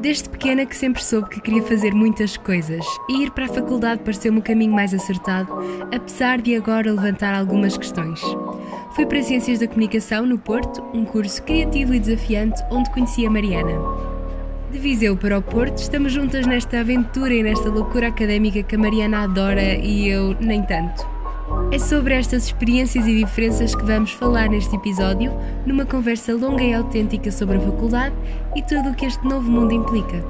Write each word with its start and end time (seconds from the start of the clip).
Desde 0.00 0.28
pequena 0.28 0.66
que 0.66 0.76
sempre 0.76 1.02
soube 1.02 1.28
que 1.30 1.40
queria 1.40 1.62
fazer 1.62 1.94
muitas 1.94 2.36
coisas 2.36 2.84
e 3.08 3.24
ir 3.24 3.30
para 3.30 3.46
a 3.46 3.48
faculdade 3.48 4.02
pareceu-me 4.02 4.38
o 4.38 4.42
caminho 4.42 4.72
mais 4.72 4.92
acertado, 4.92 5.52
apesar 5.92 6.40
de 6.40 6.54
agora 6.54 6.92
levantar 6.92 7.34
algumas 7.34 7.76
questões. 7.76 8.20
Fui 8.94 9.06
para 9.06 9.22
Ciências 9.22 9.58
da 9.58 9.66
Comunicação 9.66 10.26
no 10.26 10.38
Porto, 10.38 10.82
um 10.94 11.04
curso 11.04 11.42
criativo 11.42 11.94
e 11.94 12.00
desafiante 12.00 12.62
onde 12.70 12.90
conheci 12.90 13.26
a 13.26 13.30
Mariana. 13.30 13.72
De 14.70 14.78
Viseu 14.78 15.16
para 15.16 15.38
o 15.38 15.42
Porto, 15.42 15.78
estamos 15.78 16.12
juntas 16.12 16.46
nesta 16.46 16.80
aventura 16.80 17.32
e 17.32 17.42
nesta 17.42 17.68
loucura 17.68 18.08
académica 18.08 18.62
que 18.62 18.74
a 18.74 18.78
Mariana 18.78 19.24
adora 19.24 19.74
e 19.76 20.08
eu 20.08 20.36
nem 20.40 20.62
tanto. 20.62 21.15
É 21.72 21.78
sobre 21.78 22.14
estas 22.14 22.44
experiências 22.46 23.06
e 23.06 23.18
diferenças 23.18 23.74
que 23.74 23.84
vamos 23.84 24.12
falar 24.12 24.48
neste 24.48 24.74
episódio, 24.76 25.32
numa 25.66 25.84
conversa 25.84 26.32
longa 26.32 26.62
e 26.62 26.72
autêntica 26.72 27.30
sobre 27.32 27.56
a 27.56 27.60
faculdade 27.60 28.14
e 28.54 28.62
tudo 28.62 28.90
o 28.90 28.94
que 28.94 29.04
este 29.04 29.24
novo 29.24 29.50
mundo 29.50 29.72
implica. 29.72 30.24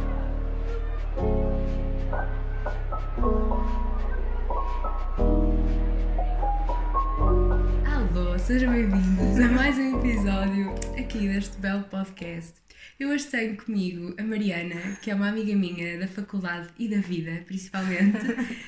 Alô, 7.85 8.39
sejam 8.39 8.73
bem-vindos 8.73 9.39
a 9.39 9.49
mais 9.49 9.77
um 9.77 9.99
episódio 9.99 10.75
aqui 10.99 11.29
deste 11.29 11.59
belo 11.59 11.85
podcast. 11.85 12.55
Eu 12.99 13.11
hoje 13.11 13.27
tenho 13.27 13.57
comigo 13.57 14.15
a 14.19 14.23
Mariana, 14.23 14.97
que 15.03 15.11
é 15.11 15.15
uma 15.15 15.29
amiga 15.29 15.55
minha 15.55 15.99
da 15.99 16.09
faculdade 16.09 16.69
e 16.79 16.89
da 16.89 16.99
vida, 16.99 17.43
principalmente. 17.47 18.17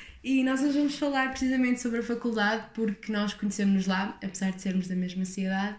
E 0.23 0.43
nós 0.43 0.61
hoje 0.61 0.77
vamos 0.77 0.97
falar 0.97 1.29
precisamente 1.29 1.79
sobre 1.79 1.99
a 1.99 2.03
faculdade, 2.03 2.67
porque 2.73 3.11
nós 3.11 3.33
conhecemos-nos 3.33 3.87
lá, 3.87 4.17
apesar 4.23 4.51
de 4.51 4.61
sermos 4.61 4.87
da 4.87 4.95
mesma 4.95 5.23
cidade. 5.23 5.77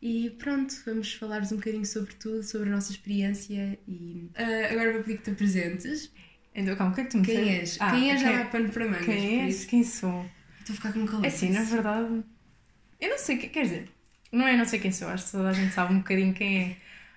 E 0.00 0.30
pronto, 0.30 0.74
vamos 0.86 1.12
falar-vos 1.14 1.52
um 1.52 1.56
bocadinho 1.56 1.84
sobre 1.86 2.14
tudo, 2.14 2.42
sobre 2.42 2.68
a 2.70 2.72
nossa 2.72 2.90
experiência. 2.90 3.78
E 3.86 4.30
uh, 4.36 4.72
agora 4.72 4.92
vou 4.94 5.02
pedir 5.02 5.18
que 5.18 5.24
te 5.24 5.30
apresentes. 5.30 6.10
Então, 6.54 6.74
calma, 6.74 6.92
o 6.92 6.94
que 6.94 7.02
é 7.02 7.04
que 7.04 7.10
tu 7.10 7.18
me 7.18 7.24
Quem 7.24 7.50
és? 7.50 7.78
Ah, 7.80 7.90
quem 7.90 8.10
é 8.10 8.16
já 8.16 8.32
dá 8.32 8.44
pano 8.46 8.68
para 8.70 8.84
mangas. 8.86 9.04
Quem 9.04 9.42
és? 9.42 9.64
Quem 9.66 9.84
sou? 9.84 10.24
Estou 10.60 10.72
a 10.72 10.76
ficar 10.76 10.92
com 10.92 11.06
calor. 11.06 11.24
É 11.24 11.28
assim, 11.28 11.50
na 11.50 11.62
verdade, 11.62 12.24
eu 13.00 13.10
não 13.10 13.18
sei, 13.18 13.36
que- 13.36 13.48
quer 13.48 13.62
dizer, 13.64 13.88
não 14.32 14.46
é 14.46 14.56
não 14.56 14.64
sei 14.64 14.78
quem 14.80 14.92
sou, 14.92 15.08
acho 15.08 15.26
que 15.26 15.32
toda 15.32 15.50
a 15.50 15.52
gente 15.52 15.72
sabe 15.74 15.94
um 15.94 15.98
bocadinho 15.98 16.34
quem 16.34 16.62
é, 16.62 16.76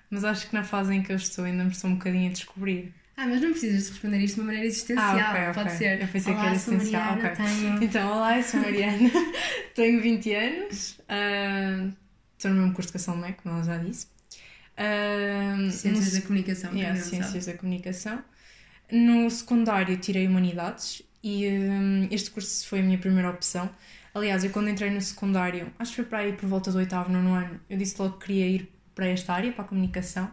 mas 0.10 0.24
acho 0.24 0.48
que 0.48 0.54
na 0.54 0.64
fase 0.64 0.94
em 0.94 1.02
que 1.04 1.12
eu 1.12 1.16
estou 1.16 1.46
ainda 1.46 1.64
me 1.64 1.72
estou 1.72 1.90
um 1.90 1.96
bocadinho 1.96 2.30
a 2.30 2.34
descobrir. 2.34 2.94
Ah, 3.18 3.28
mas 3.28 3.42
não 3.42 3.52
precisas 3.52 3.86
de 3.86 3.90
responder 3.92 4.18
isto 4.20 4.36
de 4.36 4.42
uma 4.42 4.48
maneira 4.48 4.68
existencial. 4.68 5.18
Ah, 5.18 5.30
ok, 5.30 5.42
ok. 5.42 5.54
Pode 5.54 5.72
ser. 5.78 6.02
Eu 6.02 6.08
pensei 6.08 6.34
que 6.34 6.40
Olá, 6.40 6.50
era 6.50 6.60
sou 6.60 6.74
essencial, 6.74 7.02
Mariana, 7.04 7.32
ok. 7.32 7.46
tenho... 7.46 7.84
Então, 7.84 8.12
olá, 8.12 8.38
eu 8.38 8.44
sou 8.44 8.60
Mariana, 8.60 9.10
tenho 9.74 10.02
20 10.02 10.34
anos, 10.34 11.00
ah, 11.08 11.90
estou 12.38 12.52
no 12.52 12.58
mesmo 12.58 12.74
curso 12.74 12.92
de 12.92 12.98
educação, 12.98 13.26
é? 13.26 13.32
Como 13.32 13.56
ela 13.56 13.64
já 13.64 13.78
disse. 13.78 14.08
Ah, 14.78 15.56
Ciências 15.72 16.14
no 16.14 16.20
da 16.20 16.28
comunicação. 16.28 16.70
para 16.72 16.80
Yeah. 16.80 17.02
Ciências 17.02 17.46
da 17.46 17.54
Comunicação. 17.54 18.24
No 18.92 19.30
secundário 19.32 19.98
tirei 19.98 20.28
Humanidades 20.28 21.02
e 21.24 21.48
hum, 21.48 22.08
este 22.12 22.30
curso 22.30 22.68
foi 22.68 22.82
a 22.82 22.84
minha 22.84 22.98
primeira 22.98 23.30
opção. 23.30 23.70
Aliás, 24.14 24.44
eu 24.44 24.50
quando 24.52 24.70
entrei 24.70 24.90
no 24.90 25.02
secundário, 25.02 25.72
acho 25.80 25.92
que 25.92 25.96
foi 25.98 26.06
para 26.06 26.20
aí 26.20 26.34
por 26.34 26.48
volta 26.48 26.72
do 26.72 26.78
oitavo, 26.78 27.12
nono 27.12 27.34
ano, 27.34 27.60
eu 27.70 27.78
disse 27.78 27.96
logo 28.00 28.18
que 28.18 28.28
queria 28.28 28.48
ir 28.48 28.72
para 28.94 29.08
esta 29.08 29.34
área, 29.34 29.52
para 29.52 29.64
a 29.66 29.68
comunicação. 29.68 30.32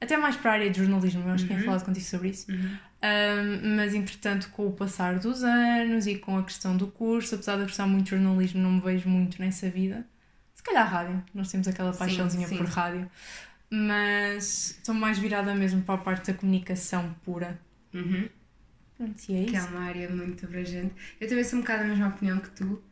Até 0.00 0.16
mais 0.16 0.36
para 0.36 0.50
a 0.50 0.54
área 0.54 0.70
de 0.70 0.78
jornalismo, 0.78 1.22
eu 1.26 1.32
acho 1.32 1.44
que 1.44 1.48
tinha 1.48 1.58
Uhum. 1.60 1.64
falado 1.64 1.84
contigo 1.84 2.04
sobre 2.06 2.28
isso. 2.28 2.50
Uhum. 2.52 2.76
Um, 3.02 3.76
mas 3.76 3.94
entretanto, 3.94 4.50
com 4.50 4.66
o 4.66 4.72
passar 4.72 5.18
dos 5.18 5.42
anos 5.44 6.06
e 6.06 6.16
com 6.16 6.36
a 6.38 6.42
questão 6.42 6.76
do 6.76 6.86
curso, 6.88 7.34
apesar 7.34 7.56
de 7.56 7.62
gostar 7.62 7.86
muito 7.86 8.04
de 8.04 8.10
jornalismo, 8.10 8.60
não 8.60 8.72
me 8.72 8.80
vejo 8.80 9.08
muito 9.08 9.40
nessa 9.40 9.70
vida. 9.70 10.06
Se 10.54 10.62
calhar 10.62 10.90
rádio, 10.90 11.22
nós 11.34 11.50
temos 11.50 11.66
aquela 11.68 11.92
Sim, 11.92 11.98
paixãozinha 12.00 12.48
sim. 12.48 12.56
por 12.58 12.66
rádio, 12.66 13.08
mas 13.70 14.70
estou 14.72 14.94
mais 14.94 15.18
virada 15.18 15.54
mesmo 15.54 15.82
para 15.82 15.94
a 15.94 15.98
parte 15.98 16.32
da 16.32 16.38
comunicação 16.38 17.14
pura. 17.24 17.58
Uhum. 17.94 18.28
Pronto, 18.96 19.22
e 19.28 19.42
é 19.42 19.44
Que 19.44 19.56
é 19.56 19.58
isso. 19.58 19.68
uma 19.68 19.80
área 19.80 20.08
muito 20.08 20.46
abrangente. 20.46 20.94
Eu 21.20 21.28
também 21.28 21.44
sou 21.44 21.58
um 21.58 21.62
bocado 21.62 21.82
da 21.82 21.88
mesma 21.88 22.08
opinião 22.08 22.38
que 22.38 22.50
tu. 22.50 22.82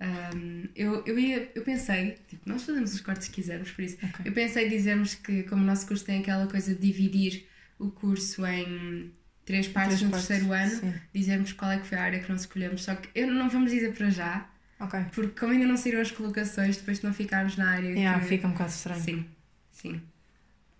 Um, 0.00 0.66
eu, 0.74 1.04
eu, 1.04 1.18
ia, 1.18 1.50
eu 1.54 1.62
pensei, 1.62 2.16
tipo, 2.26 2.48
nós 2.48 2.62
fazemos 2.62 2.94
os 2.94 3.00
cortes 3.02 3.28
que 3.28 3.34
quisermos, 3.34 3.70
por 3.70 3.82
isso. 3.84 3.98
Ok. 4.02 4.24
Eu 4.24 4.32
pensei 4.32 4.68
dizermos 4.68 5.14
que, 5.14 5.42
como 5.44 5.62
o 5.62 5.66
nosso 5.66 5.86
curso 5.86 6.04
tem 6.04 6.20
aquela 6.20 6.46
coisa 6.46 6.74
de 6.74 6.80
dividir 6.80 7.46
o 7.78 7.90
curso 7.90 8.46
em 8.46 9.12
três 9.44 9.68
partes 9.68 9.98
Três 9.98 10.02
no 10.02 10.10
partes, 10.10 10.28
terceiro 10.28 10.52
ano, 10.52 10.70
Sim. 10.94 10.94
dizermos 11.12 11.52
qual 11.52 11.70
é 11.72 11.78
que 11.78 11.86
foi 11.86 11.98
a 11.98 12.02
área 12.02 12.18
que 12.20 12.30
nós 12.32 12.40
escolhemos. 12.42 12.82
Só 12.84 12.94
que 12.94 13.08
eu 13.14 13.26
não 13.26 13.50
vamos 13.50 13.70
dizer 13.72 13.92
para 13.92 14.08
já, 14.10 14.48
Ok. 14.78 14.98
porque 15.12 15.38
como 15.38 15.52
ainda 15.52 15.66
não 15.66 15.76
saíram 15.76 16.00
as 16.00 16.10
colocações, 16.10 16.76
depois 16.78 16.98
de 17.00 17.04
não 17.04 17.12
ficarmos 17.12 17.56
na 17.56 17.70
área. 17.70 17.88
Yeah, 17.90 18.20
que... 18.20 18.26
fica 18.26 18.46
um 18.46 18.52
bocado 18.52 18.70
estranho. 18.70 19.02
Sim, 19.02 19.26
sim. 19.70 20.00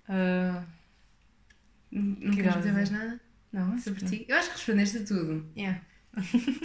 Ah, 0.09 0.65
Não 1.91 2.31
Que 2.31 2.37
queres 2.43 2.55
dizer 2.57 2.73
mais 2.73 2.91
nada 2.91 3.21
não, 3.53 3.77
sobre 3.79 4.03
não. 4.03 4.11
ti? 4.11 4.25
Eu 4.29 4.37
acho 4.37 4.49
que 4.51 4.57
respondeste 4.57 4.99
a 4.99 5.05
tudo. 5.05 5.47
Yeah. 5.57 5.81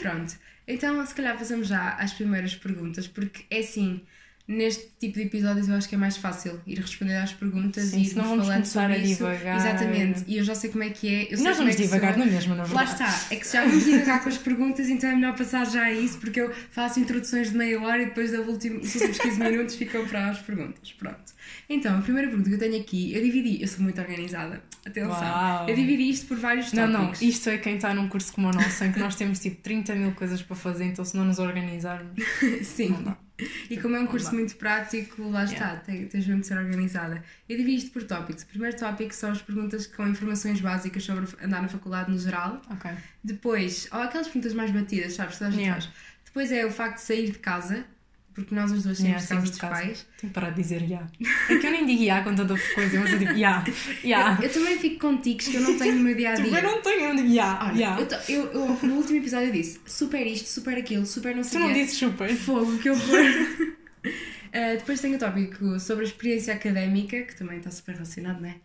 Pronto. 0.02 0.38
Então, 0.68 1.06
se 1.06 1.14
calhar, 1.14 1.38
passamos 1.38 1.68
já 1.68 1.92
às 1.96 2.14
primeiras 2.14 2.56
perguntas, 2.56 3.08
porque 3.08 3.46
é 3.50 3.59
assim, 3.59 4.06
neste 4.47 4.88
tipo 5.00 5.16
de 5.16 5.23
episódios 5.23 5.67
eu 5.67 5.75
acho 5.75 5.89
que 5.89 5.95
é 5.95 5.97
mais 5.97 6.17
fácil 6.17 6.61
ir 6.67 6.78
responder 6.79 7.16
às 7.16 7.33
perguntas 7.33 7.85
Sim, 7.85 7.97
e 7.97 8.01
irmos 8.01 8.13
vamos 8.13 8.29
falando 8.45 8.53
começar 8.53 8.81
sobre 8.81 8.94
a 8.95 8.97
isso. 9.00 9.07
divagar. 9.16 9.57
Exatamente. 9.57 10.23
E 10.28 10.38
eu 10.38 10.44
já 10.44 10.53
sei 10.56 10.69
como 10.69 10.83
é 10.83 10.89
que 10.91 11.07
é. 11.07 11.23
Eu 11.33 11.38
Nós 11.39 11.56
é 11.56 11.59
vamos 11.59 11.75
que 11.75 11.81
divagar 11.81 12.13
sou. 12.13 12.25
na 12.25 12.31
mesma, 12.31 12.56
na 12.56 12.63
Lá 12.63 12.67
verdade. 12.83 12.91
está, 12.91 13.33
é 13.33 13.38
que 13.38 13.47
se 13.47 13.53
já 13.53 13.66
vamos 13.66 13.83
divagar 13.85 14.22
com 14.23 14.29
as 14.29 14.38
perguntas, 14.38 14.88
então 14.89 15.09
é 15.09 15.16
melhor 15.16 15.35
passar 15.35 15.66
já 15.66 15.83
a 15.83 15.91
isso, 15.91 16.19
porque 16.19 16.39
eu 16.41 16.53
faço 16.72 17.00
introduções 17.00 17.50
de 17.51 17.57
meia 17.57 17.81
hora 17.81 18.01
e 18.03 18.06
depois 18.06 18.31
da 18.31 18.39
última, 18.41 18.79
dos 18.79 18.94
últimos 18.95 19.17
15 19.17 19.39
minutos 19.39 19.75
ficam 19.75 20.06
para 20.07 20.29
as 20.29 20.39
perguntas. 20.39 20.91
Pronto. 20.94 21.33
Então, 21.67 21.97
a 21.97 22.01
primeira 22.01 22.27
pergunta 22.27 22.50
que 22.50 22.56
eu 22.56 22.59
tenho 22.59 22.79
aqui, 22.79 23.13
eu 23.16 23.23
dividi, 23.23 23.62
eu 23.62 23.67
sou 23.67 23.81
muito 23.81 24.00
organizada, 24.00 24.62
atenção, 24.85 25.09
Uau. 25.12 25.67
eu 25.69 25.75
dividi 25.75 26.09
isto 26.09 26.27
por 26.27 26.38
vários 26.38 26.72
Não, 26.73 26.91
tópicos. 26.91 27.22
não, 27.22 27.27
isto 27.29 27.50
é 27.50 27.57
quem 27.57 27.75
está 27.77 27.94
num 27.94 28.07
curso 28.07 28.31
como 28.33 28.47
o 28.50 28.51
nosso, 28.51 28.83
em 28.83 28.91
que 28.91 29.00
nós 29.00 29.16
temos 29.16 29.39
tipo 29.39 29.62
30 29.62 29.95
mil 29.95 30.12
coisas 30.13 30.41
para 30.44 30.56
fazer, 30.56 30.85
então 30.85 31.03
se 31.03 31.17
não 31.17 31.25
nos 31.25 31.39
organizarmos, 31.39 32.12
Sim. 32.62 32.89
não 32.89 33.03
dá. 33.03 33.17
E 33.69 33.78
como 33.78 33.96
é 33.96 34.00
um 34.00 34.07
curso 34.07 34.34
muito 34.34 34.56
prático, 34.56 35.29
lá 35.29 35.44
está, 35.44 35.75
tem- 35.78 36.07
tens 36.07 36.25
mesmo 36.25 36.41
de 36.41 36.47
ser 36.47 36.57
organizada. 36.57 37.23
Eu 37.50 37.57
dividi 37.57 37.78
isto 37.78 37.91
por 37.91 38.03
tópicos. 38.03 38.44
O 38.44 38.47
primeiro 38.47 38.78
tópico 38.78 39.13
são 39.13 39.31
as 39.31 39.41
perguntas 39.41 39.88
com 39.88 40.07
informações 40.07 40.62
básicas 40.62 41.03
sobre 41.03 41.25
andar 41.44 41.62
na 41.62 41.68
faculdade 41.68 42.09
no 42.12 42.18
geral. 42.18 42.62
Ok. 42.69 42.90
Depois, 43.24 43.88
ou 43.91 44.00
aquelas 44.01 44.28
perguntas 44.28 44.53
mais 44.53 44.72
batidas, 44.72 45.13
sabes? 45.13 45.34
que 45.34 45.40
Toda 45.40 45.50
a 45.50 45.51
gente 45.51 45.62
Yeah. 45.63 45.81
faz. 45.81 45.94
Depois 46.24 46.51
é 46.51 46.66
o 46.66 46.72
facto 46.72 46.95
de 46.95 47.01
sair 47.01 47.31
de 47.31 47.40
casa, 47.40 47.85
porque 48.35 48.53
nós 48.53 48.72
os 48.72 48.84
dois 48.84 49.00
Yeah, 49.00 49.19
saímos 49.19 49.50
de 49.51 49.59
pais. 49.59 50.06
Tenho 50.19 50.29
que 50.31 50.40
parar 50.40 50.50
de 50.51 50.62
dizer 50.62 50.85
já. 50.88 51.07
É 51.50 51.56
que 51.57 51.66
eu 51.66 51.72
nem 51.72 51.85
digo 51.85 52.06
já 52.06 52.22
com 52.23 52.35
tanta 52.35 52.56
frequência, 52.56 53.00
mas 53.00 53.12
eu 53.13 53.18
digo 53.19 53.35
já, 53.38 53.63
já. 54.03 54.38
Eu 54.44 54.51
também 54.53 54.78
fico 54.78 55.00
com 55.00 55.18
tiques 55.18 55.47
que 55.47 55.56
eu 55.56 55.62
não 55.62 55.78
tenho 55.78 55.96
no 55.96 56.03
meu 56.03 56.16
dia 56.16 56.31
a 56.31 56.35
Tipo, 56.35 56.50
dia. 56.50 56.59
eu 56.59 56.63
não 56.63 56.81
tenho, 56.81 57.01
eu 57.01 57.16
digo 57.16 57.34
já, 57.34 57.63
Olha, 57.63 57.75
já. 57.75 58.00
eu, 58.00 58.07
eu- 58.29 58.51
eu- 58.53 58.79
no 58.84 58.95
último 58.95 59.18
episódio 59.18 59.47
eu 59.47 59.53
disse 59.53 59.79
super 59.88 60.28
isto, 60.28 60.47
super 60.50 60.78
aquilo, 60.78 61.06
super 61.06 61.34
não 61.35 61.41
Tu 61.41 61.47
sei 61.50 61.59
não 61.59 61.68
o 61.69 61.74
quê. 61.74 61.79
dizes 61.81 61.97
super. 61.97 62.29
Fogo, 62.35 62.78
que 62.78 62.90
horror! 62.90 63.25
Uh, 64.03 64.78
depois 64.78 65.00
tenho 65.01 65.16
o 65.16 65.19
tópico 65.19 65.79
sobre 65.79 66.03
a 66.06 66.07
experiência 66.07 66.53
académica, 66.53 67.22
que 67.24 67.35
também 67.35 67.57
está 67.57 67.72
super 67.72 67.94
relacionado, 67.94 68.41
não 68.41 68.50
é? 68.50 68.56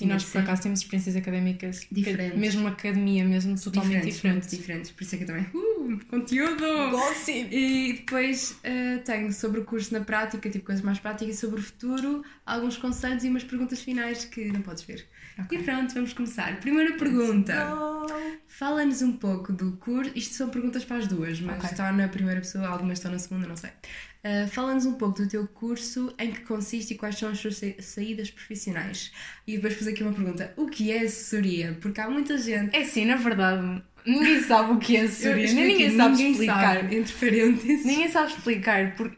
E 0.00 0.06
nós, 0.06 0.24
por 0.24 0.40
acaso, 0.40 0.62
temos 0.62 0.80
experiências 0.80 1.16
académicas 1.16 1.86
Diferentes. 1.90 2.38
Mesmo 2.38 2.68
academia, 2.68 3.24
mesmo 3.24 3.58
totalmente 3.58 4.04
diferentes, 4.04 4.16
diferentes. 4.16 4.50
diferentes. 4.50 4.90
Por 4.92 5.02
isso 5.02 5.14
é 5.14 5.18
que 5.18 5.24
eu 5.24 5.28
também. 5.28 5.46
Uh, 5.54 5.98
conteúdo! 6.08 6.90
Gossip! 6.90 7.48
E 7.50 7.92
depois 7.94 8.52
uh, 8.52 9.02
tenho 9.04 9.32
sobre 9.32 9.60
o 9.60 9.64
curso 9.64 9.92
na 9.92 10.00
prática, 10.00 10.48
tipo 10.48 10.64
coisas 10.64 10.84
mais 10.84 10.98
práticas, 10.98 11.38
sobre 11.38 11.60
o 11.60 11.62
futuro, 11.62 12.24
alguns 12.46 12.76
conselhos 12.76 13.24
e 13.24 13.28
umas 13.28 13.44
perguntas 13.44 13.80
finais 13.80 14.24
que 14.24 14.52
não 14.52 14.62
podes 14.62 14.84
ver. 14.84 15.06
Ok. 15.38 15.58
E 15.58 15.62
pronto, 15.62 15.94
vamos 15.94 16.12
começar. 16.12 16.58
Primeira 16.60 16.96
pergunta. 16.96 17.54
Fala-nos 18.46 19.02
um 19.02 19.12
pouco 19.12 19.52
do 19.52 19.72
curso. 19.72 20.10
Isto 20.14 20.34
são 20.34 20.48
perguntas 20.50 20.84
para 20.84 20.96
as 20.96 21.06
duas, 21.06 21.40
mas 21.40 21.56
Ok. 21.58 21.70
está 21.70 21.92
na 21.92 22.08
primeira 22.08 22.40
pessoa, 22.40 22.66
algumas 22.66 22.98
estão 22.98 23.10
na 23.12 23.18
segunda, 23.18 23.46
não 23.46 23.56
sei. 23.56 23.70
Uh, 24.24 24.48
Fala-nos 24.48 24.84
um 24.84 24.94
pouco 24.94 25.22
do 25.22 25.28
teu 25.28 25.46
curso, 25.46 26.12
em 26.18 26.32
que 26.32 26.40
consiste 26.40 26.92
e 26.92 26.96
quais 26.96 27.16
são 27.16 27.28
as 27.30 27.38
suas 27.38 27.56
sa- 27.56 27.66
saídas 27.80 28.30
profissionais. 28.30 29.12
E 29.46 29.54
depois 29.56 29.74
pus 29.76 29.86
aqui 29.86 30.02
uma 30.02 30.12
pergunta: 30.12 30.52
o 30.56 30.66
que 30.66 30.90
é 30.90 31.02
assessoria? 31.02 31.78
Porque 31.80 32.00
há 32.00 32.10
muita 32.10 32.36
gente. 32.36 32.74
É 32.76 32.82
assim, 32.82 33.04
na 33.04 33.14
verdade, 33.14 33.80
ninguém 34.04 34.40
sabe 34.42 34.72
o 34.72 34.78
que 34.78 34.96
é 34.96 35.02
assessoria, 35.02 35.52
nem 35.52 35.66
ninguém 35.68 35.96
sabe 35.96 36.10
ninguém 36.16 36.30
explicar. 36.32 36.76
sabe, 36.78 36.96
entre 36.96 37.12
parênteses. 37.14 37.86
Ninguém 37.86 38.08
sabe 38.10 38.32
explicar 38.32 38.96
porque. 38.96 39.17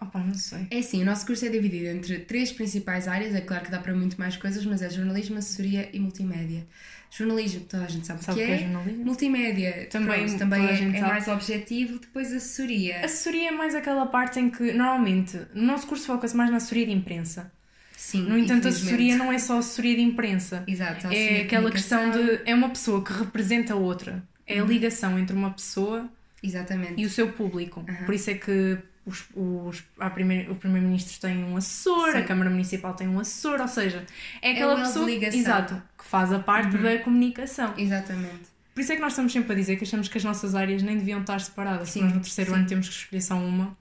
Opa, 0.00 0.18
não 0.18 0.34
sei. 0.34 0.66
É 0.70 0.78
assim, 0.78 1.02
o 1.02 1.06
nosso 1.06 1.24
curso 1.24 1.46
é 1.46 1.48
dividido 1.48 1.86
entre 1.86 2.18
três 2.18 2.52
principais 2.52 3.08
áreas, 3.08 3.34
é 3.34 3.40
claro 3.40 3.64
que 3.64 3.70
dá 3.70 3.78
para 3.78 3.94
muito 3.94 4.18
mais 4.18 4.36
coisas, 4.36 4.64
mas 4.66 4.82
é 4.82 4.90
jornalismo, 4.90 5.38
assessoria 5.38 5.88
e 5.92 5.98
multimédia. 5.98 6.66
Jornalismo, 7.10 7.60
toda 7.68 7.84
a 7.84 7.88
gente 7.88 8.06
sabe, 8.06 8.22
Sabe 8.22 8.42
o 8.42 8.44
que 8.46 8.52
é. 8.52 8.58
jornalismo? 8.58 9.04
Multimédia, 9.04 9.86
Também 9.90 10.24
pronto, 10.26 10.38
também 10.38 10.66
é, 10.66 10.98
é 10.98 11.00
mais 11.00 11.28
objetivo. 11.28 11.98
Depois 11.98 12.32
assessoria. 12.32 13.04
Assessoria 13.04 13.48
é 13.48 13.50
mais 13.52 13.74
aquela 13.74 14.04
parte 14.06 14.38
em 14.38 14.50
que, 14.50 14.72
normalmente, 14.72 15.40
o 15.54 15.62
nosso 15.62 15.86
curso 15.86 16.04
foca-se 16.06 16.36
mais 16.36 16.50
na 16.50 16.58
assessoria 16.58 16.86
de 16.86 16.92
imprensa. 16.92 17.50
Sim, 17.96 18.22
No 18.24 18.36
entanto, 18.36 18.66
a 18.66 18.68
assessoria 18.68 19.16
não 19.16 19.32
é 19.32 19.38
só 19.38 19.58
assessoria 19.58 19.96
de 19.96 20.02
imprensa. 20.02 20.62
Exato, 20.66 21.06
a 21.08 21.14
É 21.14 21.42
aquela 21.42 21.70
questão 21.70 22.10
de. 22.10 22.40
É 22.44 22.54
uma 22.54 22.68
pessoa 22.68 23.02
que 23.02 23.12
representa 23.12 23.72
a 23.72 23.76
outra. 23.76 24.22
É 24.46 24.60
a 24.60 24.64
ligação 24.64 25.18
entre 25.18 25.34
uma 25.34 25.50
pessoa 25.50 26.08
Exatamente. 26.42 27.00
e 27.00 27.06
o 27.06 27.10
seu 27.10 27.32
público. 27.32 27.84
Aham. 27.88 28.04
Por 28.04 28.14
isso 28.14 28.30
é 28.30 28.34
que 28.34 28.78
os, 29.06 29.24
os, 29.34 29.84
a 29.98 30.10
primeir, 30.10 30.50
o 30.50 30.56
Primeiro-Ministro 30.56 31.20
tem 31.20 31.44
um 31.44 31.56
assessor, 31.56 32.10
Sim. 32.12 32.18
a 32.18 32.24
Câmara 32.24 32.50
Municipal 32.50 32.92
tem 32.92 33.06
um 33.06 33.20
assessor, 33.20 33.60
ou 33.60 33.68
seja, 33.68 34.04
é 34.42 34.50
aquela 34.50 34.74
uma 34.74 34.84
pessoa 34.84 35.10
exato, 35.10 35.80
que 35.96 36.04
faz 36.04 36.32
a 36.32 36.40
parte 36.40 36.76
da 36.76 36.98
comunicação. 36.98 37.72
Exatamente. 37.78 38.56
Por 38.74 38.80
isso 38.80 38.92
é 38.92 38.96
que 38.96 39.00
nós 39.00 39.12
estamos 39.12 39.32
sempre 39.32 39.52
a 39.52 39.54
dizer 39.56 39.76
que 39.76 39.84
achamos 39.84 40.08
que 40.08 40.18
as 40.18 40.24
nossas 40.24 40.54
áreas 40.54 40.82
nem 40.82 40.98
deviam 40.98 41.20
estar 41.20 41.40
separadas. 41.40 41.88
Sim, 41.88 42.02
Nós 42.02 42.12
no 42.12 42.20
terceiro 42.20 42.50
sim. 42.50 42.56
ano 42.58 42.66
temos 42.66 42.88
que 42.88 42.94
escolher 42.94 43.22
só 43.22 43.36
uma. 43.38 43.74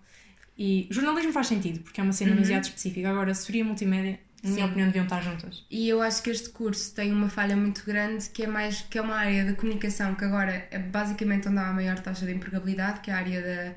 E 0.58 0.88
jornalismo 0.90 1.34
faz 1.34 1.48
sentido, 1.48 1.82
porque 1.82 2.00
é 2.00 2.04
uma 2.04 2.14
cena 2.14 2.32
demasiado 2.32 2.64
específica. 2.64 3.10
Agora, 3.10 3.32
assessoria 3.32 3.60
e 3.60 3.64
multimédia, 3.66 4.20
na 4.42 4.50
minha 4.52 4.64
Uhum. 4.64 4.70
Opinião, 4.70 4.88
deviam 4.88 5.04
estar 5.04 5.22
juntas. 5.22 5.66
E 5.70 5.90
eu 5.90 6.02
acho 6.02 6.24
que 6.24 6.30
este 6.30 6.50
curso 6.50 6.94
tem 6.96 7.12
uma 7.12 7.28
falha 7.28 7.58
muito 7.58 7.84
grande 7.86 8.30
que 8.30 8.44
é 8.44 8.48
mais 8.48 8.82
que 8.84 8.98
é 8.98 9.02
uma 9.02 9.16
área 9.16 9.44
da 9.44 9.54
comunicação 9.54 10.16
que 10.16 10.24
agora 10.24 10.66
é 10.72 10.80
basicamente 10.80 11.50
onde 11.50 11.58
há 11.58 11.68
a 11.68 11.74
maior 11.74 12.00
taxa 12.00 12.26
de 12.26 12.32
empregabilidade, 12.32 13.02
que 13.02 13.12
é 13.12 13.14
a 13.16 13.18
área 13.18 13.42
da 13.42 13.76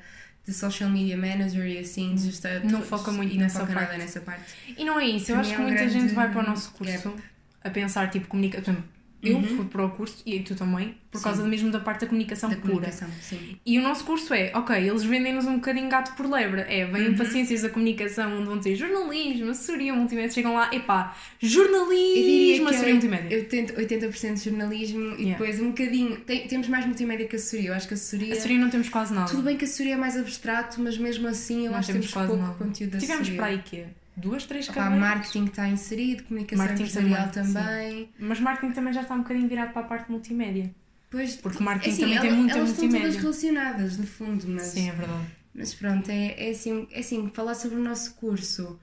de 0.49 0.55
social 0.55 0.89
media 0.89 1.15
manager 1.17 1.65
e 1.65 1.77
assim, 1.77 2.15
de 2.15 2.23
gesta- 2.25 2.59
Não 2.61 2.81
foca 2.81 3.11
muito 3.11 3.31
e 3.33 3.35
não 3.37 3.43
nessa 3.43 3.59
foca 3.61 3.73
nada 3.73 3.85
parte. 3.87 3.99
nessa 4.01 4.19
parte. 4.21 4.43
E 4.77 4.83
não 4.83 4.99
é 4.99 5.05
isso, 5.05 5.31
eu 5.31 5.37
acho 5.39 5.49
que 5.49 5.55
é 5.55 5.59
um 5.59 5.63
muita 5.63 5.87
gente 5.89 6.13
vai 6.13 6.29
para 6.31 6.41
o 6.41 6.45
nosso 6.45 6.71
curso 6.71 7.09
gap. 7.09 7.21
a 7.63 7.69
pensar, 7.69 8.09
tipo, 8.09 8.27
comunicação. 8.27 8.75
Eu 9.21 9.41
fui 9.43 9.65
para 9.65 9.85
o 9.85 9.89
curso 9.91 10.21
e 10.25 10.39
tu 10.39 10.55
também, 10.55 10.95
por 11.11 11.17
Sim. 11.17 11.23
causa 11.25 11.43
mesmo 11.43 11.69
da 11.71 11.79
parte 11.79 12.01
da 12.01 12.07
comunicação 12.07 12.49
Da 12.49 12.55
pura. 12.55 12.67
comunicação, 12.69 13.09
sim. 13.21 13.57
E 13.65 13.77
o 13.77 13.81
nosso 13.81 14.05
curso 14.05 14.33
é, 14.33 14.51
ok, 14.55 14.75
eles 14.77 15.03
vendem-nos 15.03 15.45
um 15.45 15.55
bocadinho 15.55 15.89
gato 15.89 16.15
por 16.15 16.25
lebre. 16.29 16.61
É, 16.61 16.85
vêm 16.85 17.13
para 17.15 17.25
ciências 17.25 17.61
da 17.63 17.69
comunicação, 17.69 18.37
onde 18.37 18.45
vão 18.45 18.57
dizer 18.57 18.75
jornalismo, 18.75 19.49
assessoria, 19.51 19.93
multimédia. 19.93 20.31
Chegam 20.31 20.53
lá, 20.53 20.73
epá, 20.73 21.15
Eu 21.41 21.49
jornalismo, 21.49 22.67
assessoria, 22.69 22.89
é 22.89 22.93
multimédia. 22.93 23.39
80%, 23.49 23.75
80% 23.77 24.33
de 24.35 24.49
jornalismo 24.49 24.99
e 25.17 25.23
Yeah. 25.23 25.31
depois 25.31 25.59
um 25.61 25.67
bocadinho. 25.69 26.17
tem- 26.21 26.47
temos 26.47 26.67
mais 26.67 26.85
multimédia 26.85 27.27
que 27.27 27.35
assessoria. 27.35 27.69
Eu 27.69 27.73
acho 27.73 27.87
que 27.87 27.93
a 27.93 27.97
assessoria. 27.97 28.31
Assessoria 28.33 28.57
não 28.59 28.69
temos 28.69 28.89
quase 28.89 29.13
nada. 29.13 29.29
Tudo 29.29 29.43
bem 29.43 29.57
que 29.57 29.65
a 29.65 29.67
assessoria 29.67 29.93
é 29.93 29.97
mais 29.97 30.15
abstrato, 30.17 30.81
mas 30.81 30.97
mesmo 30.97 31.27
assim 31.27 31.65
eu 31.65 31.71
Não 31.71 31.77
acho 31.79 31.87
que 31.87 31.93
temos 31.93 32.07
temos 32.11 32.13
quase 32.13 32.27
pouco 32.29 32.43
nada. 32.43 32.55
conteúdo 32.57 32.91
da 32.91 32.97
Tivemos 32.99 33.29
para 33.31 33.45
aí 33.47 33.61
quê? 33.65 33.85
Duas, 34.19 34.45
três 34.45 34.67
Pá, 34.67 34.73
cadeiras? 34.73 34.99
marketing 34.99 35.45
está 35.45 35.67
inserido, 35.67 36.23
comunicação 36.23 36.65
Marketing 36.65 36.83
empresarial 36.89 37.29
também, 37.31 37.53
também. 37.53 38.09
Mas 38.19 38.39
marketing 38.39 38.73
também 38.73 38.93
já 38.93 39.01
está 39.01 39.15
um 39.15 39.19
bocadinho 39.19 39.47
virado 39.47 39.71
para 39.73 39.81
a 39.81 39.85
parte 39.85 40.11
multimédia. 40.11 40.73
Pois, 41.09 41.35
Porque 41.37 41.63
marketing 41.63 41.89
assim, 41.91 42.01
também 42.01 42.19
tem 42.19 42.29
ela- 42.29 42.37
muita 42.37 42.57
elas 42.57 42.69
multimédia. 42.69 42.97
estão 43.07 43.11
todas 43.21 43.39
relacionadas, 43.41 43.97
no 43.97 44.05
fundo, 44.07 44.47
mas, 44.47 44.63
Sim, 44.63 44.89
é 44.89 44.91
verdade. 44.91 45.25
mas 45.55 45.73
pronto, 45.73 46.09
é, 46.11 46.47
é, 46.47 46.51
assim, 46.51 46.87
é 46.91 46.99
assim, 46.99 47.31
falar 47.33 47.55
sobre 47.55 47.77
o 47.77 47.83
nosso 47.83 48.13
curso 48.15 48.79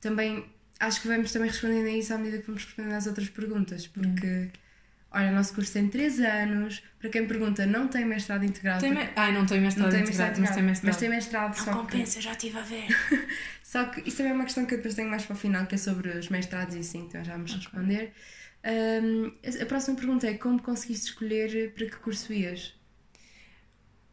também 0.00 0.44
acho 0.80 1.02
que 1.02 1.08
vamos 1.08 1.32
também 1.32 1.48
respondendo 1.50 1.86
a 1.86 1.90
isso 1.90 2.14
à 2.14 2.18
medida 2.18 2.38
que 2.38 2.46
vamos 2.46 2.64
respondendo 2.64 2.92
às 2.94 3.06
outras 3.06 3.28
perguntas, 3.28 3.86
porque 3.86 4.48
olha, 5.18 5.30
o 5.30 5.34
nosso 5.34 5.52
curso 5.54 5.72
tem 5.72 5.88
3 5.88 6.20
anos, 6.20 6.82
para 6.98 7.10
quem 7.10 7.26
pergunta, 7.26 7.66
não 7.66 7.88
tem 7.88 8.04
mestrado 8.04 8.44
integrado. 8.44 8.80
Tem 8.80 8.92
me... 8.94 9.08
Ai, 9.16 9.32
não 9.32 9.44
tem 9.44 9.60
mestrado 9.60 9.84
não 9.86 9.92
tem 9.92 10.02
integrado, 10.02 10.40
mestrado, 10.40 10.40
mas 10.40 10.54
tem 10.54 10.62
mestrado. 10.64 10.86
mas 10.92 10.96
tem 10.96 11.08
mestrado, 11.10 11.56
Não 11.58 11.64
só 11.64 11.70
que, 11.72 11.78
compensa, 11.78 12.18
eu 12.18 12.22
já 12.22 12.32
estive 12.32 12.58
a 12.58 12.62
ver. 12.62 12.86
só 13.62 13.84
que 13.86 14.00
isso 14.08 14.16
também 14.18 14.32
é 14.32 14.34
uma 14.34 14.44
questão 14.44 14.64
que 14.64 14.74
eu 14.74 14.78
depois 14.78 14.94
tenho 14.94 15.10
mais 15.10 15.24
para 15.24 15.34
o 15.34 15.38
final, 15.38 15.66
que 15.66 15.74
é 15.74 15.78
sobre 15.78 16.08
os 16.10 16.28
mestrados 16.28 16.74
e 16.76 16.78
assim, 16.78 17.00
então 17.00 17.22
já 17.24 17.32
vamos 17.32 17.52
responder. 17.54 18.12
Hum, 18.64 19.32
a 19.62 19.66
próxima 19.66 19.96
pergunta 19.96 20.26
é 20.26 20.34
como 20.34 20.60
conseguiste 20.62 21.06
escolher 21.06 21.72
para 21.74 21.86
que 21.86 21.96
curso 21.96 22.32
ias? 22.32 22.74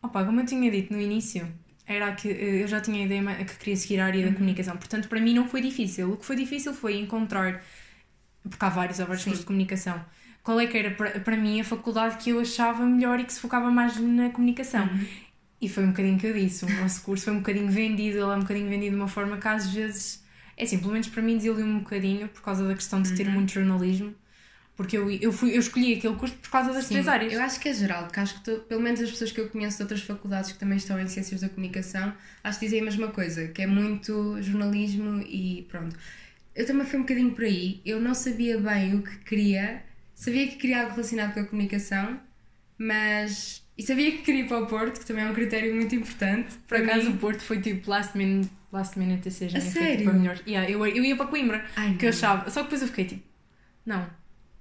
Opa, 0.01 0.23
como 0.23 0.39
eu 0.41 0.45
tinha 0.45 0.69
dito 0.69 0.93
no 0.93 1.01
início, 1.01 1.51
era 1.87 2.13
que 2.13 2.29
eh, 2.29 2.63
eu 2.63 2.67
já 2.67 2.79
tinha 2.79 3.01
a 3.01 3.05
ideia 3.05 3.45
que 3.45 3.55
queria 3.57 3.75
seguir 3.75 3.99
a 3.99 4.05
área 4.05 4.21
Uhum. 4.25 4.31
da 4.31 4.37
comunicação. 4.37 4.77
Portanto, 4.77 5.07
para 5.09 5.19
mim 5.19 5.33
não 5.33 5.47
foi 5.47 5.61
difícil. 5.61 6.11
O 6.13 6.17
que 6.17 6.25
foi 6.25 6.35
difícil 6.35 6.73
foi 6.73 6.97
encontrar, 6.99 7.63
porque 8.43 8.63
há 8.63 8.69
vários, 8.69 8.99
há 8.99 9.05
vários 9.05 9.23
cursos 9.23 9.41
de 9.41 9.45
comunicação, 9.47 10.03
qual 10.45 10.59
é 10.59 10.68
que 10.68 10.77
era 10.77 10.92
para, 10.92 11.36
mim 11.38 11.59
a 11.59 11.63
faculdade 11.63 12.18
que 12.24 12.30
eu 12.30 12.39
achava 12.39 12.86
melhor 12.86 13.19
e 13.19 13.25
que 13.25 13.33
se 13.33 13.39
focava 13.42 13.69
mais 13.71 13.97
na 14.00 14.30
comunicação. 14.30 14.86
Uhum. 14.86 15.06
E 15.62 15.68
foi 15.68 15.83
um 15.83 15.88
bocadinho 15.88 16.19
que 16.19 16.27
eu 16.27 16.33
disse. 16.33 16.65
O 16.65 16.69
nosso 16.69 17.01
curso 17.01 17.25
foi 17.25 17.33
um 17.33 17.38
bocadinho 17.39 17.68
vendido, 17.69 18.18
ele 18.18 18.24
é 18.24 18.36
um 18.36 18.39
bocadinho 18.42 18.69
vendido 18.69 18.92
de 18.95 19.01
uma 19.01 19.07
forma 19.07 19.38
que 19.38 19.47
às 19.47 19.68
vezes, 19.74 20.24
é 20.56 20.63
assim, 20.63 20.77
pelo 20.80 20.92
menos 20.94 21.07
para 21.07 21.21
mim 21.21 21.38
desiludiu 21.38 21.65
um 21.65 21.80
bocadinho 21.80 22.27
por 22.30 22.42
causa 22.42 22.68
da 22.68 22.75
questão 22.75 23.01
de 23.01 23.09
Uhum. 23.09 23.15
ter 23.15 23.27
muito 23.30 23.51
jornalismo. 23.51 24.13
Porque 24.75 24.97
eu, 24.97 25.09
eu, 25.09 25.31
fui, 25.31 25.56
eu 25.56 25.59
escolhi 25.59 25.95
aquele 25.95 26.15
curso 26.15 26.36
por 26.36 26.50
causa 26.51 26.74
das 26.74 26.83
Sim, 26.86 26.95
três 26.95 27.07
áreas. 27.07 27.31
Eu 27.33 27.41
acho 27.41 27.59
que 27.62 27.69
é 27.69 27.74
geral, 27.74 28.03
porque 28.06 28.19
acho 28.19 28.36
que 28.36 28.44
to- 28.44 28.59
pelo 28.68 28.81
menos 28.81 29.00
as 29.01 29.09
pessoas 29.09 29.31
que 29.31 29.39
eu 29.39 29.50
conheço 29.50 29.77
de 29.77 29.83
outras 29.83 30.01
faculdades 30.01 30.51
que 30.51 30.59
também 30.59 30.77
estão 30.77 31.00
em 31.00 31.07
Ciências 31.07 31.41
da 31.41 31.50
Comunicação, 31.50 32.13
acho 32.44 32.59
que 32.59 32.65
dizem 32.65 32.81
a 32.81 32.83
mesma 32.83 33.07
coisa, 33.07 33.48
que 33.48 33.62
é 33.62 33.68
muito 33.68 34.41
jornalismo 34.41 35.21
e 35.21 35.65
pronto. 35.69 35.95
Eu 36.53 36.65
também 36.65 36.86
fui 36.86 37.00
um 37.00 37.03
bocadinho 37.03 37.31
por 37.33 37.45
aí, 37.45 37.81
eu 37.86 38.01
não 38.01 38.13
sabia 38.13 38.59
bem 38.59 38.95
o 38.95 39.01
que 39.01 39.18
queria, 39.19 39.81
sabia 40.15 40.47
que 40.47 40.56
queria 40.56 40.79
algo 40.81 40.91
relacionado 40.91 41.33
com 41.33 41.41
a 41.41 41.45
comunicação, 41.45 42.19
mas. 42.77 43.63
E 43.77 43.83
sabia 43.83 44.12
que 44.12 44.19
queria 44.19 44.41
ir 44.41 44.47
para 44.47 44.59
o 44.59 44.67
Porto, 44.67 45.00
que 45.00 45.06
também 45.06 45.25
é 45.25 45.29
um 45.29 45.33
critério 45.33 45.75
muito 45.75 45.94
importante. 45.94 46.56
Por 46.67 46.77
acaso 46.77 47.09
o 47.12 47.17
Porto 47.17 47.41
foi 47.41 47.59
tipo 47.62 47.89
last 47.89 48.17
minute, 48.17 48.50
last 48.71 48.97
minute 48.97 49.21
decision. 49.21 49.57
A 49.57 49.62
foi, 49.62 49.71
sério? 49.81 49.97
Tipo, 49.97 50.13
melhor. 50.13 50.39
Yeah, 50.47 50.69
eu, 50.69 50.85
eu 50.88 51.03
ia 51.03 51.15
para 51.15 51.27
Coimbra, 51.27 51.65
Ai, 51.75 51.95
que 51.97 52.06
eu 52.06 52.09
achava. 52.09 52.50
Só 52.50 52.62
que 52.62 52.65
depois 52.67 52.81
eu 52.81 52.88
fiquei 52.88 53.06
tipo, 53.06 53.23
não, 53.85 54.07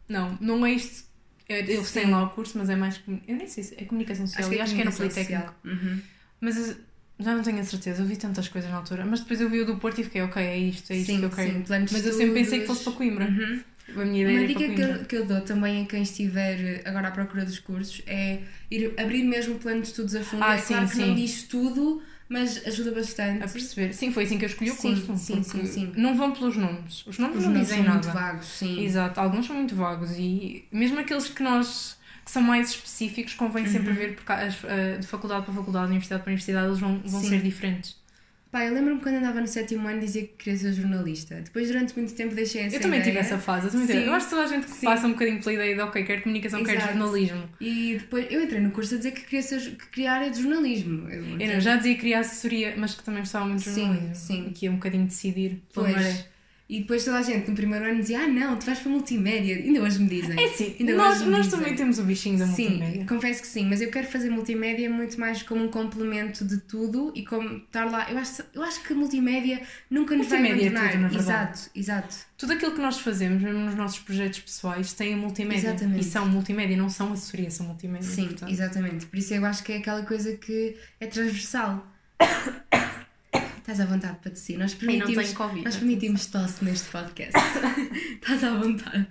não, 0.09 0.37
não 0.41 0.67
é 0.67 0.73
isto. 0.73 1.05
Eles 1.49 1.93
têm 1.93 2.11
lá 2.11 2.25
o 2.25 2.31
curso, 2.31 2.59
mas 2.59 2.69
é 2.71 2.75
mais. 2.77 3.01
Eu 3.29 3.37
nem 3.37 3.47
sei 3.47 3.63
se 3.63 3.75
é 3.75 3.85
comunicação 3.85 4.27
social. 4.27 4.51
Acho, 4.51 4.63
acho 4.63 4.75
que 4.75 4.81
é 4.81 4.85
no 4.85 4.91
comunicação 4.91 5.25
Politécnico. 5.25 5.55
social. 5.63 5.91
Uhum. 5.93 6.01
Mas 6.41 6.57
eu 6.57 6.77
já 7.21 7.35
não 7.37 7.43
tenho 7.43 7.61
a 7.61 7.65
certeza. 7.65 8.03
Eu 8.03 8.07
vi 8.07 8.17
tantas 8.17 8.49
coisas 8.49 8.71
na 8.71 8.79
altura. 8.79 9.05
Mas 9.05 9.21
depois 9.21 9.41
eu 9.41 9.49
vi 9.49 9.61
o 9.61 9.67
do 9.67 9.77
Porto 9.77 10.01
e 10.01 10.05
fiquei, 10.05 10.23
ok, 10.23 10.43
é 10.43 10.59
isto, 10.59 10.91
é 10.93 10.97
isto 10.97 11.07
Sim, 11.13 11.19
que 11.21 11.25
eu 11.27 11.31
quero. 11.31 11.67
sim, 11.67 11.87
mas 11.93 12.07
eu 12.07 12.13
sempre 12.13 12.35
pensei 12.35 12.61
que 12.61 12.67
fosse 12.67 12.83
para 12.83 12.93
Coimbra. 12.95 13.27
Uhum. 13.27 13.61
Uma 13.89 14.05
para 14.05 14.47
dica 14.47 14.69
que 14.75 14.81
eu, 14.81 15.05
que 15.05 15.17
eu 15.17 15.27
dou 15.27 15.41
também 15.43 15.83
a 15.83 15.87
quem 15.87 16.03
estiver 16.03 16.83
agora 16.85 17.09
à 17.09 17.11
procura 17.11 17.45
dos 17.45 17.59
cursos 17.59 18.03
é 18.07 18.41
ir 18.71 18.93
abrir 18.99 19.25
mesmo 19.25 19.57
o 19.57 19.59
plano 19.59 19.83
de 19.83 19.89
estudos 19.89 20.15
a 20.15 20.23
fundo. 20.23 20.43
Ah, 20.43 20.55
é 20.55 20.59
sim, 20.59 20.69
claro 20.75 20.89
que 20.89 20.95
sim. 20.97 21.07
não 21.09 21.15
diz 21.15 21.43
tudo, 21.45 22.03
mas 22.29 22.67
ajuda 22.67 22.93
bastante. 22.93 23.45
A 23.45 23.49
perceber. 23.49 23.93
Sim, 23.93 24.11
foi 24.11 24.25
assim 24.25 24.39
que 24.39 24.45
eu 24.45 24.49
escolhi 24.49 24.71
o 24.71 24.77
curso. 24.77 25.17
sim, 25.19 25.43
sim, 25.43 25.67
sim. 25.67 25.93
Não 25.97 26.17
vão 26.17 26.33
pelos 26.33 26.57
nomes. 26.57 27.07
Os 27.07 27.19
nomes 27.19 27.37
Os 27.39 27.45
não 27.45 27.53
nomes 27.53 27.69
dizem 27.69 27.85
são 27.85 27.95
nada. 27.95 28.01
muito 28.07 28.15
vagos, 28.15 28.47
sim. 28.47 28.83
Exato, 28.85 29.21
alguns 29.21 29.47
são 29.47 29.57
muito 29.57 29.75
vagos 29.75 30.13
e 30.19 30.65
mesmo 30.73 30.99
aqueles 30.99 31.29
que 31.29 31.43
nós 31.43 31.99
que 32.25 32.31
são 32.31 32.41
mais 32.41 32.71
específicos 32.71 33.35
convém 33.35 33.67
sempre 33.67 33.91
Uhum. 33.91 33.97
ver 33.97 34.15
porque 34.17 34.33
as, 34.33 34.65
eh, 34.65 34.97
de 34.97 35.07
faculdade 35.07 35.45
para 35.45 35.53
faculdade, 35.53 35.89
universidade 35.89 36.23
para 36.23 36.31
universidade, 36.31 36.67
eles 36.69 36.79
vão, 36.79 37.01
vão 37.05 37.21
Sim. 37.21 37.29
ser 37.29 37.43
diferentes. 37.43 37.97
Pá, 38.55 38.65
eu 38.65 38.73
lembro-me 38.73 39.01
quando 39.01 39.17
andava 39.17 39.41
no 39.41 39.49
sétimo 39.49 39.89
ano 39.89 39.99
dizia 39.99 40.23
que 40.23 40.29
queria 40.29 40.57
ser 40.57 40.73
jornalista. 40.73 41.35
Depois, 41.43 41.67
durante 41.67 41.93
muito 41.99 42.15
tempo, 42.15 42.37
deixei 42.37 42.61
essa 42.61 42.77
eu 42.77 42.81
também 42.81 43.01
tive 43.01 43.11
ideia. 43.11 43.25
essa 43.25 43.37
fase. 43.37 43.67
Eu, 43.67 43.73
também 43.73 43.87
tive. 43.89 43.99
Sim. 43.99 44.07
eu 44.07 44.15
acho 44.15 44.27
que 44.27 44.31
toda 44.31 44.45
a 44.45 44.47
gente 44.47 44.67
que 44.67 44.71
Sim. 44.71 44.87
passa 44.87 45.07
um 45.09 45.11
bocadinho 45.11 45.41
pela 45.41 45.53
ideia 45.55 45.75
de 45.75 45.81
ok, 45.81 46.05
quero 46.05 46.23
comunicação, 46.23 46.61
Exato. 46.61 46.81
jornalismo. 46.87 47.49
E 47.61 47.97
depois 47.99 48.31
eu 48.31 48.41
entrei 48.41 48.61
no 48.61 48.71
curso 48.71 48.95
a 48.95 48.99
dizer 48.99 49.11
que 49.11 49.23
queria, 49.23 49.43
ser, 49.43 49.59
que 49.61 49.89
queria 49.89 50.13
área 50.13 50.31
de 50.31 50.41
jornalismo. 50.41 51.09
Eu, 51.11 51.23
não, 51.49 51.61
já 51.61 51.75
dizia 51.75 51.95
que 51.95 52.01
queria 52.03 52.21
assessoria, 52.21 52.75
mas 52.77 52.95
que 52.95 53.03
também 53.03 53.23
gostava 53.23 53.45
muito 53.45 53.59
de 53.59 53.71
Sim, 53.71 53.87
jornalismo. 53.87 54.15
sim. 54.15 54.47
E 54.47 54.53
que 54.53 54.67
ia 54.67 54.71
um 54.71 54.77
bocadinho 54.77 55.07
decidir 55.07 55.61
pela 55.75 55.89
maré. 55.89 56.27
E 56.67 56.81
depois 56.81 57.05
toda 57.05 57.19
a 57.19 57.23
gente 57.23 57.47
no 57.51 57.55
primeiro 57.55 57.85
ano 57.85 58.01
dizia: 58.01 58.21
Ah, 58.21 58.27
não, 58.27 58.57
tu 58.57 58.65
vais 58.65 58.79
para 58.79 58.91
multimédia. 58.91 59.57
Ainda 59.57 59.83
hoje 59.83 59.99
me 60.01 60.09
dizem. 60.09 60.43
É 60.43 60.49
sim, 60.49 60.75
Ainda 60.81 60.95
nós, 60.97 61.21
nós 61.21 61.49
também 61.49 61.75
temos 61.75 61.99
o 61.99 62.05
bichinho 62.05 62.39
da 62.39 62.47
Sim, 62.47 62.71
multimédia. 62.71 63.07
confesso 63.07 63.43
que 63.43 63.47
sim, 63.49 63.67
mas 63.67 63.83
eu 63.83 63.91
quero 63.91 64.07
fazer 64.07 64.31
multimédia 64.31 64.89
muito 64.89 65.21
mais 65.21 65.43
como 65.43 65.63
um 65.63 65.69
complemento 65.69 66.43
de 66.43 66.57
tudo 66.63 67.13
e 67.15 67.23
como 67.23 67.59
estar 67.59 67.85
lá. 67.85 68.11
Eu 68.11 68.17
acho, 68.17 68.43
eu 68.55 68.63
acho 68.63 68.83
que 68.83 68.95
a 68.95 68.97
multimédia 68.97 69.61
nunca 69.91 70.17
nos 70.17 70.27
vai 70.27 70.39
Multimédia 70.39 70.67
é 70.67 70.71
abandonar. 70.71 70.93
tudo, 70.93 71.03
na 71.03 71.09
verdade. 71.09 71.53
exato, 71.59 71.71
exato. 71.77 72.17
Tudo 72.39 72.53
aquilo 72.55 72.73
que 72.73 72.81
nós 72.81 72.99
fazemos, 72.99 73.43
mesmo 73.43 73.61
nos 73.61 73.75
nossos 73.75 73.99
projetos 73.99 74.39
pessoais, 74.41 74.93
tem 74.95 75.13
a 75.13 75.17
multimédia. 75.19 75.69
Exatamente. 75.69 76.01
E 76.01 76.05
são 76.05 76.27
multimédia, 76.27 76.77
não 76.79 76.89
são 76.89 77.13
assessoria, 77.13 77.51
são 77.51 77.67
multimédia. 77.67 78.09
Sim, 78.09 78.29
portanto. 78.29 78.51
exatamente. 78.51 79.05
Por 79.07 79.19
isso 79.19 79.35
eu 79.35 79.45
acho 79.45 79.63
que 79.63 79.73
é 79.73 79.77
aquela 79.77 80.03
coisa 80.03 80.35
que 80.39 80.77
é 80.99 81.07
transversal. 81.07 81.87
Estás 83.65 83.81
à 83.81 83.87
vontade 83.87 84.19
para 84.19 84.31
tossir. 84.31 84.59
Nós 84.59 84.73
não 84.75 84.81
permitimos, 84.81 85.33
Covid, 85.33 85.65
nós 85.65 85.75
não 85.75 85.81
permitimos 85.81 86.27
tosse 86.27 86.63
neste 86.63 86.87
podcast. 86.91 87.33
Estás 88.21 88.45
à 88.45 88.55
vontade. 88.59 89.07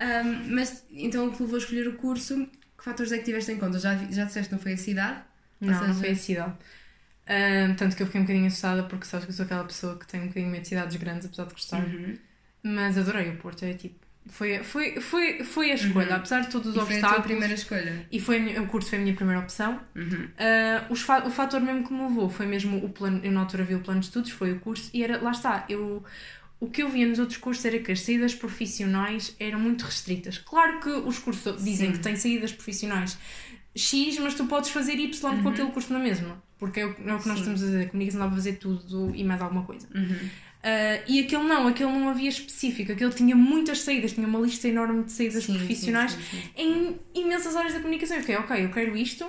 Ahm, 0.00 0.46
mas 0.54 0.82
então 0.90 1.28
o 1.28 1.32
que 1.36 1.42
levou 1.42 1.56
a 1.56 1.58
escolher 1.58 1.86
o 1.88 1.92
curso? 1.96 2.46
Que 2.78 2.84
fatores 2.84 3.12
é 3.12 3.18
que 3.18 3.24
tiveste 3.24 3.52
em 3.52 3.58
conta? 3.58 3.78
Já, 3.78 3.94
já 4.10 4.24
disseste 4.24 4.48
que 4.48 4.54
não 4.54 4.62
foi 4.62 4.72
a 4.72 4.76
cidade? 4.78 5.20
Não, 5.60 5.72
não 5.74 5.80
seja- 5.88 5.94
foi 6.00 6.10
a 6.10 6.16
cidade. 6.16 6.54
Ahm, 7.26 7.74
tanto 7.74 7.94
que 7.96 8.02
eu 8.02 8.06
fiquei 8.06 8.20
um 8.22 8.24
bocadinho 8.24 8.46
assustada 8.46 8.82
porque 8.84 9.04
sabes 9.04 9.26
que 9.26 9.32
eu 9.32 9.36
sou 9.36 9.44
aquela 9.44 9.64
pessoa 9.64 9.98
que 9.98 10.06
tem 10.06 10.22
um 10.22 10.28
bocadinho 10.28 10.50
medo 10.50 10.62
de 10.62 10.68
cidades 10.68 10.96
grandes, 10.96 11.26
apesar 11.26 11.44
de 11.44 11.52
gostar. 11.52 11.84
Uhum. 11.84 12.16
Mas 12.62 12.96
adorei 12.96 13.28
o 13.28 13.36
Porto, 13.36 13.62
é 13.64 13.74
tipo. 13.74 14.07
Foi, 14.28 14.62
foi, 14.62 15.00
foi, 15.00 15.42
foi 15.44 15.70
a 15.70 15.74
escolha, 15.74 16.16
apesar 16.16 16.40
de 16.40 16.50
todos 16.50 16.68
os 16.68 16.76
Uhum. 16.76 16.82
E 16.82 16.86
foi 16.86 16.94
a 16.94 16.98
obstáculos. 16.98 17.16
tua 17.16 17.22
primeira 17.30 17.54
escolha. 17.54 18.06
E 18.12 18.20
foi 18.20 18.58
o 18.58 18.66
curso 18.66 18.90
foi 18.90 18.98
a 18.98 19.02
minha 19.02 19.14
primeira 19.14 19.40
opção. 19.40 19.80
Uhum. 19.96 20.28
Ah, 20.38 20.84
os 20.90 21.02
o 21.02 21.30
fator 21.30 21.60
mesmo 21.60 21.86
que 21.86 21.92
me 21.92 22.02
levou 22.02 22.28
foi 22.28 22.46
mesmo 22.46 22.76
o 22.84 22.88
plano. 22.90 23.20
Eu 23.24 23.32
na 23.32 23.40
altura 23.40 23.64
vi 23.64 23.74
o 23.74 23.80
plano 23.80 24.00
de 24.00 24.06
estudos, 24.06 24.30
foi 24.30 24.52
o 24.52 24.60
curso, 24.60 24.90
e 24.92 25.02
era, 25.02 25.20
lá 25.22 25.30
está. 25.30 25.64
Eu, 25.68 26.04
o 26.60 26.68
que 26.68 26.82
eu 26.82 26.88
via 26.88 27.06
nos 27.06 27.18
outros 27.18 27.38
cursos 27.38 27.64
era 27.64 27.78
que 27.78 27.90
as 27.92 28.00
saídas 28.02 28.34
profissionais 28.34 29.34
eram 29.40 29.60
muito 29.60 29.82
restritas. 29.84 30.38
Claro 30.38 30.80
que 30.80 30.88
os 30.90 31.18
cursos 31.18 31.62
dizem 31.64 31.88
Sim. 31.88 31.92
que 31.92 31.98
têm 32.00 32.16
saídas 32.16 32.52
profissionais 32.52 33.16
X, 33.76 34.18
mas 34.18 34.34
tu 34.34 34.44
podes 34.46 34.70
fazer 34.70 34.94
Y 34.94 35.42
com 35.42 35.48
aquele 35.48 35.70
curso 35.70 35.92
na 35.92 35.98
mesma. 35.98 36.42
Porque 36.58 36.80
é 36.80 36.86
o, 36.86 36.88
é 36.88 36.90
o 36.90 36.96
que 36.96 37.06
nós 37.06 37.20
Uhum. 37.26 37.34
Sim. 37.34 37.38
estamos 37.40 37.62
a 37.62 37.66
dizer. 37.66 37.90
Comunicação 37.90 38.20
dá 38.20 38.26
para 38.26 38.34
fazer 38.36 38.52
tudo 38.54 39.12
e 39.14 39.22
mais 39.22 39.40
alguma 39.40 39.62
coisa. 39.64 39.86
Uhum. 39.94 40.16
Ah, 40.62 41.00
e 41.06 41.20
aquele 41.20 41.44
não, 41.44 41.66
aquele 41.68 41.90
não 41.92 42.08
havia 42.08 42.28
específico, 42.28 42.92
aquele 42.92 43.12
tinha 43.12 43.34
muitas 43.36 43.80
saídas, 43.80 44.12
tinha 44.12 44.26
uma 44.26 44.40
lista 44.40 44.66
enorme 44.68 45.04
de 45.04 45.12
saídas 45.12 45.44
Sim, 45.44 45.56
profissionais 45.56 46.12
sim, 46.12 46.20
sim. 46.30 46.50
em 46.56 46.98
imensas 47.14 47.54
áreas 47.56 47.74
da 47.74 47.80
comunicação. 47.80 48.16
Eu 48.16 48.20
fiquei, 48.22 48.36
ok, 48.36 48.64
eu 48.64 48.70
quero 48.70 48.96
isto, 48.96 49.24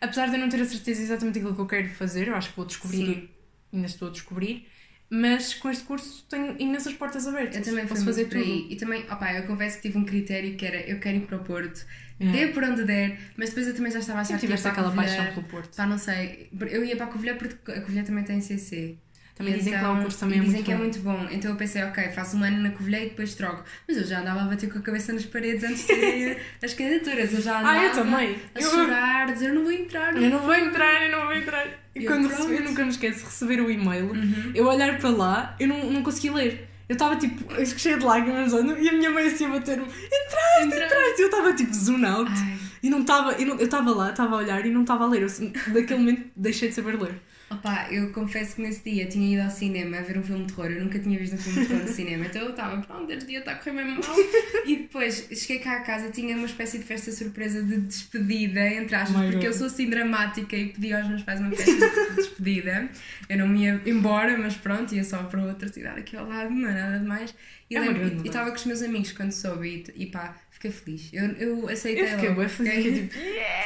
apesar 0.00 0.28
de 0.28 0.34
eu 0.36 0.40
não 0.40 0.48
ter 0.48 0.60
a 0.60 0.64
certeza 0.64 1.02
exatamente 1.02 1.34
daquilo 1.34 1.54
que 1.54 1.60
eu 1.60 1.66
quero 1.66 1.88
fazer, 1.90 2.28
eu 2.28 2.34
acho 2.34 2.50
que 2.50 2.56
vou 2.56 2.66
descobrir 2.66 3.30
ainda 3.72 3.86
estou 3.86 4.08
a 4.08 4.10
descobrir. 4.10 4.68
Mas 5.08 5.52
com 5.54 5.70
este 5.70 5.84
curso 5.84 6.24
tenho 6.28 6.56
imensas 6.58 6.94
portas 6.94 7.26
abertas. 7.26 7.56
Eu 7.56 7.62
também 7.62 7.86
posso 7.86 8.04
fazer 8.04 8.24
por 8.24 8.38
tudo. 8.38 8.44
aí. 8.44 8.66
E 8.70 8.76
também, 8.76 9.02
opá, 9.10 9.32
eu 9.34 9.42
confesso 9.46 9.76
que 9.76 9.82
tive 9.82 9.98
um 9.98 10.04
critério 10.04 10.56
que 10.56 10.64
era 10.64 10.80
eu 10.88 10.98
quero 11.00 11.18
ir 11.18 11.20
para 11.26 11.36
o 11.36 11.44
Porto, 11.44 11.84
É. 12.18 12.24
dê 12.32 12.46
por 12.48 12.64
onde 12.64 12.84
der, 12.84 13.18
mas 13.36 13.50
depois 13.50 13.66
eu 13.66 13.74
também 13.74 13.92
já 13.92 13.98
estava 13.98 14.20
a 14.20 14.22
achar 14.22 14.28
que 14.38 14.46
ia 14.46 14.48
tiveste 14.48 14.68
aquela 14.68 14.90
paixão 14.90 15.26
pelo 15.34 15.44
Porto. 15.46 15.76
Pá, 15.76 15.86
não 15.86 15.98
sei. 15.98 16.48
Eu 16.70 16.82
ia 16.84 16.96
para 16.96 17.06
a 17.06 17.08
Covilhã 17.08 17.36
porque 17.36 17.72
a 17.72 17.80
Covilhã 17.82 18.02
também 18.04 18.24
tem 18.24 18.40
CC. 18.40 18.96
Também 19.34 19.54
E 19.54 19.58
dizem 19.58 19.72
que 19.72 19.80
lá 19.82 19.92
o 19.92 20.02
curso 20.02 20.18
também 20.20 20.38
é 20.38 20.42
dizem 20.42 20.54
muito 20.56 20.66
que 20.66 20.72
bom. 20.72 20.78
é 20.78 20.82
muito 20.82 20.98
bom. 21.00 21.28
Então 21.30 21.50
eu 21.50 21.56
pensei, 21.56 21.82
ok, 21.84 22.04
faço 22.10 22.36
um 22.36 22.44
ano 22.44 22.58
na 22.62 22.70
Covilhã 22.70 22.98
e 23.00 23.08
depois 23.08 23.34
troco. 23.34 23.64
Mas 23.88 23.96
eu 23.96 24.04
já 24.04 24.20
andava 24.20 24.42
a 24.42 24.44
bater 24.44 24.70
com 24.70 24.78
a 24.78 24.82
cabeça 24.82 25.12
nas 25.12 25.24
paredes 25.24 25.64
antes 25.64 25.80
de 25.86 25.94
ter 25.94 26.38
as 26.62 26.74
candidaturas. 26.74 27.32
Eu 27.32 27.40
já 27.40 27.58
andava 27.60 27.78
Ah, 27.78 27.84
eu 27.84 27.92
também. 27.92 28.38
a 28.54 28.60
Eu- 28.60 28.70
chorar, 28.70 29.28
a 29.28 29.32
dizer 29.32 29.48
eu 29.48 29.54
não 29.54 29.62
vou 29.62 29.72
entrar. 29.72 30.14
Eu 30.16 30.30
não 30.30 30.38
vou 30.40 30.54
entrar, 30.54 31.02
eu 31.04 31.12
não 31.18 31.26
vou 31.26 31.34
entrar. 31.34 31.66
E 31.94 32.04
Eu, 32.04 32.10
quando 32.12 32.28
pronto. 32.28 32.42
recebi, 32.42 32.62
eu 32.62 32.68
nunca 32.70 32.82
me 32.84 32.90
esqueço 32.90 33.18
de 33.20 33.24
receber 33.24 33.60
o 33.60 33.70
e-mail, 33.70 34.06
Uhum. 34.12 34.52
eu 34.54 34.66
olhar 34.66 34.98
para 34.98 35.10
lá, 35.10 35.56
eu 35.58 35.66
não, 35.68 35.90
não 35.90 36.02
consegui 36.02 36.30
ler. 36.30 36.68
Eu 36.88 36.92
estava 36.94 37.16
tipo, 37.16 37.44
cheia 37.78 37.96
de 37.96 38.04
lágrimas 38.04 38.52
e 38.52 38.88
a 38.88 38.92
minha 38.92 39.10
mãe 39.10 39.26
assim 39.26 39.46
a 39.46 39.48
bater-me: 39.48 39.84
entraste, 39.84 40.66
entraste. 40.66 41.18
E 41.18 41.22
eu 41.22 41.26
estava 41.26 41.52
tipo 41.54 41.72
zone 41.72 42.04
out. 42.04 42.30
Ai. 42.30 42.58
E 42.82 42.90
não 42.90 43.00
estava, 43.00 43.32
eu 43.32 43.46
não- 43.46 43.56
eu 43.58 43.64
estava 43.64 43.90
lá, 43.94 44.10
estava 44.10 44.34
a 44.34 44.38
olhar 44.38 44.66
e 44.66 44.70
não 44.70 44.82
estava 44.82 45.04
a 45.04 45.08
ler. 45.08 45.20
Eu, 45.22 45.26
assim, 45.26 45.52
daquele 45.68 46.00
momento 46.00 46.26
deixei 46.36 46.68
de 46.68 46.74
saber 46.74 47.00
ler. 47.00 47.14
Opa, 47.54 47.88
eu 47.90 48.10
confesso 48.12 48.56
que 48.56 48.62
nesse 48.62 48.82
dia 48.90 49.06
tinha 49.06 49.34
ido 49.34 49.42
ao 49.42 49.50
cinema 49.50 49.98
a 49.98 50.00
ver 50.02 50.16
um 50.18 50.22
filme 50.22 50.44
de 50.46 50.52
terror. 50.52 50.70
Eu 50.70 50.84
nunca 50.84 50.98
tinha 50.98 51.18
visto 51.18 51.34
um 51.34 51.38
filme 51.38 51.60
de 51.62 51.68
terror 51.68 51.82
no 51.82 51.88
cinema. 51.92 52.26
Então 52.26 52.42
eu 52.42 52.50
estava, 52.50 52.80
pronto, 52.82 53.10
este 53.12 53.26
dia 53.26 53.38
está 53.40 53.52
a 53.52 53.54
correr 53.56 53.72
mesmo 53.72 54.00
mal. 54.00 54.16
E 54.64 54.76
depois 54.76 55.26
cheguei 55.32 55.58
cá 55.58 55.78
a 55.78 55.80
casa 55.80 56.10
tinha 56.10 56.36
uma 56.36 56.46
espécie 56.46 56.78
de 56.78 56.84
festa 56.84 57.10
surpresa 57.10 57.62
de 57.62 57.78
despedida, 57.78 58.66
entre 58.68 58.94
aspas, 58.94 59.20
Oh 59.22 59.30
porque 59.32 59.46
eu 59.48 59.52
sou 59.52 59.66
assim 59.66 59.88
dramática 59.90 60.56
e 60.56 60.68
pedi 60.68 60.92
aos 60.92 61.08
meus 61.08 61.22
pais 61.22 61.40
uma 61.40 61.50
festa 61.50 61.72
de 62.10 62.16
despedida. 62.16 62.88
Eu 63.28 63.38
não 63.38 63.48
me 63.48 63.64
ia 63.64 63.80
embora, 63.86 64.36
mas 64.38 64.56
pronto, 64.56 64.94
ia 64.94 65.02
só 65.04 65.22
para 65.24 65.42
outra 65.42 65.68
cidade 65.68 66.00
aqui 66.00 66.16
ao 66.16 66.26
lado, 66.28 66.50
não 66.50 66.68
é 66.68 66.72
nada 66.74 66.98
demais. 67.00 67.34
E 67.68 67.76
É 67.76 67.80
lembro- 67.80 68.24
estava 68.24 68.50
com 68.50 68.56
os 68.56 68.64
meus 68.66 68.82
amigos 68.82 69.12
quando 69.12 69.32
soube 69.32 69.84
e, 69.96 70.02
e 70.04 70.06
pá, 70.06 70.36
fiquei 70.50 70.70
feliz. 70.70 71.08
Eu, 71.12 71.24
eu 71.32 71.68
aceitei 71.68 72.04
Eu 72.04 72.08
fiquei 72.08 72.28
logo, 72.28 72.40
bué 72.40 72.48
feliz, 72.48 72.74
fiquei 72.74 72.92
tipo, 73.02 73.14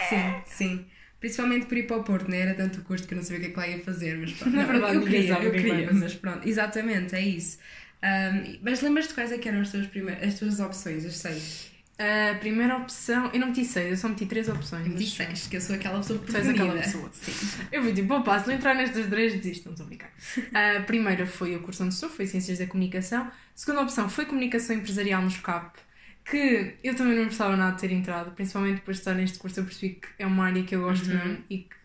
Sim, 0.08 0.34
sim. 0.46 0.86
Principalmente 1.20 1.66
por 1.66 1.76
ir 1.76 1.86
para 1.86 1.96
o 1.96 2.04
Porto, 2.04 2.28
não 2.28 2.36
era 2.36 2.54
tanto 2.54 2.80
o 2.80 2.84
curso 2.84 3.06
que 3.06 3.14
eu 3.14 3.16
não 3.16 3.24
sabia 3.24 3.38
o 3.38 3.40
que 3.42 3.46
é 3.48 3.50
que 3.50 3.56
lá 3.58 3.68
ia 3.68 3.82
fazer, 3.84 4.16
mas 4.18 4.32
pronto. 4.32 4.54
Na 4.56 4.62
Não, 4.62 4.68
verdade, 4.72 4.94
eu 4.96 5.02
queria, 5.02 5.32
eu 5.32 5.40
que 5.40 5.46
é 5.46 5.50
que 5.50 5.62
queria, 5.70 5.92
mas 5.92 6.14
pronto, 6.14 6.46
exatamente, 6.48 7.14
é 7.14 7.20
isso. 7.20 7.58
Ahm, 8.02 8.58
mas 8.62 8.82
lembras-te 8.82 9.14
quais 9.14 9.32
é 9.32 9.38
que 9.38 9.48
eram 9.48 9.60
as 9.62 9.70
tuas, 9.70 9.86
primeiras, 9.86 10.22
as 10.28 10.38
tuas 10.38 10.60
opções, 10.60 11.04
as 11.06 11.16
seis? 11.16 11.70
A 11.98 12.34
primeira 12.34 12.76
opção, 12.76 13.30
eu 13.32 13.40
não 13.40 13.46
meti 13.48 13.64
seis, 13.64 13.90
eu 13.92 13.96
só 13.96 14.06
meti 14.10 14.26
três 14.26 14.46
opções. 14.50 14.86
Meti 14.86 15.06
seis, 15.06 15.46
que 15.46 15.56
eu 15.56 15.60
sou 15.62 15.74
aquela 15.74 15.96
pessoa 15.98 16.18
Tu 16.18 16.36
és 16.36 16.46
aquela 16.50 16.72
preferida. 16.72 16.84
pessoa. 16.98 17.10
Sim. 17.14 17.66
Eu 17.72 17.82
fui 17.82 17.94
tipo, 17.94 18.12
opa, 18.12 18.38
se 18.38 18.48
não 18.48 18.54
entrar 18.54 18.74
nestas 18.74 19.06
três, 19.06 19.32
desistam, 19.34 19.72
estou 19.72 19.84
a 19.84 19.88
brincar. 19.88 20.10
A 20.52 20.80
primeira 20.82 21.24
foi 21.26 21.56
o 21.56 21.60
curso 21.60 21.82
onde 21.84 21.94
estou, 21.94 22.10
foi 22.10 22.26
Ciências 22.26 22.58
da 22.58 22.66
Comunicação. 22.66 23.22
A 23.22 23.32
segunda 23.54 23.80
opção 23.80 24.10
foi 24.10 24.26
Comunicação 24.26 24.76
Empresarial 24.76 25.22
no 25.22 25.30
SCAP, 25.30 25.78
que 26.30 26.74
eu 26.82 26.94
também 26.96 27.16
não 27.16 27.24
gostava 27.24 27.56
nada 27.56 27.74
de 27.74 27.80
ter 27.80 27.92
entrado, 27.92 28.32
principalmente 28.32 28.76
depois 28.76 28.96
de 28.96 29.00
estar 29.02 29.14
neste 29.14 29.38
curso, 29.38 29.60
eu 29.60 29.64
percebi 29.64 29.94
que 29.94 30.08
é 30.18 30.26
uma 30.26 30.44
área 30.46 30.62
que 30.64 30.74
eu 30.74 30.82
gosto 30.82 31.06
Uhum. 31.08 31.16
mesmo 31.16 31.44
e 31.48 31.58
que 31.58 31.76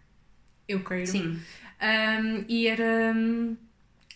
eu 0.67 0.83
quero. 0.83 1.05
Sim. 1.07 1.39
Um, 1.81 2.45
e 2.47 2.67
era 2.67 3.13
hum, 3.15 3.55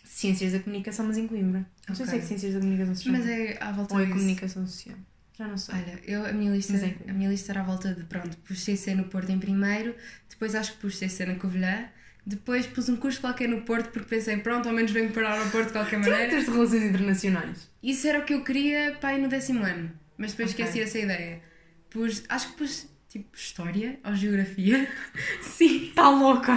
Ciências 0.04 0.54
da 0.54 0.60
Comunicação, 0.60 1.06
mas 1.08 1.18
em 1.18 1.28
Coimbra. 1.28 1.66
Não 1.88 1.96
sei 1.96 2.06
se 2.06 2.16
é 2.16 2.20
que 2.20 2.26
Ciências 2.26 2.54
da 2.54 2.60
Comunicação 2.60 2.96
chama. 2.96 3.18
Mas 3.18 3.28
é 3.28 3.58
à 3.62 3.72
volta 3.72 3.94
Ou 3.96 4.02
é. 4.02 4.06
Comunicação 4.06 4.66
Social. 4.68 4.96
Já 5.38 5.48
não 5.48 5.58
sei. 5.58 5.76
Olha, 5.76 6.00
eu, 6.06 6.26
a, 6.26 6.32
minha 6.32 6.52
lista, 6.52 6.74
é 6.78 7.10
a 7.10 7.14
minha 7.14 7.30
lista 7.30 7.52
era 7.52 7.62
à 7.62 7.64
volta 7.64 7.94
de, 7.94 8.04
pronto, 8.06 8.38
pus 8.38 8.64
CC 8.64 8.96
no 8.96 9.06
Porto 9.06 9.30
em 9.32 9.38
primeiro, 9.40 9.94
depois 10.30 10.56
acho 10.56 10.74
que 10.74 10.80
pus 10.80 10.98
CC 10.98 11.26
na 11.26 11.36
Covilhã, 11.36 11.90
depois 12.26 12.66
pus 12.66 12.88
um 12.88 12.96
curso 12.96 13.20
qualquer 13.20 13.50
no 13.50 13.62
Porto 13.62 13.90
porque 13.92 14.08
pensei, 14.16 14.38
pronto, 14.38 14.68
ao 14.70 14.74
menos 14.74 14.92
venho 14.92 15.12
parar 15.12 15.38
ao 15.38 15.50
Porto 15.50 15.68
de 15.68 15.74
qualquer 15.74 16.02
Tu 16.02 16.10
maneira. 16.10 16.32
tens 16.32 16.46
de 16.46 16.52
relações 16.52 16.84
internacionais. 16.84 17.70
Isso 17.84 18.08
era 18.08 18.20
o 18.20 18.24
que 18.24 18.34
eu 18.34 18.44
queria 18.46 18.96
para 19.02 19.18
ir 19.18 19.22
no 19.22 19.28
décimo 19.28 19.64
ano, 19.66 19.92
mas 20.18 20.32
depois 20.32 20.52
Ok. 20.52 20.64
esqueci 20.66 20.82
essa 20.84 21.00
ideia. 21.00 21.42
Pus, 21.90 22.24
acho 22.30 22.50
que 22.52 22.58
pus 22.58 22.88
tipo 23.10 23.36
História 23.36 24.00
ou 24.04 24.14
Geografia. 24.16 24.88
sim, 25.42 25.88
Está 25.90 26.04
Tá 26.04 26.10
louca! 26.10 26.54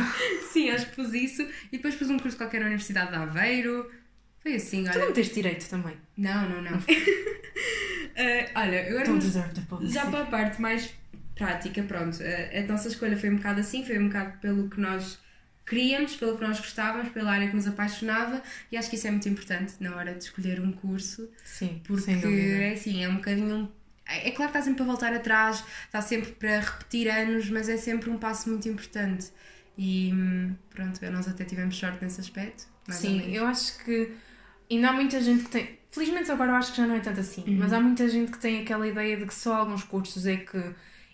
sim, 0.52 0.70
acho 0.70 0.86
que 0.90 0.96
pus 0.96 1.12
isso. 1.14 1.42
E 1.70 1.76
depois 1.76 1.94
pus 1.94 2.10
um 2.10 2.18
curso 2.18 2.36
qualquer 2.36 2.60
na 2.60 2.66
Universidade 2.66 3.10
de 3.10 3.16
Aveiro. 3.16 3.90
Foi 4.40 4.54
assim, 4.54 4.84
Tu 4.84 4.90
olha. 4.90 5.06
não 5.06 5.12
tens 5.12 5.32
direito 5.32 5.68
também. 5.68 5.96
Não, 6.16 6.48
não, 6.48 6.62
não. 6.62 6.78
Eh, 8.20 8.50
olha, 8.56 8.88
agora 8.88 9.04
Don't 9.04 9.20
deserve 9.24 9.54
the 9.54 9.60
policy. 9.68 9.92
já 9.94 10.06
para 10.06 10.22
a 10.22 10.26
parte 10.26 10.60
mais 10.60 10.92
prática, 11.36 11.80
pronto. 11.84 12.18
A, 12.20 12.58
a 12.58 12.62
nossa 12.64 12.88
escolha 12.88 13.16
foi 13.16 13.30
um 13.30 13.36
bocado 13.36 13.60
assim, 13.60 13.84
foi 13.84 13.96
um 13.96 14.08
bocado 14.08 14.38
pelo 14.40 14.68
que 14.68 14.80
nós 14.80 15.20
queríamos, 15.68 16.16
pelo 16.16 16.36
que 16.36 16.42
nós 16.46 16.58
gostávamos, 16.58 17.10
pela 17.12 17.30
área 17.32 17.48
que 17.48 17.54
nos 17.56 17.66
apaixonava 17.66 18.42
e 18.72 18.76
acho 18.76 18.88
que 18.90 18.96
isso 18.96 19.06
é 19.06 19.10
muito 19.10 19.28
importante 19.28 19.74
na 19.80 19.94
hora 19.96 20.14
de 20.14 20.24
escolher 20.24 20.60
um 20.60 20.72
curso. 20.72 21.28
Sim, 21.44 21.80
Porque 21.84 22.10
é 22.10 22.72
assim, 22.72 23.04
é 23.04 23.08
um 23.08 23.16
bocadinho. 23.16 23.72
É 24.06 24.28
é 24.28 24.30
claro 24.32 24.50
que 24.50 24.58
está 24.58 24.62
sempre 24.62 24.78
para 24.78 24.86
voltar 24.86 25.12
atrás, 25.12 25.62
está 25.84 26.00
sempre 26.00 26.32
para 26.32 26.60
repetir 26.60 27.08
anos, 27.08 27.50
mas 27.50 27.68
é 27.68 27.76
sempre 27.76 28.08
um 28.10 28.16
passo 28.18 28.48
muito 28.48 28.66
importante. 28.68 29.26
E 29.76 30.12
pronto, 30.70 30.98
nós 31.10 31.28
até 31.28 31.44
tivemos 31.44 31.76
sorte 31.76 32.02
nesse 32.02 32.20
aspecto. 32.20 32.66
Sim, 32.88 33.32
eu 33.34 33.46
acho 33.46 33.84
que 33.84 34.12
ainda 34.70 34.88
há 34.88 34.92
muita 34.92 35.20
gente 35.20 35.44
que 35.44 35.50
tem. 35.50 35.78
Felizmente 35.90 36.30
agora 36.30 36.50
eu 36.52 36.54
acho 36.56 36.72
que 36.72 36.78
já 36.78 36.86
não 36.86 36.94
é 36.96 37.00
tanto 37.00 37.20
assim, 37.20 37.42
Uhum. 37.46 37.56
mas 37.58 37.72
há 37.72 37.80
muita 37.80 38.08
gente 38.08 38.32
que 38.32 38.38
tem 38.38 38.60
aquela 38.62 38.86
ideia 38.88 39.16
de 39.16 39.24
que 39.26 39.34
só 39.34 39.54
alguns 39.56 39.84
cursos 39.84 40.26
é 40.26 40.36
que 40.36 40.62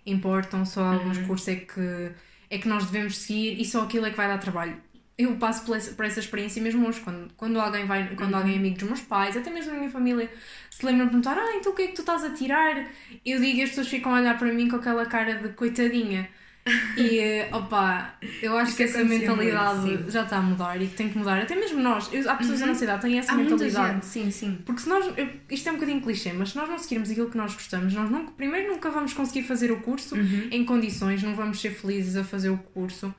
importam, 0.07 0.65
só 0.65 0.85
alguns 0.85 1.19
Uhum. 1.19 1.27
cursos 1.27 1.49
é 1.49 1.57
que, 1.57 2.11
é 2.55 2.59
que 2.59 2.69
nós 2.69 2.87
devemos 2.87 3.17
seguir 3.19 3.61
e 3.61 3.65
só 3.65 3.83
aquilo 3.83 4.07
é 4.07 4.11
que 4.11 4.17
vai 4.17 4.29
dar 4.29 4.39
trabalho. 4.39 4.81
Eu 5.17 5.37
passo 5.37 5.65
por 5.65 5.77
essa, 5.77 5.93
por 5.95 6.05
essa 6.05 6.19
experiência 6.21 6.61
mesmo 6.61 6.87
hoje, 6.89 7.01
quando, 7.01 7.33
quando 7.37 7.61
alguém 7.61 7.87
vai, 7.87 8.15
quando 8.17 8.33
Uhum. 8.33 8.39
alguém 8.39 8.55
é 8.55 8.59
amigo 8.59 8.77
dos 8.79 8.89
meus 8.89 9.01
pais, 9.03 9.37
até 9.37 9.49
mesmo 9.51 9.71
da 9.73 9.79
minha 9.79 9.91
família, 9.91 10.29
se 10.71 10.85
lembram 10.85 11.07
de 11.07 11.13
perguntar, 11.13 11.39
ah, 11.39 11.57
então 11.57 11.73
o 11.73 11.77
que 11.77 11.83
é 11.83 11.87
que 11.89 11.95
tu 11.95 12.01
estás 12.01 12.25
a 12.25 12.35
tirar? 12.35 12.91
Eu 13.25 13.41
digo 13.41 13.59
e 13.59 13.63
as 13.63 13.69
pessoas 13.71 13.89
ficam 13.89 14.13
a 14.15 14.19
olhar 14.19 14.37
para 14.39 14.53
mim 14.53 14.69
com 14.69 14.77
aquela 14.77 15.07
cara 15.07 15.35
de 15.37 15.51
coitadinha. 15.51 16.29
E 16.97 17.45
opa, 17.53 18.15
eu 18.41 18.57
acho 18.57 18.69
Isso 18.69 18.77
que 18.79 18.83
essa 18.85 18.99
acontecia 18.99 19.19
mentalidade 19.31 19.79
muito, 19.81 20.11
já 20.11 20.23
está 20.23 20.39
a 20.39 20.43
mudar 20.43 20.81
e 20.81 20.87
que 20.87 20.95
tem 20.95 21.09
que 21.11 21.19
mudar. 21.19 21.43
Até 21.43 21.55
mesmo 21.55 21.81
nós, 21.83 22.09
eu- 22.13 22.29
há 22.31 22.35
pessoas 22.37 22.61
da 22.61 22.67
nossa 22.67 22.85
idade 22.85 23.03
que 23.03 23.07
têm 23.09 23.19
essa 23.19 23.33
Há 23.33 23.37
mentalidade. 23.37 24.07
sim, 24.07 24.31
sim. 24.31 24.59
Porque 24.65 24.81
se 24.81 24.89
nós, 24.89 25.05
eu- 25.19 25.29
isto 25.51 25.69
é 25.69 25.73
um 25.73 25.75
bocadinho 25.75 26.01
clichê, 26.01 26.33
mas 26.33 26.51
se 26.51 26.57
nós 26.57 26.69
não 26.69 26.79
seguirmos 26.79 27.11
aquilo 27.11 27.29
que 27.31 27.37
nós 27.37 27.53
gostamos, 27.53 27.93
nós 27.93 28.09
nunca, 28.11 28.33
primeiro 28.33 28.69
nunca 28.73 28.91
vamos 28.91 29.13
conseguir 29.13 29.43
fazer 29.43 29.71
o 29.73 29.81
curso 29.81 30.15
Uhum. 30.15 30.49
em 30.51 30.65
condições, 30.65 31.23
não 31.23 31.35
vamos 31.35 31.61
ser 31.61 31.71
felizes 31.71 32.17
a 32.17 32.25
fazer 32.25 32.49
o 32.51 32.57
curso 32.59 33.15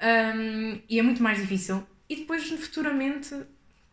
Um, 0.00 0.78
e 0.88 0.98
é 1.00 1.02
muito 1.02 1.20
mais 1.22 1.38
difícil. 1.38 1.82
E 2.08 2.14
depois, 2.16 2.48
futuramente, 2.48 3.34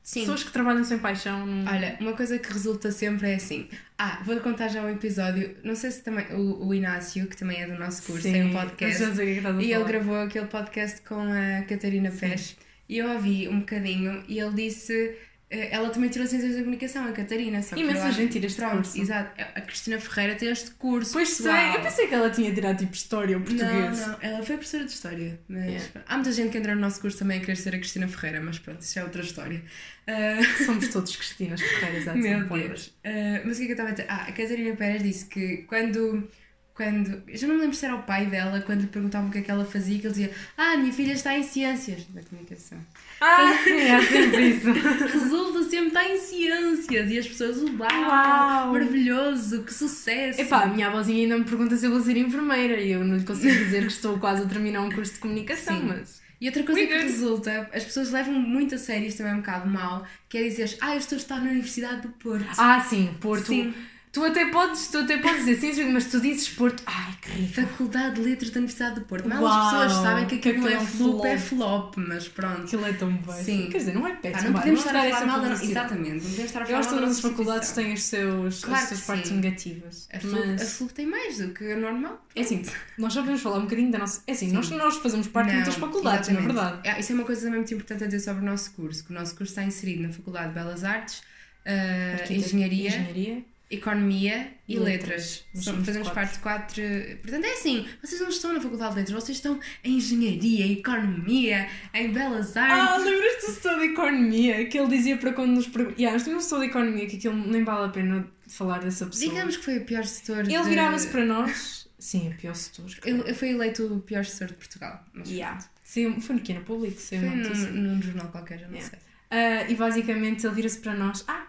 Sim. 0.05 0.19
pessoas 0.21 0.43
que 0.43 0.51
trabalham 0.51 0.83
sem 0.83 1.00
paixão. 1.00 1.45
não- 1.47 1.69
Olha, 1.74 1.97
uma 2.00 2.13
coisa 2.13 2.38
que 2.38 2.53
resulta 2.53 2.91
sempre 2.91 3.31
é 3.31 3.35
assim. 3.35 3.67
Ah, 3.97 4.21
vou 4.24 4.39
contar 4.39 4.67
já 4.67 4.83
um 4.83 4.89
episódio. 4.89 5.57
Não 5.63 5.75
sei 5.75 5.89
se 5.89 6.03
também. 6.03 6.25
O, 6.31 6.67
o 6.67 6.74
Inácio, 6.75 7.25
que 7.27 7.35
também 7.35 7.62
é 7.62 7.67
do 7.67 7.77
nosso 7.77 8.03
curso, 8.03 8.21
tem 8.21 8.43
um 8.43 8.51
podcast. 8.53 9.00
já 9.00 9.13
sei 9.15 9.25
que 9.25 9.31
é 9.31 9.33
que 9.33 9.39
estás 9.39 9.57
a 9.57 9.62
E 9.63 9.74
ele 9.74 9.83
gravou 9.83 10.15
aquele 10.21 10.45
podcast 10.45 11.01
com 11.01 11.15
a 11.19 11.63
Catarina 11.63 12.12
Pés. 12.12 12.55
E 12.88 13.00
eu 13.00 13.09
ouvi 13.13 13.47
um 13.50 13.62
bocadinho 13.62 14.24
e 14.27 14.39
ele 14.39 14.53
disse. 14.53 15.17
Eh, 15.50 15.70
Ela 15.72 15.90
também 15.90 16.10
tirou 16.10 16.28
Ciências 16.28 16.54
da 16.54 16.60
Comunicação, 16.60 17.06
a 17.08 17.12
Catarina. 17.12 17.62
Só 17.62 17.75
Imensa 17.75 18.00
eu 18.00 18.04
acho- 18.06 18.18
gente 18.18 18.32
tira 18.34 18.46
este 18.48 18.62
curso. 18.62 19.00
Exato. 19.02 19.42
A 19.56 19.62
Cristina 19.62 20.00
Ferreira 20.00 20.36
tem 20.36 20.50
este 20.50 20.72
curso. 20.72 21.14
Pois 21.14 21.30
sei, 21.30 21.75
eu 21.75 21.82
pensei 21.82 22.08
que 22.08 22.14
ela 22.16 22.30
tinha 22.30 22.54
tirado 22.54 22.78
tipo 22.78 22.94
História 22.94 23.38
ou 23.38 23.44
Português. 23.44 24.00
Não, 24.00 24.08
não, 24.10 24.18
ela 24.22 24.44
foi 24.44 24.56
professora 24.58 24.86
de 24.86 24.92
História. 24.92 25.40
Mas 25.48 25.64
Yeah. 25.66 26.02
há 26.08 26.16
muita 26.16 26.32
gente 26.32 26.52
que 26.52 26.58
entra 26.58 26.74
no 26.75 26.82
nosso 26.82 27.00
curso 27.02 27.18
também 27.20 27.38
a 27.38 27.42
querer 27.42 27.56
ser 27.58 27.75
a 27.75 27.78
Cristina 27.80 28.08
Ferreira, 28.08 28.42
mas 28.42 28.60
pronto, 28.60 28.82
isso 28.82 28.98
é 29.00 29.04
outra 29.04 29.22
história. 29.22 29.62
Ah, 30.08 30.38
Somos 30.66 30.88
todos 30.90 31.16
Cristinas 31.16 31.62
Ferreiras, 31.62 32.08
at 32.08 32.16
Meu. 32.16 32.46
Deus. 32.48 32.94
Ah, 33.04 33.42
mas 33.46 33.58
o 33.58 33.60
que 33.60 33.64
é 33.64 33.66
que 33.66 33.72
eu 33.72 33.75
estava 33.75 33.90
a 33.90 33.92
dizer? 33.94 34.06
Ah, 34.10 34.24
a 34.28 34.32
Catarina 34.32 34.75
Pérez 34.75 35.04
disse 35.04 35.25
que 35.25 35.58
quando. 35.68 36.28
quando 36.74 37.24
eu 37.28 37.38
já 37.38 37.48
não 37.48 37.56
me 37.56 37.62
lembro 37.62 37.75
se 37.75 37.86
era 37.86 37.96
o 37.96 38.04
pai 38.04 38.25
dela, 38.25 38.60
quando 38.62 38.82
lhe 38.82 38.88
perguntavam 38.88 39.30
o 39.30 39.32
que 39.32 39.38
é 39.38 39.42
que 39.42 39.50
ela 39.50 39.64
fazia, 39.66 39.98
que 39.98 40.06
ele 40.08 40.14
dizia: 40.14 40.32
Ah, 40.58 40.75
minha 40.78 40.92
filha 40.92 41.14
está 41.14 41.38
em 41.38 41.42
Ciências 41.44 42.04
da 42.08 42.22
Comunicação. 42.22 42.78
Ah, 43.27 43.58
sim, 43.63 43.89
há 43.89 44.01
sempre 44.03 44.50
isso. 44.50 44.72
Resulta 44.72 45.63
sempre 45.63 45.88
está 45.88 46.08
em 46.08 46.17
Ciências. 46.17 47.12
E 47.12 47.17
as 47.17 47.27
pessoas, 47.27 47.58
uau, 47.58 48.01
Uau. 48.01 48.74
maravilhoso, 48.74 49.63
que 49.63 49.74
sucesso. 49.74 50.39
Epá, 50.41 50.63
a 50.63 50.67
minha 50.67 50.88
avózinha 50.88 51.24
ainda 51.24 51.38
me 51.38 51.44
pergunta 51.44 51.75
se 51.75 51.86
eu 51.86 51.91
vou 51.91 52.01
ser 52.01 52.17
enfermeira 52.17 52.79
e 52.79 52.91
eu 52.91 53.03
não 53.03 53.17
lhe 53.17 53.24
consigo 53.24 53.55
dizer 53.55 53.82
que 53.82 53.91
estou 53.91 54.20
quase 54.20 54.44
a 54.44 54.46
terminar 54.46 54.82
um 54.82 54.91
curso 54.91 55.13
de 55.13 55.20
comunicação, 55.20 55.79
Sim. 55.79 55.88
mas. 55.88 56.22
E 56.39 56.48
outra 56.48 56.63
coisa 56.63 56.86
que 56.86 56.94
resulta, 56.94 57.70
as 57.74 57.84
pessoas 57.86 58.12
levam 58.12 58.34
muito 58.34 58.75
a 58.75 58.77
sério, 58.77 59.08
isto 59.08 59.17
também 59.17 59.32
é 59.32 59.36
um 59.36 59.39
bocado 59.39 59.70
mau, 59.70 60.05
que 60.29 60.38
é 60.38 60.44
dizer: 60.44 60.77
Ah, 60.82 60.94
eu 60.94 61.00
estou 61.00 61.15
a 61.15 61.20
estar 61.20 61.41
na 61.41 61.50
Universidade 61.50 62.01
do 62.01 62.10
Porto. 62.10 62.46
Ah, 62.58 62.79
sim, 62.82 63.15
Porto. 63.20 63.48
Sim. 63.48 63.74
Tu 64.15 64.24
até 64.24 64.45
podes, 64.45 64.88
tu 64.88 65.00
até 65.00 65.17
podes 65.17 65.39
dizer 65.39 65.60
ciências, 65.60 65.91
mas 65.91 66.05
tu 66.05 66.22
dizes 66.22 66.48
Porto. 66.48 66.81
Ai, 66.86 67.13
que 67.22 67.31
rico. 67.31 67.53
Faculdade 67.53 68.15
de 68.15 68.22
Letras 68.22 68.50
da 68.50 68.60
Universidade 68.60 68.95
do 68.95 69.01
Porto. 69.01 69.27
Mas 69.27 69.43
as 69.43 69.65
pessoas 69.65 69.91
sabem 69.91 70.25
que 70.25 70.36
aquilo 70.36 70.60
não 70.60 70.67
que 70.67 70.74
é 70.74 70.77
é 70.77 70.79
um 70.79 70.86
flop, 70.88 71.25
é 71.25 71.38
flop. 71.38 71.95
mas 71.98 72.27
pronto. 72.29 72.62
Aquilo 72.62 72.86
é 72.86 72.93
tão 72.93 73.12
bem. 73.12 73.43
Sim. 73.43 73.67
Quer 73.69 73.77
dizer, 73.79 73.93
não 73.93 74.07
é 74.07 74.15
péssimo. 74.15 74.43
não 74.45 74.53
vá, 74.53 74.60
podemos 74.60 74.79
estar 74.86 74.95
a 74.95 75.10
falar 75.10 75.25
mal 75.25 75.41
da. 75.41 75.51
Exatamente, 75.51 76.24
não 76.24 76.29
podemos 76.29 76.45
estar 76.45 76.60
a 76.60 76.62
Eu 76.62 76.67
falar 76.67 76.79
acho 76.79 76.89
que 76.89 76.95
todas 76.95 77.12
as 77.12 77.19
faculdades 77.19 77.72
têm 77.74 77.93
os 77.93 78.03
seus, 78.03 78.63
Claro 78.63 78.81
as 78.84 78.88
suas 78.88 79.01
partes 79.01 79.27
sim. 79.27 79.36
negativas. 79.36 80.07
A 80.13 80.19
FLUP, 80.22 80.48
Mas... 80.48 80.62
a 80.62 80.65
FLUP 80.65 80.93
tem 80.93 81.05
mais 81.07 81.38
do 81.38 81.50
que 81.50 81.74
o 81.74 81.77
normal. 81.81 82.25
É 82.34 82.39
assim, 82.41 82.63
nós 82.98 83.12
só 83.12 83.19
podemos 83.19 83.41
falar 83.41 83.57
um 83.57 83.63
bocadinho 83.63 83.91
da 83.91 84.00
nossa. 84.00 84.24
É 84.25 84.31
assim, 84.31 84.50
nós, 84.53 84.69
nós 84.69 84.95
fazemos 84.95 85.27
parte 85.27 85.48
de 85.48 85.51
Não, 85.55 85.62
muitas 85.62 85.75
faculdades, 85.75 86.29
na 86.29 86.39
exatamente. 86.39 86.55
verdade. 86.63 86.89
Ah, 86.89 87.00
isso 87.01 87.12
é 87.12 87.15
uma 87.15 87.25
coisa 87.25 87.41
também 87.41 87.57
muito 87.60 87.74
importante 87.74 88.05
a 88.05 88.07
dizer 88.07 88.22
sobre 88.22 88.43
o 88.43 88.45
nosso 88.45 88.72
curso, 88.72 89.03
que 89.03 89.12
o 89.12 89.13
nosso 89.13 89.36
curso 89.36 89.51
está 89.51 89.62
inserido 89.65 90.03
na 90.03 90.10
Faculdade 90.13 90.48
de 90.48 90.53
Belas 90.53 90.86
Artes, 90.86 91.22
ah, 91.65 92.13
Arquitetura, 92.13 92.48
Engenharia, 92.48 92.88
Engenharia. 92.88 93.54
Economia 93.75 94.51
e 94.67 94.77
Letras. 94.79 95.44
Letras. 95.53 95.63
Somos 95.63 95.86
fazemos 95.86 96.08
quatro. 96.10 96.13
parte 96.22 96.34
de 96.34 96.39
quatro. 96.39 96.82
Portanto, 97.22 97.46
é 97.46 97.51
assim: 97.53 97.86
vocês 98.03 98.20
não 98.22 98.29
estão 98.29 98.53
na 98.53 98.62
Faculdade 98.62 98.91
de 98.96 99.00
Letras, 99.01 99.24
vocês 99.24 99.38
estão 99.38 99.60
em 99.84 99.98
Engenharia, 99.98 100.72
Economia, 100.72 101.67
em 101.94 102.12
Belas 102.12 102.55
Ah, 102.58 102.63
Artes. 102.63 103.05
lembras-te 103.05 103.46
do 103.46 103.51
estudo 103.51 103.79
de 103.79 103.86
economia? 103.86 104.65
Que 104.67 104.79
ele 104.79 104.88
dizia 104.89 105.17
para 105.17 105.34
quando 105.34 105.51
nos 105.51 105.67
perguntam. 105.67 105.98
Yeah, 106.00 106.13
nós 106.13 106.24
tínhamos 106.24 106.44
um 106.44 106.48
estudo 106.48 106.62
de 106.62 106.67
economia 106.67 107.08
que 107.08 107.17
aquilo 107.17 107.36
nem 107.36 107.63
vale 107.63 107.86
a 107.86 107.89
pena 107.89 108.27
falar 108.48 108.79
dessa 108.79 109.05
pessoa. 109.05 109.29
Digamos 109.29 109.58
que 109.58 109.63
foi 109.63 109.77
o 109.77 109.86
pior 109.86 110.05
setor. 110.05 110.39
Ele 110.46 110.58
de- 110.63 110.70
virava-se 110.70 111.08
para 111.08 111.25
nós. 111.25 111.88
Sim, 111.98 112.29
é 112.29 112.34
pior 112.36 112.55
setor. 112.55 112.86
Ele 113.05 113.34
foi 113.34 113.50
eleito 113.50 113.86
o 113.94 114.00
pior 114.01 114.24
setor 114.25 114.50
de 114.50 114.53
Portugal. 114.55 115.03
Mas 115.13 115.29
Yeah. 115.29 115.60
Sim, 115.84 116.20
foi 116.20 116.36
no 116.36 116.41
que? 116.41 116.53
No 116.53 116.62
público? 116.62 117.00
Saiu 117.00 117.22
Foi 117.22 117.29
num, 117.29 117.72
num 117.96 118.01
jornal 118.01 118.27
qualquer, 118.29 118.60
já 118.60 118.67
não 118.67 118.74
Yeah. 118.75 118.89
sei. 118.89 119.00
Ah, 119.32 119.70
e 119.70 119.75
basicamente 119.75 120.46
ele 120.46 120.55
vira-se 120.55 120.79
para 120.79 120.94
nós: 120.94 121.24
Ah, 121.27 121.46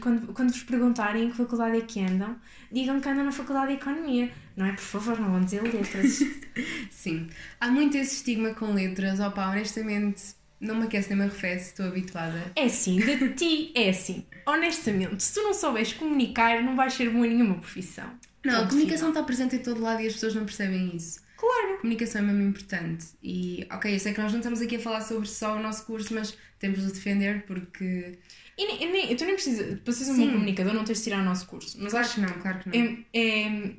quando, 0.00 0.32
quando 0.32 0.52
vos 0.52 0.62
perguntarem 0.62 1.24
em 1.24 1.30
que 1.30 1.36
faculdade 1.36 1.78
é 1.78 1.80
que 1.80 2.00
andam, 2.00 2.36
digam 2.70 3.00
que 3.00 3.08
andam 3.08 3.24
na 3.24 3.32
faculdade 3.32 3.68
de 3.68 3.80
Economia. 3.80 4.30
Não 4.56 4.66
é? 4.66 4.72
Por 4.72 4.80
favor, 4.80 5.18
não 5.18 5.30
vão 5.30 5.40
dizer 5.40 5.62
letras. 5.62 6.20
Sim. 6.90 7.28
Há 7.60 7.70
muito 7.70 7.96
esse 7.96 8.16
estigma 8.16 8.54
com 8.54 8.72
letras. 8.72 9.20
Opa, 9.20 9.48
honestamente, 9.48 10.34
não 10.60 10.76
me 10.76 10.84
aquece 10.84 11.08
nem 11.08 11.18
me 11.18 11.24
arrefece, 11.24 11.70
estou 11.70 11.86
habituada. 11.86 12.52
É 12.54 12.64
assim, 12.64 12.96
de 12.96 13.30
ti 13.34 13.72
é 13.74 13.88
assim. 13.88 14.26
Honestamente, 14.46 15.22
se 15.22 15.34
tu 15.34 15.42
não 15.42 15.54
souberes 15.54 15.92
comunicar, 15.94 16.62
não 16.62 16.76
vais 16.76 16.92
ser 16.92 17.10
bom 17.10 17.24
em 17.24 17.30
nenhuma 17.30 17.54
profissão. 17.54 18.10
Não, 18.44 18.64
a 18.64 18.66
comunicação 18.66 19.08
está 19.10 19.22
presente 19.22 19.56
em 19.56 19.58
todo 19.58 19.80
lado 19.80 20.02
e 20.02 20.06
as 20.06 20.14
pessoas 20.14 20.34
não 20.34 20.44
percebem 20.44 20.94
isso. 20.94 21.20
Claro. 21.40 21.74
A 21.74 21.76
comunicação 21.78 22.20
é 22.20 22.24
mesmo 22.24 22.42
importante. 22.42 23.06
E, 23.22 23.66
ok, 23.72 23.94
eu 23.94 23.98
sei 23.98 24.12
que 24.12 24.20
nós 24.20 24.30
não 24.30 24.40
estamos 24.40 24.60
aqui 24.60 24.76
a 24.76 24.78
falar 24.78 25.00
sobre 25.00 25.26
só 25.26 25.56
o 25.56 25.62
nosso 25.62 25.86
curso, 25.86 26.12
mas 26.12 26.36
temos 26.58 26.80
de 26.86 26.92
defender 26.92 27.46
porque. 27.46 28.18
E 28.58 28.66
nem, 28.66 28.82
e 28.82 28.92
nem, 28.92 29.16
tu 29.16 29.24
nem 29.24 29.34
precisas, 29.34 29.80
para 29.80 29.92
seres 29.94 30.10
um 30.10 30.16
bom 30.26 30.32
comunicador, 30.32 30.74
não 30.74 30.84
tens 30.84 30.98
de 30.98 31.04
tirar 31.04 31.22
o 31.22 31.24
nosso 31.24 31.46
curso. 31.46 31.78
Mas 31.80 31.92
Claro 31.92 32.06
acho 32.06 32.16
que 32.16 32.20
não, 32.20 32.28
claro 32.40 32.58
que 32.58 32.68
não. 32.68 32.74
É, 33.14 33.18
é- 33.18 33.72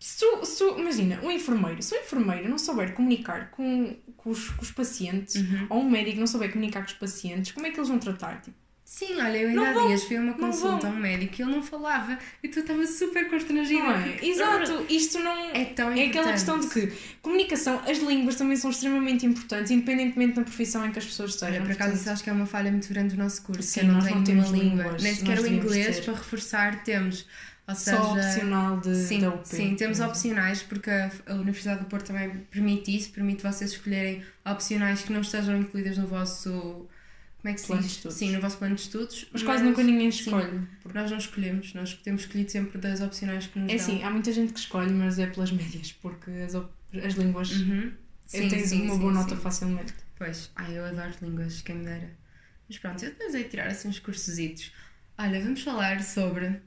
se 0.00 0.18
tu, 0.18 0.44
se 0.44 0.58
tu- 0.58 0.80
imagina, 0.80 1.20
um 1.22 1.30
enfermeiro, 1.30 1.80
se 1.80 1.94
um 1.94 1.98
enfermeiro 2.00 2.48
não 2.48 2.58
souber 2.58 2.92
comunicar 2.92 3.52
com, 3.52 3.94
com, 4.16 4.30
os, 4.30 4.48
com 4.50 4.62
os 4.62 4.72
pacientes, 4.72 5.36
Uhum. 5.36 5.66
ou 5.70 5.80
um 5.82 5.88
médico 5.88 6.18
não 6.18 6.26
souber 6.26 6.50
comunicar 6.50 6.80
com 6.80 6.88
os 6.88 6.94
pacientes, 6.94 7.52
como 7.52 7.66
é 7.66 7.70
que 7.70 7.78
eles 7.78 7.88
vão 7.88 8.00
tratar? 8.00 8.40
Tipo, 8.40 8.56
Sim, 8.94 9.18
olha, 9.22 9.38
eu 9.38 9.48
ainda 9.48 9.60
Não 9.62 9.66
há 9.70 9.72
vão, 9.72 9.86
dias 9.88 10.04
fui 10.04 10.16
a 10.18 10.20
uma 10.20 10.34
consulta 10.34 10.86
a 10.86 10.90
um 10.90 10.96
médico 10.96 11.34
e 11.38 11.42
ele 11.42 11.50
não 11.50 11.62
falava. 11.62 12.18
E 12.42 12.48
tu 12.48 12.60
estava 12.60 12.86
super 12.86 13.26
constrangida. 13.30 13.82
não 13.82 13.90
é? 13.90 14.02
porque- 14.10 14.26
Exato, 14.26 14.86
isto 14.90 15.18
não. 15.18 15.48
É 15.50 15.64
tão 15.64 15.88
É 15.88 15.92
importante. 15.92 16.08
aquela 16.18 16.32
questão 16.32 16.60
de 16.60 16.66
que 16.68 16.92
comunicação, 17.22 17.80
as 17.88 17.98
línguas 18.00 18.34
também 18.36 18.54
são 18.58 18.70
extremamente 18.70 19.24
importantes, 19.24 19.70
independentemente 19.70 20.34
da 20.34 20.42
profissão 20.42 20.86
em 20.86 20.92
que 20.92 20.98
as 20.98 21.06
pessoas 21.06 21.30
estejam. 21.30 21.54
Olha, 21.54 21.62
por 21.64 21.72
acaso 21.72 21.94
isso 21.96 22.10
acho 22.10 22.22
que 22.22 22.28
é 22.28 22.32
uma 22.34 22.44
falha 22.44 22.70
muito 22.70 22.86
grande 22.92 23.16
do 23.16 23.22
nosso 23.22 23.40
curso, 23.42 23.62
Sim, 23.62 23.80
que 23.80 23.86
eu 23.86 23.88
não 23.88 23.94
nós 23.94 24.04
tenho 24.04 24.16
não 24.18 24.24
temos 24.24 24.50
língua. 24.50 24.82
línguas, 24.84 25.02
Nem 25.02 25.14
sequer 25.14 25.40
o 25.40 25.46
inglês 25.46 26.00
para 26.00 26.12
reforçar 26.12 26.84
temos. 26.84 27.26
Ou 27.66 27.74
seja, 27.74 27.96
só 27.96 28.12
opcional 28.12 28.80
de, 28.80 28.94
Sim, 28.94 29.20
da 29.20 29.28
UP. 29.30 29.48
sim, 29.48 29.74
temos 29.74 30.00
opcionais 30.00 30.62
porque 30.62 30.90
a, 30.90 31.10
a 31.28 31.34
Universidade 31.34 31.80
do 31.80 31.86
Porto 31.86 32.08
também 32.08 32.28
permite 32.50 32.94
isso, 32.94 33.10
permite 33.10 33.42
vocês 33.42 33.70
escolherem 33.70 34.22
opcionais 34.44 35.00
que 35.00 35.12
não 35.12 35.22
estejam 35.22 35.56
incluídas 35.56 35.96
no 35.96 36.06
vosso 36.06 36.86
como 37.42 37.50
é 37.50 37.54
que 37.54 37.60
se 37.60 37.66
Plano 37.66 37.82
diz? 37.82 38.06
Sim, 38.08 38.30
no 38.32 38.40
vosso 38.40 38.56
plano 38.58 38.74
de 38.76 38.82
estudos. 38.82 39.26
Mas 39.32 39.42
quase 39.42 39.64
nunca 39.64 39.82
ninguém 39.82 40.10
sim, 40.12 40.20
escolhe. 40.20 40.68
Nós 40.94 41.10
não 41.10 41.18
escolhemos, 41.18 41.74
nós 41.74 41.94
temos 41.94 42.22
escolhido 42.22 42.50
sempre 42.50 42.78
das 42.78 43.00
opcionais 43.00 43.46
que 43.48 43.58
nos 43.58 43.68
É 43.70 43.76
dão. 43.76 43.84
assim, 43.84 44.02
há 44.02 44.10
muita 44.10 44.32
gente 44.32 44.52
que 44.52 44.60
escolhe, 44.60 44.92
mas 44.92 45.18
é 45.18 45.26
pelas 45.26 45.50
médias, 45.52 45.92
porque 45.92 46.30
as, 46.30 46.54
as 46.54 47.14
línguas 47.14 47.50
Uhum. 47.50 47.92
eu 48.32 48.48
tens 48.48 48.68
sim, 48.68 48.82
uma 48.82 48.94
sim, 48.94 48.98
boa 48.98 49.12
sim. 49.12 49.18
nota 49.18 49.36
facilmente. 49.36 49.94
Pois, 50.16 50.50
ai, 50.56 50.78
eu 50.78 50.84
adoro 50.84 51.12
línguas, 51.20 51.62
quem 51.62 51.76
me 51.76 51.84
dera. 51.84 52.10
Mas 52.68 52.78
pronto, 52.78 53.04
eu 53.04 53.10
depois 53.10 53.34
hei 53.34 53.44
de 53.44 53.50
tirar 53.50 53.66
assim 53.68 53.88
uns 53.88 53.98
cursositos. 53.98 54.72
Olha, 55.18 55.40
vamos 55.42 55.62
falar 55.62 56.02
sobre. 56.02 56.60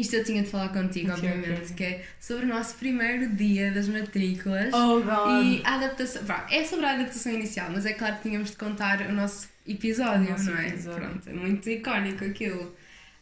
Isto 0.00 0.16
eu 0.16 0.24
tinha 0.24 0.42
de 0.42 0.48
falar 0.48 0.68
contigo, 0.70 1.12
Ok, 1.12 1.28
obviamente, 1.28 1.72
ok. 1.72 1.74
que 1.76 1.84
é 1.84 2.04
sobre 2.18 2.46
o 2.46 2.48
nosso 2.48 2.74
primeiro 2.76 3.28
dia 3.34 3.70
das 3.72 3.88
matrículas. 3.88 4.72
Oh 4.72 5.00
god! 5.00 5.44
E 5.44 5.62
a 5.64 5.74
adaptação. 5.74 6.22
É 6.50 6.64
sobre 6.64 6.86
a 6.86 6.92
adaptação 6.92 7.32
inicial, 7.32 7.70
mas 7.72 7.84
é 7.86 7.92
claro 7.92 8.16
que 8.16 8.22
tínhamos 8.28 8.50
de 8.50 8.56
contar 8.56 9.00
o 9.02 9.12
nosso 9.12 9.48
episódio, 9.66 10.26
O 10.28 10.30
nosso 10.30 10.50
não 10.50 10.58
é? 10.58 10.68
episódio. 10.68 11.00
Pronto, 11.08 11.28
é 11.28 11.32
muito 11.32 11.68
icónico 11.70 12.24
aquilo. 12.24 12.74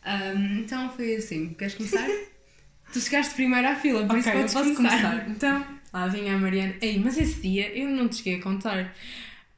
Ahm, 0.05 0.61
então 0.61 0.89
foi 0.91 1.17
assim. 1.17 1.55
Queres 1.55 1.75
começar? 1.75 2.07
tu 2.93 3.01
chegaste 3.01 3.35
primeiro 3.35 3.69
à 3.69 3.75
fila, 3.75 4.07
por 4.07 4.17
isso 4.19 4.29
ok, 4.29 4.39
eu 4.41 4.45
podes 4.47 4.55
posso 4.55 4.75
começar. 4.75 4.99
começar. 5.01 5.29
Então, 5.31 5.67
lá 5.93 6.07
vinha 6.07 6.35
a 6.35 6.39
Mariana. 6.39 6.75
Ei, 6.81 6.99
mas 6.99 7.19
esse 7.19 7.41
dia 7.41 7.69
eu 7.77 7.89
não 7.91 8.09
te 8.09 8.17
cheguei 8.17 8.37
a 8.37 8.43
contar. 8.43 8.95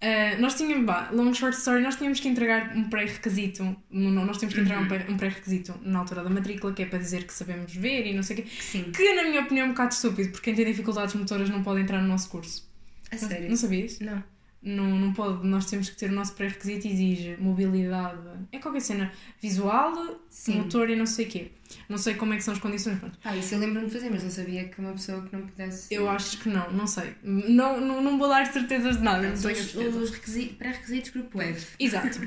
Ah, 0.02 0.36
nós 0.38 0.54
tínhamos, 0.54 0.86
bah, 0.86 1.10
long 1.12 1.32
short 1.34 1.54
story, 1.56 1.82
nós 1.82 1.96
tínhamos 1.96 2.20
que 2.20 2.28
entregar 2.28 2.74
um 2.74 2.88
pré-requisito. 2.88 3.62
Nós 3.90 4.38
tínhamos 4.38 4.54
que 4.54 4.60
entregar 4.60 4.78
um 4.80 4.86
Uhum. 4.88 5.14
um 5.14 5.16
pré-requisito 5.18 5.74
na 5.82 5.98
altura 5.98 6.22
da 6.24 6.30
matrícula, 6.30 6.72
que 6.72 6.82
é 6.82 6.86
para 6.86 6.98
dizer 6.98 7.24
que 7.26 7.34
sabemos 7.34 7.74
ver 7.74 8.06
e 8.06 8.14
não 8.14 8.22
sei 8.22 8.38
o 8.38 8.42
quê. 8.42 8.48
Sim, 8.60 8.84
Que, 8.92 9.12
na 9.14 9.24
minha 9.24 9.42
opinião, 9.42 9.64
é 9.66 9.68
um 9.68 9.72
bocado 9.72 9.92
estúpido, 9.92 10.30
porque 10.30 10.44
quem 10.44 10.54
tem 10.54 10.64
dificuldades 10.64 11.14
motoras 11.14 11.50
não 11.50 11.62
pode 11.62 11.82
entrar 11.82 12.00
no 12.00 12.08
nosso 12.08 12.30
curso. 12.30 12.68
a 13.12 13.16
Não- 13.16 13.28
sério. 13.28 13.48
Não 13.50 13.56
sabias? 13.56 13.98
Não. 13.98 14.22
Não, 14.62 14.84
não 14.84 15.12
pode, 15.14 15.46
nós 15.46 15.64
temos 15.70 15.88
que 15.88 15.96
ter 15.96 16.10
o 16.10 16.12
nosso 16.12 16.34
pré-requisito 16.34 16.86
exige 16.86 17.34
mobilidade. 17.38 18.20
É 18.52 18.58
qualquer 18.58 18.80
cena 18.80 19.10
visual, 19.40 20.20
Sim. 20.28 20.56
motor 20.58 20.90
e 20.90 20.96
não 20.96 21.06
sei 21.06 21.24
o 21.24 21.28
quê. 21.30 21.50
Não 21.88 21.96
sei 21.96 22.14
como 22.14 22.34
é 22.34 22.36
que 22.36 22.42
são 22.44 22.52
as 22.52 22.60
condições. 22.60 22.98
pronto. 22.98 23.18
Ah, 23.24 23.34
isso 23.34 23.54
eu 23.54 23.58
lembro-me 23.58 23.86
de 23.86 23.92
fazer, 23.92 24.10
mas 24.10 24.22
não 24.22 24.30
sabia 24.30 24.68
que 24.68 24.78
uma 24.78 24.92
pessoa 24.92 25.22
que 25.22 25.34
não 25.34 25.46
pudesse. 25.46 25.94
Eu 25.94 26.10
acho 26.10 26.38
que 26.40 26.48
não, 26.50 26.70
não 26.72 26.86
sei. 26.86 27.14
Não, 27.22 27.80
não, 27.80 28.02
não 28.02 28.18
vou 28.18 28.28
dar 28.28 28.44
certezas 28.52 28.98
de 28.98 29.02
nada. 29.02 29.22
não 29.28 29.32
Os, 29.32 29.44
os 29.46 30.10
requisi- 30.10 30.46
pré-requisitos 30.58 31.10
grupo 31.12 31.40
F. 31.40 31.74
Exato. 31.78 32.20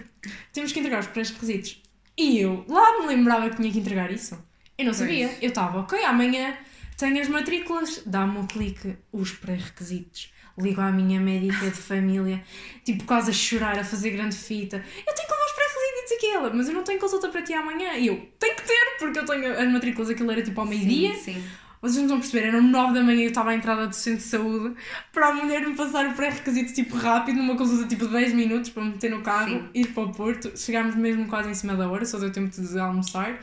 Temos 0.52 0.72
que 0.72 0.80
entregar 0.80 1.02
os 1.02 1.08
pré-requisitos. 1.08 1.82
E 2.18 2.40
eu 2.40 2.66
lá 2.68 3.00
me 3.02 3.08
lembrava 3.08 3.48
que 3.52 3.58
tinha 3.58 3.72
que 3.72 3.78
entregar 3.80 4.12
isso. 4.12 4.34
Eu 4.76 4.86
não 4.86 4.92
Pois. 4.94 4.98
sabia. 4.98 5.38
Eu 5.40 5.50
estava, 5.50 5.82
ok, 5.82 6.04
amanhã 6.04 6.58
tenho 6.98 7.22
as 7.22 7.28
matrículas, 7.28 8.02
dá-me 8.08 8.40
um 8.40 8.48
clique, 8.48 8.96
os 9.12 9.32
pré-requisitos. 9.34 10.33
Ligo 10.58 10.82
à 10.82 10.92
minha 10.92 11.20
médica 11.20 11.66
de 11.66 11.78
família, 11.78 12.44
tipo, 12.84 13.04
quase 13.06 13.32
a 13.32 13.34
chorar, 13.34 13.80
a 13.80 13.84
fazer 13.84 14.12
grande 14.12 14.36
fita. 14.36 14.78
Eu 14.78 15.14
tenho 15.16 15.28
que 15.28 15.34
levar 15.34 15.46
os 15.46 15.52
pré-requisitos 15.54 16.18
aquela, 16.18 16.54
mas 16.54 16.68
eu 16.68 16.74
não 16.76 16.84
tenho 16.84 17.00
consulta 17.00 17.30
para 17.30 17.42
ti 17.42 17.54
amanhã. 17.54 17.94
E 17.94 18.08
eu, 18.08 18.30
tenho 18.40 18.56
que 18.56 18.64
ter, 18.64 18.98
porque 19.00 19.20
eu 19.20 19.26
tenho 19.26 19.52
as 19.60 19.72
matrículas, 19.72 20.10
aquilo 20.10 20.32
era 20.32 20.42
tipo 20.42 20.62
ao 20.62 20.68
meio-dia. 20.68 21.16
Sim, 21.16 21.34
sim. 21.34 21.44
Vocês 21.82 21.98
não 21.98 22.04
estão 22.04 22.18
a 22.18 22.20
perceber, 22.22 22.48
eram 22.48 22.62
9 22.62 22.94
da 22.94 23.04
manhã 23.04 23.20
e 23.20 23.24
eu 23.24 23.28
estava 23.30 23.50
à 23.50 23.56
entrada 23.56 23.86
do 23.88 23.94
centro 23.94 24.20
de 24.20 24.26
saúde 24.30 24.74
para 25.12 25.28
a 25.28 25.34
mulher 25.34 25.68
me 25.68 25.76
passar 25.76 26.08
o 26.08 26.14
pré-requisito 26.14 26.74
tipo 26.74 26.96
rápido, 26.96 27.36
numa 27.36 27.58
consulta 27.58 27.86
tipo 27.86 28.08
de 28.08 28.14
10 28.14 28.34
minutos 28.34 28.70
para 28.70 28.84
me 28.84 28.92
meter 28.92 29.12
no 29.12 29.22
carro, 29.22 29.50
Sim. 29.50 29.70
ir 29.74 29.88
para 29.88 30.04
o 30.04 30.12
Porto. 30.14 30.58
Chegámos 30.58 30.96
mesmo 30.96 31.28
quase 31.28 31.50
em 31.50 31.54
cima 31.54 31.76
da 31.76 31.90
hora, 31.90 32.06
só 32.06 32.18
deu 32.20 32.32
tempo 32.32 32.50
de 32.50 32.80
almoçar 32.80 33.38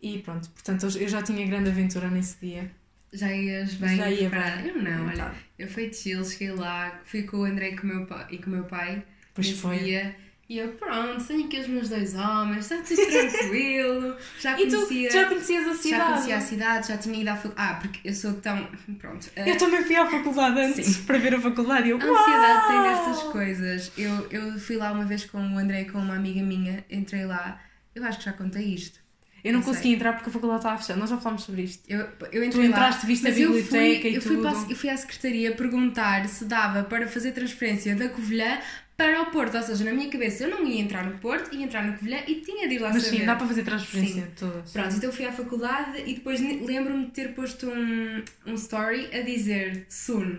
e 0.00 0.18
pronto. 0.20 0.48
Portanto, 0.48 0.86
eu 0.98 1.06
já 1.06 1.20
tinha 1.22 1.46
grande 1.46 1.68
aventura 1.68 2.08
nesse 2.08 2.40
dia. 2.40 2.70
Já 3.12 3.30
ias 3.30 3.74
bem 3.74 3.94
Já 3.94 4.10
ia 4.10 4.30
preparada. 4.30 4.62
bem. 4.62 4.72
Eu 4.72 4.82
não, 4.82 5.06
olha. 5.08 5.34
Eu 5.62 5.68
fui 5.68 5.92
chill, 5.92 6.24
cheguei 6.24 6.50
lá, 6.52 7.00
fui 7.04 7.22
com 7.22 7.38
o 7.38 7.44
André 7.44 7.70
e 7.70 7.76
com 7.76 7.84
o 7.86 7.90
meu 7.94 8.06
pai, 8.06 8.26
e 8.30 8.38
com 8.38 8.50
o 8.50 8.52
meu 8.52 8.64
pai 8.64 9.02
Pois 9.34 9.50
foi. 9.52 9.78
dia. 9.78 10.16
E 10.48 10.58
eu, 10.58 10.68
pronto, 10.72 11.24
tenho 11.24 11.46
aqui 11.46 11.60
os 11.60 11.68
meus 11.68 11.88
dois 11.88 12.14
homens, 12.14 12.70
está 12.70 12.82
tudo 12.82 13.00
tranquilo. 13.10 14.16
Já 14.38 14.54
conhecia, 14.54 15.10
já 15.10 15.24
conhecias 15.26 15.64
a 15.66 15.68
já 15.68 15.74
cidade? 15.76 16.04
conhecia 16.12 16.36
a 16.36 16.40
cidade, 16.40 16.88
já 16.88 16.98
tinha 16.98 17.20
ido 17.20 17.28
à 17.30 17.36
faculdade. 17.36 17.70
Ah, 17.70 17.74
porque 17.80 18.08
eu 18.08 18.12
sou 18.12 18.34
tão. 18.34 18.68
Pronto. 18.98 19.30
a- 19.36 19.48
Eu 19.48 19.56
também 19.56 19.82
fui 19.84 19.96
à 19.96 20.04
faculdade 20.10 20.60
antes 20.60 20.84
Sim. 20.84 21.02
para 21.04 21.16
ver 21.18 21.34
a 21.36 21.40
faculdade 21.40 21.86
e 21.86 21.90
eu, 21.92 21.96
A 21.98 22.04
ansiedade 22.04 22.66
tem 22.68 22.76
"Uau!" 22.76 23.06
nestas 23.08 23.32
coisas. 23.32 23.92
Eu, 23.96 24.26
eu 24.30 24.58
fui 24.58 24.76
lá 24.76 24.92
uma 24.92 25.04
vez 25.06 25.24
com 25.24 25.38
o 25.38 25.58
André 25.58 25.82
e 25.82 25.84
com 25.90 25.98
uma 25.98 26.16
amiga 26.16 26.42
minha, 26.42 26.84
entrei 26.90 27.24
lá. 27.24 27.58
Eu 27.94 28.04
acho 28.04 28.18
que 28.18 28.24
já 28.24 28.32
contei 28.32 28.64
isto. 28.74 28.98
Eu 29.44 29.52
não 29.52 29.58
Não 29.60 29.64
sei. 29.66 29.74
consegui 29.74 29.94
entrar 29.94 30.12
porque 30.12 30.28
a 30.30 30.32
faculdade 30.32 30.60
estava 30.60 30.78
fechada. 30.78 31.00
Nós 31.00 31.10
já 31.10 31.18
falámos 31.18 31.42
sobre 31.42 31.62
isto. 31.62 31.82
Eu, 31.88 32.06
eu 32.30 32.44
entrei 32.44 32.66
entraste, 32.66 33.02
lá, 33.02 33.06
viste 33.08 33.26
a 33.26 33.30
mas 33.30 33.38
eu 33.40 33.52
biblioteca 33.52 34.00
fui, 34.02 34.10
e 34.10 34.14
eu 34.14 34.22
fui, 34.22 34.36
tudo. 34.36 34.42
para 34.48 34.58
a- 34.58 34.70
eu 34.70 34.76
fui 34.76 34.88
à 34.90 34.96
secretaria 34.96 35.52
perguntar 35.56 36.28
se 36.28 36.44
dava 36.44 36.84
para 36.84 37.08
fazer 37.08 37.32
transferência 37.32 37.96
da 37.96 38.08
Covilhã 38.08 38.58
para 38.96 39.20
o 39.22 39.26
Porto. 39.32 39.56
Ou 39.56 39.62
seja, 39.62 39.82
na 39.84 39.92
minha 39.92 40.08
cabeça 40.08 40.44
eu 40.44 40.50
não 40.50 40.64
ia 40.64 40.80
entrar 40.80 41.04
no 41.04 41.18
Porto, 41.18 41.52
ia 41.54 41.64
entrar 41.64 41.82
na 41.84 41.94
Covilhã 41.96 42.18
e 42.28 42.36
tinha 42.36 42.68
de 42.68 42.74
ir 42.76 42.78
lá 42.78 42.90
Mas 42.92 43.02
saber. 43.02 43.16
sim, 43.18 43.26
dá 43.26 43.34
para 43.34 43.46
fazer 43.48 43.64
transferência 43.64 44.22
de 44.22 44.28
todas. 44.30 44.70
Pronto, 44.72 44.94
então 44.96 45.08
eu 45.10 45.12
fui 45.12 45.24
à 45.26 45.32
faculdade 45.32 46.02
e 46.06 46.14
depois 46.14 46.40
lembro-me 46.40 47.06
de 47.06 47.10
ter 47.10 47.34
posto 47.34 47.68
um, 47.68 48.22
um 48.46 48.54
story 48.54 49.08
a 49.12 49.22
dizer 49.22 49.86
soon. 49.88 50.38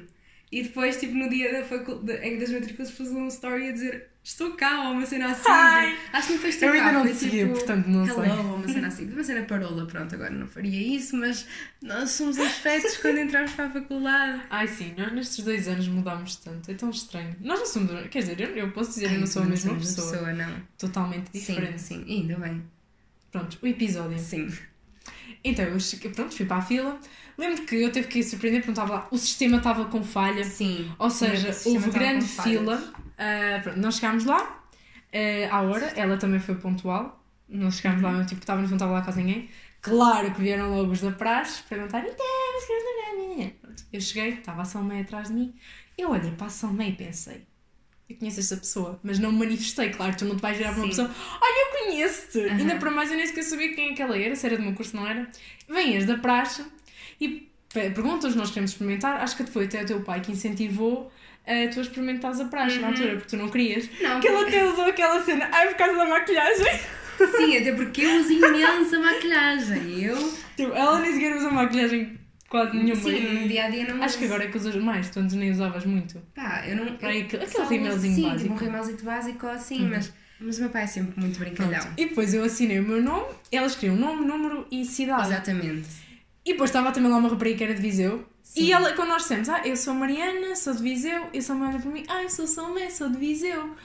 E 0.49 0.61
depois, 0.63 0.97
tipo, 0.97 1.13
no 1.15 1.29
dia 1.29 1.51
da 1.51 1.63
faculdade, 1.65 2.37
das 2.37 2.51
matrículas, 2.51 2.91
pus 2.91 3.09
um 3.09 3.27
story 3.27 3.69
a 3.69 3.71
dizer 3.73 4.07
estou 4.23 4.53
cá, 4.53 4.87
ou 4.87 4.93
uma 4.93 5.05
cena 5.05 5.31
assim. 5.31 5.49
Ai. 5.49 5.97
Acho 6.13 6.27
que 6.27 6.33
não 6.33 6.39
foi 6.39 6.49
estou 6.49 6.69
Eu 6.69 6.75
cá, 6.75 6.87
ainda 6.87 6.99
não 6.99 7.07
te 7.13 7.29
tipo, 7.29 7.51
portanto 7.51 7.87
não 7.87 8.07
hello, 8.07 8.21
sei. 8.23 8.31
uma 8.31 8.67
cena 8.67 8.87
assim, 8.87 9.11
uma 9.11 9.23
cena 9.23 9.41
parola, 9.43 9.85
pronto, 9.85 10.15
agora 10.15 10.31
não 10.31 10.47
faria 10.47 10.97
isso, 10.97 11.15
mas 11.17 11.45
nós 11.81 12.11
somos 12.11 12.37
afetos 12.39 12.97
quando 12.97 13.19
entramos 13.19 13.51
para 13.51 13.65
a 13.65 13.69
faculdade. 13.69 14.41
Ai 14.49 14.67
sim, 14.67 14.93
nós 14.97 15.11
nestes 15.11 15.43
dois 15.43 15.67
anos 15.67 15.87
mudámos 15.87 16.35
tanto, 16.37 16.71
é 16.71 16.73
tão 16.73 16.89
estranho. 16.89 17.35
Nós 17.41 17.59
não 17.59 17.65
somos, 17.65 18.07
quer 18.07 18.19
dizer, 18.19 18.39
eu, 18.39 18.55
eu 18.55 18.71
posso 18.71 18.91
dizer, 18.91 19.11
eu 19.11 19.19
não 19.19 19.27
sou 19.27 19.41
a 19.43 19.45
mesma 19.45 19.71
sou 19.81 20.05
pessoa, 20.05 20.33
não. 20.33 20.61
totalmente 20.77 21.29
Sim, 21.31 21.39
diferente. 21.39 21.81
sim, 21.81 22.05
ainda 22.07 22.37
bem. 22.37 22.63
Pronto, 23.31 23.57
o 23.61 23.67
episódio. 23.67 24.17
Sim. 24.19 24.47
Então, 25.43 25.65
eu 25.65 25.79
cheguei, 25.79 26.11
pronto, 26.11 26.33
fui 26.33 26.45
para 26.45 26.57
a 26.57 26.61
fila. 26.61 26.99
Lembro 27.37 27.65
que 27.65 27.75
eu 27.75 27.91
teve 27.91 28.07
que 28.07 28.19
ir 28.19 28.23
surpreender 28.23 28.61
porque 28.61 28.71
não 28.79 28.83
estava 28.83 29.01
lá. 29.01 29.07
O 29.11 29.17
sistema 29.17 29.57
estava 29.57 29.85
com 29.85 30.03
falha. 30.03 30.43
Sim. 30.43 30.91
Ou 30.99 31.09
Sim, 31.09 31.29
seja, 31.29 31.57
houve 31.65 31.89
grande 31.89 32.25
fila. 32.25 32.92
Ah, 33.17 33.59
pronto, 33.61 33.79
nós 33.79 33.95
chegámos 33.95 34.25
lá 34.25 34.63
ah, 35.13 35.55
à 35.57 35.61
hora, 35.61 35.85
ela 35.95 36.17
também 36.17 36.39
foi 36.39 36.55
pontual. 36.55 37.23
Nós 37.47 37.75
chegámos 37.75 38.01
Uhum. 38.01 38.11
lá, 38.11 38.19
eu, 38.19 38.25
tipo, 38.25 38.41
estávamos, 38.41 38.69
não 38.71 38.77
estava 38.77 38.93
lá 38.93 39.01
quase 39.01 39.21
ninguém. 39.21 39.49
Claro 39.81 40.33
que 40.33 40.41
vieram 40.41 40.69
logo 40.75 40.91
os 40.91 41.01
da 41.01 41.11
praxe 41.11 41.61
perguntar: 41.63 41.99
então, 42.05 42.25
mas 42.53 42.65
que 42.65 42.73
não 42.73 43.41
é?" 43.43 43.49
Pronto, 43.61 43.83
Eu 43.91 44.01
cheguei, 44.01 44.29
estava 44.39 44.61
a 44.61 44.65
Salmeia 44.65 45.01
atrás 45.01 45.27
de 45.27 45.33
mim. 45.35 45.55
Eu 45.97 46.09
olhei 46.11 46.31
para 46.31 46.47
a 46.47 46.49
Salmeia 46.49 46.89
e 46.89 46.95
pensei: 46.95 47.45
eu 48.09 48.17
conheço 48.17 48.39
esta 48.39 48.57
pessoa, 48.57 48.99
mas 49.03 49.19
não 49.19 49.31
me 49.31 49.39
manifestei. 49.39 49.89
Claro, 49.89 50.15
tu 50.17 50.25
não 50.25 50.35
te 50.35 50.41
vais 50.41 50.57
virar 50.57 50.71
para 50.71 50.79
uma 50.81 50.89
pessoa: 50.89 51.09
olha, 51.41 51.65
eu 51.65 51.85
conheço-te. 51.87 52.39
Aham. 52.39 52.57
Ainda 52.57 52.75
para 52.77 52.91
mais, 52.91 53.09
eu 53.11 53.17
nem 53.17 53.25
sequer 53.27 53.43
sabia 53.43 53.73
quem 53.75 53.91
é 53.91 53.95
que 53.95 54.01
ela 54.01 54.17
era, 54.17 54.35
se 54.35 54.45
era 54.45 54.57
do 54.57 54.63
meu 54.63 54.73
curso, 54.73 54.95
não 54.95 55.07
era. 55.07 55.29
Vêm 55.69 56.05
da 56.05 56.17
praxe 56.17 56.65
e 57.19 57.49
pe- 57.73 57.89
perguntas, 57.91 58.35
nós 58.35 58.49
queremos 58.49 58.71
experimentar. 58.71 59.21
Acho 59.21 59.35
que 59.37 59.45
foi 59.45 59.65
até 59.65 59.83
o 59.83 59.85
teu 59.85 60.01
pai 60.01 60.21
que 60.21 60.31
incentivou 60.31 61.11
a 61.45 61.67
tu 61.71 61.79
a 61.79 61.81
experimentares 61.81 62.39
a 62.39 62.45
praxe 62.45 62.77
na 62.79 62.87
Uhum. 62.87 62.93
altura, 62.93 63.11
porque 63.15 63.27
tu 63.29 63.37
não 63.37 63.49
querias. 63.49 63.89
Não, 64.01 64.19
Que 64.19 64.27
ele 64.27 64.37
até 64.47 64.65
usou 64.65 64.85
aquela 64.85 65.21
cena, 65.23 65.49
ai, 65.51 65.67
por 65.69 65.77
causa 65.77 65.97
da 65.97 66.05
maquilhagem. 66.05 66.79
Sim, 67.37 67.57
até 67.57 67.71
porque 67.73 68.01
eu 68.01 68.19
uso 68.19 68.31
imensa 68.33 68.99
maquilhagem. 68.99 70.03
Eu, 70.03 70.33
Tipo, 70.57 70.73
ela 70.73 70.99
nem 70.99 71.13
sequer 71.13 71.35
usa 71.35 71.49
maquilhagem 71.49 72.19
quase 72.49 72.75
nenhuma. 72.77 72.95
sim, 72.95 73.19
no 73.41 73.47
dia 73.47 73.65
a 73.65 73.69
dia 73.69 73.87
não 73.93 74.03
Acho 74.03 74.17
que 74.17 74.25
uso. 74.25 74.33
agora 74.33 74.47
é 74.47 74.51
que 74.51 74.57
usas 74.57 74.75
mais, 74.75 75.09
tu 75.09 75.19
antes 75.19 75.35
nem 75.35 75.51
usavas 75.51 75.85
muito. 75.85 76.19
Pá, 76.35 76.63
eu 76.67 76.75
não. 76.75 76.95
Para 76.97 77.15
eu 77.15 77.23
aquele 77.23 77.45
uso- 77.45 77.63
rimelzinho 77.65 78.15
sim, 78.15 78.23
básico. 78.23 78.41
tipo 78.41 78.53
um 78.53 78.57
rimelzito 78.57 79.03
básico 79.05 79.47
assim, 79.47 79.83
Uhum. 79.83 79.89
mas, 79.89 80.13
mas 80.39 80.57
o 80.57 80.61
meu 80.61 80.69
pai 80.69 80.83
é 80.83 80.87
sempre 80.87 81.19
muito 81.19 81.39
brincalhão. 81.39 81.79
Pronto. 81.81 81.93
E 81.97 82.05
depois 82.05 82.33
eu 82.33 82.43
assinei 82.43 82.79
o 82.79 82.83
meu 82.83 83.01
nome, 83.01 83.25
elas 83.51 83.75
queriam 83.75 83.95
nome, 83.95 84.25
número 84.25 84.67
e 84.71 84.83
cidade. 84.85 85.27
Exatamente. 85.27 85.87
E 86.45 86.51
depois 86.51 86.69
estava 86.69 86.91
também 86.91 87.09
lá 87.09 87.17
uma 87.17 87.29
rapariga 87.29 87.57
que 87.57 87.63
era 87.63 87.73
de 87.73 87.81
Viseu. 87.81 88.27
Sim. 88.53 88.65
E 88.65 88.71
ela, 88.71 88.93
quando 88.93 89.09
nós 89.09 89.23
dissemos, 89.23 89.49
ah, 89.49 89.61
eu 89.65 89.75
sou 89.75 89.95
Mariana, 89.95 90.55
sou 90.55 90.75
de 90.75 90.83
Viseu, 90.83 91.27
e 91.33 91.39
a 91.39 91.41
Salma 91.41 91.69
olha 91.69 91.79
para 91.79 91.89
mim, 91.89 92.03
ah, 92.07 92.21
eu 92.21 92.29
sou 92.29 92.45
Salmé, 92.45 92.87
sou 92.87 93.09
de 93.09 93.17
Viseu. 93.17 93.75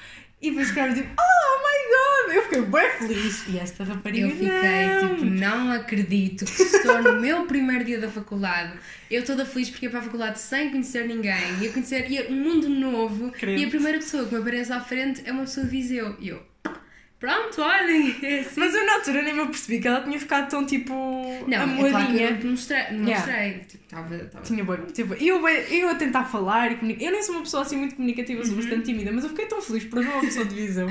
E 0.42 0.50
depois 0.50 0.68
escreve 0.68 1.02
tipo, 1.02 1.08
oh 1.18 1.58
my 1.64 2.28
god! 2.28 2.36
Eu 2.36 2.42
fiquei 2.42 2.62
bem 2.62 2.90
feliz. 2.98 3.48
E 3.48 3.58
esta 3.58 3.82
rapariga 3.82 4.26
Eu 4.26 4.30
fiquei 4.30 4.86
não. 4.86 5.08
tipo, 5.16 5.24
não 5.24 5.72
acredito 5.72 6.44
que 6.44 6.62
estou 6.62 7.02
no 7.02 7.20
meu 7.20 7.46
primeiro 7.46 7.82
dia 7.82 7.98
da 7.98 8.08
faculdade. 8.08 8.74
Eu 9.10 9.24
toda 9.24 9.44
feliz 9.46 9.70
porque 9.70 9.86
ia 9.86 9.90
para 9.90 10.00
a 10.00 10.02
faculdade 10.02 10.38
sem 10.38 10.70
conhecer 10.70 11.08
ninguém, 11.08 11.58
ia 11.60 11.72
conhecer 11.72 12.08
ia 12.10 12.28
um 12.30 12.36
mundo 12.36 12.68
novo 12.68 13.32
Credo. 13.32 13.60
e 13.60 13.64
a 13.64 13.68
primeira 13.68 13.98
pessoa 13.98 14.26
que 14.26 14.34
me 14.34 14.40
aparece 14.40 14.70
à 14.72 14.80
frente 14.80 15.22
é 15.24 15.32
uma 15.32 15.42
pessoa 15.42 15.64
de 15.66 15.72
Viseu. 15.72 16.14
E 16.20 16.28
eu, 16.28 16.40
pronto, 17.20 17.60
olhem, 17.62 18.14
é 18.22 18.40
assim. 18.40 18.60
Mas 18.60 18.74
eu 18.74 18.86
na 18.86 18.94
altura 18.94 19.22
nem 19.22 19.34
me 19.34 19.40
apercebi 19.40 19.80
que 19.80 19.88
ela 19.88 20.00
tinha 20.02 20.18
ficado 20.18 20.48
tão 20.50 20.64
tipo 20.66 20.92
Não, 21.46 21.56
é 21.56 21.56
claro 21.56 21.74
que 21.76 21.80
eu 21.82 21.86
amoadinha. 21.96 22.30
não 22.30 22.38
te 22.38 22.46
mostrei, 22.46 22.82
não 22.92 23.04
Yeah. 23.08 23.26
mostrei. 23.26 23.52
Tipo, 23.60 23.84
estava, 23.84 24.14
estava 24.16 24.44
Tinha 24.44 24.64
bem, 24.64 24.76
tipo, 24.92 25.14
eu, 25.14 25.48
eu 25.48 25.88
a 25.88 25.94
tentar 25.94 26.24
falar 26.24 26.72
e 26.72 26.76
comunicar. 26.76 27.04
Eu 27.04 27.12
nem 27.12 27.22
sou 27.22 27.34
uma 27.36 27.42
pessoa 27.42 27.62
assim 27.62 27.76
muito 27.76 27.96
comunicativa, 27.96 28.44
sou 28.44 28.56
bastante 28.56 28.84
tímida, 28.84 29.10
mas 29.12 29.24
eu 29.24 29.30
fiquei 29.30 29.46
tão 29.46 29.60
feliz 29.60 29.84
por 29.84 30.02
ver 30.02 30.10
uma 30.10 30.20
pessoa 30.20 30.44
de 30.44 30.54
Viseu. 30.54 30.88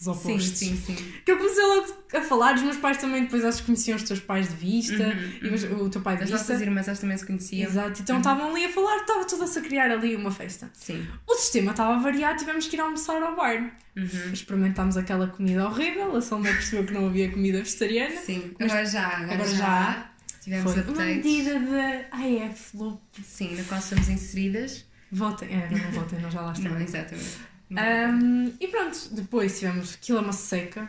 Os 0.00 0.06
Uhum. 0.08 0.14
Sim, 0.14 0.30
opostos. 0.32 0.58
sim, 0.58 0.76
sim. 0.76 0.96
Que 1.24 1.32
eu 1.32 1.38
comecei 1.38 1.64
logo 1.64 1.96
a 2.14 2.20
falar, 2.20 2.54
os 2.56 2.62
meus 2.62 2.76
pais 2.76 2.98
também 2.98 3.22
depois 3.22 3.44
acho 3.44 3.60
que 3.60 3.66
conheciam 3.66 3.96
os 3.96 4.02
teus 4.02 4.20
pais 4.20 4.48
de 4.48 4.54
vista 4.56 5.16
e 5.40 5.48
os- 5.48 5.64
o 5.64 5.88
teu 5.88 6.00
pai 6.02 6.16
de 6.16 6.24
As 6.24 6.30
vista. 6.30 6.44
nossas 6.52 6.60
irmãs 6.60 6.86
elas 6.88 6.98
também 7.00 7.16
se 7.16 7.24
conheciam. 7.26 7.68
Exato, 7.70 8.02
então 8.02 8.18
estavam 8.18 8.50
ali 8.50 8.64
a 8.66 8.68
falar, 8.68 8.96
estava 8.98 9.24
todas 9.24 9.56
a 9.56 9.60
criar 9.60 9.90
ali 9.90 10.14
uma 10.16 10.30
festa. 10.30 10.68
Sim. 10.74 11.06
O 11.26 11.34
sistema 11.36 11.70
estava 11.70 11.94
a 11.94 11.98
variar, 11.98 12.36
tivemos 12.36 12.66
que 12.66 12.76
ir 12.76 12.80
almoçar 12.80 13.22
ao 13.22 13.34
bar. 13.36 13.76
Uhum. 13.96 14.32
Experimentámos 14.32 14.96
aquela 14.96 15.28
comida 15.28 15.64
horrível, 15.66 16.14
a 16.16 16.20
Salma 16.20 16.46
percebeu 16.48 16.84
que 16.84 16.92
não 16.92 17.06
havia 17.06 17.30
comida 17.30 17.58
vegetariana. 17.58 18.20
Sim. 18.20 18.52
Mas- 18.58 18.70
Agora 18.72 18.86
já, 18.86 19.06
agora, 19.08 19.32
agora 19.34 19.48
já. 19.50 19.56
já. 19.56 20.10
Tivemos 20.42 20.72
Foi 20.74 20.82
uma 20.82 21.04
medida 21.04 21.58
de 21.58 22.44
AF, 22.44 22.76
loop. 22.76 23.00
Sim, 23.24 23.54
na 23.56 23.62
qual 23.64 23.80
somos 23.80 24.08
inseridas. 24.10 24.84
Votem, 25.10 25.48
é, 25.48 25.70
não 25.70 25.90
votem, 25.92 26.18
nós 26.20 26.32
já 26.34 26.40
lá 26.40 26.48
Não, 26.48 26.52
estamos. 26.54 26.82
exatamente. 26.82 27.53
Ahm, 27.76 28.52
e 28.60 28.68
pronto, 28.68 29.08
depois 29.12 29.58
tivemos 29.58 29.96
Quilama 29.96 30.32
Seca. 30.32 30.88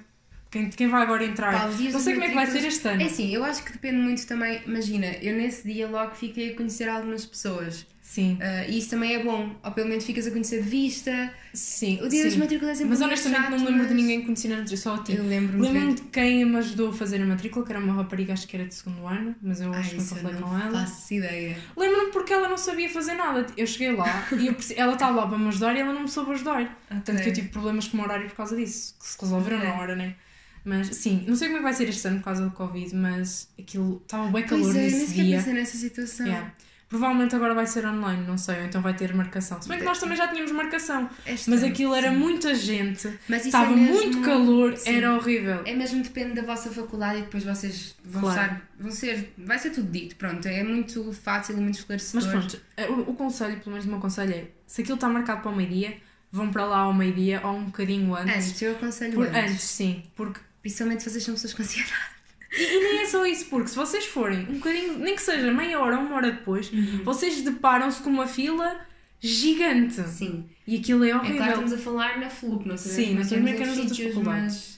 Quem, 0.52 0.70
quem 0.70 0.88
vai 0.88 1.02
agora 1.02 1.26
entrar? 1.26 1.52
Pá, 1.52 1.68
não 1.68 2.00
sei 2.00 2.14
como 2.14 2.26
é 2.26 2.30
que 2.30 2.36
vai 2.36 2.48
ser 2.48 2.66
este 2.66 2.88
ano. 2.88 3.02
É 3.02 3.06
assim, 3.06 3.34
eu 3.34 3.44
acho 3.44 3.64
que 3.64 3.74
depende 3.74 3.98
muito 3.98 4.26
também. 4.26 4.62
Imagina, 4.66 5.08
eu 5.22 5.36
nesse 5.36 5.68
dia 5.68 5.88
logo 5.88 6.16
fiquei 6.16 6.54
a 6.54 6.56
conhecer 6.56 6.88
algumas 6.88 7.26
pessoas. 7.26 7.86
Sim, 8.16 8.38
Ah, 8.42 8.66
e 8.66 8.78
isso 8.78 8.90
também 8.92 9.14
é 9.14 9.24
bom. 9.24 9.54
Ou 9.62 9.72
pelo 9.72 9.90
menos 9.90 10.06
ficas 10.06 10.26
a 10.26 10.32
conhecer 10.32 10.64
de 10.64 10.70
vista. 10.70 11.34
sim. 11.54 12.00
O 12.02 12.08
dia 12.08 12.24
das 12.24 12.34
sim. 12.34 12.40
matrículas 12.40 12.72
é 12.72 12.76
sempre 12.76 12.90
Mas 12.92 13.02
honestamente 13.02 13.42
chato, 13.42 13.52
não 13.52 13.60
me 13.60 13.66
lembro 13.66 13.82
de 13.88 13.94
mas- 13.94 14.02
ninguém 14.04 14.22
conhecer 14.24 14.48
a 14.54 14.58
matrícula, 14.58 14.78
só 14.78 14.96
a 14.96 15.04
ti. 15.04 15.14
Eu 15.16 15.24
lembro-me 15.26 15.62
de 15.68 15.74
Lembro-me 15.74 15.94
de 15.96 16.02
quem 16.04 16.46
me 16.46 16.56
ajudou 16.58 16.90
a 16.90 16.94
fazer 16.94 17.22
a 17.22 17.26
matrícula, 17.26 17.66
que 17.66 17.72
era 17.74 17.82
uma 17.82 17.94
rapariga, 17.94 18.32
acho 18.34 18.48
que 18.48 18.56
era 18.56 18.66
de 18.66 18.74
segundo 18.74 19.06
ano, 19.06 19.36
mas 19.42 19.60
eu 19.60 19.74
Ai, 19.74 19.80
acho 19.82 19.90
que 19.90 19.96
nunca 19.98 20.16
falei 20.16 20.42
com 20.42 20.58
ela. 20.60 20.80
faço 20.86 21.14
ideia. 21.14 21.58
Lembro-me 21.76 22.12
porque 22.12 22.32
ela 22.34 22.48
não 22.48 22.58
sabia 22.58 22.90
fazer 22.90 23.16
nada. 23.16 23.46
Eu 23.58 23.68
cheguei 23.68 23.92
lá 23.94 24.28
e 24.32 24.46
perce- 24.54 24.76
ela 24.78 24.94
estava 24.94 25.16
lá 25.22 25.28
para 25.28 25.38
me 25.38 25.48
ajudar 25.50 25.76
e 25.76 25.80
ela 25.80 25.92
não 25.94 26.04
me 26.04 26.10
soube 26.10 26.32
ajudar. 26.32 26.80
Tanto 27.04 27.22
que 27.22 27.30
eu 27.30 27.34
tive 27.34 27.50
problemas 27.50 27.88
com 27.88 27.98
o 27.98 28.02
horário 28.02 28.28
por 28.30 28.36
causa 28.38 28.56
disso, 28.56 28.96
que 29.00 29.06
se 29.08 29.18
resolveram 29.20 29.58
Ok. 29.58 29.70
na 29.70 29.76
hora, 29.76 29.96
né? 29.96 30.16
Mas 30.64 30.88
sim, 30.96 31.24
não 31.28 31.36
sei 31.36 31.48
como 31.50 31.58
é 31.58 31.60
que 31.60 31.64
vai 31.66 31.74
ser 31.76 31.88
este 31.90 32.08
ano 32.08 32.18
por 32.20 32.24
causa 32.26 32.44
do 32.44 32.50
Covid, 32.52 32.96
mas 32.96 33.48
aquilo 33.60 34.02
estava 34.04 34.32
bem 34.32 34.44
calor 34.44 34.64
Pois 34.64 34.76
é, 34.76 34.80
nem 34.82 34.92
nesse 34.92 35.08
sequer 35.10 35.24
dia. 35.26 35.38
pensei 35.38 35.54
nessa 35.54 35.78
situação. 35.78 36.26
Yeah. 36.26 36.54
Provavelmente 36.96 37.36
agora 37.36 37.54
vai 37.54 37.68
ser 37.68 37.86
online, 37.86 38.26
não 38.26 38.38
sei, 38.38 38.60
ou 38.60 38.66
então 38.66 38.82
vai 38.82 38.94
ter 38.96 39.14
marcação. 39.14 39.62
Se 39.62 39.68
bem 39.68 39.78
que 39.80 39.84
nós 39.84 40.00
também 40.00 40.16
já 40.16 40.28
tínhamos 40.30 40.52
marcação, 40.54 41.10
É 41.26 41.32
mas 41.32 41.42
estranho, 41.42 41.66
aquilo 41.68 41.94
era 41.94 42.10
sim. 42.10 42.16
muita 42.16 42.56
gente, 42.56 43.08
Mas 43.28 43.40
isso 43.40 43.48
estava 43.50 43.74
é 43.74 43.76
mesmo- 43.76 43.94
muito 43.94 44.22
calor, 44.22 44.78
sim. 44.78 44.96
era 44.96 45.14
horrível. 45.14 45.62
É 45.66 45.74
mesmo 45.76 46.02
depende 46.02 46.34
da 46.36 46.42
vossa 46.44 46.70
faculdade 46.72 47.20
e 47.20 47.22
depois 47.24 47.44
vocês 47.44 47.96
vão 48.04 48.22
Claro. 48.22 48.42
estar. 48.42 48.62
Vão 48.80 48.92
ser. 48.92 49.34
Vai 49.38 49.60
ser 49.60 49.72
tudo 49.72 49.92
dito, 49.92 50.16
pronto. 50.16 50.48
É 50.48 50.64
muito 50.64 51.12
fácil 51.14 51.58
e 51.58 51.62
muito 51.62 51.80
esclarecedor. 51.80 52.24
Mas 52.24 52.32
pronto, 52.32 52.62
eh, 52.78 52.88
o, 52.88 53.12
o 53.12 53.14
conselho, 53.14 53.58
pelo 53.60 53.72
menos 53.72 53.86
o 53.86 53.90
meu 53.90 54.00
conselho 54.00 54.34
é: 54.34 54.46
se 54.66 54.82
aquilo 54.82 54.96
está 54.96 55.10
marcado 55.10 55.42
para 55.42 55.52
o 55.52 55.56
meio-dia, 55.56 55.98
vão 56.32 56.50
para 56.52 56.66
lá 56.66 56.78
ao 56.80 56.94
meio-dia 56.94 57.42
ou 57.44 57.56
um 57.58 57.66
bocadinho 57.66 58.16
antes. 58.16 58.48
Antes, 58.50 58.62
eu 58.62 58.72
aconselho 58.72 59.14
Por- 59.14 59.28
antes. 59.28 59.52
antes, 59.52 59.64
sim, 59.64 60.04
porque 60.16 60.40
Principalmente 60.62 61.04
vocês 61.04 61.24
são 61.24 61.36
pessoas 61.36 61.54
com 61.54 61.62
ansiedade. 61.62 62.15
E, 62.58 62.64
e 62.64 62.80
nem 62.80 63.00
é 63.02 63.06
só 63.06 63.26
isso, 63.26 63.46
porque 63.46 63.68
se 63.68 63.76
vocês 63.76 64.06
forem 64.06 64.40
um 64.50 64.54
bocadinho, 64.56 64.98
nem 65.00 65.16
que 65.16 65.22
seja 65.22 65.52
meia 65.52 65.80
hora 65.80 65.98
ou 65.98 66.04
uma 66.06 66.16
hora 66.16 66.32
depois, 66.32 66.72
Uhum. 66.72 67.02
vocês 67.04 67.42
deparam-se 67.42 68.02
com 68.02 68.10
uma 68.10 68.28
fila 68.28 68.80
gigante. 69.20 70.02
Sim. 70.08 70.50
E 70.68 70.78
aquilo 70.78 71.04
é 71.04 71.10
É 71.10 71.16
horrível. 71.16 71.38
claro, 71.38 71.52
estamos 71.54 71.74
a 71.74 71.78
falar 71.78 72.20
na 72.20 72.30
FLUP, 72.30 72.66
não 72.68 72.78
sabemos 72.78 73.06
Sim, 73.06 73.14
não 73.14 73.20
é 73.20 73.24
que 73.24 73.30
sabemos 73.30 73.32
é 73.32 73.36
como 73.36 73.48
é 73.50 73.54
que 73.54 73.64
é 73.64 73.66
nos 73.84 73.90
sítios, 73.92 74.14
faculdades. 74.14 74.44
mas. 74.56 74.76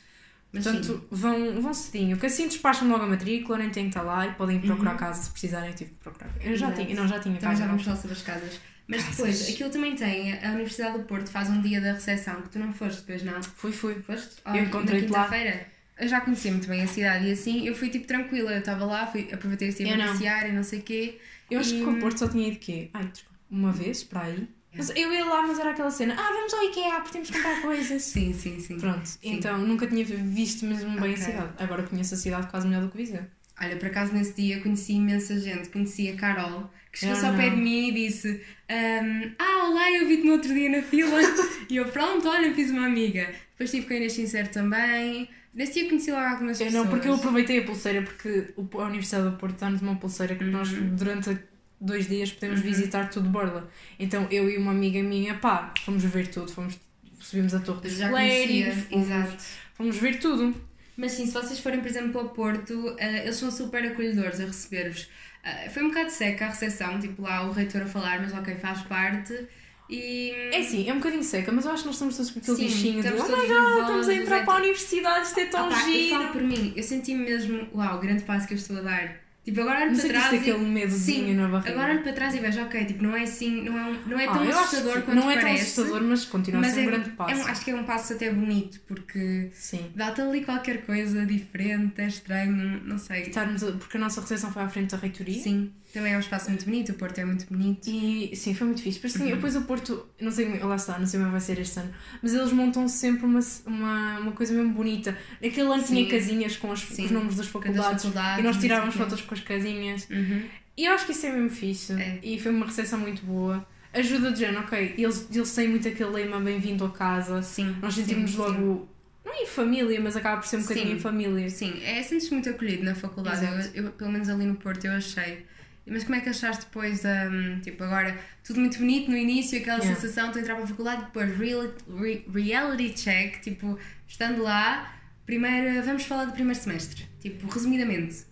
Mas 0.53 0.63
Portanto, 0.63 0.85
sim. 1.01 1.07
vão, 1.11 1.61
vão 1.61 1.73
cedinho, 1.73 2.17
que 2.17 2.25
assim 2.25 2.47
despacham 2.47 2.87
logo 2.87 3.03
a 3.03 3.07
matrícula, 3.07 3.57
nem 3.57 3.69
têm 3.69 3.83
que 3.83 3.89
estar 3.89 4.01
lá 4.01 4.25
e 4.25 4.31
podem 4.33 4.55
ir 4.57 4.61
procurar 4.61 4.91
Uhum. 4.91 4.97
casa 4.97 5.21
se 5.23 5.29
precisarem, 5.29 5.69
eu 5.69 5.75
tive 5.75 5.91
que 5.91 5.97
procurar. 5.97 6.29
Eu 6.39 6.55
já 6.55 6.67
Exato. 6.67 6.81
tinha, 6.85 6.95
não, 6.95 7.05
já 7.07 7.19
tinha 7.19 7.35
Também 7.35 7.39
casa. 7.49 7.61
já 7.61 7.67
vamos 7.67 7.83
falar 7.83 7.97
sobre 7.97 8.13
as 8.13 8.21
casas. 8.23 8.59
Mas 8.87 9.01
Casas. 9.01 9.17
depois, 9.17 9.49
aquilo 9.49 9.69
também 9.69 9.95
tem, 9.95 10.33
a 10.41 10.51
Universidade 10.51 10.97
do 10.97 11.03
Porto 11.03 11.29
faz 11.29 11.49
um 11.49 11.61
dia 11.61 11.81
da 11.81 11.91
recepção, 11.91 12.41
que 12.41 12.49
tu 12.49 12.59
não 12.59 12.71
foste 12.71 13.01
depois, 13.01 13.21
não? 13.23 13.43
Fui, 13.43 13.73
fui. 13.73 13.95
Foste? 13.95 14.35
Eu 14.45 14.63
encontrei-te 14.63 15.11
na 15.11 15.17
lá. 15.17 15.23
quinta-feira. 15.25 15.67
Eu 15.99 16.07
já 16.07 16.21
conhecia 16.21 16.51
muito 16.51 16.67
bem 16.67 16.81
a 16.83 16.87
cidade 16.87 17.27
e 17.27 17.31
assim 17.31 17.67
eu 17.67 17.73
fui 17.75 17.89
tipo 17.89 18.05
tranquila. 18.07 18.51
Eu 18.51 18.59
estava 18.59 18.85
lá, 18.85 19.07
fui, 19.07 19.27
aproveitei 19.31 19.69
esse 19.69 19.83
Eu 19.83 19.89
para 19.97 20.07
passear 20.07 20.47
e 20.49 20.51
não 20.51 20.63
sei 20.63 20.79
o 20.79 20.83
quê. 20.83 21.17
Eu 21.49 21.59
acho 21.59 21.73
E- 21.73 21.83
que 21.83 21.89
o 21.89 21.99
Porto 21.99 22.19
só 22.19 22.27
tinha 22.27 22.47
ido 22.49 22.59
quê? 22.59 22.89
Ai, 22.93 23.05
desculpa, 23.05 23.37
uma 23.49 23.71
vez 23.71 24.03
para 24.03 24.21
aí. 24.23 24.47
Mas 24.75 24.91
eu 24.91 25.11
ia 25.11 25.25
lá, 25.25 25.41
mas 25.41 25.57
era 25.57 25.71
aquela 25.71 25.89
cena, 25.89 26.13
ah, 26.15 26.31
vamos 26.31 26.53
ao 26.53 26.63
IKEA 26.65 26.95
porque 26.97 27.13
temos 27.13 27.29
que 27.31 27.37
comprar 27.37 27.61
coisas. 27.63 28.03
Sim, 28.03 28.31
sim, 28.31 28.59
sim. 28.59 28.77
Pronto, 28.79 29.09
então 29.23 29.57
nunca 29.57 29.87
tinha 29.87 30.05
visto 30.05 30.65
mesmo 30.67 30.91
bem 30.99 31.13
Ok. 31.13 31.13
a 31.13 31.17
cidade. 31.17 31.53
Agora 31.57 31.81
conheço 31.83 32.13
a 32.13 32.17
cidade 32.17 32.47
quase 32.47 32.67
melhor 32.67 32.83
do 32.83 32.89
que 32.91 32.97
Viseu. 32.97 33.23
Olha, 33.59 33.75
por 33.75 33.87
acaso 33.87 34.13
nesse 34.13 34.33
dia 34.39 34.61
conheci 34.61 34.93
imensa 34.93 35.39
gente. 35.39 35.69
Conheci 35.69 36.09
a 36.09 36.15
Carol, 36.15 36.69
que 36.91 36.99
chegou 36.99 37.15
só 37.15 37.29
ao 37.29 37.35
pé 37.35 37.49
de 37.49 37.55
mim 37.55 37.87
e 37.89 37.91
disse: 37.91 38.39
ahm, 38.69 39.31
Ah, 39.39 39.67
olá, 39.67 39.91
eu 39.93 40.07
vi-te 40.07 40.27
no 40.27 40.33
outro 40.33 40.53
dia 40.53 40.69
na 40.69 40.83
fila. 40.83 41.19
e 41.67 41.75
eu, 41.77 41.85
pronto, 41.85 42.27
olha, 42.29 42.53
fiz 42.53 42.69
uma 42.69 42.85
amiga. 42.85 43.33
Depois 43.53 43.73
estive 43.73 43.87
com 43.87 43.93
a 43.93 43.97
Inês 43.97 44.13
Sincero 44.13 44.49
também. 44.49 45.27
Nesse 45.57 45.73
dia 45.73 45.89
conheci 45.89 46.11
logo 46.11 46.23
algumas 46.23 46.59
Eu 46.61 46.67
pessoas. 46.67 46.83
não, 46.85 46.91
porque 46.91 47.07
eu 47.09 47.15
aproveitei 47.15 47.59
a 47.59 47.63
pulseira, 47.65 48.01
porque 48.03 48.53
o- 48.55 48.79
a 48.79 48.85
Universidade 48.85 49.29
do 49.31 49.37
Porto 49.37 49.59
dá-nos 49.59 49.81
uma 49.81 49.95
pulseira 49.95 50.35
que 50.35 50.43
nós 50.43 50.71
Uhum. 50.71 50.95
durante 50.95 51.35
dois 51.81 52.07
dias 52.07 52.31
podemos 52.31 52.59
visitar 52.61 53.09
tudo 53.09 53.23
de 53.25 53.29
borla. 53.29 53.67
Então 53.99 54.27
eu 54.29 54.47
e 54.49 54.55
uma 54.57 54.71
amiga 54.71 55.01
minha, 55.01 55.33
pá, 55.35 55.73
fomos 55.83 56.03
ver 56.03 56.27
tudo, 56.27 56.51
fomos, 56.51 56.77
subimos 57.19 57.55
a 57.55 57.59
Torre 57.59 57.81
dos 57.89 57.97
Colérios, 57.97 58.75
fomos, 58.87 59.07
exato. 59.07 59.43
fomos 59.73 59.97
ver 59.97 60.19
tudo. 60.19 60.55
Mas 60.95 61.11
sim, 61.13 61.25
se 61.25 61.31
vocês 61.33 61.59
forem, 61.59 61.79
por 61.79 61.87
exemplo, 61.87 62.11
para 62.11 62.21
o 62.21 62.29
Porto, 62.29 62.95
eh, 62.99 63.23
eles 63.23 63.35
são 63.35 63.49
super 63.51 63.83
acolhedores 63.83 64.39
a 64.39 64.45
receber-vos. 64.45 65.09
Eh, 65.43 65.69
foi 65.69 65.83
um 65.83 65.89
bocado 65.89 66.09
seca 66.11 66.45
a 66.45 66.49
recepção, 66.49 66.99
tipo 66.99 67.21
lá 67.23 67.47
o 67.47 67.51
reitor 67.51 67.81
a 67.83 67.85
falar, 67.87 68.19
mas 68.21 68.33
ok, 68.33 68.55
faz 68.55 68.81
parte. 68.83 69.47
E 69.89 70.31
É 70.51 70.57
assim, 70.59 70.89
é 70.89 70.93
um 70.93 70.97
bocadinho 70.97 71.23
seca, 71.23 71.51
mas 71.51 71.65
eu 71.65 71.71
acho 71.71 71.83
que 71.83 71.87
nós 71.87 71.95
estamos 71.95 72.15
todos 72.17 72.31
com 72.31 72.39
aquele 72.39 72.57
Sim, 72.57 72.63
bichinho 72.65 73.01
de 73.01 73.07
oh 73.09 73.15
estamos 73.15 73.31
my 73.41 73.47
god, 73.47 73.79
estamos 73.81 74.09
a 74.09 74.13
entrar 74.15 74.37
é 74.37 74.43
para 74.43 74.53
a 74.53 74.55
tipo- 74.55 74.65
universidade, 74.65 75.27
isto 75.27 75.39
é 75.39 75.45
tão 75.45 75.67
Opá, 75.67 75.81
eu 75.87 75.93
giro. 75.93 76.15
falo 76.17 76.27
por 76.33 76.41
mim, 76.43 76.73
eu 76.75 76.83
senti-me 76.83 77.23
mesmo, 77.23 77.67
uau, 77.73 77.99
grande 77.99 78.23
passo 78.23 78.47
que 78.47 78.53
eu 78.53 78.57
estou 78.57 78.77
a 78.77 78.81
dar. 78.81 79.27
Tipo, 79.45 79.61
agora 79.61 79.83
olho 79.83 79.91
Não 79.93 79.97
para 80.01 80.09
trás. 80.09 80.33
é 80.33 80.35
e- 80.35 80.39
aquele 80.39 80.57
medozinho 80.57 81.27
Sim, 81.27 81.33
na 81.35 81.47
barriga. 81.47 81.71
Agora 81.71 81.93
olho 81.93 82.03
para 82.03 82.11
trás 82.11 82.35
e 82.35 82.39
vejo, 82.39 82.61
ok, 82.63 82.83
tipo, 82.83 83.01
não 83.01 83.15
é 83.15 83.23
assim, 83.23 83.61
não 83.63 83.77
é, 83.77 83.81
um- 83.85 83.99
não 84.05 84.19
é 84.19 84.25
Ah, 84.27 84.33
tão 84.33 84.43
eu 84.43 84.49
acho 84.49 84.59
assustador 84.59 84.93
que 84.95 85.01
quanto 85.03 85.15
Não 85.21 85.31
é 85.31 85.33
tão 85.35 85.43
parece. 85.43 85.63
assustador, 85.63 86.03
mas 86.03 86.25
continua 86.25 86.59
a 86.59 86.61
mas 86.63 86.73
ser 86.73 86.79
um 86.81 86.83
é, 86.83 86.85
grande 86.87 87.09
é 87.09 87.13
passo. 87.13 87.41
um- 87.41 87.45
acho 87.47 87.63
que 87.63 87.71
é 87.71 87.75
um 87.75 87.83
passo 87.85 88.11
até 88.11 88.29
bonito, 88.29 88.81
porque 88.85 89.49
Sim. 89.53 89.85
dá-te 89.95 90.19
ali 90.19 90.43
qualquer 90.43 90.85
coisa 90.85 91.25
diferente, 91.25 91.93
é 92.01 92.07
estranho, 92.07 92.81
não 92.83 92.97
sei. 92.97 93.21
Estarmos 93.21 93.63
a- 93.63 93.71
Porque 93.71 93.95
a 93.95 93.99
nossa 94.01 94.19
recepção 94.19 94.51
foi 94.51 94.63
à 94.63 94.67
frente 94.67 94.91
da 94.91 94.97
reitoria. 94.97 95.41
Sim, 95.41 95.71
também 95.93 96.13
é 96.13 96.17
um 96.17 96.19
espaço 96.19 96.49
muito 96.49 96.65
bonito, 96.65 96.91
o 96.91 96.95
Porto 96.95 97.17
é 97.19 97.25
muito 97.25 97.45
bonito. 97.49 97.87
E 97.89 98.35
sim, 98.35 98.53
foi 98.53 98.67
muito 98.67 98.81
fixe. 98.81 98.97
Depois, 98.99 99.15
Uhum. 99.15 99.21
sim, 99.27 99.33
depois 99.35 99.55
o 99.55 99.61
Porto, 99.61 100.07
não 100.19 100.31
sei, 100.31 100.59
lá 100.59 100.75
está, 100.75 100.99
não 100.99 101.05
sei 101.07 101.19
como 101.19 101.31
vai 101.31 101.39
ser 101.41 101.59
este 101.59 101.79
ano, 101.79 101.93
mas 102.21 102.33
eles 102.33 102.51
montam 102.51 102.87
sempre 102.87 103.25
uma, 103.25 103.39
uma, 103.65 104.19
uma 104.19 104.31
coisa 104.33 104.53
mesmo 104.53 104.73
bonita. 104.73 105.17
Naquele 105.41 105.67
ano 105.73 105.83
tinha 105.83 106.03
Sim. 106.03 106.09
casinhas 106.09 106.57
com 106.57 106.69
os, 106.69 106.81
Sim. 106.81 107.05
os 107.05 107.11
nomes 107.11 107.35
das 107.35 107.47
faculdades, 107.47 108.03
faculdades, 108.03 108.39
e 108.39 108.43
nós 108.43 108.57
tirávamos 108.57 108.95
fotos 108.95 109.21
com 109.21 109.33
as 109.33 109.41
casinhas. 109.41 110.07
Uhum. 110.09 110.43
E 110.75 110.85
eu 110.85 110.93
acho 110.93 111.05
que 111.05 111.11
isso 111.11 111.25
é 111.25 111.31
mesmo 111.31 111.49
fixe. 111.49 111.93
É. 111.93 112.19
E 112.21 112.39
foi 112.39 112.51
uma 112.51 112.65
recepção 112.65 112.99
muito 112.99 113.23
boa. 113.25 113.65
Ajuda 113.93 114.31
de 114.31 114.39
género, 114.39 114.59
ok. 114.59 114.93
Eles, 114.97 115.27
eles 115.33 115.55
têm 115.55 115.67
muito 115.69 115.87
aquele 115.87 116.09
lema 116.11 116.39
bem-vindo 116.39 116.85
a 116.85 116.91
casa. 116.91 117.41
Sim. 117.41 117.75
Nós 117.81 117.95
sentimos 117.95 118.29
sim, 118.31 118.37
logo, 118.37 118.87
não 119.25 119.33
é 119.33 119.41
em 119.41 119.47
família, 119.47 119.99
mas 119.99 120.15
acaba 120.15 120.39
por 120.39 120.45
ser 120.47 120.57
um 120.57 120.61
bocadinho 120.61 120.87
Sim. 120.87 120.93
em 120.93 120.99
família. 120.99 121.49
Sim, 121.49 121.81
é, 121.83 122.03
sentes-te 122.03 122.31
muito 122.33 122.47
acolhido 122.49 122.83
na 122.83 122.93
faculdade. 122.93 123.43
Eu, 123.73 123.85
eu, 123.85 123.91
pelo 123.91 124.11
menos 124.11 124.29
ali 124.29 124.45
no 124.45 124.55
Porto, 124.55 124.85
eu 124.85 124.91
achei. 124.91 125.45
Mas 125.89 126.03
como 126.03 126.15
é 126.15 126.21
que 126.21 126.29
achaste 126.29 126.65
depois, 126.65 127.03
um, 127.05 127.59
tipo, 127.61 127.83
agora 127.83 128.17
tudo 128.43 128.59
muito 128.59 128.77
bonito 128.77 129.09
no 129.09 129.17
início, 129.17 129.57
aquela 129.59 129.79
Yeah. 129.79 129.95
sensação 129.99 130.31
de 130.31 130.39
entrar 130.39 130.55
para 130.55 130.63
a 130.65 130.67
faculdade, 130.67 131.05
depois 131.05 131.37
real, 131.37 131.73
re- 131.99 132.25
reality 132.33 132.93
check, 132.93 133.39
tipo, 133.41 133.77
estando 134.07 134.43
lá, 134.43 134.93
primeiro, 135.25 135.81
vamos 135.85 136.03
falar 136.03 136.25
do 136.25 136.33
primeiro 136.33 136.59
semestre, 136.59 137.07
tipo, 137.21 137.47
resumidamente. 137.47 138.25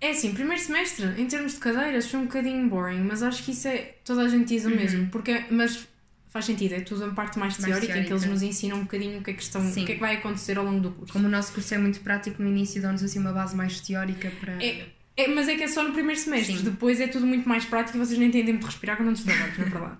É 0.00 0.10
assim, 0.10 0.34
primeiro 0.34 0.62
semestre, 0.62 1.06
em 1.16 1.26
termos 1.26 1.54
de 1.54 1.58
cadeiras, 1.60 2.10
foi 2.10 2.20
um 2.20 2.24
bocadinho 2.26 2.68
boring, 2.68 3.00
mas 3.00 3.22
acho 3.22 3.42
que 3.42 3.52
isso 3.52 3.66
é. 3.66 3.94
Toda 4.04 4.22
a 4.22 4.28
gente 4.28 4.46
diz 4.48 4.66
o 4.66 4.70
mesmo. 4.70 5.08
Porque, 5.08 5.44
mas 5.50 5.88
faz 6.28 6.44
sentido, 6.44 6.74
é 6.74 6.80
tudo 6.80 7.06
a 7.06 7.10
parte 7.12 7.38
mais 7.38 7.54
Uhum. 7.56 7.62
Mais 7.62 7.72
teórica, 7.80 7.98
em 7.98 8.04
que 8.04 8.12
eles 8.12 8.26
nos 8.26 8.42
ensinam 8.42 8.76
um 8.76 8.82
bocadinho 8.82 9.18
o 9.20 9.22
que 9.22 9.30
é 9.30 9.32
que, 9.32 9.42
estão, 9.42 9.66
o 9.66 9.72
que, 9.72 9.80
é 9.80 9.94
que 9.94 10.00
vai 10.00 10.16
acontecer 10.16 10.58
ao 10.58 10.64
longo 10.66 10.80
do 10.80 10.90
curso. 10.90 11.10
Como 11.14 11.26
o 11.26 11.30
nosso 11.30 11.50
curso 11.54 11.72
é 11.74 11.78
muito 11.78 12.00
prático 12.00 12.42
no 12.42 12.48
início, 12.50 12.82
dão-nos 12.82 13.02
assim 13.02 13.18
uma 13.18 13.32
base 13.32 13.56
mais 13.56 13.80
teórica 13.80 14.30
para. 14.38 14.62
É, 14.62 14.84
é- 15.16 15.28
mas 15.28 15.48
é 15.48 15.56
que 15.56 15.62
é 15.62 15.68
só 15.68 15.82
no 15.82 15.92
primeiro 15.92 16.20
semestre, 16.20 16.58
Sim. 16.58 16.64
depois 16.64 17.00
é 17.00 17.06
tudo 17.08 17.26
muito 17.26 17.48
mais 17.48 17.64
prático 17.64 17.96
e 17.96 18.00
vocês 18.00 18.18
nem 18.18 18.30
têm 18.30 18.44
tempo 18.44 18.60
de 18.60 18.66
respirar 18.66 18.96
quando 18.96 19.08
antes 19.08 19.24
de 19.24 19.32
trabalhos, 19.32 19.58
na 19.58 19.64
verdade. 19.64 19.98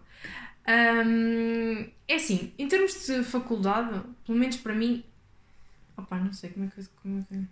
Hum, 0.68 1.86
é 2.08 2.14
assim, 2.16 2.52
em 2.58 2.66
termos 2.68 3.06
de 3.06 3.22
faculdade, 3.24 4.02
pelo 4.26 4.38
menos 4.38 4.56
para 4.56 4.74
mim. 4.74 5.04
Opá, 5.96 6.18
não 6.18 6.32
sei 6.32 6.50
como 6.50 6.66
é 6.66 6.68
que. 6.68 6.88
Como 7.02 7.20
é 7.20 7.22
que... 7.34 7.44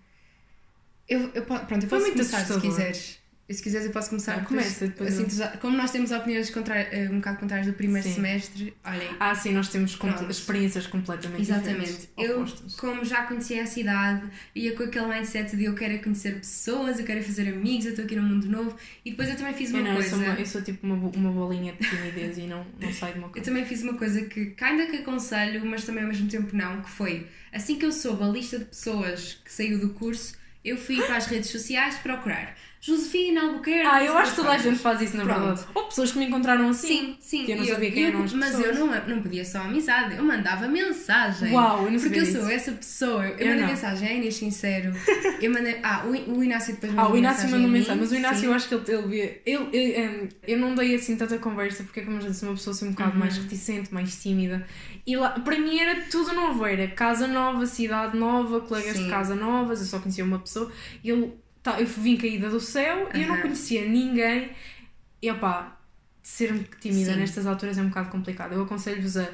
Eu, 1.08 1.30
eu, 1.34 1.44
pronto, 1.44 1.72
eu 1.84 1.88
posso 1.88 2.10
começar 2.12 2.38
se 2.38 2.52
assustador. 2.52 2.62
quiseres. 2.62 3.18
Eu, 3.46 3.54
Se 3.54 3.62
quiseres, 3.62 3.86
eu 3.86 3.92
posso 3.92 4.08
começar. 4.08 4.38
Ah, 4.38 4.40
começa, 4.40 4.86
depois 4.86 5.18
assim, 5.20 5.42
eu- 5.42 5.58
como 5.58 5.76
nós 5.76 5.90
temos 5.90 6.10
opiniões 6.12 6.48
contra, 6.48 6.80
eh, 6.80 7.10
um 7.10 7.16
bocado 7.16 7.38
contrárias 7.40 7.66
do 7.66 7.74
primeiro 7.74 8.08
Sim. 8.08 8.14
semestre, 8.14 8.74
olhem, 8.82 9.08
Ah, 9.20 9.34
sim, 9.34 9.52
nós 9.52 9.68
temos 9.68 9.94
Pronto. 9.96 10.24
experiências 10.30 10.86
completamente 10.86 11.42
Exatamente. 11.42 12.08
Eu, 12.16 12.38
opostas. 12.38 12.74
como 12.76 13.04
já 13.04 13.24
conhecia 13.24 13.62
a 13.62 13.66
cidade, 13.66 14.30
ia 14.54 14.74
com 14.74 14.84
aquele 14.84 15.06
mindset 15.08 15.54
de 15.56 15.64
eu 15.64 15.74
quero 15.74 15.92
é 15.92 15.98
conhecer 15.98 16.36
pessoas, 16.36 16.98
eu 16.98 17.04
quero 17.04 17.20
é 17.20 17.22
fazer 17.22 17.46
amigos, 17.52 17.84
eu 17.84 17.90
estou 17.90 18.06
aqui 18.06 18.16
num 18.16 18.22
mundo 18.22 18.46
novo. 18.48 18.74
E 19.04 19.10
depois 19.10 19.28
eu 19.28 19.36
também 19.36 19.52
fiz 19.52 19.68
uma 19.70 19.80
Eu, 19.80 19.84
não, 19.84 19.90
eu, 19.90 19.96
coisa. 19.96 20.10
sou 20.10 20.18
uma, 20.20 20.34
eu 20.40 20.46
sou 20.46 20.62
tipo 20.62 20.86
uma, 20.86 20.94
uma 21.10 21.30
bolinha 21.30 21.74
de 21.74 21.86
timidez 21.86 22.38
e 22.38 22.42
não, 22.46 22.66
não 22.80 22.92
saio 22.94 23.12
de 23.12 23.18
uma 23.18 23.28
Eu 23.28 23.32
coisa. 23.32 23.44
também 23.44 23.66
fiz 23.66 23.82
uma 23.82 23.92
coisa 23.94 24.22
que 24.22 24.54
ainda 24.58 24.86
que 24.86 24.96
aconselho, 24.96 25.62
mas 25.66 25.84
também 25.84 26.02
ao 26.02 26.08
mesmo 26.08 26.28
tempo 26.28 26.56
não, 26.56 26.80
que 26.80 26.88
foi 26.88 27.26
assim 27.52 27.76
que 27.78 27.84
eu 27.84 27.92
soube 27.92 28.22
a 28.24 28.28
lista 28.28 28.58
de 28.58 28.64
pessoas 28.64 29.38
que 29.44 29.52
saiu 29.52 29.78
do 29.78 29.90
curso, 29.90 30.34
eu 30.64 30.78
fui 30.78 30.96
para 31.02 31.16
as 31.18 31.26
redes 31.26 31.50
sociais 31.50 31.96
procurar 31.96 32.56
Josefina 32.86 33.40
Albuquerque. 33.44 33.86
Ah, 33.90 34.04
eu 34.04 34.18
acho 34.18 34.32
que 34.32 34.36
toda 34.36 34.50
a 34.52 34.58
gente 34.58 34.78
faz 34.78 35.00
isso, 35.00 35.16
na 35.16 35.24
Pronto. 35.24 35.40
verdade. 35.40 35.66
Ou 35.74 35.84
pessoas 35.84 36.12
que 36.12 36.18
me 36.18 36.26
encontraram 36.26 36.68
assim. 36.68 36.86
Sim, 36.88 37.16
sim. 37.18 37.44
Que 37.46 37.52
eu 37.52 37.56
não 37.56 37.64
sabia 37.64 37.90
quem 37.90 38.02
eu- 38.02 38.08
eram 38.10 38.24
as 38.24 38.32
Mas 38.34 38.56
pessoas. 38.56 38.76
eu 38.78 38.86
não, 38.86 39.06
não 39.08 39.22
pedia 39.22 39.42
só 39.42 39.60
amizade, 39.60 40.16
eu 40.16 40.22
mandava 40.22 40.68
mensagem. 40.68 41.50
Uau, 41.52 41.86
eu 41.86 41.92
não 41.92 41.98
Porque 41.98 42.18
eu 42.20 42.26
sou 42.26 42.40
disso. 42.42 42.50
essa 42.50 42.72
pessoa. 42.72 43.26
Eu, 43.26 43.38
Eu 43.38 43.46
mandei 43.52 43.66
mensagem 43.66 44.08
à 44.08 44.12
Inês 44.12 44.34
Sincero. 44.34 44.92
Eu 45.40 45.50
mandei. 45.50 45.78
Ah, 45.82 46.04
o, 46.04 46.10
o 46.38 46.44
Inácio 46.44 46.74
depois 46.74 46.92
Ah, 46.92 46.96
mandou 46.96 47.12
o 47.12 47.16
Inácio 47.16 47.48
mandou 47.50 47.68
mensagem, 47.70 48.00
mas 48.00 48.12
o 48.12 48.14
Inácio 48.16 48.40
sim. 48.40 48.46
eu 48.46 48.52
acho 48.52 48.68
que 48.68 48.74
ele, 48.74 48.84
ele 48.88 49.08
via. 49.08 49.42
Ele, 49.46 49.68
ele, 49.72 49.96
em, 50.00 50.28
eu 50.46 50.58
não 50.58 50.74
dei 50.74 50.94
assim 50.94 51.16
tanta 51.16 51.38
conversa 51.38 51.84
porque, 51.84 52.02
como 52.02 52.18
eu 52.18 52.20
já 52.20 52.28
disse, 52.28 52.44
uma 52.44 52.52
pessoa 52.52 52.74
assim 52.74 52.88
um 52.88 52.90
bocado 52.90 53.12
Uhum. 53.12 53.18
mais 53.18 53.38
reticente, 53.38 53.94
mais 53.94 54.20
tímida. 54.20 54.66
E 55.06 55.16
lá, 55.16 55.30
para 55.30 55.58
mim 55.58 55.78
era 55.78 56.02
tudo 56.10 56.34
novo: 56.34 56.66
era 56.66 56.86
casa 56.88 57.26
nova, 57.26 57.64
cidade 57.64 58.14
nova, 58.16 58.60
colegas 58.60 58.96
Sim. 58.96 59.04
de 59.04 59.10
casa 59.10 59.34
novas, 59.34 59.80
eu 59.80 59.86
só 59.86 59.98
conhecia 59.98 60.22
uma 60.24 60.38
pessoa. 60.38 60.70
E 61.02 61.10
ele, 61.10 61.32
tá, 61.64 61.80
eu 61.80 61.86
vim 61.86 62.16
caída 62.16 62.48
do 62.48 62.60
céu 62.60 63.08
e 63.12 63.22
eu 63.22 63.28
não 63.28 63.40
conhecia 63.40 63.84
ninguém. 63.88 64.50
E 65.20 65.30
opá, 65.30 65.80
ser 66.22 66.52
tímida 66.80 67.14
Sim. 67.14 67.18
nestas 67.18 67.46
alturas 67.46 67.78
é 67.78 67.82
um 67.82 67.88
bocado 67.88 68.10
complicado. 68.10 68.52
Eu 68.52 68.62
aconselho-vos 68.62 69.16
a. 69.16 69.28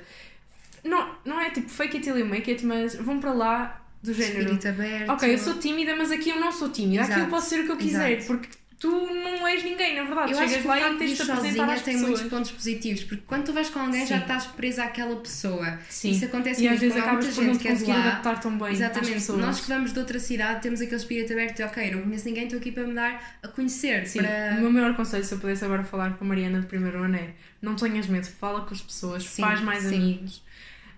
Não, 0.83 1.15
não 1.27 1.39
é 1.39 1.51
tipo 1.51 1.69
fake 1.69 1.99
it 1.99 2.05
till 2.07 2.17
you 2.17 2.25
make 2.25 2.51
it, 2.51 2.65
mas 2.65 2.95
vão 2.95 3.21
para 3.21 3.33
lá 3.33 3.85
do 4.03 4.15
género. 4.15 4.41
Espírito 4.41 4.69
aberto. 4.69 5.11
Ok, 5.11 5.35
eu 5.35 5.39
sou 5.39 5.55
tímida, 5.55 5.95
mas 5.97 6.11
aqui 6.11 6.31
eu 6.31 6.41
não 6.41 6.53
sou 6.53 6.71
tímida. 6.71 7.03
Aqui 7.03 7.13
eu 7.13 7.17
Exato. 7.17 7.31
posso 7.31 7.49
ser 7.51 7.61
o 7.61 7.65
que 7.67 7.73
eu 7.73 7.77
quiser, 7.77 8.13
Exato. 8.13 8.27
porque 8.29 8.49
tu 8.81 8.89
não 8.91 9.47
és 9.47 9.63
ninguém, 9.63 9.95
na 9.95 10.05
verdade. 10.05 10.33
Eu 10.33 10.39
acho 10.39 10.49
Chegas 10.49 10.63
que 10.63 10.69
lá 10.69 10.75
o 10.75 10.79
e 10.79 10.93
de 10.93 10.99
tens 10.99 11.17
de 11.17 11.23
apresentar 11.31 11.71
às 11.71 11.83
tem 11.83 11.95
pessoas. 11.95 12.11
muitos 12.21 12.31
pontos 12.31 12.51
positivos, 12.51 13.05
porque 13.05 13.23
quando 13.27 13.45
tu 13.45 13.53
vais 13.53 13.69
com 13.69 13.79
alguém 13.79 14.07
já 14.07 14.17
Sim. 14.17 14.23
estás 14.23 14.47
presa 14.47 14.85
àquela 14.85 15.15
pessoa. 15.17 15.79
Sim. 15.89 16.11
Isso 16.13 16.25
acontece 16.25 16.63
E 16.65 16.69
às 16.69 16.81
vezes 16.81 16.97
acabas 16.97 17.27
muita 17.27 17.35
por 17.35 17.45
não 17.45 17.53
gente 17.53 17.59
te 17.59 17.63
que 17.63 17.69
é 17.69 17.73
de 17.73 17.79
conseguir 17.81 17.99
lá. 17.99 18.09
adaptar 18.09 18.41
tão 18.41 18.59
bem 18.59 18.73
Exatamente. 18.73 19.33
Nós 19.33 19.61
que 19.61 19.69
vamos 19.69 19.93
de 19.93 19.99
outra 19.99 20.19
cidade 20.19 20.63
temos 20.63 20.81
aquele 20.81 20.97
espírito 20.97 21.33
aberto 21.35 21.57
de 21.59 21.63
ok, 21.63 21.91
não 21.91 22.03
conheço 22.03 22.27
ninguém, 22.27 22.45
estou 22.45 22.59
aqui 22.59 22.73
para 22.73 22.85
me 22.87 22.95
dar 22.95 23.39
a 23.43 23.49
conhecer. 23.49 24.07
Sim, 24.07 24.21
para... 24.23 24.57
o 24.57 24.61
meu 24.63 24.73
maior 24.73 24.97
conselho, 24.97 25.25
se 25.25 25.35
eu 25.35 25.39
pudesse 25.39 25.63
agora 25.65 25.85
falar 25.85 26.17
com 26.17 26.25
a 26.25 26.29
Mariana 26.29 26.61
do 26.61 26.67
primeiro 26.67 27.03
ano 27.03 27.17
é 27.17 27.35
não 27.61 27.77
tenhas 27.77 28.07
medo, 28.07 28.27
fala 28.27 28.63
com 28.63 28.73
as 28.73 28.81
pessoas, 28.81 29.23
Sim, 29.25 29.43
faz 29.43 29.61
mais 29.61 29.83
sim. 29.85 29.95
amigos. 29.97 30.43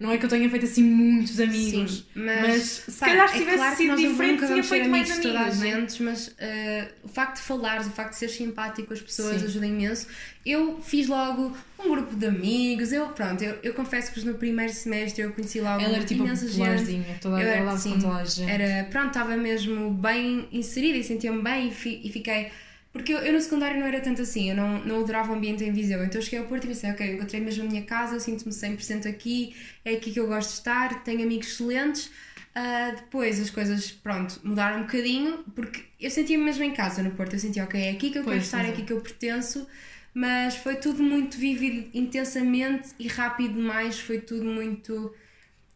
Não 0.03 0.11
é 0.13 0.19
que 0.19 0.25
eu 0.27 0.29
tenha 0.29 0.51
feito 0.51 0.67
assim 0.67 0.83
muitos 0.83 1.39
amigos, 1.41 1.93
Sim, 1.93 2.05
mas, 2.15 2.63
se 2.89 2.99
pá, 2.99 3.07
calhar 3.07 3.29
se 3.29 3.37
é 3.37 3.39
tivesse 3.39 3.57
claro 3.59 3.77
sido 3.77 3.97
diferente 3.97 4.47
tinha 4.47 4.63
feito 4.65 4.89
mais 4.91 5.11
amigos 5.11 5.27
toda 5.27 5.41
a 5.41 5.45
né? 5.47 5.53
gente, 5.81 6.03
mas 6.03 6.35
eh, 6.39 6.89
o 7.05 7.09
facto 7.09 7.37
de 7.37 7.43
falares, 7.43 7.87
o 7.87 7.91
facto 7.91 8.11
de 8.11 8.17
ser 8.19 8.29
simpático 8.29 8.89
com 8.89 8.95
as 8.95 9.01
pessoas 9.01 9.41
Sim. 9.41 9.47
ajuda 9.47 9.67
imenso. 9.67 10.07
Eu 10.45 10.81
fiz 10.83 11.07
logo 11.07 11.57
um 11.79 11.89
grupo 11.91 12.17
de 12.17 12.27
amigos, 12.27 12.93
eu 12.93 13.07
pronto, 13.11 13.43
eu, 13.45 13.57
eu 13.63 13.75
confesso 13.75 14.13
que 14.13 14.21
no 14.25 14.35
primeiro 14.35 14.73
semestre 14.73 15.23
eu 15.23 15.33
conheci 15.33 15.61
logo 15.61 15.81
Ela 15.81 15.97
era 15.97 16.05
tipo 16.05 16.25
imensa 16.25 16.49
gente. 16.49 17.19
toda 17.21 17.37
Eu 17.41 17.47
era- 17.47 17.57
ela 17.61 17.79
sim, 17.79 17.93
com 17.93 18.01
toda 18.01 18.17
a 18.17 18.25
gente. 18.25 18.51
Era, 18.51 18.85
pronto, 18.91 19.09
estava 19.09 19.37
mesmo 19.37 19.91
bem 19.93 20.49
inserida 20.51 20.99
e 20.99 21.05
sentia-me 21.05 21.41
bem 21.43 21.69
e, 21.69 21.71
fi- 21.71 22.01
e 22.03 22.11
fiquei. 22.11 22.51
Porque 22.93 23.13
eu, 23.13 23.19
eu 23.19 23.33
no 23.33 23.41
secundário 23.41 23.81
não 23.81 23.87
era 23.87 24.01
tanto 24.01 24.23
assim, 24.23 24.51
eu 24.51 24.57
não, 24.57 24.85
não 24.85 25.01
adorava 25.01 25.33
o 25.33 25.35
ambiente 25.37 25.65
em 25.65 25.73
Viseu. 25.73 26.03
Então 26.05 26.21
eu 26.21 26.25
cheguei 26.25 26.39
ao 26.41 26.47
Porto 26.47 26.65
e 26.65 26.69
pensei, 26.69 26.91
ok, 26.91 27.15
encontrei 27.15 27.41
mesmo 27.41 27.65
a 27.65 27.67
minha 27.67 27.83
casa, 27.85 28.15
eu 28.17 28.21
sinto-me 28.21 28.53
100% 28.53 29.07
aqui, 29.07 29.55
é 29.85 29.93
aqui 29.95 30.13
que 30.13 30.21
eu 30.21 30.27
gosto 30.27 30.51
de 30.51 30.55
estar, 30.57 31.03
tenho 31.03 31.23
amigos 31.23 31.49
excelentes. 31.49 32.11
Ah, 32.55 32.93
depois 32.97 33.41
as 33.41 33.49
coisas, 33.49 33.91
pronto, 33.91 34.39
mudaram 34.45 34.81
um 34.81 34.83
bocadinho, 34.83 35.39
porque 35.55 35.85
eu 35.99 36.11
sentia-me 36.11 36.45
mesmo 36.45 36.63
em 36.65 36.73
casa 36.75 37.03
no 37.03 37.13
Porto. 37.13 37.33
Eu 37.35 37.39
sentia, 37.39 37.65
ok, 37.65 37.81
é 37.81 37.91
aqui 37.93 38.11
que 38.11 38.19
eu 38.19 38.25
Pois, 38.25 38.27
quero 38.27 38.43
estar, 38.43 38.65
é 38.65 38.69
é. 38.69 38.71
aqui 38.71 38.83
que 38.85 38.93
eu 38.93 39.01
pertenço. 39.01 39.67
Mas 40.15 40.57
foi 40.57 40.77
tudo 40.77 41.03
muito 41.03 41.39
vivido 41.39 41.89
intensamente 41.95 42.91
e 42.99 43.09
rápido 43.09 43.55
demais, 43.55 43.99
foi 43.99 44.21
tudo 44.21 44.45
muito. 44.45 45.15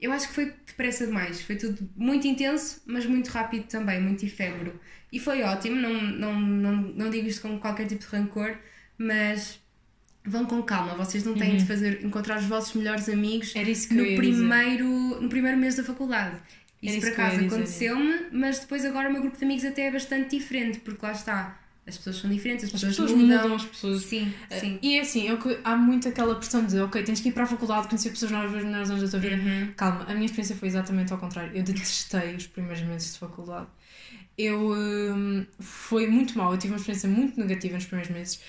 Eu 0.01 0.13
acho 0.13 0.29
que 0.29 0.35
foi 0.35 0.47
depressa 0.67 1.07
demais. 1.07 1.41
Foi 1.41 1.57
tudo 1.57 1.89
muito 1.97 2.27
intenso, 2.27 2.83
mas 2.87 3.07
muito 3.07 3.29
rápido 3.29 3.67
também, 3.67 4.01
muito 4.01 4.25
efêmero. 4.27 4.79
E 5.17 5.19
foi 5.19 5.43
ótimo, 5.43 5.77
não, 5.77 5.95
não, 5.95 6.35
não, 6.41 6.73
não 7.01 7.11
digo 7.11 7.27
isto 7.27 7.41
com 7.43 7.59
qualquer 7.59 7.87
tipo 7.87 8.03
de 8.05 8.07
rancor, 8.15 8.55
mas 8.99 9.59
vão 10.25 10.45
com 10.45 10.63
calma. 10.63 10.95
Vocês 10.95 11.25
não 11.25 11.35
têm 11.35 11.57
de 11.57 11.65
fazer, 11.65 12.05
encontrar 12.05 12.39
os 12.39 12.45
vossos 12.45 12.75
melhores 12.75 13.09
amigos 13.09 13.55
Uhum. 13.55 13.61
eu 13.63 13.67
no 13.67 13.73
dizer. 14.05 14.17
primeiro, 14.17 14.89
no 15.23 15.29
primeiro 15.29 15.57
mês 15.57 15.75
da 15.77 15.83
faculdade. 15.85 16.37
Isso, 16.83 17.01
por 17.01 17.07
eu 17.09 17.13
acaso 17.15 17.41
aconteceu-me, 17.47 18.27
mas 18.31 18.59
depois 18.59 18.85
agora 18.85 19.09
o 19.09 19.13
meu 19.13 19.23
grupo 19.23 19.39
de 19.39 19.45
amigos 19.45 19.65
até 19.65 19.87
é 19.87 19.91
bastante 19.91 20.37
diferente, 20.37 20.81
porque 20.81 21.05
lá 21.05 21.13
está. 21.13 21.61
As 21.87 21.97
pessoas 21.97 22.17
são 22.17 22.29
diferentes, 22.29 22.65
as, 22.65 22.75
As 22.75 22.81
pessoas, 22.81 22.97
pessoas 22.97 23.13
mudam. 23.23 23.43
mudam, 23.43 23.55
as 23.57 23.65
pessoas 23.65 24.03
Sim, 24.03 24.35
sim. 24.61 24.79
E 24.83 24.99
é 24.99 25.01
assim, 25.01 25.29
é 25.31 25.37
que- 25.37 25.59
há 25.63 25.77
muito 25.77 26.09
aquela 26.09 26.35
pressão 26.35 26.65
de, 26.67 26.79
ok, 26.81 27.01
tens 27.05 27.21
que 27.21 27.29
ir 27.29 27.33
para 27.33 27.45
a 27.45 27.47
faculdade, 27.47 27.87
conhecer 27.89 28.11
pessoas 28.11 28.33
novas 28.33 28.63
melhores 28.65 28.91
anos 28.91 29.03
da 29.05 29.09
tua 29.09 29.21
vida. 29.21 29.37
Uhum. 29.37 29.73
Calma, 29.77 30.03
a 30.09 30.13
minha 30.13 30.27
experiência 30.27 30.57
foi 30.57 30.67
exatamente 30.69 31.13
ao 31.13 31.19
contrário. 31.19 31.53
Eu 31.57 31.63
detestei 31.63 32.35
os 32.35 32.47
primeiros 32.49 32.83
meses 32.83 33.13
de 33.15 33.19
faculdade. 33.21 33.69
Eu. 34.38 34.72
hum, 34.72 35.46
foi 35.59 36.07
muito 36.07 36.37
mal, 36.38 36.53
eu 36.53 36.59
tive 36.59 36.72
uma 36.75 36.79
experiência 36.79 37.09
muito 37.09 37.38
negativa 37.40 37.75
nos 37.75 37.87
primeiros 37.87 38.12
meses. 38.14 38.40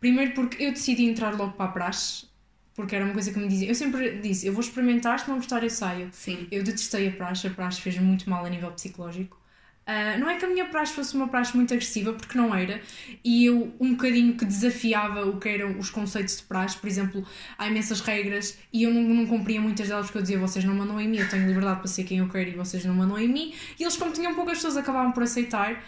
Primeiro 0.00 0.34
porque 0.34 0.62
eu 0.62 0.72
decidi 0.72 1.04
entrar 1.04 1.36
logo 1.36 1.52
para 1.52 1.66
a 1.66 1.72
praxe, 1.72 2.26
porque 2.74 2.94
era 2.96 3.04
uma 3.04 3.14
coisa 3.14 3.32
que 3.32 3.38
me 3.38 3.48
dizia. 3.48 3.68
Eu 3.68 3.74
sempre 3.74 4.18
disse, 4.20 4.46
eu 4.46 4.52
vou 4.52 4.60
experimentar, 4.62 5.18
se 5.20 5.28
não 5.28 5.36
gostar, 5.36 5.62
eu 5.62 5.70
saio. 5.70 6.10
Sim. 6.12 6.46
Eu 6.50 6.62
detestei 6.62 7.08
a 7.08 7.12
praxe, 7.12 7.46
a 7.46 7.50
praxe 7.50 7.80
fez 7.80 7.98
muito 7.98 8.28
mal 8.30 8.44
a 8.44 8.50
nível 8.50 8.72
psicológico. 8.72 9.41
Uh, 9.84 10.18
não 10.20 10.30
é 10.30 10.36
que 10.36 10.44
a 10.44 10.48
minha 10.48 10.64
praxe 10.66 10.92
fosse 10.94 11.12
uma 11.16 11.26
praxe 11.26 11.56
muito 11.56 11.74
agressiva, 11.74 12.12
porque 12.12 12.38
não 12.38 12.54
era, 12.54 12.80
e 13.24 13.46
eu 13.46 13.74
um 13.80 13.90
bocadinho 13.90 14.36
que 14.36 14.44
desafiava 14.44 15.26
o 15.26 15.40
que 15.40 15.48
eram 15.48 15.76
os 15.76 15.90
conceitos 15.90 16.36
de 16.36 16.44
praxe, 16.44 16.76
por 16.76 16.86
exemplo, 16.86 17.26
há 17.58 17.66
imensas 17.66 18.00
regras 18.00 18.56
e 18.72 18.84
eu 18.84 18.94
não, 18.94 19.02
não 19.02 19.26
cumpria 19.26 19.60
muitas 19.60 19.88
delas 19.88 20.06
porque 20.06 20.18
eu 20.18 20.22
dizia 20.22 20.38
vocês 20.38 20.64
não 20.64 20.74
mandam 20.76 21.00
em 21.00 21.08
mim, 21.08 21.18
eu 21.18 21.28
tenho 21.28 21.48
liberdade 21.48 21.80
para 21.80 21.88
ser 21.88 22.04
quem 22.04 22.18
eu 22.18 22.28
quero 22.28 22.50
e 22.50 22.54
vocês 22.54 22.84
não 22.84 22.94
mandam 22.94 23.18
em 23.18 23.26
mim, 23.28 23.54
e 23.76 23.82
eles, 23.82 23.96
como 23.96 24.12
tinham 24.12 24.34
poucas 24.36 24.54
pessoas, 24.58 24.76
acabavam 24.76 25.10
por 25.10 25.24
aceitar, 25.24 25.82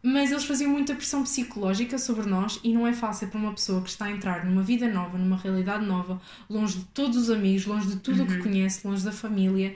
mas 0.00 0.30
eles 0.30 0.44
faziam 0.44 0.70
muita 0.70 0.94
pressão 0.94 1.22
psicológica 1.24 1.98
sobre 1.98 2.26
nós 2.28 2.60
e 2.62 2.72
não 2.72 2.86
é 2.86 2.92
fácil 2.92 3.26
para 3.28 3.38
uma 3.40 3.52
pessoa 3.52 3.80
que 3.82 3.88
está 3.88 4.04
a 4.04 4.10
entrar 4.12 4.44
numa 4.44 4.62
vida 4.62 4.86
nova, 4.86 5.16
numa 5.18 5.36
realidade 5.36 5.84
nova, 5.84 6.20
longe 6.48 6.78
de 6.78 6.84
todos 6.86 7.16
os 7.16 7.30
amigos, 7.30 7.64
longe 7.66 7.88
de 7.88 7.96
tudo 7.96 8.22
o 8.22 8.26
que 8.26 8.34
Uhum. 8.34 8.42
conhece, 8.42 8.86
longe 8.86 9.02
da 9.04 9.10
família. 9.12 9.74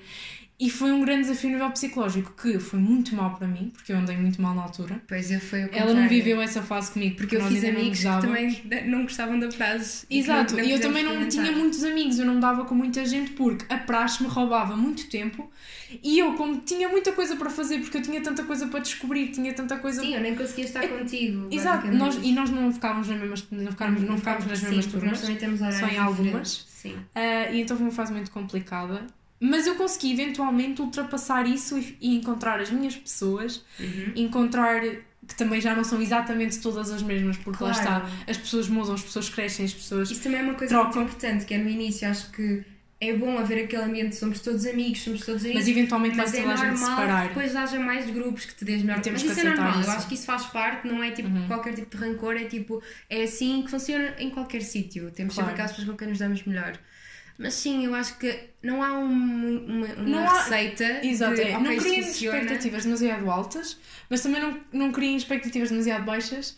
E 0.61 0.68
foi 0.68 0.90
um 0.90 1.01
grande 1.05 1.29
desafio 1.29 1.51
a 1.51 1.53
nível 1.53 1.71
psicológico, 1.71 2.33
que 2.33 2.59
foi 2.59 2.81
muito 2.81 3.14
mal 3.14 3.37
para 3.37 3.47
mim, 3.47 3.71
porque 3.73 3.92
eu 3.92 3.97
andei 3.97 4.16
muito 4.16 4.42
mal 4.42 4.57
na 4.57 4.62
altura. 4.62 5.01
Pois 5.07 5.31
eu 5.31 5.38
foi 5.40 5.66
o 5.66 5.71
Ela 5.73 5.94
não 5.94 6.09
viveu 6.09 6.42
essa 6.42 6.61
fase 6.62 6.90
comigo, 6.90 7.14
Porque 7.16 7.37
eu 7.37 7.40
nós 7.40 7.53
fiz 7.53 7.62
amigos 7.62 7.99
que 8.01 8.05
também 8.21 8.62
não 8.87 9.03
gostavam 9.03 9.38
da 9.38 9.49
frase. 9.53 10.05
e 10.11 10.14
que 10.14 10.18
Exato, 10.18 10.59
e 10.59 10.62
não 10.62 10.68
eu 10.68 10.81
também 10.81 11.05
não 11.05 11.29
tinha 11.29 11.53
muitos 11.53 11.85
amigos, 11.85 12.18
eu 12.18 12.27
não 12.27 12.40
dava 12.40 12.64
com 12.64 12.75
muita 12.75 13.05
gente 13.07 13.31
porque 13.33 13.73
a 13.73 13.79
praxe 13.79 14.21
me 14.21 14.29
roubava 14.29 14.77
muito 14.77 15.09
tempo 15.09 15.49
e 16.03 16.18
eu, 16.18 16.35
como 16.35 16.59
tinha 16.62 16.88
muita 16.88 17.12
coisa 17.12 17.37
para 17.37 17.51
fazer, 17.51 17.79
porque 17.79 17.97
eu 17.99 18.03
tinha 18.03 18.21
tanta 18.21 18.42
coisa 18.42 18.66
para 18.66 18.81
descobrir, 18.81 19.29
tinha 19.29 19.53
tanta 19.55 19.77
coisa. 19.79 20.01
Sim, 20.03 20.14
eu 20.14 20.21
nem 20.21 20.35
conseguia 20.35 20.64
estar 20.64 20.83
É- 20.83 20.88
contigo. 20.88 21.47
Exato, 21.53 21.87
nós, 21.87 22.18
e 22.21 22.33
nós 22.33 22.51
não 22.51 22.73
ficávamos 22.73 23.07
nas 23.07 23.21
mesmas, 23.21 23.47
não 23.53 23.71
ficávamos, 23.71 24.03
não 24.03 24.18
ficávamos 24.18 24.47
nas 24.49 24.61
mesmas 24.62 24.87
porque 24.87 24.99
turmas. 24.99 25.11
Nós 25.12 25.21
também 25.21 25.37
temos 25.37 25.61
só 25.79 25.87
em 25.87 25.99
algumas. 25.99 26.66
Sim. 26.68 26.97
Ah, 27.14 27.49
e 27.53 27.61
então 27.61 27.77
foi 27.77 27.87
uma 27.87 27.92
fase 27.92 28.12
muito 28.12 28.33
complicada. 28.33 29.07
Mas 29.40 29.66
eu 29.66 29.74
consegui 29.77 30.12
eventualmente 30.12 30.81
ultrapassar 30.83 31.46
isso 31.46 31.79
e, 31.79 31.96
e 32.01 32.16
encontrar 32.16 32.61
as 32.61 32.70
minhas 32.70 32.96
pessoas, 32.96 33.62
Uhum. 33.79 34.12
encontrar 34.16 34.81
que 35.27 35.35
também 35.37 35.61
já 35.61 35.74
não 35.77 35.85
são 35.85 36.01
exatamente 36.01 36.59
todas 36.59 36.90
as 36.90 37.03
mesmas, 37.03 37.37
porque 37.37 37.62
lá 37.62 37.72
Claro. 37.72 38.07
está, 38.07 38.31
as 38.31 38.37
pessoas 38.37 38.68
mudam, 38.68 38.94
as 38.94 39.03
pessoas 39.03 39.29
crescem, 39.29 39.64
as 39.66 39.74
pessoas. 39.74 40.11
Isso 40.11 40.22
também 40.22 40.40
é 40.40 40.42
uma 40.42 40.55
coisa 40.55 40.72
Trocam. 40.74 40.92
muito 41.03 41.09
importante, 41.16 41.44
que 41.44 41.55
é 41.55 41.59
no 41.59 41.68
início, 41.68 42.09
acho 42.09 42.31
que 42.33 42.64
é 43.01 43.12
bom 43.12 43.38
haver 43.38 43.64
aquele 43.64 43.83
ambiente, 43.83 44.16
somos 44.16 44.40
todos 44.40 44.64
amigos, 44.66 45.03
somos 45.03 45.20
todos 45.24 45.42
amigos. 45.42 45.61
Mas 45.61 45.68
eventualmente 45.68 46.16
Mas 46.16 46.33
vai 46.33 46.40
é 46.40 46.44
a 46.46 46.57
gente 46.57 46.79
separar. 46.79 47.22
que 47.22 47.29
depois 47.29 47.55
haja 47.55 47.79
mais 47.79 48.11
grupos 48.11 48.44
que 48.46 48.55
te 48.57 48.64
dês 48.64 48.83
melhor. 48.83 48.96
Mas 49.05 49.22
que 49.22 49.29
isso 49.29 49.40
é 49.40 49.44
normal, 49.44 49.81
isso. 49.81 49.88
eu 49.90 49.92
acho 49.96 50.09
que 50.09 50.14
isso 50.14 50.24
faz 50.27 50.46
parte, 50.46 50.88
não 50.88 51.05
é 51.05 51.11
tipo 51.12 51.29
Uhum. 51.29 51.46
qualquer 51.46 51.74
tipo 51.74 51.94
de 51.96 52.03
rancor, 52.03 52.35
é 52.37 52.44
tipo, 52.46 52.83
é 53.11 53.22
assim 53.22 53.62
que 53.62 53.70
funciona 53.70 54.14
em 54.18 54.31
qualquer 54.31 54.62
sítio. 54.62 55.11
Temos 55.12 55.35
Claro. 55.35 55.51
sempre 55.51 55.53
aquelas 55.53 55.70
pessoas 55.72 55.88
com 55.90 55.96
quem 55.96 56.09
nos 56.09 56.18
damos 56.18 56.42
melhor. 56.44 56.77
Mas 57.38 57.55
sim, 57.55 57.85
eu 57.87 57.94
acho 57.94 58.18
que 58.18 58.37
não 58.62 58.83
há 58.83 58.98
um- 58.98 59.05
uma, 59.07 59.87
uma 59.87 59.94
Não 59.96 60.29
há- 60.29 60.42
receita. 60.42 61.07
Exato, 61.07 61.37
de, 61.37 61.42
é. 61.42 61.57
ok, 61.57 61.68
não 61.70 61.77
criem 61.77 62.01
expectativas 62.01 62.85
demasiado 62.85 63.31
altas, 63.31 63.79
mas 64.11 64.20
também 64.22 64.42
não, 64.42 64.61
não 64.72 64.90
criem 64.92 65.16
expectativas 65.16 65.70
demasiado 65.70 66.05
baixas. 66.05 66.57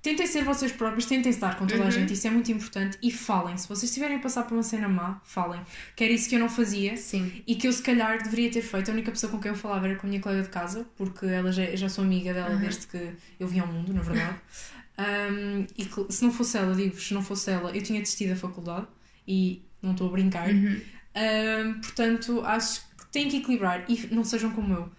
Tentem 0.00 0.26
ser 0.28 0.44
vocês 0.44 0.70
próprios, 0.70 1.06
tentem 1.06 1.30
estar 1.30 1.56
com 1.58 1.66
toda 1.66 1.82
a 1.82 1.86
Uhum. 1.86 1.90
gente, 1.90 2.12
isso 2.12 2.26
é 2.26 2.30
muito 2.30 2.52
importante. 2.52 2.96
E 3.02 3.10
falem, 3.10 3.56
se 3.56 3.66
vocês 3.66 3.84
estiverem 3.90 4.18
a 4.18 4.20
passar 4.20 4.44
por 4.44 4.54
uma 4.54 4.62
cena 4.62 4.86
má, 4.88 5.20
falem. 5.24 5.60
Que 5.96 6.04
era 6.04 6.12
isso 6.12 6.28
que 6.28 6.36
eu 6.36 6.38
não 6.38 6.48
fazia 6.48 6.96
Sim. 6.96 7.42
e 7.46 7.56
que 7.56 7.66
eu 7.66 7.72
se 7.72 7.82
calhar 7.82 8.22
deveria 8.22 8.50
ter 8.50 8.62
feito. 8.62 8.90
A 8.90 8.94
única 8.94 9.10
pessoa 9.10 9.32
com 9.32 9.40
quem 9.40 9.50
eu 9.50 9.56
falava 9.56 9.88
era 9.88 9.96
com 9.96 10.06
a 10.06 10.10
minha 10.10 10.20
colega 10.22 10.42
de 10.42 10.50
casa, 10.50 10.86
porque 10.96 11.26
ela 11.26 11.50
já, 11.50 11.64
já 11.74 11.88
sou 11.88 12.04
amiga 12.04 12.32
dela 12.32 12.50
Uhum. 12.54 12.60
desde 12.60 12.86
que 12.86 13.10
eu 13.40 13.48
vim 13.48 13.58
ao 13.60 13.66
mundo, 13.66 13.92
na 13.94 14.02
verdade. 14.02 14.36
Um, 15.00 15.64
e 15.76 15.84
que, 15.84 16.12
se 16.12 16.24
não 16.24 16.32
fosse 16.32 16.58
ela, 16.58 16.74
digo-vos, 16.74 17.06
se 17.06 17.14
não 17.14 17.22
fosse 17.22 17.48
ela, 17.52 17.70
eu 17.70 17.80
tinha 17.80 18.00
desistido 18.00 18.30
da 18.30 18.36
faculdade 18.36 18.88
e 19.28 19.62
não 19.82 19.92
estou 19.92 20.08
a 20.08 20.12
brincar. 20.12 20.48
Uhum. 20.48 20.80
Um, 21.16 21.80
portanto, 21.80 22.42
acho 22.44 22.80
que 22.96 23.06
têm 23.12 23.28
que 23.28 23.38
equilibrar 23.38 23.84
e 23.88 24.08
não 24.12 24.24
sejam 24.24 24.50
como 24.50 24.72
eu. 24.74 24.90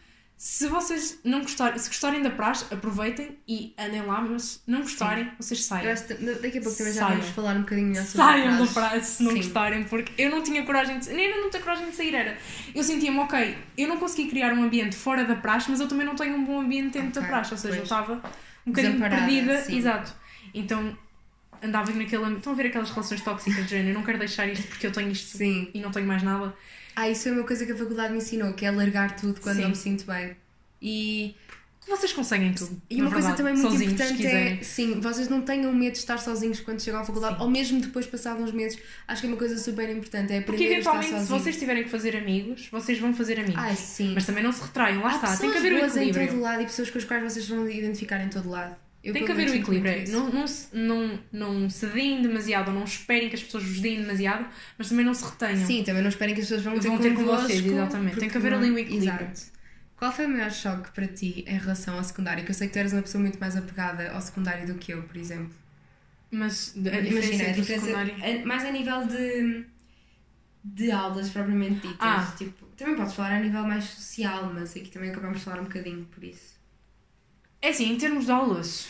Se 0.41 0.67
vocês 0.69 1.19
não 1.25 1.41
gostarem, 1.41 1.77
se 1.77 1.89
gostarem 1.89 2.21
da 2.21 2.29
praxe, 2.29 2.65
aproveitem 2.73 3.37
e 3.45 3.73
andem 3.77 4.01
lá, 4.03 4.21
mas 4.21 4.43
se 4.43 4.61
não 4.65 4.79
gostarem, 4.81 5.29
vocês 5.37 5.59
Eu 5.59 5.65
saiam. 5.67 5.95
daqui 6.41 6.59
a 6.59 6.61
pouco 6.61 6.77
também 6.77 6.93
já 6.93 7.09
vamos 7.09 7.27
falar 7.29 7.57
um 7.57 7.59
bocadinho 7.59 7.87
melhor 7.89 8.05
sobre 8.05 8.25
Saiam 8.25 8.57
da 8.65 8.71
praxe. 8.71 9.15
se 9.15 9.23
não 9.23 9.31
Sim. 9.31 9.37
gostarem, 9.37 9.83
porque 9.83 10.13
eu 10.21 10.29
não 10.31 10.41
tinha 10.41 10.63
coragem 10.63 10.97
de 10.97 11.09
nem 11.09 11.41
não 11.41 11.49
ter 11.49 11.59
coragem 11.61 11.89
de 11.89 11.95
sair, 11.95 12.15
era. 12.15 12.37
Eu 12.73 12.81
sentia-me, 12.83 13.19
ok, 13.19 13.57
eu 13.77 13.89
não 13.89 13.97
consegui 13.97 14.29
criar 14.29 14.53
um 14.53 14.63
ambiente 14.63 14.95
fora 14.95 15.25
da 15.25 15.35
praxe, 15.35 15.69
mas 15.69 15.81
eu 15.81 15.89
também 15.89 16.05
não 16.05 16.15
tenho 16.15 16.33
um 16.37 16.45
bom 16.45 16.61
ambiente 16.61 16.93
dentro 16.93 17.11
da 17.11 17.19
Ok, 17.19 17.29
praxe, 17.29 17.51
ou 17.53 17.57
seja, 17.57 17.75
eu 17.75 17.83
estava 17.83 18.13
um 18.65 18.71
bocadinho 18.71 18.97
perdida, 18.97 19.61
sim. 19.61 19.77
exato. 19.77 20.13
Então 20.53 20.97
andava 21.63 21.91
ambiente. 21.91 22.15
Estão 22.15 22.53
a 22.53 22.55
ver 22.55 22.67
aquelas 22.67 22.89
relações 22.89 23.21
tóxicas 23.21 23.63
de 23.65 23.69
género, 23.69 23.89
eu 23.89 23.93
não 23.95 24.03
quero 24.03 24.17
deixar 24.19 24.47
isto 24.47 24.67
porque 24.67 24.87
eu 24.87 24.91
tenho 24.91 25.09
isto 25.11 25.37
Sim. 25.37 25.69
e 25.73 25.79
não 25.79 25.91
tenho 25.91 26.07
mais 26.07 26.23
nada. 26.23 26.53
Ah, 26.95 27.09
isso 27.09 27.23
foi 27.23 27.31
uma 27.31 27.43
coisa 27.43 27.65
que 27.65 27.71
a 27.71 27.75
faculdade 27.75 28.11
me 28.11 28.17
ensinou, 28.17 28.53
que 28.53 28.65
é 28.65 28.71
largar 28.71 29.15
tudo 29.15 29.39
quando 29.39 29.57
Sim. 29.57 29.61
não 29.63 29.69
me 29.69 29.75
sinto 29.75 30.05
bem. 30.05 30.35
E, 30.81 31.35
Vocês 31.87 32.13
conseguem 32.13 32.53
tudo. 32.53 32.81
e 32.89 33.01
uma 33.01 33.09
coisa 33.09 33.29
verdade, 33.29 33.37
também 33.37 33.53
muito 33.53 33.71
sozinhos, 33.71 33.93
importante 33.93 34.27
é, 34.27 34.61
sim, 34.61 34.99
vocês 34.99 35.27
não 35.27 35.41
tenham 35.41 35.73
medo 35.73 35.93
de 35.93 35.99
estar 35.99 36.17
sozinhos 36.17 36.59
quando 36.59 36.81
chegam 36.81 36.99
à 36.99 37.03
faculdade, 37.03 37.35
Sim. 37.37 37.41
ou 37.41 37.49
mesmo 37.49 37.81
depois 37.81 38.05
passado 38.05 38.41
uns 38.43 38.51
meses. 38.51 38.79
Acho 39.07 39.21
que 39.21 39.27
é 39.27 39.29
uma 39.29 39.37
coisa 39.37 39.57
super 39.57 39.89
importante, 39.89 40.33
é 40.33 40.41
Porque 40.41 40.63
aprender 40.63 40.75
a 40.75 40.77
eventualmente, 40.79 41.21
se 41.21 41.29
vocês 41.29 41.57
tiverem 41.57 41.83
que 41.83 41.89
fazer 41.89 42.15
amigos, 42.15 42.67
vocês 42.71 42.99
vão 42.99 43.13
fazer 43.13 43.39
amigos. 43.39 43.57
Ai, 43.57 43.75
sim. 43.75 44.11
Mas 44.13 44.25
também 44.25 44.43
não 44.43 44.51
se 44.51 44.61
retraiam, 44.61 45.01
lá 45.01 45.11
Há 45.11 45.15
está. 45.15 45.37
Tem 45.37 45.51
que 45.51 45.57
haver 45.57 45.73
o 45.73 45.79
boas 45.79 45.91
em 45.97 46.07
todo 46.07 46.09
equilíbrio. 46.17 46.41
lado 46.41 46.61
e 46.61 46.65
pessoas 46.65 46.89
com 46.89 46.97
as 46.97 47.05
quais 47.05 47.23
vocês 47.33 47.47
vão 47.47 47.69
identificar 47.69 48.21
em 48.23 48.29
todo 48.29 48.49
lado. 48.49 48.75
Eu, 49.01 49.13
Tem 49.13 49.23
que 49.25 49.31
haver 49.31 49.47
sinto 49.49 49.61
equilíbrio. 49.61 49.91
é. 49.93 50.05
Não, 50.07 50.29
não, 50.29 50.45
não, 50.73 51.21
não 51.31 51.69
se 51.69 51.85
deem 51.87 52.21
demasiado 52.21 52.67
ou 52.67 52.73
não 52.73 52.83
esperem 52.83 53.29
que 53.29 53.35
as 53.35 53.41
pessoas 53.43 53.63
vos 53.63 53.79
deem 53.79 54.01
demasiado, 54.01 54.45
mas 54.77 54.89
também 54.89 55.05
não 55.05 55.13
se 55.13 55.23
retenham. 55.23 55.65
Sim, 55.65 55.83
também 55.83 56.01
não 56.01 56.09
esperem 56.09 56.35
que 56.35 56.41
as 56.41 56.47
pessoas 56.47 56.63
vão 56.65 56.77
ter, 56.79 56.87
Vão 56.89 56.97
ter 56.97 57.13
com 57.15 57.23
vocês, 57.23 57.65
exatamente. 57.65 58.17
Tem 58.19 58.29
que 58.29 58.37
haver 58.37 58.51
não- 58.51 58.57
ali 58.59 58.71
um 58.71 58.77
equilíbrio. 58.77 59.13
Exato. 59.31 59.59
Qual 59.95 60.11
foi 60.11 60.25
o 60.25 60.29
maior 60.29 60.51
choque 60.51 60.91
para 60.91 61.07
ti 61.07 61.45
em 61.47 61.57
relação 61.57 61.97
ao 61.97 62.03
secundário? 62.03 62.43
Que 62.43 62.51
eu 62.51 62.55
sei 62.55 62.67
que 62.67 62.73
tu 62.73 62.79
eras 62.79 62.91
uma 62.93 63.01
pessoa 63.01 63.21
muito 63.21 63.39
mais 63.39 63.55
apegada 63.55 64.11
ao 64.11 64.21
secundário 64.21 64.67
do 64.67 64.75
que 64.75 64.93
eu, 64.93 65.01
por 65.03 65.15
exemplo. 65.17 65.53
Mas 66.31 66.73
a 66.77 66.79
diferença 66.81 67.07
Imagina, 67.09 67.49
a 67.49 67.51
diferença, 67.53 67.85
secundário. 67.85 68.45
mais 68.47 68.63
a 68.65 68.71
nível 68.71 69.07
de, 69.07 69.65
de 70.63 70.91
aulas 70.91 71.29
propriamente 71.29 71.75
ditas. 71.87 71.97
Ah. 71.99 72.33
Tipo, 72.37 72.65
também 72.77 72.95
podes 72.95 73.13
falar 73.13 73.31
a 73.33 73.39
nível 73.39 73.63
mais 73.63 73.85
social, 73.85 74.51
mas 74.53 74.71
aqui 74.75 74.89
também 74.89 75.09
acabamos 75.09 75.39
de 75.39 75.43
falar 75.45 75.59
um 75.59 75.63
bocadinho 75.63 76.05
por 76.05 76.23
isso. 76.23 76.58
É 77.61 77.69
assim, 77.69 77.91
em 77.91 77.97
termos 77.97 78.25
de 78.25 78.31
aulas, 78.31 78.87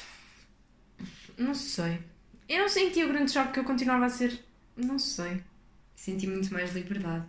não 1.37 1.55
sei. 1.55 1.99
Eu 2.47 2.59
não 2.59 2.69
senti 2.69 3.03
o 3.03 3.07
grande 3.07 3.31
choque 3.31 3.53
que 3.53 3.59
eu 3.59 3.63
continuava 3.63 4.05
a 4.05 4.09
ser. 4.09 4.43
Não 4.75 4.99
sei. 4.99 5.41
Senti 5.95 6.27
muito 6.27 6.53
mais 6.53 6.73
liberdade. 6.73 7.25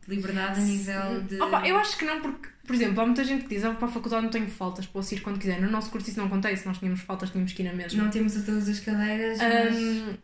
Tipo, 0.00 0.14
liberdade 0.14 0.60
a 0.60 0.62
nível 0.62 1.22
de. 1.22 1.40
Opa, 1.40 1.66
eu 1.66 1.76
acho 1.76 1.96
que 1.98 2.04
não, 2.04 2.20
porque, 2.20 2.48
por 2.66 2.74
exemplo, 2.74 3.00
há 3.00 3.06
muita 3.06 3.24
gente 3.24 3.44
que 3.44 3.54
diz: 3.54 3.64
ah, 3.64 3.70
vou 3.70 3.78
para 3.78 3.88
a 3.88 3.90
faculdade 3.90 4.22
não 4.22 4.30
tenho 4.30 4.48
faltas, 4.48 4.86
posso 4.86 5.14
ir 5.14 5.20
quando 5.20 5.38
quiser. 5.38 5.60
No 5.60 5.70
nosso 5.70 5.90
curso 5.90 6.08
isso 6.08 6.18
não 6.18 6.26
acontece, 6.26 6.66
nós 6.66 6.78
tínhamos 6.78 7.00
faltas, 7.00 7.30
tínhamos 7.30 7.52
que 7.52 7.62
ir 7.62 7.66
na 7.66 7.72
mesma. 7.72 8.02
Não 8.02 8.10
temos 8.10 8.36
a 8.36 8.42
todas 8.42 8.68
as 8.68 8.80
cadeiras, 8.80 9.38
mas. 9.38 9.76
Hum, 9.76 10.14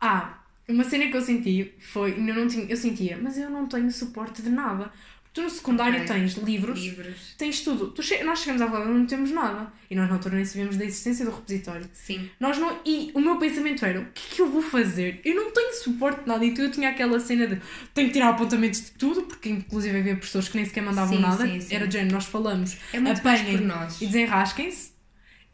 ah, 0.00 0.42
uma 0.68 0.84
cena 0.84 1.10
que 1.10 1.16
eu 1.16 1.22
senti 1.22 1.74
foi, 1.78 2.12
eu, 2.12 2.34
não 2.34 2.46
tinha, 2.46 2.66
eu 2.66 2.76
sentia, 2.76 3.18
mas 3.20 3.38
eu 3.38 3.50
não 3.50 3.66
tenho 3.66 3.90
suporte 3.90 4.42
de 4.42 4.50
nada. 4.50 4.90
Tu 5.38 5.42
no 5.42 5.50
secundário 5.50 5.94
Ok. 6.02 6.06
tens 6.08 6.34
livros, 6.34 6.80
livros. 6.80 7.34
tens 7.38 7.60
tudo. 7.60 7.88
Tu 7.92 8.02
che- 8.02 8.24
nós 8.24 8.40
chegamos 8.40 8.60
à 8.60 8.66
e 8.66 8.88
não 8.88 9.06
temos 9.06 9.30
nada. 9.30 9.72
E 9.88 9.94
nós 9.94 10.08
na 10.08 10.14
altura 10.16 10.34
nem 10.34 10.44
sabíamos 10.44 10.76
da 10.76 10.84
existência 10.84 11.24
do 11.24 11.30
repositório. 11.30 11.88
Sim. 11.92 12.28
Nós 12.40 12.58
não, 12.58 12.76
e 12.84 13.12
o 13.14 13.20
meu 13.20 13.36
pensamento 13.38 13.84
era: 13.84 14.00
o 14.00 14.06
que 14.12 14.32
é 14.32 14.34
que 14.34 14.42
eu 14.42 14.50
vou 14.50 14.60
fazer? 14.62 15.20
Eu 15.24 15.36
não 15.36 15.52
tenho 15.52 15.72
suporte 15.74 16.22
de 16.22 16.26
nada. 16.28 16.44
Então 16.44 16.64
eu 16.64 16.70
tinha 16.72 16.88
aquela 16.88 17.20
cena 17.20 17.46
de 17.46 17.60
tenho 17.94 18.08
que 18.08 18.14
tirar 18.14 18.30
apontamentos 18.30 18.80
de 18.86 18.90
tudo, 18.92 19.22
porque 19.22 19.48
inclusive 19.48 19.96
havia 19.96 20.16
pessoas 20.16 20.48
que 20.48 20.56
nem 20.56 20.64
sequer 20.66 20.82
mandavam 20.82 21.14
Sim, 21.14 21.22
nada. 21.22 21.46
sim, 21.46 21.60
sim. 21.60 21.72
Era 21.74 21.86
de 21.86 21.92
género, 21.92 22.14
nós 22.14 22.24
falamos, 22.24 22.76
É 22.92 22.98
apanhem 22.98 23.58
por 23.58 23.60
nós. 23.66 24.00
e 24.02 24.06
desenrasquem-se. 24.06 24.90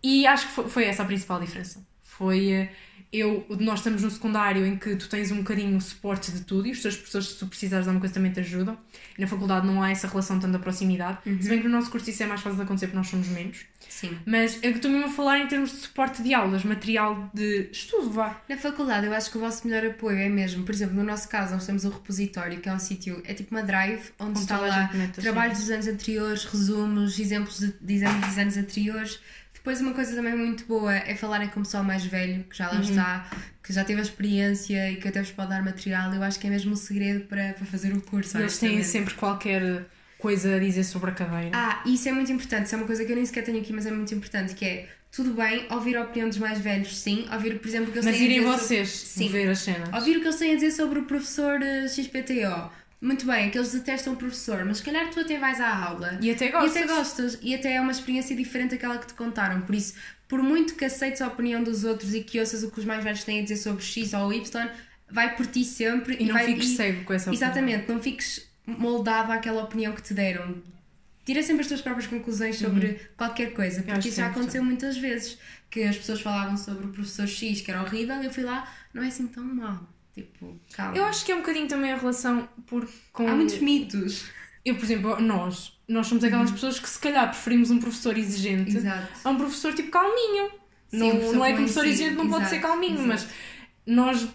E 0.02 0.26
acho 0.26 0.46
que 0.48 0.52
foi, 0.54 0.68
foi 0.68 0.84
essa 0.84 1.02
a 1.02 1.06
principal 1.06 1.40
diferença. 1.40 1.86
Foi 2.02 2.50
eh, 2.52 2.72
eu, 3.18 3.46
nós 3.60 3.80
estamos 3.80 4.02
no 4.02 4.10
secundário 4.10 4.66
em 4.66 4.76
que 4.76 4.96
tu 4.96 5.08
tens 5.08 5.30
um 5.30 5.38
bocadinho 5.38 5.76
o 5.76 5.80
suporte 5.80 6.32
de 6.32 6.40
tudo 6.42 6.66
e 6.66 6.72
os 6.72 6.82
teus 6.82 6.96
professores, 6.96 7.28
se 7.28 7.38
tu 7.38 7.46
precisares 7.46 7.84
de 7.84 7.88
alguma 7.88 8.00
coisa, 8.00 8.14
também 8.14 8.32
te 8.32 8.40
ajudam. 8.40 8.76
E 9.16 9.20
na 9.20 9.26
faculdade 9.26 9.66
não 9.66 9.82
há 9.82 9.90
essa 9.90 10.08
relação 10.08 10.38
tanto 10.40 10.52
da 10.52 10.58
proximidade. 10.58 11.18
Uhum. 11.26 11.40
Se 11.40 11.48
bem 11.48 11.60
que 11.60 11.68
no 11.68 11.74
nosso 11.74 11.90
curso 11.90 12.08
isso 12.10 12.22
é 12.22 12.26
mais 12.26 12.40
fácil 12.40 12.56
de 12.56 12.62
acontecer 12.62 12.86
porque 12.86 12.98
nós 12.98 13.08
somos 13.08 13.28
menos. 13.28 13.64
Sim. 13.88 14.18
Mas 14.26 14.58
eu 14.62 14.72
estou 14.72 14.90
mesmo 14.90 15.06
a 15.06 15.10
falar 15.10 15.38
em 15.38 15.46
termos 15.46 15.70
de 15.70 15.76
suporte 15.76 16.22
de 16.22 16.34
aulas, 16.34 16.64
material 16.64 17.30
de 17.32 17.68
estudo, 17.70 18.10
vá. 18.10 18.40
Na 18.48 18.56
faculdade, 18.56 19.06
eu 19.06 19.14
acho 19.14 19.30
que 19.30 19.36
o 19.36 19.40
vosso 19.40 19.66
melhor 19.66 19.86
apoio 19.86 20.18
é 20.18 20.28
mesmo, 20.28 20.64
por 20.64 20.74
exemplo, 20.74 20.94
no 20.96 21.04
nosso 21.04 21.28
caso, 21.28 21.54
nós 21.54 21.64
temos 21.64 21.84
o 21.84 21.90
repositório, 21.90 22.60
que 22.60 22.68
é 22.68 22.72
um 22.72 22.78
sítio, 22.78 23.22
é 23.24 23.34
tipo 23.34 23.54
uma 23.54 23.62
drive, 23.62 24.10
onde 24.18 24.30
Onde 24.30 24.40
está 24.40 24.58
lá 24.58 24.90
trabalhos 25.14 25.58
dos 25.58 25.70
anos 25.70 25.86
anteriores, 25.86 26.44
resumos, 26.44 27.18
exemplos 27.18 27.60
de, 27.60 27.74
de 27.80 27.94
exames 27.94 28.26
dos 28.26 28.38
anos 28.38 28.56
anteriores. 28.56 29.20
Depois, 29.64 29.80
uma 29.80 29.94
coisa 29.94 30.14
também 30.14 30.36
muito 30.36 30.66
boa 30.66 30.94
é 30.94 31.14
falarem 31.16 31.48
com 31.48 31.60
o 31.60 31.62
pessoal 31.62 31.82
mais 31.82 32.04
velho, 32.04 32.44
que 32.44 32.54
já 32.58 32.68
Uhum. 32.68 32.74
lá 32.74 32.80
está, 32.82 33.30
que 33.62 33.72
já 33.72 33.82
teve 33.82 33.98
a 33.98 34.02
experiência 34.02 34.90
e 34.90 34.96
que 34.96 35.08
até 35.08 35.22
vos 35.22 35.30
pode 35.30 35.48
dar 35.48 35.64
material. 35.64 36.12
Eu 36.12 36.22
acho 36.22 36.38
que 36.38 36.46
é 36.46 36.50
mesmo 36.50 36.74
o 36.74 36.76
segredo 36.76 37.20
para, 37.26 37.54
para 37.54 37.64
fazer 37.64 37.90
o 37.94 38.00
curso. 38.02 38.36
Eles 38.36 38.58
têm 38.58 38.82
sempre 38.82 39.14
qualquer 39.14 39.86
coisa 40.18 40.56
a 40.56 40.58
dizer 40.58 40.84
sobre 40.84 41.12
a 41.12 41.14
cadeira. 41.14 41.50
Ah, 41.54 41.82
isso 41.86 42.06
é 42.06 42.12
muito 42.12 42.30
importante, 42.30 42.66
isso 42.66 42.74
é 42.74 42.78
uma 42.78 42.86
coisa 42.86 43.06
que 43.06 43.12
eu 43.12 43.16
nem 43.16 43.24
sequer 43.24 43.42
tenho 43.42 43.58
aqui, 43.58 43.72
mas 43.72 43.86
é 43.86 43.90
muito 43.90 44.14
importante, 44.14 44.54
que 44.54 44.66
é, 44.66 44.86
tudo 45.10 45.32
bem, 45.32 45.66
ouvir 45.70 45.96
a 45.96 46.02
opinião 46.02 46.28
dos 46.28 46.36
mais 46.36 46.58
velhos, 46.60 46.94
sim, 46.98 47.26
ouvir, 47.32 47.58
por 47.58 47.66
exemplo, 47.66 47.88
o 47.88 47.92
que 47.92 47.98
eles 48.00 48.04
Mas 48.04 48.16
têm 48.16 48.22
a 48.26 48.28
irem 48.30 48.40
dizer 48.40 48.52
sobre- 48.52 48.66
vocês 48.66 48.88
Sim. 48.90 49.28
ver 49.30 49.48
as 49.48 49.58
cenas. 49.60 49.88
Ouvir 49.94 50.16
o 50.18 50.20
que 50.20 50.26
eles 50.26 50.36
têm 50.36 50.52
a 50.52 50.54
dizer 50.56 50.72
sobre 50.72 50.98
o 50.98 51.04
professor 51.04 51.62
eh, 51.62 51.88
XPTO. 51.88 52.70
Muito 53.04 53.26
bem, 53.26 53.50
que 53.50 53.58
eles 53.58 53.72
detestam 53.72 54.14
o 54.14 54.16
professor, 54.16 54.64
mas 54.64 54.78
se 54.78 54.82
calhar 54.82 55.08
tu 55.10 55.20
até 55.20 55.38
vais 55.38 55.60
à 55.60 55.68
aula 55.76 56.18
E 56.20 56.30
até 56.30 56.48
e 56.48 56.50
gostas. 56.52 56.76
até 56.76 56.86
gostas, 56.86 57.38
e 57.42 57.54
até 57.54 57.74
é 57.74 57.80
uma 57.80 57.92
experiência 57.92 58.34
diferente 58.34 58.70
daquela 58.72 58.98
que 58.98 59.06
te 59.06 59.14
contaram. 59.14 59.60
Por 59.62 59.74
isso, 59.74 59.94
por 60.26 60.42
muito 60.42 60.74
que 60.74 60.84
aceites 60.84 61.20
a 61.22 61.28
opinião 61.28 61.62
dos 61.62 61.84
outros 61.84 62.14
e 62.14 62.22
que 62.22 62.40
ouças 62.40 62.62
o 62.62 62.70
que 62.70 62.78
os 62.80 62.84
mais 62.84 63.04
velhos 63.04 63.22
têm 63.24 63.40
a 63.40 63.42
dizer 63.42 63.56
sobre 63.56 63.82
X 63.84 64.12
ou 64.14 64.32
Y, 64.32 64.68
vai 65.10 65.36
por 65.36 65.46
ti 65.46 65.64
sempre 65.64 66.16
E 66.18 66.24
não 66.26 66.34
vai, 66.34 66.46
fiques 66.46 66.70
e- 66.70 66.76
cego 66.76 67.04
com 67.04 67.12
essa 67.12 67.30
opinião. 67.30 67.48
Exatamente, 67.50 67.88
não 67.92 68.00
fiques 68.00 68.48
moldado 68.66 69.30
àquela 69.32 69.62
opinião 69.62 69.92
que 69.92 70.02
te 70.02 70.14
deram. 70.14 70.56
Tira 71.26 71.42
sempre 71.42 71.62
as 71.62 71.68
tuas 71.68 71.80
próprias 71.80 72.06
conclusões 72.06 72.56
sobre 72.56 73.00
qualquer 73.16 73.52
coisa, 73.54 73.82
porque 73.82 73.98
que 74.00 74.08
isso 74.08 74.16
já 74.18 74.26
é 74.26 74.30
aconteceu 74.30 74.62
muitas 74.64 74.96
vezes. 74.96 75.38
Que 75.70 75.82
as 75.84 75.96
pessoas 75.96 76.20
falavam 76.20 76.56
sobre 76.56 76.86
o 76.86 76.88
professor 76.90 77.26
X, 77.26 77.60
que 77.62 77.70
era 77.70 77.82
horrível, 77.82 78.22
e 78.22 78.26
eu 78.26 78.30
fui 78.32 78.42
lá, 78.44 78.66
não 78.92 79.02
é 79.02 79.08
assim 79.08 79.26
tão 79.26 79.42
mal. 79.44 79.88
Tipo, 80.14 80.58
calma. 80.72 80.96
Eu 80.96 81.04
acho 81.04 81.24
que 81.24 81.32
é 81.32 81.34
um 81.34 81.38
bocadinho 81.38 81.66
também 81.66 81.92
a 81.92 81.96
relação 81.96 82.48
por, 82.66 82.88
com. 83.12 83.26
Há 83.26 83.34
muitos 83.34 83.58
mitos. 83.58 84.24
Eu, 84.64 84.76
por 84.76 84.84
exemplo, 84.84 85.20
nós. 85.20 85.72
Nós 85.86 86.06
somos 86.06 86.24
aquelas 86.24 86.50
pessoas 86.50 86.78
que 86.78 86.88
se 86.88 86.98
calhar 86.98 87.28
preferimos 87.28 87.70
um 87.70 87.78
professor 87.78 88.16
exigente 88.16 88.74
Exato. 88.74 89.12
a 89.22 89.30
um 89.30 89.36
professor 89.36 89.74
tipo 89.74 89.90
calminho. 89.90 90.50
Sim, 90.88 90.98
não, 90.98 91.08
um 91.08 91.32
não 91.34 91.44
é 91.44 91.48
que 91.48 91.54
o 91.54 91.56
professor 91.58 91.84
exigente 91.84 92.14
não 92.14 92.30
pode 92.30 92.48
ser 92.48 92.56
exato, 92.56 92.68
calminho, 92.72 92.94
exato. 92.94 93.08
mas 93.08 93.28
nós. 93.86 94.28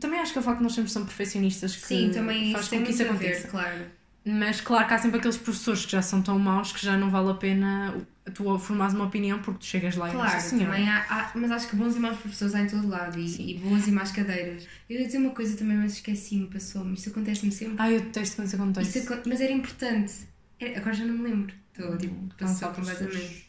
Também 0.00 0.20
acho 0.20 0.32
que 0.32 0.38
é 0.38 0.40
o 0.40 0.44
facto 0.44 0.58
de 0.58 0.64
nós 0.64 0.72
sempre 0.72 0.90
somos 0.90 1.08
perfeccionistas 1.08 1.76
que 1.76 1.86
Sim, 1.86 2.10
também 2.12 2.52
faz 2.52 2.68
com 2.68 2.82
que 2.82 2.90
isso 2.90 3.02
a 3.02 3.06
ver, 3.06 3.10
aconteça. 3.10 3.48
claro. 3.48 3.86
Mas 4.24 4.60
claro 4.60 4.88
que 4.88 4.94
há 4.94 4.98
sempre 4.98 5.18
aqueles 5.18 5.36
professores 5.36 5.84
que 5.84 5.92
já 5.92 6.02
são 6.02 6.22
tão 6.22 6.38
maus 6.38 6.72
que 6.72 6.84
já 6.84 6.96
não 6.96 7.10
vale 7.10 7.30
a 7.30 7.34
pena 7.34 7.94
tu 8.32 8.58
formares 8.58 8.94
uma 8.94 9.04
opinião 9.04 9.40
porque 9.42 9.58
tu 9.60 9.66
chegas 9.66 9.96
lá 9.96 10.08
e 10.08 10.12
Claro, 10.12 10.32
nossa 10.32 10.48
senhora. 10.48 10.70
também 10.72 10.88
há, 10.88 11.00
há- 11.08 11.32
mas 11.34 11.50
acho 11.50 11.68
que 11.68 11.76
bons 11.76 11.94
e 11.96 11.98
maus 12.00 12.18
professores 12.18 12.54
há 12.54 12.60
em 12.62 12.66
todo 12.66 12.88
lado 12.88 13.18
e, 13.18 13.50
e 13.52 13.58
boas 13.58 13.86
e 13.86 13.90
más 13.92 14.12
cadeiras. 14.12 14.66
Eu 14.88 15.00
ia 15.00 15.06
dizer 15.06 15.18
uma 15.18 15.30
coisa 15.30 15.56
também, 15.56 15.76
mas 15.76 15.92
esqueci-me, 15.94 16.46
passou-me. 16.46 16.94
Isto 16.94 17.10
acontece-me 17.10 17.52
sempre. 17.52 17.76
Ai, 17.78 17.96
eu 17.96 18.00
detesto 18.00 18.36
quando 18.36 18.46
isso 18.46 18.56
acontece. 18.56 18.98
Isso 18.98 19.22
mas 19.26 19.40
era 19.40 19.52
importante. 19.52 20.12
Era- 20.58 20.78
agora 20.78 20.94
já 20.94 21.04
não 21.04 21.14
me 21.18 21.28
lembro. 21.28 21.54
Estou 21.76 21.98
tipo, 21.98 22.34
passou 22.38 22.70
completamente. 22.70 23.46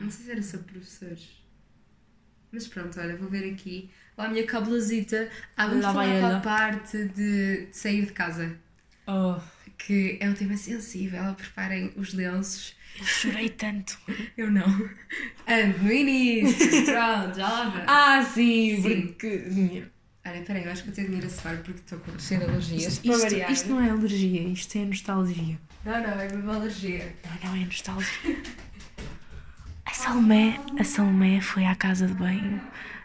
Não 0.00 0.10
sei 0.10 0.24
se 0.26 0.30
era 0.30 0.42
sobre 0.42 0.72
professores. 0.72 1.28
Mas 2.50 2.66
pronto, 2.66 2.98
olha, 2.98 3.16
vou 3.16 3.28
ver 3.28 3.52
aqui. 3.52 3.90
Lá 4.16 4.26
a 4.26 4.28
minha 4.30 4.46
cabulosita. 4.46 5.28
Ah, 5.56 5.66
vamos 5.66 5.82
Lá 5.84 5.92
falar 5.92 6.20
para 6.20 6.36
a 6.36 6.40
parte 6.40 7.04
de, 7.08 7.66
de 7.66 7.76
sair 7.76 8.06
de 8.06 8.12
casa. 8.12 8.56
Oh, 9.06 9.36
Que 9.76 10.16
é 10.20 10.28
um 10.28 10.34
tema 10.34 10.56
sensível. 10.56 11.34
Preparem 11.34 11.92
os 11.96 12.14
lenços. 12.14 12.74
Eu 12.98 13.04
chorei 13.04 13.48
tanto. 13.48 13.98
Eu 14.36 14.50
não. 14.50 14.66
Ando 15.46 15.78
no 15.82 15.92
início. 15.92 16.84
Pronto, 16.84 17.36
já 17.36 17.48
lá 17.48 17.68
vai. 17.70 17.84
Ah, 17.86 18.22
sim, 18.24 18.82
Sim. 18.82 19.06
porque. 19.08 19.84
Olha, 20.26 20.42
peraí, 20.42 20.64
eu 20.64 20.72
acho 20.72 20.82
que 20.82 20.88
vou 20.88 20.94
ter 20.94 21.04
de 21.04 21.10
me 21.10 21.18
ir 21.18 21.24
a 21.24 21.30
suar 21.30 21.56
porque 21.58 21.80
estou 21.80 21.98
com 22.00 22.18
cheio 22.18 22.40
de 22.40 22.46
alergias. 22.46 22.92
Isto, 22.92 23.02
para 23.02 23.12
isto, 23.12 23.22
variar. 23.22 23.52
isto 23.52 23.68
não 23.70 23.80
é 23.80 23.90
alergia, 23.90 24.42
isto 24.48 24.76
é 24.78 24.84
nostalgia. 24.84 25.58
Não, 25.84 26.02
não, 26.02 26.20
é 26.20 26.28
mesmo 26.28 26.50
alergia. 26.50 27.16
Não, 27.42 27.50
não 27.50 27.56
é 27.62 27.64
nostalgia. 27.64 28.42
A 29.86 29.94
Salomé, 29.94 30.60
a 30.78 30.84
Salomé 30.84 31.40
foi 31.40 31.64
à 31.64 31.74
casa 31.74 32.06
de 32.06 32.12
banho 32.14 32.60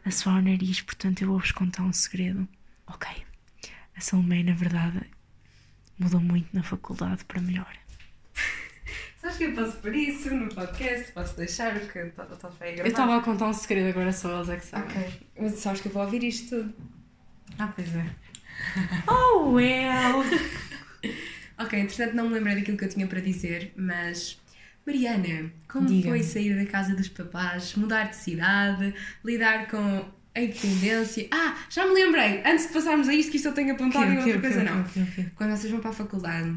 a 0.05 0.11
suar 0.11 0.39
o 0.39 0.41
nariz, 0.41 0.81
portanto 0.81 1.21
eu 1.21 1.29
vou-vos 1.29 1.51
contar 1.51 1.83
um 1.83 1.93
segredo. 1.93 2.47
Ok. 2.87 3.07
A 3.95 4.01
Salomé, 4.01 4.43
na 4.43 4.53
verdade, 4.53 5.01
mudou 5.97 6.19
muito 6.19 6.53
na 6.53 6.61
faculdade 6.61 7.23
para 7.25 7.39
melhor. 7.41 7.73
Sabes 9.23 9.37
que 9.37 9.43
eu 9.45 9.53
posso 9.53 9.77
por 9.77 9.95
isso 9.95 10.35
no 10.35 10.53
podcast? 10.53 11.13
Posso 11.13 11.37
deixar 11.37 11.77
o 11.77 11.79
que 11.87 11.97
eu 11.97 12.07
estava 12.07 12.33
a 12.33 12.37
gravar? 12.37 12.77
Eu 12.79 12.87
estava 12.87 13.17
a 13.17 13.21
contar 13.21 13.47
um 13.47 13.53
segredo, 13.53 13.87
agora 13.87 14.11
só 14.11 14.35
eles 14.35 14.49
é 14.49 14.57
que 14.57 14.65
sabem. 14.65 14.85
Ok, 14.85 15.27
mas 15.39 15.53
sabes 15.53 15.79
que 15.79 15.87
eu 15.87 15.93
vou 15.93 16.03
ouvir 16.03 16.25
isto 16.25 16.49
tudo. 16.49 16.73
Ah, 17.57 17.71
pois 17.73 17.87
é. 17.95 18.05
Oh, 19.07 19.51
well! 19.53 20.23
Ok, 21.57 21.79
entretanto 21.79 22.15
não 22.15 22.27
me 22.27 22.33
lembrei 22.33 22.55
daquilo 22.55 22.77
que 22.77 22.83
eu 22.83 22.89
tinha 22.89 23.07
para 23.07 23.21
dizer, 23.21 23.71
mas... 23.77 24.41
Mariana, 24.85 25.51
como 25.71 25.87
foi 26.01 26.23
sair 26.23 26.57
da 26.57 26.69
casa 26.69 26.95
dos 26.95 27.07
papás, 27.07 27.75
mudar 27.75 28.09
de 28.09 28.15
cidade, 28.17 28.93
lidar 29.23 29.67
com 29.67 30.03
a 30.35 30.41
independência... 30.41 31.27
Ah, 31.31 31.55
já 31.69 31.85
me 31.85 31.93
lembrei! 31.93 32.41
Antes 32.43 32.67
de 32.67 32.73
passarmos 32.73 33.07
a 33.07 33.13
isto, 33.13 33.29
que 33.31 33.37
isto 33.37 33.47
eu 33.47 33.53
tenho 33.53 33.73
apontado 33.73 34.11
e 34.11 34.17
outra 34.17 34.41
coisa 34.41 34.63
não. 34.63 34.83
quando 35.35 35.51
vocês 35.51 35.71
vão 35.71 35.79
para 35.79 35.91
a 35.91 35.93
faculdade, 35.93 36.53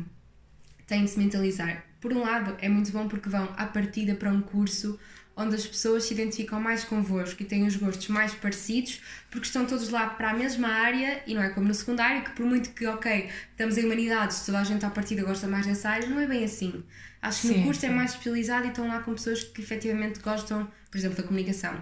têm 0.87 1.05
de 1.05 1.11
se 1.11 1.19
mentalizar. 1.19 1.85
Por 2.07 2.13
um 2.17 2.21
lado, 2.21 2.57
é 2.61 2.69
muito 2.69 2.93
bom 2.93 3.09
porque 3.09 3.29
vão 3.29 3.53
à 3.57 3.67
partida 3.67 4.15
para 4.15 4.31
um 4.31 4.41
curso 4.41 4.97
onde 5.35 5.57
as 5.57 5.67
pessoas 5.67 6.05
se 6.05 6.15
identificam 6.15 6.61
mais 6.61 6.85
convosco 6.85 7.43
e 7.43 7.45
têm 7.45 7.67
os 7.67 7.75
gostos 7.75 8.07
mais 8.07 8.33
parecidos, 8.33 9.03
porque 9.29 9.45
estão 9.49 9.67
todos 9.67 9.89
lá 9.89 10.07
para 10.11 10.31
a 10.31 10.33
mesma 10.33 10.69
área 10.69 11.21
e 11.27 11.35
não 11.35 11.43
é 11.43 11.49
como 11.49 11.67
no 11.67 11.75
secundário, 11.75 12.23
que 12.23 12.31
por 12.31 12.47
muito 12.47 12.71
que, 12.71 12.87
ok, 12.87 13.29
estamos 13.51 13.77
em 13.77 13.85
humanidades, 13.87 14.47
toda 14.47 14.61
a 14.61 14.63
gente 14.63 14.87
à 14.87 14.91
partida 14.91 15.25
gosta 15.25 15.49
mais 15.49 15.67
dessa 15.67 15.91
área, 15.91 16.09
não 16.09 16.21
é 16.21 16.29
bem 16.29 16.45
assim. 16.45 16.85
Acho 17.21 17.41
que 17.43 17.49
Sim, 17.49 17.59
no 17.59 17.65
curso 17.65 17.85
é 17.85 17.89
sim. 17.89 17.95
mais 17.97 18.13
especializado 18.13 18.67
e 18.67 18.69
estão 18.69 18.87
lá 18.87 19.01
com 19.01 19.13
pessoas 19.13 19.43
que 19.43 19.61
efetivamente 19.61 20.21
gostam, 20.21 20.71
por 20.89 20.97
exemplo, 20.97 21.17
da 21.17 21.25
comunicação. 21.25 21.75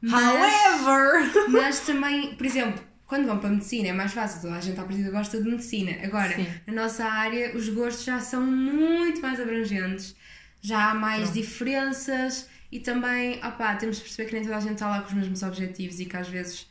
Mas- 0.00 0.24
However! 0.24 1.48
mas 1.48 1.78
também, 1.80 2.34
por 2.34 2.44
exemplo, 2.44 2.82
quando 3.10 3.26
vão 3.26 3.38
para 3.38 3.48
a 3.48 3.52
medicina 3.52 3.88
é 3.88 3.92
mais 3.92 4.12
fácil, 4.12 4.40
toda 4.40 4.54
a 4.54 4.60
gente 4.60 4.78
à 4.78 4.84
partida 4.84 5.10
gosta 5.10 5.42
de 5.42 5.50
medicina. 5.50 5.96
Agora, 6.04 6.32
Sim. 6.32 6.46
na 6.64 6.82
nossa 6.84 7.04
área, 7.04 7.56
os 7.56 7.68
gostos 7.68 8.04
já 8.04 8.20
são 8.20 8.40
muito 8.40 9.20
mais 9.20 9.40
abrangentes, 9.40 10.14
já 10.62 10.92
há 10.92 10.94
mais 10.94 11.32
diferenças 11.32 12.48
e 12.70 12.78
também, 12.78 13.44
opá, 13.44 13.74
temos 13.74 13.96
de 13.96 14.02
perceber 14.02 14.28
que 14.28 14.34
nem 14.36 14.44
toda 14.44 14.56
a 14.56 14.60
gente 14.60 14.74
está 14.74 14.88
lá 14.88 15.00
com 15.00 15.08
os 15.08 15.14
mesmos 15.14 15.42
objetivos 15.42 15.98
e 15.98 16.04
que 16.04 16.16
às 16.16 16.28
vezes 16.28 16.68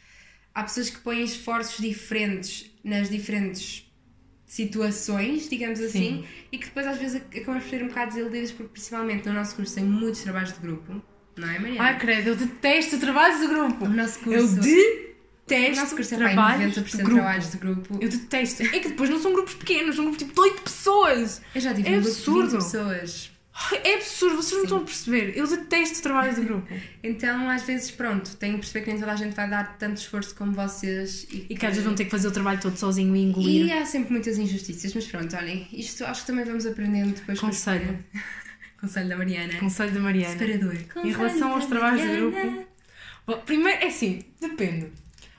há 0.56 0.64
pessoas 0.64 0.90
que 0.90 1.00
põem 1.00 1.26
esforços 1.26 1.78
diferentes 1.78 2.72
nas 2.86 3.10
diferentes 3.10 3.86
situações, 4.46 5.50
digamos 5.50 5.82
assim, 5.82 6.24
e 6.54 6.58
que 6.58 6.68
depois 6.68 6.88
às 6.88 6.98
vezes 6.98 7.22
acabam 7.22 7.60
por 7.60 7.70
ser 7.70 7.84
um 7.84 7.90
bocado 7.90 8.14
desiludidas 8.14 8.54
porque 8.54 8.72
principalmente 8.72 9.28
no 9.28 9.34
nosso 9.34 9.58
curso 9.58 9.76
tem 9.76 9.84
muitos 9.84 10.22
trabalhos 10.22 10.54
de 10.54 10.60
grupo, 10.62 11.02
não 11.36 11.50
é, 11.50 11.60
Mariana? 11.60 11.84
Ai, 11.84 12.00
credo, 12.00 12.30
eu 12.30 12.36
detesto 12.38 12.98
trabalhos 12.98 13.42
de 13.42 13.48
grupo. 13.48 13.84
o 13.84 13.90
nosso 13.90 14.20
Eu 14.20 14.48
curso... 14.48 14.62
detesto 15.50 15.96
aí 15.96 16.06
trabalhos 16.06 16.76
90% 16.76 16.86
de 16.86 16.98
grupo. 16.98 17.14
trabalhos 17.16 17.52
de 17.52 17.58
grupo. 17.58 17.98
Eu 18.02 18.10
detesto. 18.10 18.64
É 18.64 18.80
que 18.80 18.90
depois 18.90 19.10
não 19.10 19.20
são 19.20 19.34
grupos 19.34 19.54
pequenos, 19.56 19.96
são 19.96 20.06
grupos 20.06 20.20
tipo 20.24 20.34
de 20.34 20.40
8 20.40 20.62
pessoas. 20.62 21.42
Eu 21.54 21.62
já 21.62 21.74
tive 21.74 21.90
É 21.90 21.98
um 21.98 22.02
grupo 22.02 22.16
de 22.16 22.22
20 22.24 22.28
absurdo. 22.30 22.58
pessoas. 22.58 23.32
É 23.84 23.96
absurdo, 23.96 24.38
vocês 24.38 24.54
não 24.54 24.64
estão 24.64 24.78
a 24.78 24.82
perceber. 24.84 25.34
Eu 25.38 25.46
detesto 25.46 26.02
trabalhos 26.02 26.36
de 26.36 26.42
grupo. 26.44 26.68
Então, 27.04 27.50
às 27.50 27.64
vezes, 27.64 27.92
pronto, 27.92 28.36
tenho 28.38 28.54
que 28.56 28.60
perceber 28.62 28.82
que 28.86 28.92
nem 28.92 29.00
toda 29.00 29.12
a 29.12 29.16
gente 29.18 29.36
vai 29.36 29.50
dar 29.50 29.78
tanto 29.78 29.98
esforço 29.98 30.34
como 30.36 30.54
vocês. 30.54 31.26
E, 31.32 31.48
E 31.50 31.56
que 31.58 31.66
às 31.66 31.72
vezes 31.72 31.84
vão 31.86 31.94
ter 31.96 32.06
que 32.06 32.12
fazer 32.12 32.28
o 32.28 32.32
trabalho 32.32 32.60
todo 32.62 32.78
sozinho 32.78 33.14
e 33.16 33.22
engolir. 33.24 33.66
E 33.68 33.72
há 33.72 33.86
sempre 33.86 34.12
muitas 34.12 34.38
injustiças, 34.38 34.94
mas 34.94 35.06
pronto, 35.08 35.36
olhem, 35.36 35.68
isto 35.74 36.06
acho 36.06 36.22
que 36.22 36.28
também 36.28 36.46
vamos 36.46 36.66
aprendendo 36.66 37.14
depois 37.16 37.40
Conselho. 37.40 38.00
Conselho 38.80 39.10
da 39.10 39.18
Mariana. 39.18 39.54
Conselho 39.60 39.92
da 39.92 40.00
Mariana. 40.00 40.38
Separador. 40.38 40.76
Em 41.04 41.12
relação 41.12 41.52
aos 41.54 41.66
trabalhos 41.66 42.02
de 42.02 42.16
grupo. 42.16 42.68
Bom, 43.28 43.38
primeiro, 43.46 43.84
é 43.84 43.88
assim, 43.88 44.24
depende. 44.40 44.88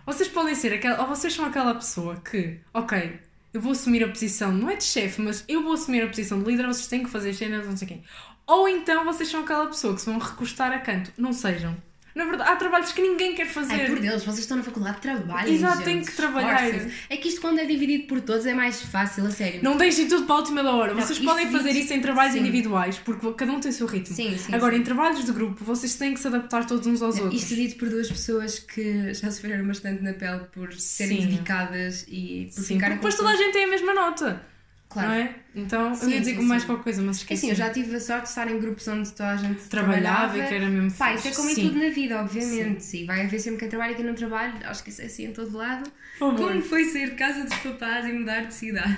Vocês 0.06 0.28
podem 0.28 0.54
ser 0.54 0.72
aquela. 0.72 1.00
Ou 1.02 1.08
vocês 1.08 1.32
são 1.32 1.44
aquela 1.44 1.74
pessoa 1.74 2.16
que, 2.16 2.60
ok, 2.72 3.20
eu 3.52 3.60
vou 3.60 3.72
assumir 3.72 4.04
a 4.04 4.08
posição, 4.08 4.52
não 4.52 4.70
é 4.70 4.76
de 4.76 4.84
chefe, 4.84 5.20
mas 5.20 5.44
eu 5.48 5.62
vou 5.62 5.72
assumir 5.72 6.02
a 6.02 6.06
posição 6.06 6.40
de 6.40 6.50
líder, 6.50 6.66
vocês 6.66 6.86
têm 6.86 7.02
que 7.02 7.10
fazer 7.10 7.34
cenas, 7.34 7.66
não 7.66 7.76
sei 7.76 7.88
quem. 7.88 8.04
Ou 8.46 8.68
então 8.68 9.04
vocês 9.04 9.28
são 9.28 9.40
aquela 9.40 9.66
pessoa 9.66 9.94
que 9.94 10.00
se 10.00 10.10
vão 10.10 10.18
recostar 10.18 10.72
a 10.72 10.78
canto. 10.80 11.12
Não 11.16 11.32
sejam. 11.32 11.76
Na 12.14 12.24
verdade, 12.24 12.50
há 12.50 12.56
trabalhos 12.56 12.90
que 12.92 13.00
ninguém 13.00 13.34
quer 13.34 13.46
fazer. 13.46 13.72
Ai, 13.74 13.86
por 13.86 14.00
Deus, 14.00 14.22
vocês 14.24 14.40
estão 14.40 14.56
na 14.56 14.62
faculdade, 14.62 15.00
trabalhem. 15.00 15.54
Exato, 15.54 15.82
têm 15.82 16.02
que 16.02 16.12
trabalhar. 16.12 16.60
É 17.08 17.16
que 17.16 17.28
isto, 17.28 17.40
quando 17.40 17.58
é 17.60 17.64
dividido 17.64 18.04
por 18.08 18.20
todos, 18.20 18.46
é 18.46 18.54
mais 18.54 18.82
fácil, 18.82 19.24
a 19.26 19.30
sério. 19.30 19.60
Não 19.62 19.76
deixem 19.76 20.08
tudo 20.08 20.24
para 20.26 20.34
a 20.34 20.38
última 20.38 20.62
da 20.62 20.72
hora. 20.72 20.92
Não, 20.94 21.00
Vocês 21.00 21.18
podem 21.20 21.50
fazer 21.50 21.72
diz- 21.72 21.84
isso 21.84 21.94
em 21.94 22.00
trabalhos 22.00 22.32
sim. 22.34 22.40
individuais, 22.40 22.98
porque 22.98 23.32
cada 23.34 23.52
um 23.52 23.60
tem 23.60 23.70
o 23.70 23.74
seu 23.74 23.86
ritmo. 23.86 24.14
Sim, 24.16 24.36
sim, 24.36 24.52
Agora, 24.54 24.74
sim. 24.74 24.80
em 24.80 24.84
trabalhos 24.84 25.24
de 25.24 25.32
grupo, 25.32 25.64
vocês 25.64 25.94
têm 25.94 26.12
que 26.14 26.20
se 26.20 26.26
adaptar 26.26 26.66
todos 26.66 26.86
uns 26.86 27.00
aos 27.00 27.18
outros. 27.18 27.40
Isto 27.42 27.54
dito 27.54 27.76
por 27.76 27.88
duas 27.88 28.08
pessoas 28.10 28.58
que 28.58 29.14
já 29.14 29.30
sofreram 29.30 29.66
bastante 29.66 30.02
na 30.02 30.12
pele 30.12 30.40
por 30.52 30.72
serem 30.74 31.20
Sim. 31.22 31.26
dedicadas 31.28 32.04
e 32.08 32.50
por 32.54 32.62
Sim, 32.64 32.74
ficarem 32.74 32.96
depois 32.96 33.14
toda 33.14 33.30
a 33.30 33.36
gente 33.36 33.52
tem 33.52 33.64
a 33.64 33.68
mesma 33.68 33.94
nota. 33.94 34.49
Claro. 34.90 35.08
Não 35.08 35.14
é? 35.14 35.34
Então, 35.54 35.94
Sim, 35.94 36.04
eu 36.06 36.10
ia 36.10 36.18
dizer 36.20 36.36
sim, 36.36 36.42
mais 36.42 36.62
sim. 36.62 36.66
qualquer 36.68 36.82
coisa, 36.84 37.00
mas 37.02 37.16
É 37.16 37.20
esqueci. 37.20 37.38
assim, 37.46 37.48
eu 37.50 37.54
já 37.54 37.70
tive 37.70 37.94
a 37.94 38.00
sorte 38.00 38.24
de 38.24 38.28
estar 38.30 38.50
em 38.50 38.58
grupos 38.58 38.86
onde 38.88 39.08
toda 39.12 39.30
a 39.30 39.36
gente 39.36 39.62
trabalhava 39.68 40.32
trabalhava. 40.34 40.38
e 40.38 40.48
que 40.48 40.54
era 40.54 40.68
mesmo 40.68 40.90
Pá, 40.98 41.14
isso 41.14 41.28
é 41.28 41.30
como 41.32 41.48
em 41.48 41.54
tudo 41.54 41.78
na 41.78 41.90
vida, 41.90 42.20
obviamente. 42.20 42.82
Sim. 42.84 43.06
vai 43.06 43.24
haver 43.24 43.38
sempre 43.38 43.60
quem 43.60 43.68
trabalha 43.68 43.92
e 43.92 43.94
quem 43.94 44.04
não 44.04 44.14
trabalha. 44.14 44.68
Acho 44.68 44.82
que 44.82 44.90
isso 44.90 45.00
é 45.00 45.04
assim 45.06 45.26
em 45.26 45.32
todo 45.32 45.56
lado. 45.56 45.88
Favor. 46.18 46.36
Como 46.36 46.60
foi 46.60 46.84
sair 46.86 47.10
de 47.10 47.16
casa 47.16 47.44
dos 47.44 47.54
papás 47.58 48.04
e 48.04 48.12
mudar 48.12 48.46
de 48.46 48.52
cidade? 48.54 48.96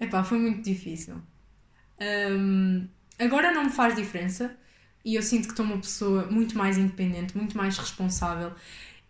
Epá, 0.00 0.24
foi 0.24 0.38
muito 0.38 0.62
difícil. 0.62 1.20
Hum, 2.00 2.88
agora 3.18 3.52
não 3.52 3.64
me 3.64 3.70
faz 3.70 3.94
diferença 3.94 4.56
e 5.04 5.14
eu 5.16 5.22
sinto 5.22 5.44
que 5.44 5.52
estou 5.52 5.64
uma 5.66 5.78
pessoa 5.78 6.26
muito 6.30 6.56
mais 6.56 6.76
independente, 6.78 7.36
muito 7.36 7.56
mais 7.56 7.76
responsável. 7.78 8.52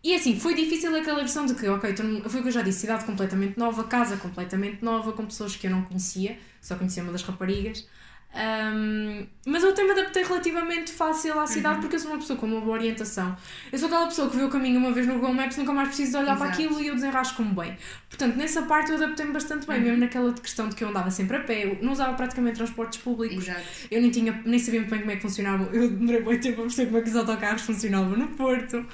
E 0.04 0.14
assim, 0.14 0.38
foi 0.38 0.54
difícil 0.54 0.94
aquela 0.94 1.22
questão 1.22 1.46
de 1.46 1.54
que, 1.54 1.66
ok, 1.66 1.94
foi 2.28 2.40
o 2.40 2.42
que 2.42 2.48
eu 2.48 2.52
já 2.52 2.60
disse, 2.60 2.80
cidade 2.80 3.06
completamente 3.06 3.58
nova, 3.58 3.84
casa 3.84 4.18
completamente 4.18 4.84
nova, 4.84 5.12
com 5.12 5.24
pessoas 5.24 5.56
que 5.56 5.66
eu 5.66 5.70
não 5.70 5.80
conhecia, 5.80 6.38
só 6.60 6.76
conhecia 6.76 7.02
uma 7.02 7.10
das 7.10 7.22
raparigas. 7.22 7.88
Um, 8.34 9.26
mas 9.46 9.62
eu 9.62 9.70
até 9.70 9.84
me 9.84 9.92
adaptei 9.92 10.24
relativamente 10.24 10.90
fácil 10.90 11.38
à 11.38 11.46
cidade 11.46 11.78
porque 11.80 11.94
eu 11.94 12.00
sou 12.00 12.10
uma 12.10 12.18
pessoa 12.18 12.36
com 12.36 12.46
uma 12.46 12.60
boa 12.60 12.76
orientação. 12.76 13.36
Eu 13.70 13.78
sou 13.78 13.86
aquela 13.86 14.06
pessoa 14.06 14.28
que 14.28 14.36
vê 14.36 14.42
o 14.42 14.48
caminho 14.48 14.78
uma 14.80 14.90
vez 14.90 15.06
no 15.06 15.14
Google 15.14 15.32
Maps, 15.32 15.56
nunca 15.56 15.72
mais 15.72 15.88
preciso 15.88 16.12
de 16.12 16.16
olhar 16.18 16.36
para 16.36 16.46
Exato. 16.46 16.62
aquilo 16.62 16.80
e 16.80 16.88
eu 16.88 16.94
desenrasco-me 16.96 17.54
bem. 17.54 17.76
Portanto, 18.08 18.34
nessa 18.36 18.62
parte 18.62 18.90
eu 18.90 18.96
adaptei-me 18.96 19.32
bastante 19.32 19.66
bem, 19.66 19.80
mesmo 19.80 19.98
naquela 19.98 20.32
questão 20.32 20.68
de 20.68 20.74
que 20.74 20.82
eu 20.82 20.88
andava 20.88 21.10
sempre 21.12 21.36
a 21.36 21.40
pé, 21.40 21.64
eu 21.64 21.78
não 21.80 21.92
usava 21.92 22.12
praticamente 22.14 22.56
transportes 22.56 22.98
públicos. 23.00 23.46
Exato. 23.46 23.62
Eu 23.88 24.02
nem, 24.02 24.10
tinha, 24.10 24.42
nem 24.44 24.58
sabia 24.58 24.80
muito 24.80 24.90
bem 24.90 25.00
como 25.00 25.12
é 25.12 25.16
que 25.16 25.22
funcionava. 25.22 25.64
Eu 25.72 25.88
demorei 25.90 26.20
muito 26.20 26.42
tempo 26.42 26.60
a 26.60 26.62
perceber 26.64 26.86
como 26.86 26.98
é 26.98 27.02
que 27.02 27.10
os 27.10 27.16
autocarros 27.16 27.62
funcionavam 27.62 28.18
no 28.18 28.28
Porto. 28.28 28.84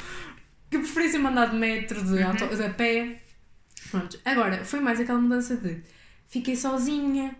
Que 0.70 0.78
ser 1.10 1.18
mandado 1.18 1.52
de 1.52 1.58
metro, 1.58 2.02
de, 2.04 2.22
auto, 2.22 2.46
de 2.54 2.62
a 2.62 2.70
pé. 2.70 3.20
Pronto. 3.90 4.18
Agora, 4.24 4.64
foi 4.64 4.80
mais 4.80 5.00
aquela 5.00 5.18
mudança 5.20 5.56
de 5.56 5.82
fiquei 6.28 6.54
sozinha. 6.56 7.34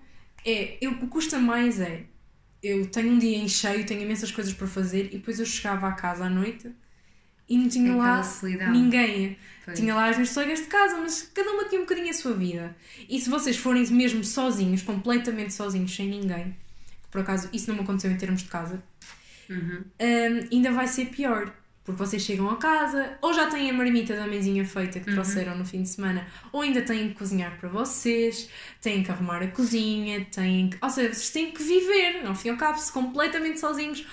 É, 0.45 0.79
eu, 0.81 0.93
o 0.93 0.99
que 0.99 1.07
custa 1.07 1.39
mais 1.39 1.81
é 1.81 2.05
eu 2.63 2.87
tenho 2.87 3.13
um 3.13 3.19
dia 3.19 3.37
em 3.39 3.49
cheio, 3.49 3.87
tenho 3.87 4.03
imensas 4.03 4.31
coisas 4.31 4.53
para 4.53 4.67
fazer 4.67 5.07
e 5.07 5.19
depois 5.19 5.39
eu 5.41 5.47
chegava 5.47 5.89
à 5.89 5.93
casa 5.93 6.27
à 6.27 6.29
noite 6.31 6.71
e 7.49 7.57
não 7.57 7.69
tinha 7.69 7.93
Aquela 7.93 8.17
lá 8.17 8.23
solidão. 8.23 8.71
ninguém. 8.71 9.37
Pois. 9.65 9.79
Tinha 9.79 9.95
lá 9.95 10.09
as 10.09 10.17
minhas 10.17 10.33
colegas 10.35 10.59
de 10.61 10.67
casa, 10.67 10.97
mas 10.99 11.31
cada 11.35 11.51
uma 11.53 11.65
tinha 11.67 11.81
um 11.81 11.85
bocadinho 11.85 12.11
a 12.11 12.13
sua 12.13 12.33
vida. 12.35 12.77
E 13.09 13.19
se 13.21 13.31
vocês 13.31 13.57
forem 13.57 13.87
mesmo 13.89 14.23
sozinhos, 14.25 14.83
completamente 14.83 15.53
sozinhos, 15.55 15.95
sem 15.95 16.09
ninguém, 16.09 16.55
por 17.11 17.21
acaso 17.23 17.49
isso 17.53 17.69
não 17.69 17.77
me 17.77 17.83
aconteceu 17.83 18.11
em 18.11 18.17
termos 18.17 18.43
de 18.43 18.49
casa, 18.49 18.83
Uhum. 19.49 19.83
hum, 20.01 20.49
ainda 20.53 20.71
vai 20.73 20.87
ser 20.87 21.07
pior. 21.07 21.53
Porque 21.85 21.99
vocês 21.99 22.23
chegam 22.23 22.49
a 22.51 22.57
casa, 22.57 23.19
ou 23.23 23.33
já 23.33 23.47
têm 23.49 23.71
a 23.71 23.73
marmita 23.73 24.15
da 24.15 24.27
mãezinha 24.27 24.65
feita 24.65 24.99
Uhum. 24.99 25.05
que 25.05 25.13
trouxeram 25.13 25.57
no 25.57 25.65
fim 25.65 25.83
de 25.83 25.89
semana, 25.89 26.27
ou 26.53 26.61
ainda 26.61 26.83
têm 26.83 27.09
que 27.09 27.15
cozinhar 27.15 27.57
para 27.59 27.69
vocês, 27.69 28.49
têm 28.81 29.03
que 29.03 29.11
arrumar 29.11 29.43
a 29.43 29.49
cozinha, 29.49 30.25
têm 30.31 30.71
que. 30.71 30.79
Ou 30.81 30.91
seja, 30.91 31.09
vocês 31.15 31.31
têm 31.31 31.51
que 31.53 31.63
viver, 31.63 32.27
ao 32.27 32.35
fim 32.35 32.49
e 32.49 32.51
ao 32.53 32.57
cabo, 32.59 32.79
se 32.79 32.93
completamente 32.93 33.59
sozinhos, 33.59 34.07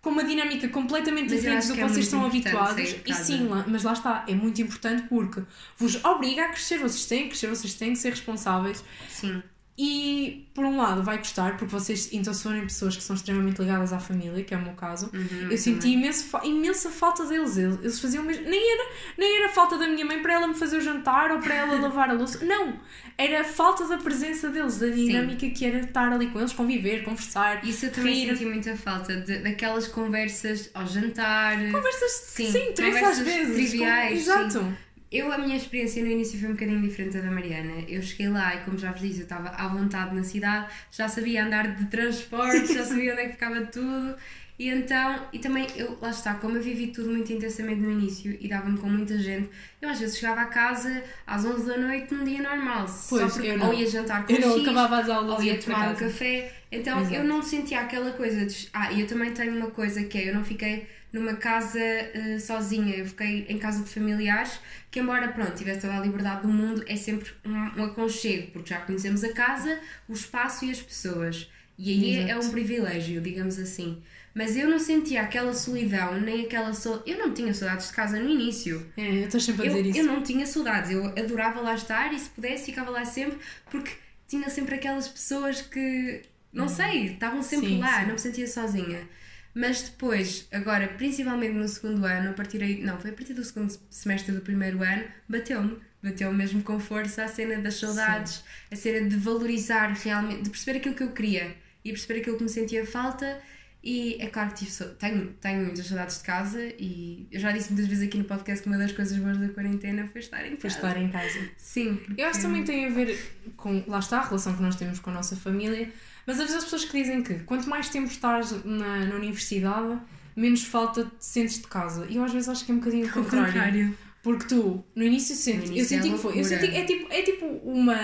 com 0.00 0.10
uma 0.10 0.22
dinâmica 0.22 0.68
completamente 0.68 1.28
Mas 1.30 1.40
diferente 1.40 1.66
do 1.66 1.74
que 1.74 1.80
é 1.80 1.88
vocês 1.88 2.04
estão 2.06 2.24
habituados. 2.24 2.94
E 3.04 3.12
sim, 3.14 3.48
lá- 3.48 3.64
mas 3.66 3.82
lá 3.82 3.92
está, 3.92 4.24
é 4.28 4.34
muito 4.34 4.62
importante 4.62 5.02
porque 5.08 5.42
vos 5.76 6.02
obriga 6.04 6.44
a 6.44 6.48
crescer, 6.50 6.78
vocês 6.78 7.04
têm 7.06 7.22
que 7.24 7.30
crescer, 7.30 7.48
vocês 7.48 7.74
têm 7.74 7.90
que 7.92 7.98
ser 7.98 8.10
responsáveis. 8.10 8.84
Sim. 9.10 9.42
E 9.78 10.48
por 10.54 10.64
um 10.64 10.78
lado 10.78 11.02
vai 11.02 11.18
custar, 11.18 11.50
porque 11.58 11.66
vocês 11.66 12.08
então 12.10 12.32
se 12.32 12.42
forem 12.42 12.62
pessoas 12.62 12.96
que 12.96 13.02
são 13.02 13.14
extremamente 13.14 13.58
ligadas 13.60 13.92
à 13.92 13.98
família, 13.98 14.42
que 14.42 14.54
é 14.54 14.56
o 14.56 14.62
meu 14.62 14.72
caso, 14.72 15.10
Uhum, 15.12 15.48
eu 15.50 15.58
senti 15.58 15.88
imenso, 15.88 16.34
imensa 16.44 16.88
falta 16.90 17.26
deles. 17.26 17.58
Eles, 17.58 17.78
eles 17.80 18.00
faziam 18.00 18.24
mesmo. 18.24 18.48
Nem 18.48 18.72
era, 18.72 18.90
nem 19.18 19.36
era 19.42 19.48
falta 19.50 19.76
da 19.76 19.86
minha 19.86 20.04
mãe 20.06 20.22
para 20.22 20.32
ela 20.32 20.46
me 20.48 20.54
fazer 20.54 20.78
o 20.78 20.80
jantar 20.80 21.30
ou 21.30 21.40
para 21.40 21.54
ela 21.54 21.76
lavar 21.80 22.08
a 22.08 22.14
louça. 22.14 22.42
Não! 22.44 22.80
Era 23.18 23.44
falta 23.44 23.86
da 23.86 23.98
presença 23.98 24.48
deles, 24.48 24.78
da 24.78 24.88
dinâmica 24.88 25.48
que 25.50 25.64
era 25.64 25.80
estar 25.80 26.10
ali 26.12 26.28
com 26.28 26.38
eles, 26.38 26.52
conviver, 26.54 27.02
conversar. 27.04 27.62
Isso 27.64 27.86
eu 27.86 27.92
também 27.92 28.14
rir. 28.24 28.28
senti 28.30 28.44
muita 28.46 28.76
falta 28.76 29.14
de, 29.16 29.38
daquelas 29.40 29.86
conversas 29.88 30.70
ao 30.72 30.86
jantar. 30.86 31.56
Conversas 31.70 32.12
Sim, 32.28 32.50
sem 32.50 32.70
interesse 32.70 33.04
às 33.04 33.18
vezes. 33.18 33.54
triviais, 33.70 34.24
com- 34.24 34.32
Exato. 34.32 34.76
Eu, 35.10 35.30
a 35.32 35.38
minha 35.38 35.56
experiência 35.56 36.02
no 36.02 36.10
início 36.10 36.38
foi 36.38 36.48
um 36.48 36.52
bocadinho 36.52 36.82
diferente 36.82 37.18
da 37.18 37.30
Mariana. 37.30 37.84
Eu 37.88 38.02
cheguei 38.02 38.28
lá 38.28 38.56
e, 38.56 38.60
como 38.64 38.76
já 38.76 38.90
vos 38.90 39.00
disse, 39.00 39.18
eu 39.20 39.22
estava 39.24 39.50
à 39.50 39.68
vontade 39.68 40.14
na 40.14 40.24
cidade, 40.24 40.66
já 40.90 41.08
sabia 41.08 41.44
andar 41.44 41.76
de 41.76 41.84
transporte, 41.86 42.74
já 42.74 42.84
sabia 42.84 43.12
onde 43.12 43.22
é 43.22 43.26
que 43.26 43.32
ficava 43.32 43.60
tudo. 43.66 44.16
E 44.58 44.70
então, 44.70 45.28
e 45.34 45.38
também, 45.38 45.66
eu, 45.76 45.98
lá 46.00 46.08
está, 46.08 46.34
como 46.34 46.56
eu 46.56 46.62
vivi 46.62 46.86
tudo 46.86 47.10
muito 47.10 47.30
intensamente 47.30 47.78
no 47.80 47.90
início 47.92 48.36
e 48.40 48.48
dava-me 48.48 48.78
com 48.78 48.88
muita 48.88 49.18
gente, 49.18 49.50
eu 49.82 49.88
às 49.88 50.00
vezes 50.00 50.18
chegava 50.18 50.40
a 50.40 50.46
casa 50.46 51.04
às 51.26 51.44
11 51.44 51.66
da 51.66 51.76
noite 51.76 52.14
num 52.14 52.24
dia 52.24 52.42
normal, 52.42 52.88
só 52.88 53.18
Pois, 53.18 53.32
porque 53.34 53.48
eu 53.48 53.58
não. 53.58 53.66
ou 53.68 53.74
ia 53.74 53.86
jantar 53.86 54.26
com 54.26 54.32
Eu 54.32 54.40
não 54.40 54.52
X, 54.54 54.62
acabava 54.62 54.98
as 54.98 55.08
aulas 55.10 55.36
ou 55.38 55.44
ia 55.44 55.58
tomar 55.58 55.90
um 55.90 55.94
café. 55.94 56.52
Então 56.72 57.00
Exato. 57.00 57.14
eu 57.16 57.24
não 57.24 57.42
sentia 57.42 57.80
aquela 57.80 58.10
coisa 58.12 58.46
de. 58.46 58.68
Ah, 58.72 58.90
e 58.92 59.02
eu 59.02 59.06
também 59.06 59.30
tenho 59.32 59.54
uma 59.56 59.70
coisa 59.70 60.02
que 60.04 60.16
é: 60.18 60.30
eu 60.30 60.34
não 60.34 60.42
fiquei 60.42 60.86
numa 61.12 61.34
casa 61.36 61.78
eh, 61.80 62.38
sozinha, 62.38 62.96
eu 62.96 63.06
fiquei 63.06 63.46
em 63.48 63.58
casa 63.58 63.82
de 63.82 63.88
familiares, 63.90 64.58
que 64.90 65.00
embora, 65.00 65.28
pronto, 65.28 65.54
tivesse 65.54 65.80
toda 65.80 65.96
a 65.96 66.00
liberdade 66.00 66.42
do 66.42 66.48
mundo, 66.48 66.84
é 66.86 66.96
sempre 66.96 67.30
um, 67.44 67.80
um 67.80 67.84
aconchego, 67.84 68.50
porque 68.52 68.70
já 68.70 68.80
conhecemos 68.80 69.24
a 69.24 69.32
casa, 69.32 69.78
o 70.08 70.12
espaço 70.12 70.64
e 70.64 70.70
as 70.70 70.80
pessoas. 70.82 71.50
E 71.78 71.90
aí 71.90 72.16
é, 72.16 72.20
é 72.20 72.30
Exato. 72.32 72.46
um 72.46 72.50
privilégio, 72.50 73.20
digamos 73.20 73.58
assim. 73.58 74.02
Mas 74.34 74.54
eu 74.56 74.68
não 74.68 74.78
sentia 74.78 75.22
aquela 75.22 75.54
solidão, 75.54 76.20
nem 76.20 76.44
aquela. 76.44 76.72
So... 76.74 77.02
Eu 77.06 77.18
não 77.18 77.32
tinha 77.32 77.54
saudades 77.54 77.88
de 77.88 77.94
casa 77.94 78.18
no 78.20 78.28
início. 78.28 78.86
É, 78.96 79.10
eu 79.10 79.24
estou 79.24 79.40
sempre 79.40 79.62
a 79.62 79.66
Eu, 79.70 79.74
dizer 79.76 79.86
isso. 79.90 79.98
eu 80.00 80.04
não 80.04 80.22
tinha 80.22 80.46
saudades, 80.46 80.90
eu 80.90 81.06
adorava 81.06 81.60
lá 81.60 81.74
estar 81.74 82.12
e 82.12 82.18
se 82.18 82.28
pudesse 82.30 82.66
ficava 82.66 82.90
lá 82.90 83.04
sempre, 83.04 83.38
porque 83.70 83.92
tinha 84.28 84.48
sempre 84.50 84.74
aquelas 84.74 85.08
pessoas 85.08 85.62
que, 85.62 86.22
não 86.52 86.68
sei, 86.68 87.06
estavam 87.12 87.42
sempre 87.42 87.68
Sim, 87.68 87.78
lá, 87.78 88.00
sim. 88.00 88.06
não 88.06 88.12
me 88.12 88.18
sentia 88.18 88.46
sozinha. 88.46 89.08
Mas 89.56 89.80
depois, 89.80 90.46
agora, 90.52 90.86
principalmente 90.86 91.54
no 91.54 91.66
segundo 91.66 92.04
ano, 92.04 92.28
a 92.28 92.32
partir 92.34 92.62
aí, 92.62 92.82
não, 92.82 93.00
foi 93.00 93.10
a 93.10 93.14
partir 93.14 93.32
do 93.32 93.42
segundo 93.42 93.74
semestre 93.88 94.30
do 94.30 94.42
primeiro 94.42 94.82
ano, 94.82 95.04
bateu-me. 95.26 95.78
Bateu-me 96.02 96.36
mesmo 96.36 96.62
com 96.62 96.78
força 96.78 97.24
a 97.24 97.28
cena 97.28 97.56
das 97.56 97.76
saudades, 97.76 98.44
a 98.70 98.76
cena 98.76 99.08
de 99.08 99.16
valorizar 99.16 99.94
realmente, 99.94 100.42
de 100.42 100.50
perceber 100.50 100.76
aquilo 100.76 100.94
que 100.94 101.02
eu 101.02 101.10
queria 101.10 101.56
e 101.82 101.90
perceber 101.90 102.20
aquilo 102.20 102.36
que 102.36 102.42
me 102.42 102.50
sentia 102.50 102.84
falta. 102.84 103.40
E 103.82 104.18
é 104.20 104.26
claro 104.26 104.50
que 104.50 104.66
tive, 104.66 104.84
tenho, 104.96 105.28
tenho 105.40 105.64
muitas 105.64 105.86
saudades 105.86 106.18
de 106.18 106.24
casa 106.24 106.62
e 106.78 107.26
eu 107.32 107.40
já 107.40 107.50
disse 107.50 107.72
muitas 107.72 107.88
vezes 107.88 108.06
aqui 108.06 108.18
no 108.18 108.24
podcast 108.24 108.62
que 108.62 108.68
uma 108.68 108.76
das 108.76 108.92
coisas 108.92 109.16
boas 109.16 109.38
da 109.38 109.48
quarentena 109.48 110.06
foi 110.06 110.20
estar 110.20 110.46
em 110.46 110.56
casa. 110.56 110.66
estar 110.66 111.00
em 111.00 111.08
casa. 111.08 111.48
Sim. 111.56 111.98
Eu 112.18 112.26
acho 112.26 112.40
que 112.40 112.44
também 112.44 112.62
tem 112.62 112.86
a 112.86 112.90
ver 112.90 113.18
com, 113.56 113.82
lá 113.86 114.00
está, 114.00 114.18
a 114.18 114.26
relação 114.26 114.54
que 114.54 114.60
nós 114.60 114.76
temos 114.76 114.98
com 114.98 115.08
a 115.08 115.14
nossa 115.14 115.34
família, 115.34 115.90
mas 116.26 116.40
às 116.40 116.46
vezes 116.46 116.56
as 116.56 116.64
pessoas 116.64 116.84
que 116.84 117.00
dizem 117.00 117.22
que 117.22 117.34
quanto 117.40 117.68
mais 117.68 117.88
tempo 117.88 118.10
estás 118.10 118.52
na, 118.64 119.04
na 119.04 119.14
universidade, 119.14 119.98
menos 120.34 120.64
falta 120.64 121.04
te 121.04 121.24
sentes 121.24 121.60
de 121.60 121.68
casa. 121.68 122.06
E 122.10 122.16
eu 122.16 122.24
às 122.24 122.32
vezes 122.32 122.48
acho 122.48 122.64
que 122.64 122.72
é 122.72 122.74
um 122.74 122.78
bocadinho 122.78 123.06
o 123.06 123.12
contrário. 123.12 123.46
contrário. 123.46 123.98
Porque 124.22 124.46
tu, 124.46 124.84
no 124.94 125.04
início, 125.04 125.36
sentes. 125.36 125.70
Eu 125.70 125.84
senti 125.84 126.08
é 126.08 126.12
que 126.12 126.18
foi. 126.18 126.40
Eu 126.40 126.44
senti 126.44 126.66
é 126.66 126.84
tipo, 126.84 127.12
é 127.12 127.22
tipo 127.22 127.46
uma. 127.64 127.96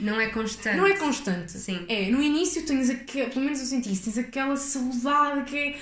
Não 0.00 0.20
é 0.20 0.26
constante. 0.30 0.76
Não 0.76 0.86
é 0.86 0.96
constante. 0.96 1.52
Sim. 1.52 1.86
É, 1.88 2.10
no 2.10 2.20
início 2.20 2.66
tens 2.66 2.90
aquele. 2.90 3.30
Pelo 3.30 3.44
menos 3.44 3.60
eu 3.60 3.66
senti 3.66 3.92
isso, 3.92 4.04
tens 4.04 4.18
aquela 4.18 4.56
saudade 4.56 5.44
que 5.48 5.56
é. 5.56 5.78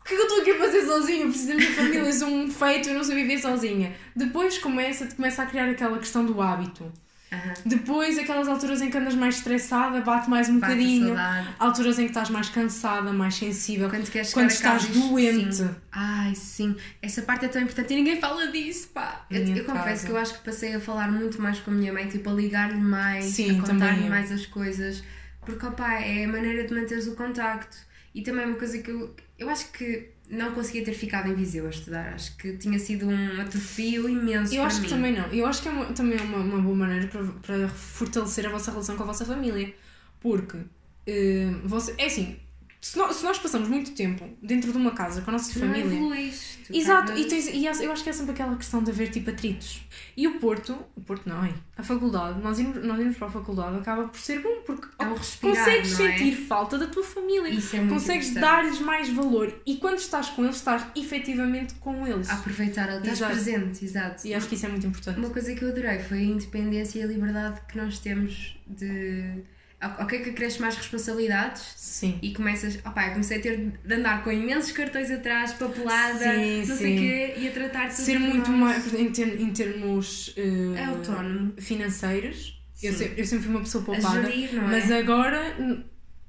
O 0.00 0.04
que 0.04 0.14
é 0.14 0.16
que 0.16 0.22
eu 0.22 0.26
estou 0.26 0.40
aqui 0.40 0.50
a 0.50 0.58
fazer 0.58 0.84
sozinha? 0.84 1.26
Preciso 1.26 1.48
da 1.48 1.54
minha 1.54 1.72
família, 1.72 2.12
sou 2.12 2.28
um 2.28 2.50
feito, 2.50 2.88
eu 2.90 2.94
não 2.94 3.04
sei 3.04 3.16
viver 3.16 3.38
sozinha. 3.38 3.94
Depois 4.14 4.58
começa, 4.58 5.06
começa 5.06 5.42
a 5.42 5.46
criar 5.46 5.70
aquela 5.70 5.98
questão 5.98 6.24
do 6.24 6.40
hábito. 6.40 6.92
Aham. 7.32 7.54
Depois, 7.64 8.18
aquelas 8.18 8.48
alturas 8.48 8.82
em 8.82 8.90
que 8.90 8.98
andas 8.98 9.14
mais 9.14 9.36
estressada, 9.36 10.00
bate 10.00 10.28
mais 10.28 10.48
um 10.48 10.58
Bate 10.58 10.74
bocadinho. 10.74 11.14
Alturas 11.58 11.98
em 11.98 12.02
que 12.02 12.10
estás 12.10 12.28
mais 12.28 12.48
cansada, 12.48 13.12
mais 13.12 13.36
sensível. 13.36 13.88
Quando 13.88 14.10
queres 14.10 14.32
Quando 14.32 14.48
casa 14.48 14.84
estás 14.84 14.86
doente. 14.88 15.54
Sim. 15.54 15.70
Ai, 15.92 16.34
sim. 16.34 16.76
Essa 17.00 17.22
parte 17.22 17.44
é 17.44 17.48
tão 17.48 17.62
importante 17.62 17.92
e 17.92 17.96
ninguém 17.96 18.20
fala 18.20 18.48
disso, 18.48 18.88
pá. 18.88 19.24
Eu, 19.30 19.44
eu 19.56 19.64
confesso 19.64 20.06
que 20.06 20.12
eu 20.12 20.16
acho 20.16 20.34
que 20.34 20.44
passei 20.44 20.74
a 20.74 20.80
falar 20.80 21.10
muito 21.10 21.40
mais 21.40 21.60
com 21.60 21.70
a 21.70 21.74
minha 21.74 21.92
mãe, 21.92 22.08
tipo, 22.08 22.28
a 22.28 22.32
ligar-lhe 22.32 22.80
mais, 22.80 23.26
Sim, 23.26 23.58
a 23.58 23.62
contar-lhe 23.62 24.08
mais 24.08 24.32
as 24.32 24.46
coisas. 24.46 25.02
Porque, 25.46 25.64
opá, 25.64 26.00
é 26.00 26.24
a 26.24 26.28
maneira 26.28 26.66
de 26.66 26.74
manteres 26.74 27.06
o 27.06 27.14
contacto. 27.14 27.76
E 28.12 28.22
também 28.22 28.44
uma 28.44 28.56
coisa 28.56 28.78
que 28.78 28.90
eu... 28.90 29.14
Eu 29.38 29.48
acho 29.48 29.70
que 29.72 30.10
não 30.30 30.52
conseguia 30.54 30.84
ter 30.84 30.92
ficado 30.94 31.28
em 31.28 31.34
Viseu 31.34 31.66
a 31.66 31.70
estudar. 31.70 32.14
Acho 32.14 32.36
que 32.36 32.56
tinha 32.56 32.78
sido 32.78 33.06
um 33.08 33.40
atrofio 33.40 34.08
imenso 34.08 34.54
Eu 34.54 34.62
acho 34.62 34.78
mim. 34.78 34.84
que 34.84 34.88
também 34.90 35.12
não. 35.12 35.26
Eu 35.32 35.46
acho 35.46 35.60
que 35.62 35.68
é 35.68 35.70
uma- 35.72 35.86
também 35.86 36.18
é 36.18 36.22
uma, 36.22 36.38
uma 36.38 36.58
boa 36.60 36.76
maneira 36.76 37.06
para, 37.08 37.24
para 37.24 37.68
fortalecer 37.68 38.46
a 38.46 38.50
vossa 38.50 38.70
relação 38.70 38.96
com 38.96 39.02
a 39.02 39.06
vossa 39.06 39.24
família. 39.24 39.74
Porque, 40.20 40.56
eh, 41.06 41.50
você, 41.64 41.94
é 41.98 42.06
assim, 42.06 42.36
se 42.80 42.96
nós, 42.96 43.16
se 43.16 43.24
nós 43.24 43.38
passamos 43.38 43.68
muito 43.68 43.90
tempo 43.92 44.28
dentro 44.42 44.70
de 44.72 44.78
uma 44.78 44.92
casa 44.92 45.20
com 45.22 45.30
a 45.30 45.32
nossa 45.34 45.52
não 45.58 45.66
família. 45.68 45.84
evoluís. 45.94 46.49
Tu 46.70 46.78
Exato, 46.78 47.12
e, 47.12 47.24
tens, 47.24 47.46
e 47.48 47.64
eu 47.64 47.92
acho 47.92 48.02
que 48.02 48.10
é 48.10 48.12
sempre 48.12 48.32
aquela 48.32 48.56
questão 48.56 48.82
de 48.82 48.90
haver 48.90 49.10
tipo 49.10 49.30
atritos. 49.30 49.82
E 50.16 50.26
o 50.28 50.38
Porto, 50.38 50.78
o 50.96 51.00
Porto 51.00 51.28
não 51.28 51.44
é? 51.44 51.52
A 51.76 51.82
faculdade, 51.82 52.40
nós 52.40 52.58
irmos, 52.58 52.84
nós 52.84 52.98
irmos 52.98 53.16
para 53.16 53.28
a 53.28 53.30
faculdade 53.30 53.76
acaba 53.76 54.08
por 54.08 54.18
ser 54.18 54.40
bom, 54.40 54.62
porque 54.64 54.86
É 54.98 55.04
um 55.06 55.14
respirar, 55.14 55.56
consegues 55.56 55.92
é? 55.92 55.96
sentir 55.96 56.36
falta 56.36 56.78
da 56.78 56.86
tua 56.86 57.02
família, 57.02 57.48
Isso 57.48 57.76
é 57.76 57.86
consegues 57.86 58.34
dar-lhes 58.34 58.80
mais 58.80 59.08
valor 59.08 59.52
e 59.66 59.76
quando 59.76 59.98
estás 59.98 60.28
com 60.30 60.44
eles, 60.44 60.56
estás 60.56 60.84
efetivamente 60.94 61.74
com 61.74 62.06
eles. 62.06 62.28
A 62.30 62.34
aproveitar, 62.34 62.88
estás 62.88 63.08
Exato. 63.08 63.32
presente, 63.32 63.84
exato. 63.84 64.26
E 64.26 64.34
acho 64.34 64.48
que 64.48 64.54
isso 64.54 64.66
é 64.66 64.68
muito 64.68 64.86
importante. 64.86 65.18
Uma 65.18 65.30
coisa 65.30 65.54
que 65.54 65.64
eu 65.64 65.68
adorei 65.70 65.98
foi 65.98 66.18
a 66.18 66.22
independência 66.22 67.00
e 67.00 67.02
a 67.02 67.06
liberdade 67.06 67.60
que 67.68 67.76
nós 67.76 67.98
temos 67.98 68.56
de. 68.66 69.42
Ok, 70.00 70.18
que 70.20 70.32
cresces 70.32 70.58
mais 70.58 70.76
responsabilidades 70.76 71.62
Sim. 71.76 72.18
e 72.20 72.34
começas. 72.34 72.76
Opá, 72.84 73.06
eu 73.06 73.12
comecei 73.12 73.38
a 73.38 73.40
ter 73.40 73.72
de 73.82 73.94
andar 73.94 74.22
com 74.22 74.30
imensos 74.30 74.72
cartões 74.72 75.10
atrás, 75.10 75.54
papelada, 75.54 76.18
Sim, 76.34 76.58
não 76.66 76.76
sei 76.76 76.76
sim. 76.76 76.96
o 76.96 77.00
quê, 77.00 77.34
e 77.38 77.48
a 77.48 77.50
tratar 77.50 77.88
tudo 77.88 77.96
Ser 78.04 78.18
muito 78.18 78.50
mais 78.50 78.92
em, 78.92 79.10
ter- 79.10 79.40
em 79.40 79.50
termos 79.52 80.34
eh, 80.36 80.74
É 80.76 80.84
autónomo. 80.84 81.54
financeiros. 81.56 82.60
Eu 82.82 82.92
sempre, 82.92 83.20
eu 83.20 83.24
sempre 83.26 83.44
fui 83.44 83.54
uma 83.54 83.60
pessoa 83.60 83.84
poupada. 83.84 84.22
gerir, 84.30 84.50
é? 84.54 84.60
Mas 84.60 84.90
agora 84.90 85.56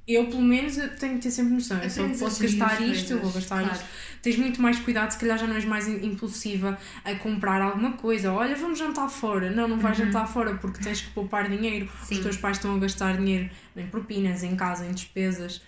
eu, 0.07 0.27
pelo 0.27 0.41
menos, 0.41 0.77
eu 0.77 0.89
tenho 0.97 1.15
que 1.15 1.21
ter 1.23 1.31
sempre 1.31 1.53
noção. 1.53 1.81
Eu 1.81 1.89
só 1.89 2.07
posso 2.07 2.41
gastar 2.43 2.73
as 2.73 2.79
isto, 2.81 3.13
eu 3.13 3.19
vou 3.19 3.31
gastar 3.31 3.59
claro. 3.59 3.73
isto. 3.75 3.85
Tens 4.21 4.37
muito 4.37 4.61
mais 4.61 4.79
cuidado, 4.79 5.11
se 5.11 5.17
calhar 5.17 5.37
já 5.37 5.47
não 5.47 5.55
és 5.55 5.65
mais 5.65 5.87
impulsiva 5.87 6.77
a 7.03 7.15
comprar 7.15 7.61
alguma 7.61 7.93
coisa. 7.93 8.31
Olha, 8.31 8.55
vamos 8.55 8.77
jantar 8.77 9.09
fora. 9.09 9.49
Não, 9.49 9.67
não 9.67 9.79
vais 9.79 9.97
jantar 9.97 10.27
fora 10.27 10.55
porque 10.55 10.83
tens 10.83 11.01
que 11.01 11.09
poupar 11.11 11.49
dinheiro. 11.49 11.85
Uhum. 11.85 12.05
Sim. 12.05 12.15
Os 12.15 12.21
teus 12.21 12.37
pais 12.37 12.57
estão 12.57 12.75
a 12.75 12.79
gastar 12.79 13.17
dinheiro 13.17 13.49
em 13.75 13.87
propinas, 13.87 14.43
em 14.43 14.55
casa, 14.55 14.85
em 14.85 14.91
despesas. 14.91 15.61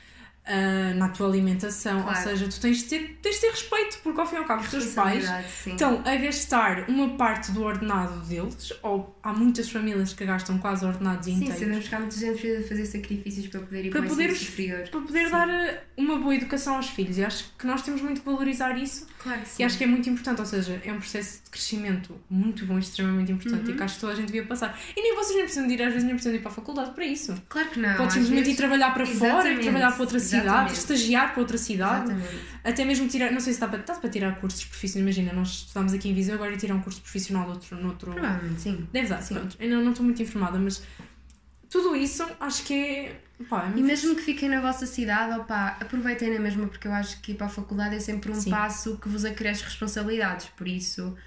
Ah, 0.46 0.94
na 0.96 1.10
tua 1.10 1.28
alimentação, 1.28 2.02
Claro. 2.04 2.18
ou 2.18 2.24
seja, 2.24 2.48
tu 2.48 2.60
tens 2.60 2.78
de, 2.80 2.84
ter, 2.86 3.18
tens 3.22 3.36
de 3.36 3.42
ter 3.42 3.52
respeito, 3.52 4.00
porque 4.04 4.20
ao 4.20 4.26
fim 4.28 4.36
e 4.36 4.40
ao 4.40 4.46
cabo 4.46 4.62
os 4.64 4.70
teus 4.70 4.86
pais 4.88 5.26
sim. 5.64 5.72
estão 5.72 6.02
a 6.06 6.16
gastar 6.16 6.90
uma 6.90 7.16
parte 7.18 7.52
do 7.52 7.64
ordenado 7.64 8.20
deles, 8.26 8.74
ou 8.82 9.18
há 9.24 9.32
muitas 9.32 9.70
famílias 9.70 10.14
que 10.14 10.26
gastam 10.26 10.58
quase 10.58 10.86
ordenados 10.86 11.26
Sim, 11.26 11.36
inteiros 11.36 11.60
sabemos 11.60 11.88
que 11.88 11.96
há 11.96 12.00
muita 12.00 12.16
gente 12.18 12.40
precisa 12.42 12.68
fazer 12.68 12.86
sacrifícios 12.86 13.48
para 13.48 13.60
poder 13.62 13.86
ir 13.86 13.90
Para 13.92 14.04
poder 14.04 14.36
superior. 14.36 14.88
para 14.90 15.02
poder 15.02 15.26
Sim. 15.26 15.32
dar 15.32 15.50
eh, 15.50 15.84
uma 15.98 16.18
boa 16.18 16.36
educação 16.36 16.76
aos 16.76 16.90
filhos. 16.90 17.18
E 17.18 17.24
acho 17.24 17.46
que 17.58 17.66
nós 17.66 17.82
temos 17.82 18.02
muito 18.02 18.20
que 18.22 18.26
valorizar 18.26 18.78
isso 18.78 19.08
Claro 19.20 19.40
que 19.42 19.48
sim. 19.50 19.64
e 19.64 19.66
acho 19.66 19.78
que 19.78 19.84
é 19.86 19.88
muito 19.88 20.10
importante. 20.10 20.40
Ou 20.40 20.46
seja, 20.46 20.82
é 20.84 20.92
um 20.92 20.98
processo 21.00 21.42
de 21.46 21.50
crescimento 21.50 22.20
muito 22.30 22.66
bom, 22.66 22.78
extremamente 22.78 23.32
importante 23.32 23.66
Uhum. 23.68 23.74
e 23.74 23.78
que 23.78 23.84
acho 23.84 23.96
que 23.96 24.02
toda 24.02 24.14
a 24.14 24.16
gente 24.16 24.26
devia 24.28 24.46
passar. 24.46 24.78
E 24.96 25.02
nem 25.02 25.16
vocês 25.16 25.36
nem 25.36 25.44
precisam 25.46 25.68
de 25.68 25.74
ir, 25.74 25.82
às 25.82 25.90
vezes 25.94 26.04
nem 26.04 26.14
precisam 26.16 26.34
de 26.34 26.40
ir 26.40 26.42
para 26.42 26.52
a 26.52 26.56
faculdade 26.56 26.92
para 26.92 27.06
isso. 27.06 27.34
Claro 27.48 27.70
que 27.70 27.80
não. 27.80 27.96
Podes 27.96 28.14
simplesmente 28.14 28.42
ir 28.42 28.44
vezes- 28.44 28.58
trabalhar 28.58 28.94
para 28.94 29.06
fora, 29.06 29.14
ir 29.16 29.30
Exatamente, 29.34 29.62
trabalhar 29.64 29.92
para 29.92 30.02
outra 30.02 30.20
cidade, 30.20 30.33
exatamente. 30.42 30.74
estagiar 30.74 31.32
para 31.34 31.42
outra 31.42 31.58
cidade. 31.58 32.12
Exatamente. 32.12 32.54
Até 32.64 32.86
mesmo 32.86 33.08
tirar, 33.08 33.32
não 33.32 33.40
sei 33.40 33.54
se 33.54 33.60
dá 33.60 33.68
para, 33.68 33.80
dá 33.80 33.94
para 33.96 34.10
tirar 34.10 34.36
cursos 34.40 34.64
profissionais. 34.66 35.16
Imagina, 35.18 35.34
nós 35.38 35.50
estudámos 35.50 35.94
aqui 35.94 36.10
em 36.10 36.14
Viseu, 36.14 36.36
agora 36.36 36.54
ir 36.54 36.58
tirar 36.58 36.76
um 36.76 36.82
curso 36.82 37.02
profissional 37.02 37.48
noutro. 37.48 37.76
noutro... 37.82 38.12
Provavelmente 38.14 38.62
sim. 38.62 38.88
Deve 38.92 39.08
dar, 39.10 39.22
Sim. 39.22 39.36
pronto. 39.36 39.58
Ainda 39.60 39.76
não 39.80 39.90
estou 39.92 40.06
muito 40.06 40.22
informada, 40.22 40.58
mas 40.58 40.82
tudo 41.70 41.96
isso 41.96 42.24
acho 42.40 42.64
que 42.64 42.74
é. 42.74 43.20
Pá, 43.50 43.72
é 43.76 43.78
E 43.80 43.82
mesmo 43.82 44.16
que 44.16 44.22
fiquem 44.22 44.48
na 44.48 44.62
vossa 44.62 44.86
cidade, 44.86 45.38
opá, 45.40 45.76
aproveitem 45.82 46.32
na 46.34 46.40
mesma, 46.40 46.68
porque 46.68 46.88
eu 46.88 46.94
acho 46.94 47.20
que 47.20 47.32
ir 47.32 47.36
para 47.36 47.48
a 47.48 47.50
faculdade 47.50 47.96
é 47.96 48.00
sempre 48.00 48.32
um 48.32 48.36
Sim. 48.36 48.52
passo 48.52 48.98
que 48.98 49.10
vos 49.10 49.26
acresce 49.26 49.64
responsabilidades, 49.64 50.46
por 50.56 50.68
isso 50.68 51.18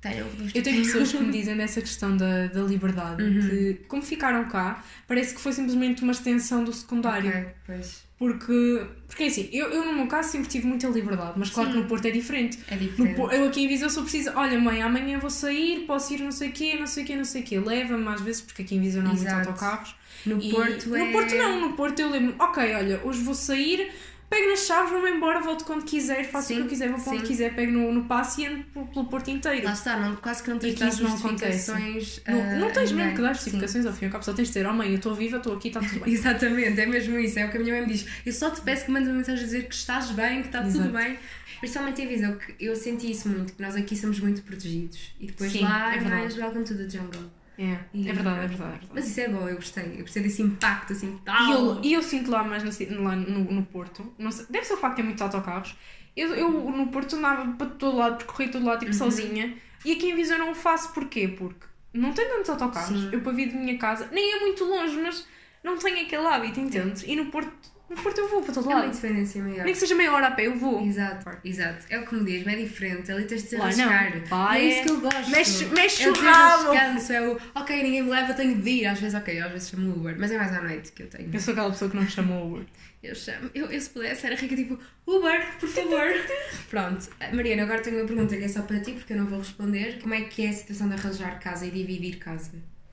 tenham. 0.00 0.26
Eu 0.54 0.62
tenho 0.62 0.84
pessoas 0.84 1.12
que 1.12 1.18
me 1.18 1.30
dizem 1.32 1.56
dessa 1.56 1.80
questão 1.80 2.16
da, 2.16 2.48
da 2.48 2.60
liberdade, 2.62 3.22
Uhum. 3.22 3.40
que 3.48 3.74
como 3.88 4.02
ficaram 4.02 4.48
cá, 4.48 4.82
parece 5.06 5.34
que 5.34 5.40
foi 5.40 5.52
simplesmente 5.52 6.02
uma 6.02 6.12
extensão 6.12 6.64
do 6.64 6.72
secundário. 6.72 7.30
Ok, 7.30 7.46
pois. 7.64 8.07
Porque, 8.18 8.84
porque 9.06 9.22
é 9.22 9.26
assim, 9.28 9.48
eu, 9.52 9.68
eu 9.68 9.84
no 9.84 9.92
meu 9.92 10.08
caso 10.08 10.32
sempre 10.32 10.48
tive 10.48 10.66
muita 10.66 10.88
liberdade, 10.88 11.34
mas 11.36 11.50
claro 11.50 11.68
Sim. 11.68 11.76
que 11.76 11.82
no 11.82 11.88
Porto 11.88 12.06
é 12.06 12.10
diferente. 12.10 12.58
É 12.68 12.74
diferente. 12.76 13.16
Eu 13.16 13.46
aqui 13.46 13.64
em 13.64 13.68
Viseu 13.68 13.88
sou 13.88 14.02
preciso, 14.02 14.32
olha 14.34 14.58
mãe, 14.58 14.82
amanhã 14.82 15.20
vou 15.20 15.30
sair, 15.30 15.84
posso 15.86 16.12
ir 16.14 16.20
não 16.20 16.32
sei 16.32 16.48
o 16.48 16.52
quê, 16.52 16.76
não 16.76 16.86
sei 16.86 17.04
o 17.04 17.06
quê, 17.06 17.16
não 17.16 17.24
sei 17.24 17.42
o 17.42 17.44
quê. 17.44 17.60
Leva-me 17.60 18.08
às 18.08 18.20
vezes, 18.20 18.40
porque 18.40 18.62
aqui 18.62 18.74
em 18.74 18.80
Viseu 18.80 19.02
não 19.02 19.12
há 19.12 19.14
muitos 19.14 19.32
autocarros. 19.32 19.94
No 20.26 20.42
E 20.42 20.50
Porto 20.50 20.96
é. 20.96 21.04
No 21.04 21.12
Porto 21.12 21.34
não, 21.36 21.60
no 21.60 21.72
Porto 21.74 22.00
eu 22.00 22.10
lembro, 22.10 22.34
ok, 22.40 22.74
olha, 22.74 23.00
hoje 23.04 23.22
vou 23.22 23.34
sair, 23.34 23.88
pego 24.28 24.48
nas 24.48 24.60
chaves, 24.60 24.90
vou-me 24.90 25.10
embora, 25.10 25.40
volto 25.40 25.64
quando 25.64 25.84
quiser, 25.84 26.24
faço 26.24 26.46
o 26.46 26.48
que 26.48 26.54
Sim, 26.54 26.60
eu 26.62 26.68
quiser, 26.68 26.88
vou 26.90 27.00
para 27.00 27.12
onde 27.12 27.20
sim. 27.22 27.26
quiser, 27.26 27.54
pego 27.54 27.72
no, 27.72 27.92
no 27.92 28.04
passe 28.04 28.42
e 28.42 28.46
ando 28.46 28.64
pelo, 28.64 28.86
pelo 28.86 29.04
Porto 29.06 29.30
inteiro. 29.30 29.64
Lá 29.64 29.72
está, 29.72 29.96
não, 29.98 30.16
quase 30.16 30.42
que 30.42 30.50
não 30.50 30.58
tens 30.58 30.70
de 30.70 30.74
que 30.74 30.80
dar 30.80 30.88
isso 30.88 31.02
não 31.02 31.10
justificações. 31.10 32.20
Não, 32.26 32.40
ah, 32.40 32.54
não 32.56 32.70
tens 32.70 32.92
a 32.92 32.94
mesmo 32.94 33.14
que 33.16 33.22
dar 33.22 33.34
Sim. 33.34 33.42
justificações 33.42 33.86
ao 33.86 33.92
fim 33.92 34.04
e 34.04 34.06
ao 34.06 34.12
cabo, 34.12 34.24
só 34.24 34.32
tens 34.32 34.48
de 34.48 34.54
dizer, 34.54 34.66
oh 34.66 34.72
mãe, 34.72 34.90
eu 34.90 34.96
estou 34.96 35.14
viva, 35.14 35.38
estou 35.38 35.54
aqui, 35.54 35.68
está 35.68 35.80
tudo 35.80 36.00
bem. 36.00 36.12
Exatamente, 36.14 36.80
é 36.80 36.86
mesmo 36.86 37.18
isso. 37.18 37.38
É 37.38 37.46
o 37.46 37.50
que 37.50 37.56
a 37.56 37.60
minha 37.60 37.74
mãe 37.74 37.86
me 37.86 37.92
diz. 37.92 38.06
Eu 38.24 38.32
só 38.32 38.50
te 38.50 38.60
peço 38.60 38.84
que 38.84 38.90
mandes 38.90 39.08
uma 39.08 39.16
mensagem 39.16 39.42
a 39.42 39.44
dizer 39.44 39.66
que 39.66 39.74
estás 39.74 40.10
bem, 40.10 40.42
que 40.42 40.48
está 40.48 40.62
tudo 40.62 40.90
bem. 40.90 41.18
Principalmente 41.60 42.02
em 42.02 42.06
Viseu, 42.06 42.36
que 42.36 42.54
eu 42.60 42.76
senti 42.76 43.10
isso 43.10 43.28
muito, 43.28 43.52
que 43.52 43.60
nós 43.60 43.74
aqui 43.74 43.96
somos 43.96 44.20
muito 44.20 44.42
protegidos. 44.42 45.12
E 45.18 45.26
depois 45.26 45.50
Sim, 45.50 45.62
lá 45.62 45.94
é 45.94 45.98
é, 45.98 46.00
mais 46.02 46.36
welcome 46.36 46.64
to 46.64 46.76
the 46.76 46.88
jungle. 46.88 47.30
É, 47.58 47.76
E- 47.92 48.08
é 48.08 48.12
verdade, 48.12 48.44
é 48.44 48.46
verdade. 48.46 48.54
É 48.54 48.56
verdade. 48.56 48.88
Mas 48.94 49.08
isso 49.08 49.20
é 49.20 49.28
bom, 49.28 49.48
eu 49.48 49.56
gostei. 49.56 49.94
Eu 49.96 50.00
gostei 50.02 50.22
desse 50.22 50.40
impacto 50.42 50.92
assim 50.92 51.16
E 51.16 51.24
tal. 51.24 51.52
eu, 51.52 51.80
e 51.82 51.92
eu 51.92 52.02
sinto 52.02 52.30
lá 52.30 52.44
mais 52.44 52.62
no, 52.62 53.02
lá 53.02 53.16
no, 53.16 53.40
no 53.52 53.62
Porto, 53.66 54.12
sei- 54.30 54.46
deve 54.48 54.64
ser 54.64 54.74
o 54.74 54.76
facto 54.76 54.96
de 54.96 55.02
ter 55.02 55.06
muitos 55.06 55.22
autocarros. 55.22 55.76
Eu, 56.16 56.34
eu 56.34 56.50
no 56.50 56.86
Porto 56.88 57.16
andava 57.16 57.46
para 57.52 57.66
todo 57.70 57.96
lado, 57.96 58.16
percorri 58.18 58.48
todo 58.48 58.64
lado, 58.64 58.78
tipo 58.80 58.92
Uhum. 58.92 58.98
sozinha. 58.98 59.56
E 59.84 59.92
aqui 59.92 60.08
em 60.10 60.14
Viseu 60.16 60.38
não 60.38 60.52
o 60.52 60.54
faço, 60.54 60.92
porquê? 60.92 61.28
Porque 61.28 61.66
não 61.92 62.12
tenho 62.12 62.28
tantos 62.30 62.50
autocarros. 62.50 63.00
Sim. 63.00 63.08
Eu 63.12 63.20
para 63.22 63.32
vir 63.32 63.48
de 63.48 63.56
minha 63.56 63.76
casa, 63.78 64.08
nem 64.12 64.32
é 64.36 64.40
muito 64.40 64.64
longe, 64.64 64.96
mas 65.00 65.26
não 65.62 65.76
tenho 65.78 66.00
aquele 66.04 66.26
hábito, 66.26 66.60
entendes? 66.60 67.02
E 67.04 67.14
no 67.16 67.26
Porto, 67.26 67.52
no 67.88 67.96
Porto 67.96 68.18
eu 68.18 68.28
vou 68.28 68.42
para 68.42 68.52
todo 68.54 68.66
É 68.70 68.74
uma 68.74 68.80
lado. 68.80 68.88
independência 68.92 69.42
maior. 69.42 69.64
Nem 69.64 69.72
que 69.72 69.80
seja 69.80 69.94
meia 69.94 70.12
hora 70.12 70.26
a 70.28 70.30
pé, 70.32 70.46
eu 70.46 70.56
vou. 70.58 70.84
Exato, 70.86 71.30
exato. 71.44 71.86
É 71.88 71.98
o 71.98 72.06
que 72.06 72.14
me 72.14 72.24
diz, 72.24 72.44
mas 72.44 72.54
é 72.54 72.56
diferente. 72.58 73.10
Ali 73.10 73.24
tens 73.24 73.42
de 73.44 73.48
se 73.48 73.56
não. 73.56 73.64
arriscar. 73.64 74.12
É 74.54 74.58
é- 74.58 74.64
isso 74.64 74.82
que 74.84 74.90
eu 74.90 75.00
gosto. 75.00 75.30
mexe- 75.30 75.64
mexe 75.66 76.02
é 76.04 76.10
o 76.10 76.12
rabo. 76.14 76.70
descanso, 76.72 77.12
é 77.12 77.28
o 77.28 77.40
ok, 77.54 77.82
ninguém 77.82 78.02
me 78.02 78.10
leva, 78.10 78.34
tenho 78.34 78.54
de 78.60 78.70
ir. 78.70 78.86
Às 78.86 79.00
vezes, 79.00 79.18
ok, 79.18 79.40
às 79.40 79.52
vezes 79.52 79.70
chamo 79.70 79.90
o 79.90 79.96
Uber, 79.98 80.16
mas 80.18 80.30
é 80.30 80.36
mais 80.38 80.52
à 80.52 80.60
noite 80.62 80.92
que 80.92 81.02
eu 81.02 81.06
tenho. 81.08 81.30
Eu 81.32 81.40
sou 81.40 81.52
aquela 81.52 81.70
pessoa 81.70 81.90
que 81.90 81.96
não 81.96 82.06
chama 82.08 82.42
Uber. 82.42 82.64
Eu 83.02 83.14
chamo, 83.14 83.48
eu, 83.54 83.66
eu 83.66 83.80
se 83.80 83.90
pudesse 83.90 84.26
era 84.26 84.34
rica 84.34 84.56
tipo 84.56 84.76
Uber, 85.06 85.46
por 85.60 85.68
favor. 85.68 86.08
Pronto, 86.68 87.08
Mariana, 87.32 87.62
agora 87.62 87.80
tenho 87.80 87.96
uma 87.98 88.06
pergunta 88.06 88.36
que 88.36 88.42
é 88.44 88.48
só 88.48 88.62
para 88.62 88.80
ti 88.80 88.92
porque 88.92 89.12
eu 89.12 89.18
não 89.18 89.26
vou 89.26 89.38
responder. 89.38 90.00
Como 90.02 90.14
é 90.14 90.22
que 90.22 90.44
é 90.44 90.48
a 90.48 90.52
situação 90.52 90.88
de 90.88 90.94
arranjar 90.94 91.38
casa 91.38 91.64
e 91.64 91.70
dividir 91.70 92.16
casa 92.18 92.50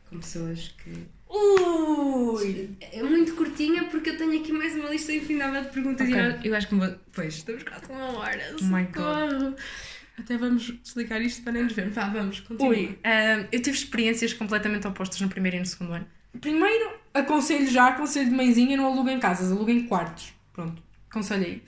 com 0.09 0.19
pessoas 0.19 0.73
que. 0.83 1.07
Ui! 1.29 2.69
É 2.91 3.03
muito 3.03 3.35
curtinha 3.35 3.85
porque 3.85 4.11
eu 4.11 4.17
tenho 4.17 4.39
aqui 4.39 4.51
mais 4.51 4.75
uma 4.75 4.89
lista 4.89 5.11
infindável 5.11 5.61
de 5.63 5.69
perguntas 5.69 6.07
Ok. 6.07 6.19
e 6.19 6.25
eu, 6.25 6.51
eu 6.51 6.55
acho 6.55 6.67
que 6.67 6.75
me 6.75 6.87
vou. 6.87 6.95
Pois, 7.11 7.35
estamos 7.35 7.63
quase 7.63 7.91
uma 7.91 8.17
hora. 8.19 8.55
Oh 8.59 8.63
my 8.65 8.83
God. 8.83 9.59
Até 10.17 10.37
vamos 10.37 10.71
desligar 10.81 11.21
isto 11.21 11.43
para 11.43 11.53
nem 11.53 11.63
nos 11.63 11.73
ver. 11.73 11.89
Vá, 11.89 12.07
vamos, 12.09 12.39
continua. 12.39 12.69
Ui, 12.69 12.97
ah, 13.03 13.45
eu 13.51 13.61
tive 13.61 13.77
experiências 13.77 14.33
completamente 14.33 14.87
opostas 14.87 15.19
no 15.19 15.27
primeiro 15.27 15.57
e 15.57 15.59
no 15.59 15.65
segundo 15.65 15.93
ano. 15.93 16.07
Primeiro, 16.39 16.93
aconselho 17.13 17.67
já, 17.69 17.87
aconselho 17.87 18.29
de 18.29 18.35
mãezinha, 18.35 18.77
não 18.77 18.85
aluguem 18.85 19.19
casas, 19.19 19.51
aluguem 19.51 19.87
quartos. 19.87 20.33
Pronto, 20.53 20.81
aconselho 21.09 21.45
aí. 21.45 21.63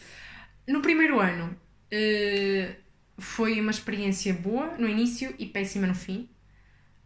No 0.67 0.81
primeiro 0.81 1.19
ano, 1.19 1.57
eh, 1.91 2.75
foi 3.17 3.59
uma 3.59 3.71
experiência 3.71 4.33
boa 4.33 4.75
no 4.77 4.87
início 4.87 5.33
e 5.39 5.45
péssima 5.45 5.87
no 5.87 5.95
fim. 5.95 6.29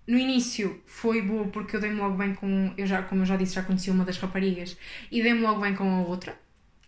No 0.08 0.18
início 0.18 0.82
foi 0.86 1.22
boa 1.22 1.48
porque 1.48 1.76
eu 1.76 1.80
dei-me 1.80 1.98
logo 1.98 2.18
bem 2.18 2.34
com. 2.34 2.74
Eu 2.78 2.86
já, 2.88 3.02
como 3.04 3.22
eu 3.22 3.26
já 3.26 3.36
disse, 3.38 3.56
já 3.56 3.64
conheci 3.64 3.90
uma 3.92 4.04
das 4.04 4.18
raparigas 4.18 4.76
e 5.12 5.22
dei-me 5.22 5.42
logo 5.42 5.62
bem 5.62 5.76
com 5.76 5.84
a 5.84 6.02
outra 6.08 6.38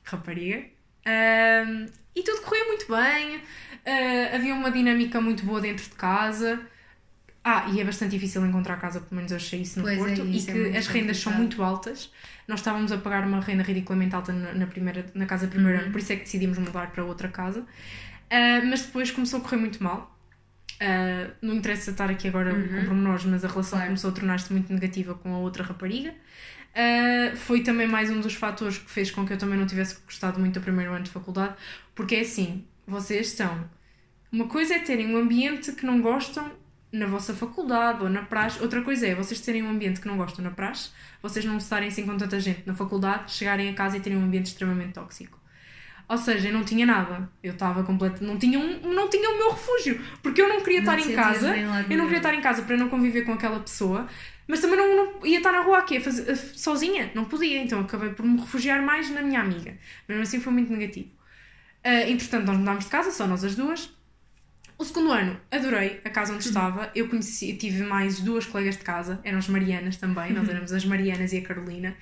rapariga. 0.04 0.66
Ahm, 1.06 1.86
e 2.16 2.24
tudo 2.24 2.42
corria 2.42 2.66
muito 2.66 2.86
bem, 2.88 3.42
ah, 3.86 4.36
havia 4.36 4.54
uma 4.54 4.72
dinâmica 4.72 5.20
muito 5.22 5.46
boa 5.46 5.62
dentro 5.62 5.84
de 5.86 5.96
casa. 5.96 6.60
Ah, 7.46 7.68
e 7.74 7.82
é 7.82 7.84
bastante 7.84 8.12
difícil 8.12 8.46
encontrar 8.46 8.78
casa, 8.80 9.02
pelo 9.02 9.16
menos 9.18 9.32
eu 9.32 9.38
achei 9.38 9.62
isso 9.62 9.80
no 9.80 9.86
Pois 9.86 9.98
é, 9.98 10.00
Porto, 10.00 10.26
isso 10.28 10.48
e 10.48 10.52
é 10.52 10.54
que 10.54 10.60
muito 10.60 10.78
as 10.78 10.88
rendas 10.88 11.18
são 11.18 11.34
muito 11.34 11.62
altas. 11.62 12.12
Nós 12.48 12.60
estávamos 12.62 12.92
a 12.92 12.98
pagar 12.98 13.28
uma 13.28 13.42
renda 13.42 13.64
ridiculamente 13.64 14.16
alta 14.16 14.32
na, 14.32 14.66
primeira, 14.66 15.06
na 15.14 15.26
casa 15.26 15.48
primeiro 15.48 15.78
Uhum. 15.78 15.84
ano, 15.86 15.92
por 15.92 16.00
isso 16.00 16.14
é 16.14 16.16
que 16.16 16.24
decidimos 16.24 16.58
mudar 16.58 16.92
para 16.92 17.04
outra 17.04 17.28
casa. 17.28 17.66
Ah, 18.30 18.62
mas 18.66 18.84
depois 18.84 19.12
começou 19.12 19.40
a 19.40 19.44
correr 19.44 19.58
muito 19.58 19.84
mal. 19.84 20.13
Ah, 20.86 21.30
não 21.42 21.54
interessa 21.56 21.92
estar 21.92 22.10
aqui 22.10 22.28
agora 22.28 22.54
Uhum. 22.54 22.68
com 22.82 22.86
pormenores, 22.86 23.24
mas 23.26 23.46
a 23.46 23.48
relação 23.48 23.78
Claro. 23.78 23.86
começou 23.88 24.10
a 24.10 24.14
tornar-se 24.14 24.52
muito 24.52 24.72
negativa 24.74 25.14
com 25.16 25.34
a 25.34 25.38
outra 25.38 25.64
rapariga. 25.64 26.14
Ah, 26.76 27.36
foi 27.36 27.62
também 27.62 27.88
mais 27.88 28.10
um 28.10 28.20
dos 28.20 28.34
fatores 28.34 28.78
que 28.80 28.90
fez 28.90 29.12
com 29.12 29.26
que 29.26 29.34
eu 29.34 29.38
também 29.38 29.58
não 29.60 29.66
tivesse 29.68 29.98
gostado 30.06 30.40
muito 30.40 30.56
do 30.60 30.62
primeiro 30.64 30.92
ano 30.94 31.04
de 31.04 31.12
faculdade, 31.12 31.54
porque 31.96 32.16
é 32.16 32.22
assim, 32.22 32.66
vocês 32.88 33.28
estão. 33.28 33.70
Uma 34.32 34.48
coisa 34.48 34.74
é 34.76 34.80
terem 34.80 35.14
um 35.14 35.18
ambiente 35.18 35.72
que 35.74 35.86
não 35.86 36.02
gostam 36.02 36.52
na 36.92 37.06
vossa 37.08 37.34
faculdade 37.34 38.04
ou 38.04 38.10
na 38.10 38.22
praxe, 38.24 38.60
outra 38.62 38.82
coisa 38.82 39.08
é 39.08 39.16
vocês 39.16 39.40
terem 39.42 39.64
um 39.64 39.70
ambiente 39.70 40.00
que 40.02 40.08
não 40.08 40.18
gostam 40.18 40.44
na 40.44 40.52
praxe, 40.52 40.90
vocês 41.22 41.44
não 41.46 41.58
estarem 41.58 41.88
assim 41.90 42.06
com 42.06 42.18
tanta 42.18 42.40
gente 42.40 42.64
na 42.66 42.74
faculdade, 42.76 43.32
chegarem 43.32 43.70
a 43.70 43.74
casa 43.74 43.98
e 43.98 44.00
terem 44.00 44.18
um 44.18 44.24
ambiente 44.24 44.48
extremamente 44.48 44.94
tóxico. 44.94 45.40
Ou 46.08 46.18
seja, 46.18 46.50
eu 46.50 46.54
não 46.54 46.64
tinha 46.64 46.86
nada. 46.86 47.30
Eu 47.42 47.54
estava 47.54 47.84
completo, 47.84 48.24
não 48.24 48.38
tinha 48.38 48.60
um, 48.60 48.94
não 48.94 49.10
tinha 49.10 49.30
o 49.30 49.38
meu 49.38 49.52
refúgio, 49.52 50.02
porque 50.22 50.42
eu 50.42 50.50
não 50.50 50.62
queria 50.62 50.82
Não 50.82 50.96
estar 50.96 51.12
em 51.12 51.16
casa. 51.16 51.56
Eu 51.58 51.98
não 51.98 52.06
queria 52.06 52.18
estar 52.18 52.34
em 52.34 52.42
casa 52.42 52.62
para 52.64 52.78
não 52.78 52.90
conviver 52.90 53.24
com 53.24 53.34
aquela 53.34 53.60
pessoa, 53.60 54.08
mas 54.48 54.60
também 54.60 54.78
não, 54.78 54.96
não 54.96 55.26
ia 55.26 55.38
estar 55.38 55.52
na 55.52 55.62
rua 55.62 55.80
aqui 55.80 56.00
fazer, 56.00 56.36
sozinha, 56.36 57.12
não 57.16 57.26
podia, 57.26 57.62
então 57.62 57.80
acabei 57.80 58.10
por 58.10 58.26
me 58.26 58.40
refugiar 58.40 58.82
mais 58.82 59.10
na 59.10 59.22
minha 59.22 59.40
amiga. 59.40 59.78
Mesmo 60.08 60.24
assim 60.24 60.40
foi 60.40 60.52
muito 60.52 60.72
negativo. 60.72 61.10
Ah, 61.84 62.10
entretanto, 62.10 62.46
nós 62.46 62.58
mudámos 62.58 62.86
de 62.86 62.90
casa, 62.90 63.12
só 63.12 63.28
nós 63.28 63.44
as 63.44 63.56
duas. 63.56 63.90
O 64.78 64.84
segundo 64.84 65.12
ano, 65.12 65.40
adorei 65.52 66.02
a 66.04 66.10
casa 66.10 66.34
onde 66.34 66.48
estava. 66.48 66.92
Eu 66.96 67.08
conheci, 67.08 67.54
tive 67.54 67.84
mais 67.84 68.20
duas 68.20 68.46
colegas 68.46 68.78
de 68.78 68.84
casa, 68.84 69.20
eram 69.24 69.38
as 69.38 69.48
Marianas 69.48 69.98
também, 69.98 70.34
nós 70.34 70.50
éramos 70.50 70.74
as 70.74 70.84
Marianas 70.84 71.32
e 71.32 71.38
a 71.38 71.42
Carolina. 71.42 71.96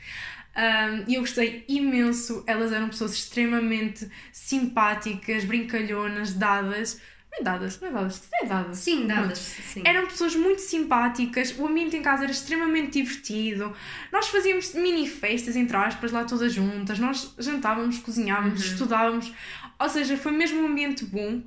Um, 0.56 1.10
e 1.10 1.16
eu 1.16 1.22
gostei 1.22 1.64
imenso. 1.68 2.44
Elas 2.46 2.72
eram 2.72 2.90
pessoas 2.90 3.14
extremamente 3.14 4.10
simpáticas, 4.32 5.44
brincalhonas, 5.46 6.34
dadas. 6.34 7.00
Não 7.32 7.40
é 7.40 7.44
dadas, 7.44 7.80
não 7.80 7.88
é 7.88 7.92
dadas, 7.92 8.30
não 8.30 8.40
é 8.40 8.50
dadas. 8.50 8.78
Sim, 8.78 9.08
dadas. 9.08 9.38
Sim. 9.38 9.84
Eram 9.86 10.06
pessoas 10.06 10.36
muito 10.36 10.60
simpáticas, 10.60 11.58
o 11.58 11.66
ambiente 11.66 11.96
em 11.96 12.02
casa 12.02 12.24
era 12.24 12.32
extremamente 12.32 13.02
divertido. 13.02 13.74
Nós 14.12 14.28
fazíamos 14.28 14.74
mini 14.74 15.08
festas, 15.08 15.56
entre 15.56 15.78
aspas, 15.78 16.12
lá 16.12 16.26
todas 16.26 16.52
juntas. 16.52 17.00
Nós 17.00 17.34
jantávamos, 17.40 18.00
cozinhávamos, 18.00 18.66
estudávamos. 18.66 19.32
Ou 19.80 19.90
seja, 19.90 20.18
foi 20.18 20.34
mesmo 20.34 20.62
um 20.62 20.68
ambiente 20.68 21.06
bom. 21.06 21.42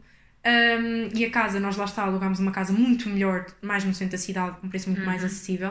Um, 0.46 1.08
e 1.14 1.24
a 1.24 1.30
casa, 1.30 1.60
nós 1.60 1.76
lá 1.76 1.84
está, 1.84 2.02
alugámos 2.02 2.38
uma 2.38 2.50
casa 2.50 2.72
muito 2.72 3.08
melhor, 3.08 3.46
mais 3.60 3.84
no 3.84 3.94
centro 3.94 4.12
da 4.12 4.18
cidade, 4.18 4.58
com 4.60 4.66
um 4.66 4.70
preço 4.70 4.88
muito 4.88 5.04
mais 5.04 5.22
acessível. 5.22 5.70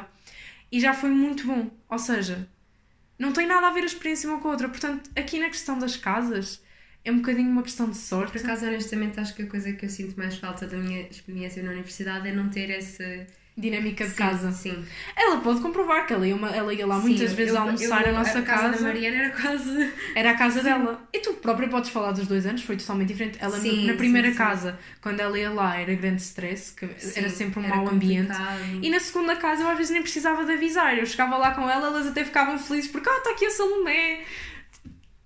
E 0.71 0.79
já 0.79 0.93
foi 0.93 1.09
muito 1.09 1.47
bom. 1.47 1.71
Ou 1.89 1.99
seja, 1.99 2.47
Não 3.23 3.31
tem 3.31 3.47
nada 3.47 3.67
a 3.67 3.71
ver 3.71 3.83
a 3.83 3.85
experiência 3.85 4.29
uma 4.29 4.41
com 4.41 4.49
a 4.49 4.51
outra. 4.51 4.67
Portanto, 4.67 5.09
aqui 5.15 5.39
na 5.39 5.47
questão 5.47 5.79
das 5.79 5.95
casas, 5.95 6.61
é 7.05 7.09
um 7.09 7.19
bocadinho 7.19 7.49
uma 7.49 7.63
questão 7.63 7.89
de 7.89 7.95
sorte. 7.95 8.33
Por 8.33 8.41
acaso, 8.41 8.65
honestamente, 8.65 9.17
acho 9.17 9.33
que 9.33 9.43
a 9.43 9.47
coisa 9.47 9.71
que 9.71 9.85
eu 9.85 9.89
sinto 9.89 10.19
mais 10.19 10.35
falta 10.35 10.67
da 10.67 10.75
minha 10.75 11.07
experiência 11.07 11.63
na 11.63 11.71
universidade 11.71 12.27
é 12.27 12.33
não 12.33 12.49
ter 12.49 12.69
essa 12.69 13.25
dinâmica 13.55 14.03
de 14.03 14.09
Sim, 14.11 14.17
casa. 14.17 14.51
Sim. 14.51 14.83
Ela 15.15 15.37
pode 15.41 15.61
comprovar 15.61 16.07
que 16.07 16.13
ela 16.13 16.27
ia, 16.27 16.35
uma- 16.35 16.49
ela 16.49 16.73
ia 16.73 16.87
lá 16.87 16.97
muitas 16.97 17.29
Sim, 17.29 17.35
vezes 17.35 17.53
eu- 17.53 17.61
almoçar 17.61 18.01
eu- 18.01 18.09
a 18.09 18.11
nossa 18.17 18.39
a 18.39 18.41
casa. 18.41 18.61
casa. 18.69 18.77
da 18.77 18.81
Mariana 18.81 19.17
era 19.17 19.29
quase. 19.29 19.93
Era 20.15 20.31
a 20.31 20.33
casa 20.35 20.63
dela. 20.63 21.07
E 21.13 21.19
tu 21.19 21.33
própria 21.35 21.67
podes 21.67 21.89
falar 21.91 22.11
dos 22.13 22.27
dois 22.27 22.45
anos, 22.47 22.63
foi 22.63 22.75
totalmente 22.77 23.09
diferente. 23.09 23.37
Ela 23.39 23.59
Sim, 23.59 23.85
na 23.85 23.93
primeira 23.93 24.29
sim, 24.29 24.33
sim. 24.33 24.37
casa, 24.37 24.79
quando 25.01 25.19
ela 25.19 25.37
ia 25.37 25.51
lá, 25.51 25.79
era 25.79 25.93
grande 25.93 26.21
stress, 26.21 26.73
que 26.73 26.85
era 26.85 26.97
Sim, 26.99 27.29
sempre 27.29 27.59
um 27.59 27.63
era 27.65 27.75
mau 27.75 27.87
ambiente. 27.89 28.31
E 28.81 28.89
na 28.89 28.99
segunda 28.99 29.35
casa 29.35 29.61
eu 29.63 29.67
às 29.69 29.77
vezes 29.77 29.91
nem 29.91 30.01
precisava 30.01 30.43
de 30.45 30.51
avisar. 30.53 30.97
Eu 30.97 31.05
chegava 31.05 31.37
lá 31.37 31.51
com 31.53 31.69
ela, 31.69 31.87
elas 31.87 32.07
até 32.07 32.25
ficavam 32.25 32.57
felizes 32.57 32.89
porque, 32.89 33.07
ah, 33.09 33.17
está 33.19 33.29
aqui 33.31 33.45
a 33.45 33.51
Salomé. 33.51 34.21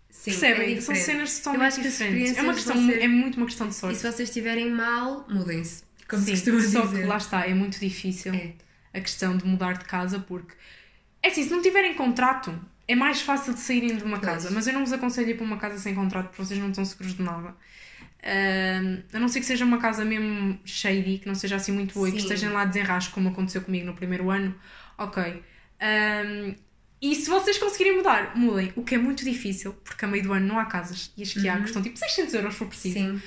Sim, 0.09 0.31
Percebem? 0.31 0.77
é 0.77 0.81
São 0.81 0.93
cenas 0.95 1.37
Eu 1.37 1.43
totalmente 1.53 1.81
diferentes. 1.81 2.37
É, 2.37 2.41
uma 2.41 2.53
questão, 2.53 2.75
ser- 2.85 3.01
é 3.01 3.07
muito 3.07 3.37
uma 3.37 3.45
questão 3.45 3.67
de 3.67 3.73
E 3.73 3.77
sorte. 3.77 3.97
se 3.97 4.11
vocês 4.11 4.27
estiverem 4.27 4.69
mal, 4.69 5.25
mudem-se. 5.29 5.86
Como 6.07 6.21
Sim, 6.21 6.31
costuma 6.31 6.61
só 6.61 6.81
dizer. 6.85 7.01
que 7.01 7.07
lá 7.07 7.17
está, 7.17 7.45
é 7.45 7.53
muito 7.53 7.79
difícil 7.79 8.33
É. 8.33 8.53
a 8.93 9.01
questão 9.01 9.35
de 9.37 9.45
mudar 9.45 9.73
de 9.77 9.85
casa 9.85 10.19
porque. 10.19 10.53
É 11.21 11.27
assim, 11.29 11.43
se 11.43 11.49
não 11.49 11.61
tiverem 11.61 11.93
contrato, 11.95 12.57
é 12.87 12.95
mais 12.95 13.21
fácil 13.21 13.53
de 13.53 13.59
saírem 13.59 13.97
de 13.97 14.03
uma 14.03 14.17
Pois. 14.19 14.31
casa. 14.31 14.51
Mas 14.51 14.67
eu 14.67 14.73
não 14.73 14.81
vos 14.81 14.93
aconselho 14.93 15.27
a 15.27 15.31
ir 15.31 15.35
para 15.35 15.45
uma 15.45 15.57
casa 15.57 15.77
sem 15.77 15.93
contrato 15.93 16.27
porque 16.29 16.43
vocês 16.45 16.59
não 16.59 16.69
estão 16.69 16.85
seguros 16.85 17.13
de 17.15 17.21
nada. 17.23 17.55
Ahm, 18.23 19.03
a 19.13 19.19
não 19.19 19.27
ser 19.27 19.39
que 19.39 19.45
seja 19.45 19.63
uma 19.65 19.77
casa 19.79 20.03
mesmo 20.03 20.59
shady, 20.65 21.19
que 21.19 21.27
não 21.27 21.35
seja 21.35 21.55
assim 21.57 21.71
muito 21.71 21.93
boa 21.93 22.09
e 22.09 22.11
que 22.13 22.17
estejam 22.19 22.51
lá 22.53 22.61
a 22.61 22.65
desenrasco, 22.65 23.13
como 23.13 23.29
aconteceu 23.29 23.61
comigo 23.61 23.85
no 23.85 23.93
primeiro 23.93 24.29
ano, 24.29 24.55
ok. 24.97 25.43
Ahm, 25.79 26.55
e 27.01 27.13
se 27.15 27.29
vocês 27.29 27.57
conseguirem 27.59 27.97
mudar, 27.97 28.35
mudem. 28.35 28.73
O 28.75 28.83
que 28.83 28.95
é 28.95 28.97
muito 28.97 29.23
difícil, 29.23 29.73
porque 29.83 30.03
a 30.03 30.07
meio 30.07 30.23
do 30.23 30.33
ano 30.33 30.47
não 30.47 30.59
há 30.59 30.65
casas 30.65 31.11
e 31.15 31.21
as 31.23 31.31
que 31.33 31.47
há 31.47 31.57
custam 31.59 31.81
tipo 31.81 31.97
600 31.97 32.33
euros 32.33 32.53
se 32.53 32.59
for 32.59 32.67
preciso. 32.67 32.95
Sim. 32.95 33.21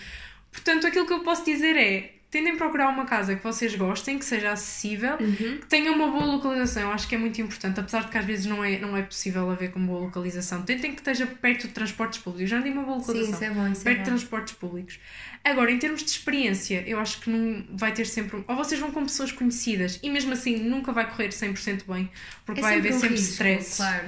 Portanto, 0.51 0.87
aquilo 0.87 1.07
que 1.07 1.13
eu 1.13 1.21
posso 1.23 1.45
dizer 1.45 1.77
é: 1.77 2.15
tentem 2.31 2.57
procurar 2.57 2.89
uma 2.89 3.05
casa 3.05 3.35
que 3.35 3.43
vocês 3.43 3.75
gostem, 3.75 4.19
que 4.19 4.25
seja 4.25 4.53
acessível, 4.53 5.17
Uhum. 5.21 5.59
que 5.59 5.67
tenha 5.67 5.91
uma 5.91 6.09
boa 6.09 6.25
localização. 6.27 6.83
Eu 6.85 6.93
acho 6.93 7.09
que 7.09 7.15
é 7.15 7.19
muito 7.19 7.41
importante, 7.41 7.81
apesar 7.81 8.05
de 8.05 8.09
que 8.11 8.17
às 8.19 8.25
vezes 8.25 8.47
não 8.47 8.63
é, 8.65 8.79
não 8.79 8.97
é 8.97 9.03
possível 9.03 9.51
haver 9.51 9.73
com 9.73 9.85
boa 9.85 10.01
localização. 10.01 10.63
Tentem 10.63 10.93
que 10.93 11.01
esteja 11.01 11.27
perto 11.27 11.67
de 11.67 11.73
transportes 11.75 12.19
públicos. 12.21 12.43
Eu 12.51 12.59
já 12.59 12.63
digo 12.65 12.77
uma 12.79 12.85
boa 12.85 13.01
Sim, 13.01 13.07
localização. 13.09 13.35
isso 13.35 13.45
é 13.45 13.51
bom, 13.51 13.69
isso 13.73 13.81
é 13.81 13.85
perto 13.85 13.97
de 13.99 14.05
bom. 14.11 14.17
transportes 14.17 14.55
públicos. 14.55 15.01
Agora, 15.45 15.71
em 15.73 15.79
termos 15.79 16.03
de 16.05 16.11
experiência, 16.11 16.85
eu 16.87 17.01
acho 17.01 17.21
que 17.21 17.31
não 17.31 17.65
vai 17.77 17.93
ter 17.93 18.05
sempre. 18.07 18.45
Ou 18.47 18.57
vocês 18.57 18.81
vão 18.81 18.91
com 18.93 19.03
pessoas 19.05 19.33
conhecidas 19.33 19.99
e 20.03 20.09
mesmo 20.11 20.33
assim 20.33 20.57
nunca 20.59 20.93
vai 20.93 21.09
correr 21.11 21.29
100% 21.31 21.85
bem, 21.93 22.11
porque 22.47 22.61
É 22.61 22.63
vai 22.63 22.79
haver 22.79 22.93
um 22.95 22.99
sempre 23.01 23.17
risco, 23.17 23.33
stress. 23.33 23.77
Claro. 23.79 24.07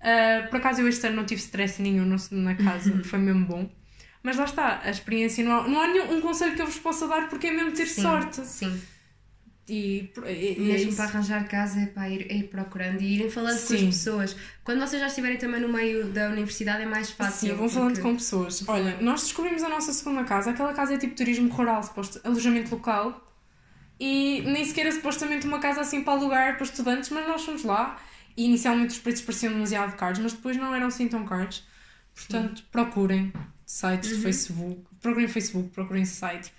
Uh, 0.00 0.48
por 0.48 0.56
acaso 0.56 0.80
eu 0.80 0.88
este 0.88 1.06
ano 1.06 1.16
não 1.16 1.24
tive 1.26 1.40
stress 1.42 1.80
nenhum 1.82 2.16
na 2.30 2.54
casa, 2.54 3.04
foi 3.04 3.18
mesmo 3.18 3.44
bom. 3.44 3.70
Mas 4.22 4.36
lá 4.36 4.44
está, 4.44 4.80
a 4.84 4.90
experiência 4.90 5.42
não 5.44 5.52
há, 5.52 5.68
não 5.68 5.80
há 5.80 5.86
nenhum 5.88 6.16
um 6.16 6.20
conselho 6.20 6.54
que 6.54 6.60
eu 6.62 6.66
vos 6.66 6.78
possa 6.78 7.08
dar 7.08 7.28
porque 7.28 7.46
é 7.46 7.52
mesmo 7.52 7.72
ter 7.72 7.86
Sim, 7.86 8.02
sorte. 8.02 8.44
Sim. 8.46 8.80
E, 9.68 10.10
e- 10.26 10.56
e 10.58 10.70
é 10.70 10.72
Mesmo 10.72 10.88
isso. 10.88 10.96
para 10.96 11.04
arranjar 11.06 11.46
casa 11.46 11.80
é 11.80 11.86
para 11.86 12.08
ir, 12.10 12.26
é 12.30 12.34
ir 12.38 12.48
procurando 12.48 13.00
e 13.00 13.14
irem 13.14 13.30
falando 13.30 13.52
com 13.56 13.72
as 13.74 13.80
Sim. 13.80 13.86
pessoas. 13.86 14.36
Quando 14.64 14.80
vocês 14.80 15.00
já 15.00 15.06
estiverem 15.06 15.38
também 15.38 15.60
no 15.60 15.68
meio 15.68 16.06
da 16.08 16.28
universidade 16.28 16.82
é 16.82 16.86
mais 16.86 17.10
fácil. 17.12 17.50
Sim, 17.50 17.54
vão 17.56 17.68
falando 17.68 17.90
porque- 17.92 18.02
com 18.02 18.14
pessoas. 18.16 18.64
Olha, 18.68 18.98
nós 19.00 19.22
descobrimos 19.22 19.62
a 19.62 19.68
nossa 19.68 19.92
segunda 19.92 20.24
casa. 20.24 20.50
Aquela 20.50 20.72
casa 20.74 20.94
é 20.94 20.98
tipo 20.98 21.14
turismo 21.14 21.48
rural, 21.50 21.82
suposto, 21.84 22.20
alojamento 22.24 22.74
local. 22.74 23.26
E 23.98 24.42
nem 24.46 24.64
sequer 24.64 24.86
é 24.86 24.90
supostamente 24.90 25.46
uma 25.46 25.60
casa 25.60 25.82
assim 25.82 26.02
para 26.02 26.14
alugar 26.14 26.56
para 26.56 26.64
estudantes, 26.64 27.08
mas 27.10 27.26
nós 27.28 27.44
fomos 27.44 27.62
lá. 27.62 27.96
E 28.36 28.46
inicialmente 28.46 28.94
os 28.94 28.98
preços 28.98 29.22
pareciam 29.24 29.52
demasiado 29.52 29.94
caros, 29.96 30.18
mas 30.18 30.32
depois 30.32 30.56
não 30.56 30.74
eram 30.74 30.88
assim 30.88 31.06
tão 31.06 31.24
caros. 31.24 31.64
Portanto, 32.14 32.64
procurem 32.72 33.32
sites 33.70 34.10
Uhum. 34.10 34.16
de 34.16 34.22
Facebook. 34.22 34.82
Procurem 35.00 35.28
Facebook, 35.28 35.68
procurem 35.70 36.04
sites. 36.04 36.50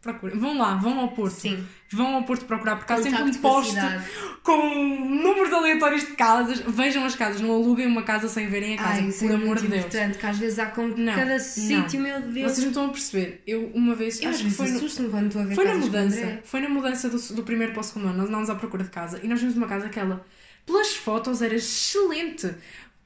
Procurem. 0.00 0.38
Vão 0.38 0.56
lá, 0.56 0.76
vão 0.76 1.00
ao 1.00 1.08
Porto. 1.08 1.34
Sim. 1.40 1.66
Vão 1.92 2.14
ao 2.14 2.22
Porto 2.22 2.44
procurar, 2.44 2.76
porque 2.76 2.92
há 2.92 3.02
sempre 3.02 3.20
um 3.20 3.32
Contacto 3.32 4.08
com 4.44 4.56
números 5.04 5.52
aleatórios 5.52 6.02
de 6.02 6.12
casas. 6.12 6.60
Vejam 6.60 7.04
as 7.04 7.16
casas, 7.16 7.40
não 7.40 7.50
aluguem 7.52 7.86
uma 7.86 8.02
casa 8.02 8.28
sem 8.28 8.46
verem 8.46 8.74
a 8.74 8.78
casa, 8.78 9.02
Ai, 9.02 9.12
por 9.12 9.30
é 9.30 9.34
amor 9.34 9.56
de 9.56 9.66
Deus. 9.66 9.80
importante, 9.86 10.18
que 10.18 10.26
às 10.26 10.38
vezes 10.38 10.58
há 10.60 10.66
com 10.66 10.86
Não, 10.86 11.14
cada 11.14 11.38
sítio, 11.40 12.00
meu 12.00 12.20
Deus. 12.20 12.52
Vocês 12.52 12.58
não 12.60 12.68
estão 12.68 12.86
a 12.86 12.88
perceber. 12.90 13.42
Eu, 13.46 13.66
uma 13.74 13.94
vez, 13.94 14.22
Eu 14.22 14.30
acho 14.30 14.44
que 14.44 14.50
foi, 14.50 14.70
no, 14.70 14.78
quando 15.10 15.26
estou 15.26 15.42
a 15.42 15.44
ver 15.44 15.54
foi 15.56 15.64
na 15.64 15.74
mudança. 15.74 16.40
Foi 16.44 16.60
na 16.60 16.68
mudança 16.68 17.08
do, 17.08 17.18
do 17.34 17.42
primeiro 17.42 17.72
para 17.72 17.80
o 17.80 17.84
segundo 17.84 18.06
ano. 18.08 18.18
Nós 18.18 18.28
andámos 18.28 18.50
à 18.50 18.54
procura 18.54 18.84
de 18.84 18.90
casa 18.90 19.18
e 19.22 19.26
nós 19.26 19.40
vimos 19.40 19.56
uma 19.56 19.66
casa 19.66 19.88
que 19.88 19.98
ela, 19.98 20.24
pelas 20.64 20.94
fotos, 20.94 21.42
era 21.42 21.56
excelente. 21.56 22.54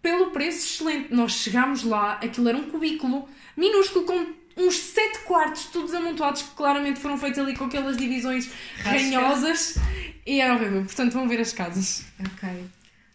Pelo 0.03 0.31
preço, 0.33 0.67
excelente. 0.83 1.15
Nós 1.15 1.33
chegámos 1.33 1.85
lá, 1.85 2.15
aquilo 2.15 2.49
era 2.49 2.59
um 2.59 2.65
cubículo 2.71 3.29
minúsculo 3.57 4.05
com 4.05 4.27
uns 4.57 4.77
sete 4.77 5.21
quartos, 5.21 5.67
todos 5.67 5.95
amontoados, 5.95 6.43
que 6.43 6.51
claramente 6.55 6.99
foram 7.01 7.17
feitos 7.17 7.39
ali 7.39 7.57
com 7.57 7.65
aquelas 7.65 7.97
divisões 7.97 8.51
Rasca. 8.79 8.91
ranhosas. 8.91 9.77
E 10.27 10.41
era 10.41 10.55
horrível. 10.55 10.83
Portanto, 10.85 11.13
vão 11.13 11.29
ver 11.29 11.41
as 11.41 11.53
casas. 11.53 12.05
Ok. 12.21 12.49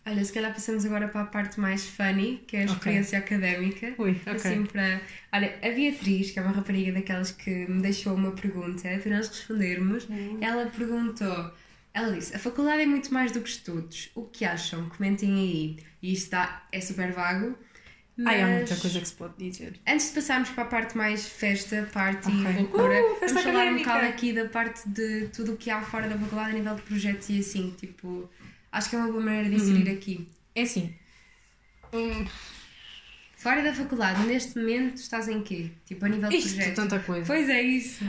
Olha, 0.05 0.23
se 0.23 0.31
calhar 0.31 0.53
passamos 0.53 0.85
agora 0.85 1.09
para 1.09 1.21
a 1.21 1.25
parte 1.25 1.59
mais 1.59 1.85
funny, 1.85 2.41
que 2.47 2.55
é 2.55 2.61
a 2.61 2.65
experiência 2.65 3.19
académica. 3.19 3.93
Ui, 3.97 4.11
ok. 4.21 4.33
Assim 4.33 4.63
para. 4.65 5.01
Olha, 5.33 5.59
a 5.61 5.69
Beatriz, 5.69 6.31
que 6.31 6.39
é 6.39 6.41
uma 6.41 6.51
rapariga 6.53 6.93
daquelas 6.93 7.31
que 7.31 7.49
me 7.67 7.81
deixou 7.81 8.13
uma 8.15 8.31
pergunta 8.31 8.87
para 9.03 9.17
nós 9.17 9.27
respondermos, 9.27 10.05
Uhum. 10.07 10.37
ela 10.41 10.65
perguntou. 10.67 11.51
Ela 11.97 12.11
disse: 12.15 12.35
A 12.35 12.39
faculdade 12.39 12.81
é 12.83 12.85
muito 12.85 13.13
mais 13.13 13.31
do 13.31 13.41
que 13.41 13.49
estudos. 13.49 14.09
O 14.15 14.23
que 14.25 14.45
acham? 14.45 14.87
Comentem 14.89 15.33
aí. 15.33 15.83
E 16.01 16.13
isto 16.13 16.29
dá, 16.31 16.63
é 16.71 16.79
super 16.79 17.11
vago. 17.11 17.57
Mas 18.15 18.27
Ai, 18.27 18.41
há 18.41 18.47
muita 18.47 18.75
coisa 18.75 18.99
que 18.99 19.07
se 19.07 19.13
pode 19.13 19.33
dizer. 19.37 19.79
Antes 19.87 20.07
de 20.09 20.13
passarmos 20.15 20.49
para 20.49 20.63
a 20.63 20.67
parte 20.67 20.97
mais 20.97 21.27
festa, 21.27 21.87
party 21.93 22.27
Ok. 22.29 22.51
e 22.51 22.57
loucura, 22.57 22.99
Uh, 23.03 23.19
festa 23.19 23.41
vamos 23.41 23.43
falar 23.43 23.71
um 23.71 23.77
bocado 23.77 24.05
aqui 24.07 24.33
da 24.33 24.45
parte 24.49 24.89
de 24.89 25.27
tudo 25.29 25.53
o 25.53 25.57
que 25.57 25.69
há 25.69 25.81
fora 25.81 26.07
da 26.09 26.17
faculdade 26.17 26.49
a 26.51 26.53
nível 26.53 26.75
de 26.75 26.81
projetos 26.81 27.29
e 27.29 27.39
assim. 27.39 27.75
Tipo, 27.79 28.29
acho 28.71 28.89
que 28.89 28.95
é 28.95 28.99
uma 28.99 29.07
boa 29.11 29.23
maneira 29.23 29.49
de 29.49 29.55
inserir 29.55 29.89
aqui. 29.91 30.27
É 30.55 30.63
assim. 30.63 30.93
hum, 31.93 32.25
Fora 33.35 33.61
da 33.61 33.71
faculdade, 33.71 34.25
neste 34.25 34.57
momento 34.57 34.97
estás 34.97 35.27
em 35.27 35.43
quê? 35.43 35.69
Tipo, 35.85 36.05
a 36.05 36.09
nível 36.09 36.27
de 36.27 36.37
isto, 36.37 36.55
projetos. 36.55 36.75
tanta 36.75 36.99
coisa. 36.99 37.25
Pois 37.27 37.47
é 37.47 37.61
isso. 37.61 38.03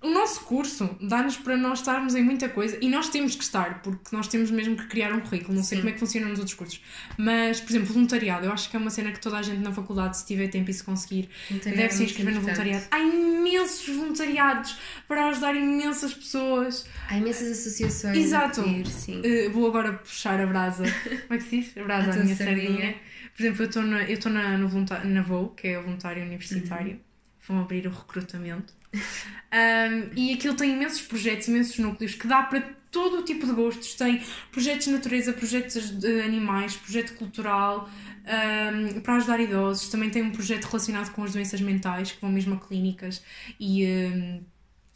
O 0.00 0.10
nosso 0.10 0.42
curso 0.42 0.96
dá-nos 1.00 1.36
para 1.36 1.56
nós 1.56 1.80
estarmos 1.80 2.14
em 2.14 2.22
muita 2.22 2.48
coisa 2.48 2.78
e 2.80 2.88
nós 2.88 3.08
temos 3.08 3.34
que 3.34 3.42
estar, 3.42 3.82
porque 3.82 4.14
nós 4.14 4.28
temos 4.28 4.48
mesmo 4.48 4.76
que 4.76 4.86
criar 4.86 5.12
um 5.12 5.18
currículo. 5.18 5.56
Não 5.56 5.64
sei 5.64 5.78
Sim. 5.78 5.82
como 5.82 5.90
é 5.90 5.92
que 5.92 5.98
funciona 5.98 6.28
nos 6.28 6.38
outros 6.38 6.56
cursos. 6.56 6.80
Mas, 7.16 7.60
por 7.60 7.70
exemplo, 7.70 7.92
voluntariado, 7.92 8.46
eu 8.46 8.52
acho 8.52 8.70
que 8.70 8.76
é 8.76 8.78
uma 8.78 8.90
cena 8.90 9.10
que 9.10 9.18
toda 9.20 9.38
a 9.38 9.42
gente 9.42 9.58
na 9.58 9.72
faculdade, 9.72 10.16
se 10.16 10.24
tiver 10.24 10.46
tempo 10.48 10.70
e 10.70 10.74
se 10.74 10.84
conseguir, 10.84 11.28
deve 11.50 11.60
se 11.60 11.68
é 11.68 11.80
muito 11.80 12.02
inscrever 12.02 12.34
no 12.34 12.40
voluntariado. 12.42 12.84
Há 12.92 13.00
imensos 13.00 13.88
voluntariados 13.96 14.76
para 15.08 15.28
ajudar 15.30 15.56
imensas 15.56 16.14
pessoas. 16.14 16.86
Há 17.08 17.18
imensas 17.18 17.58
associações. 17.58 18.16
Exato. 18.16 18.62
Sim. 18.86 19.20
Uh, 19.20 19.50
vou 19.50 19.66
agora 19.66 19.94
puxar 19.94 20.40
a 20.40 20.46
brasa. 20.46 20.84
Como 21.26 21.34
é 21.34 21.38
que 21.38 21.42
se 21.42 21.60
diz? 21.60 21.76
A 21.76 21.82
brasa, 21.82 22.10
A 22.10 22.14
a, 22.14 22.16
minha 22.22 22.36
sardinha. 22.36 22.68
sardinha. 22.68 22.94
Por 23.36 23.42
exemplo, 23.42 23.62
eu 23.62 23.66
estou 23.66 23.82
na, 23.82 24.02
eu 24.04 24.30
na, 24.30 24.58
no 24.58 24.86
na 25.12 25.22
VOU, 25.22 25.48
que 25.56 25.66
é 25.66 25.78
o 25.78 25.82
voluntário 25.82 26.22
universitário. 26.22 26.92
Uhum. 26.92 27.00
Vão 27.48 27.60
abrir 27.60 27.84
o 27.86 27.90
recrutamento. 27.90 28.77
Um, 28.92 30.10
e 30.14 30.32
aquilo 30.34 30.54
tem 30.54 30.72
imensos 30.72 31.02
projetos, 31.02 31.48
imensos 31.48 31.78
núcleos, 31.78 32.14
que 32.14 32.26
dá 32.26 32.42
para 32.42 32.60
todo 32.90 33.18
o 33.18 33.22
tipo 33.22 33.46
de 33.46 33.52
gostos. 33.52 33.94
Tem 33.94 34.22
projetos 34.50 34.86
de 34.86 34.92
natureza, 34.92 35.32
projetos 35.32 35.90
de 35.90 36.20
animais, 36.22 36.76
projeto 36.76 37.14
cultural, 37.14 37.88
um, 38.26 39.00
para 39.00 39.16
ajudar 39.16 39.40
idosos. 39.40 39.88
Também 39.88 40.10
tem 40.10 40.22
um 40.22 40.30
projeto 40.30 40.64
relacionado 40.64 41.12
com 41.12 41.24
as 41.24 41.32
doenças 41.32 41.60
mentais, 41.60 42.12
que 42.12 42.20
vão 42.20 42.30
mesmo 42.30 42.54
a 42.54 42.58
clínicas 42.58 43.22
e... 43.58 43.86
um, 43.86 44.40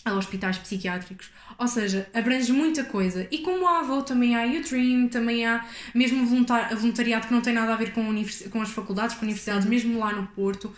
a 0.05 0.15
hospitais 0.15 0.59
psiquiátricos, 0.59 1.31
ou 1.57 1.69
seja, 1.69 2.09
abrange 2.13 2.53
muita 2.53 2.83
coisa. 2.83 3.29
E 3.31 3.39
como 3.39 3.69
há 3.69 3.79
avô, 3.79 4.03
também 4.03 4.35
há 4.35 4.45
o 4.45 4.61
Dream, 4.61 5.07
também 5.07 5.47
há 5.47 5.65
mesmo 5.95 6.27
voluntar- 6.27 6.75
voluntariado 6.75 7.29
que 7.29 7.33
não 7.33 7.41
tem 7.41 7.55
nada 7.55 7.73
a 7.73 7.77
ver 7.77 7.93
com, 7.93 8.03
com 8.51 8.61
as 8.61 8.71
faculdades, 8.71 9.15
com 9.15 9.23
universidades, 9.23 9.65
mesmo 9.65 10.01
lá 10.01 10.13
no 10.13 10.27
Porto. 10.27 10.75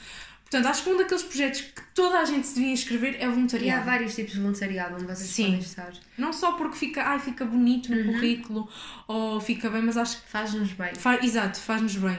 Portanto, 0.55 0.70
acho 0.70 0.84
que 0.84 0.90
um 0.90 0.96
daqueles 0.96 1.22
projetos 1.24 1.61
que 1.62 1.82
toda 1.94 2.20
a 2.20 2.24
gente 2.24 2.46
se 2.46 2.55
devia 2.55 2.72
inscrever 2.72 3.16
é 3.18 3.18
o 3.18 3.20
E 3.20 3.24
há 3.24 3.30
voluntariado. 3.34 3.84
vários 3.84 4.14
tipos 4.14 4.34
de 4.34 4.40
voluntariado 4.40 4.94
onde 4.94 5.05
vocês 5.05 5.28
Sim. 5.30 5.44
podem 5.46 5.59
estar. 5.61 5.92
Não 6.16 6.32
só 6.32 6.52
porque 6.52 6.76
fica, 6.76 7.02
ai, 7.02 7.18
fica 7.18 7.44
bonito 7.44 7.92
Uhum. 7.92 8.05
no 8.05 8.12
currículo 8.12 8.68
ou 9.09 9.40
fica 9.40 9.68
bem, 9.68 9.82
mas 9.82 9.96
acho 9.96 10.22
que 10.22 10.28
Faz-nos 10.28 10.70
bem. 10.72 10.94
fa- 10.94 11.18
exato, 11.24 11.59
faz-nos 11.59 11.96
bem. 11.96 12.18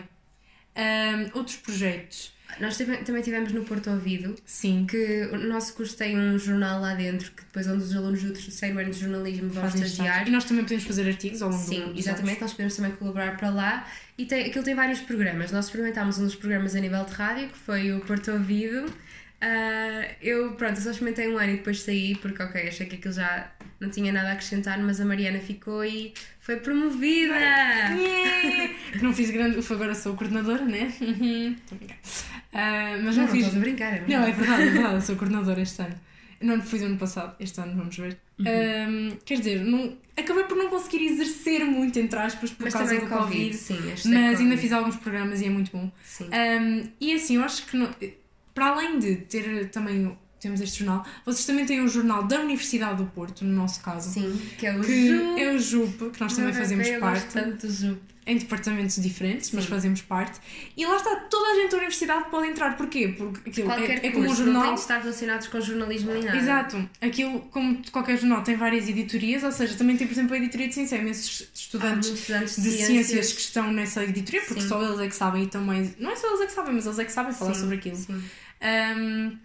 Ahm, 0.76 1.30
outros 1.34 1.56
projetos, 1.56 2.34
Nós 2.60 2.78
também 2.78 3.22
tivemos 3.22 3.52
no 3.52 3.64
Porto 3.64 3.90
Ouvido, 3.90 4.36
sim, 4.46 4.86
que 4.90 5.30
o 5.32 5.38
nosso 5.38 5.74
curso 5.74 5.96
tem 5.98 6.18
um 6.18 6.38
jornal 6.40 6.80
lá 6.82 6.94
dentro, 6.96 7.32
que 7.32 7.44
depois 7.44 7.68
onde 7.68 7.84
os 7.84 7.96
alunos 7.96 8.22
do 8.24 8.32
terceiro 8.34 8.80
ano 8.80 8.92
de 8.92 9.00
jornalismo 9.00 9.50
vão 9.50 9.64
fazem 9.64 9.84
estagiar. 9.84 10.28
E 10.28 10.32
nós 10.32 10.46
também 10.46 10.64
podemos 10.64 10.84
fazer 10.86 11.08
artigos 11.08 11.42
ao 11.42 11.50
longo 11.50 11.62
do- 11.64 11.68
Sim, 11.70 11.94
exatamente, 11.96 12.30
anos. 12.38 12.42
nós 12.42 12.52
podemos 12.52 12.76
também 12.76 12.92
colaborar 12.94 13.38
para 13.38 13.50
lá 13.50 13.88
e 14.18 14.26
tem, 14.26 14.46
aquilo 14.46 14.64
tem 14.64 14.76
vários 14.76 15.02
programas. 15.02 15.52
Nós 15.52 15.66
experimentámos 15.66 16.18
um 16.18 16.24
dos 16.26 16.36
programas 16.36 16.76
a 16.76 16.80
nível 16.80 17.04
de 17.06 17.12
rádio, 17.14 17.50
que 17.50 17.58
foi 17.58 17.92
o 17.94 18.00
Porto 18.02 18.32
Ouvido. 18.32 18.86
Ah, 19.42 20.08
eu, 20.22 20.54
pronto, 20.54 20.80
só 20.80 20.92
experimentei 20.92 21.28
um 21.28 21.38
ano 21.38 21.54
e 21.54 21.58
depois 21.58 21.82
saí 21.82 22.16
porque, 22.16 22.42
ok, 22.42 22.68
achei 22.68 22.86
que 22.88 22.96
aquilo 22.96 23.14
já 23.14 23.52
não 23.80 23.90
tinha 23.90 24.12
nada 24.12 24.30
a 24.30 24.34
acrescentar, 24.34 24.80
mas 24.80 25.00
a 25.02 25.06
Mariana 25.06 25.40
ficou 25.40 25.84
e 25.84 26.14
foi 26.40 26.58
promovida! 26.58 27.34
Yeah! 27.36 28.74
não 29.02 29.14
fiz 29.14 29.30
grande. 29.32 29.60
Agora 29.72 29.94
sou 29.96 30.16
coordenadora, 30.16 30.64
né? 30.66 30.88
Estou 30.88 31.76
a 31.76 31.76
brincar. 31.76 31.98
Uh, 32.54 33.04
mas 33.04 33.18
não, 33.18 33.26
não 33.26 33.32
fiz. 33.32 33.52
Não, 33.52 33.58
a 33.58 33.64
brincar, 33.64 33.94
é 33.94 34.04
Não, 34.08 34.24
é 34.28 34.32
verdade, 34.32 34.62
é 34.64 34.72
verdade. 34.72 35.06
Sou 35.06 35.16
coordenadora 35.18 35.62
este 35.62 35.82
ano. 35.82 35.96
Não 36.42 36.62
fiz 36.62 36.82
ano 36.84 36.98
passado, 36.98 37.36
este 37.40 37.60
ano 37.60 37.76
vamos 37.76 37.96
ver. 37.98 38.18
Uhum. 38.38 38.46
Um, 38.46 39.18
quer 39.26 39.38
dizer, 39.38 39.64
não, 39.64 39.98
acabei 40.18 40.44
por 40.44 40.58
não 40.58 40.70
conseguir 40.70 41.06
exercer 41.06 41.64
muito, 41.66 41.98
entre 41.98 42.20
aspas, 42.20 42.52
por 42.52 42.64
mas 42.66 42.74
causa 42.74 42.94
do 42.94 43.08
Covid. 43.08 43.18
Covid 43.24 43.54
sim, 43.56 43.92
este 43.92 44.08
mas 44.10 44.18
é 44.18 44.18
ainda 44.28 44.38
Covid. 44.44 44.58
fiz 44.62 44.72
alguns 44.74 44.96
programas 44.98 45.42
e 45.42 45.46
é 45.46 45.50
muito 45.50 45.72
bom. 45.72 45.90
Sim. 46.04 46.26
Um, 46.26 46.90
e 47.00 47.14
assim, 47.14 47.38
eu 47.38 47.44
acho 47.44 47.66
que 47.66 47.78
não- 47.78 47.90
para 48.54 48.68
além 48.68 49.00
de 49.00 49.16
ter 49.16 49.70
também 49.70 50.18
temos 50.46 50.62
este 50.62 50.84
jornal, 50.84 51.04
vocês 51.26 51.46
também 51.46 51.66
têm 51.66 51.82
um 51.82 51.88
jornal 51.88 52.24
da 52.24 52.40
Universidade 52.40 52.98
do 52.98 53.06
Porto, 53.10 53.44
no 53.44 53.52
nosso 53.54 53.82
caso, 53.82 54.12
Sim, 54.12 54.40
que 54.60 54.68
é 54.68 54.78
o 54.78 54.82
que 54.82 55.08
Ju. 55.08 55.38
é 55.40 55.52
o 55.54 55.60
JUP, 55.60 56.12
que 56.12 56.22
nós 56.22 56.36
também 56.36 56.54
fazemos 56.54 56.88
eu 56.88 57.00
parte, 57.00 57.34
tanto 57.34 57.66
do 57.66 57.74
Ju. 57.74 57.98
em 58.28 58.38
departamentos 58.38 58.96
diferentes, 59.02 59.50
mas 59.52 59.64
Sim. 59.64 59.70
fazemos 59.72 60.02
parte. 60.04 60.40
E 60.78 60.86
lá 60.86 60.98
está, 60.98 61.16
toda 61.16 61.50
a 61.52 61.56
gente 61.56 61.72
da 61.72 61.78
universidade 61.78 62.30
pode 62.30 62.48
entrar. 62.48 62.78
Porquê? 62.78 63.08
Porque 63.18 63.50
aquilo 63.50 63.72
é, 63.72 63.76
Qualquer 63.76 64.06
é 64.06 64.12
como 64.12 64.24
um 64.24 64.28
curso, 64.28 64.42
não 64.44 64.54
jornal. 64.54 64.64
tem 64.66 64.74
de 64.76 64.80
estar 64.82 65.00
relacionados 65.00 65.48
com 65.48 65.62
jornalismo 65.62 66.14
nem 66.14 66.24
nada. 66.24 66.38
Exato. 66.38 66.90
Aquilo, 67.02 67.40
como 67.52 67.82
qualquer 67.92 68.18
jornal, 68.20 68.44
tem 68.44 68.56
várias 68.56 68.88
editorias, 68.88 69.44
ou 69.44 69.52
seja, 69.52 69.76
também 69.76 69.98
tem, 69.98 70.06
por 70.06 70.14
exemplo, 70.14 70.36
a 70.36 70.38
editoria 70.38 70.68
de 70.68 70.74
ciência. 70.76 70.98
Há 70.98 71.02
imensos 71.02 71.42
Há 71.42 71.46
estudantes 71.56 72.10
muitos 72.10 72.22
estudantes 72.22 72.62
de 72.62 72.72
ciências 72.72 73.34
que 73.34 73.42
estão 73.42 73.72
nessa 73.72 74.04
editoria, 74.04 74.42
porque 74.42 74.62
Sim. 74.62 74.68
só 74.68 74.84
eles 74.84 75.00
é 75.00 75.08
que 75.08 75.16
sabem 75.16 75.44
e 75.44 75.48
também. 75.48 75.96
Não 76.00 76.12
é 76.12 76.16
só 76.16 76.28
eles 76.28 76.42
é 76.42 76.46
que 76.46 76.54
sabem, 76.54 76.74
mas 76.76 76.86
eles 76.86 77.00
é 77.00 77.06
que 77.06 77.12
sabem 77.12 77.34
falar 77.34 77.54
Sim, 77.56 77.62
sobre 77.62 77.76
aquilo. 77.78 77.96
Sim. 77.98 78.24
Um, 78.62 79.38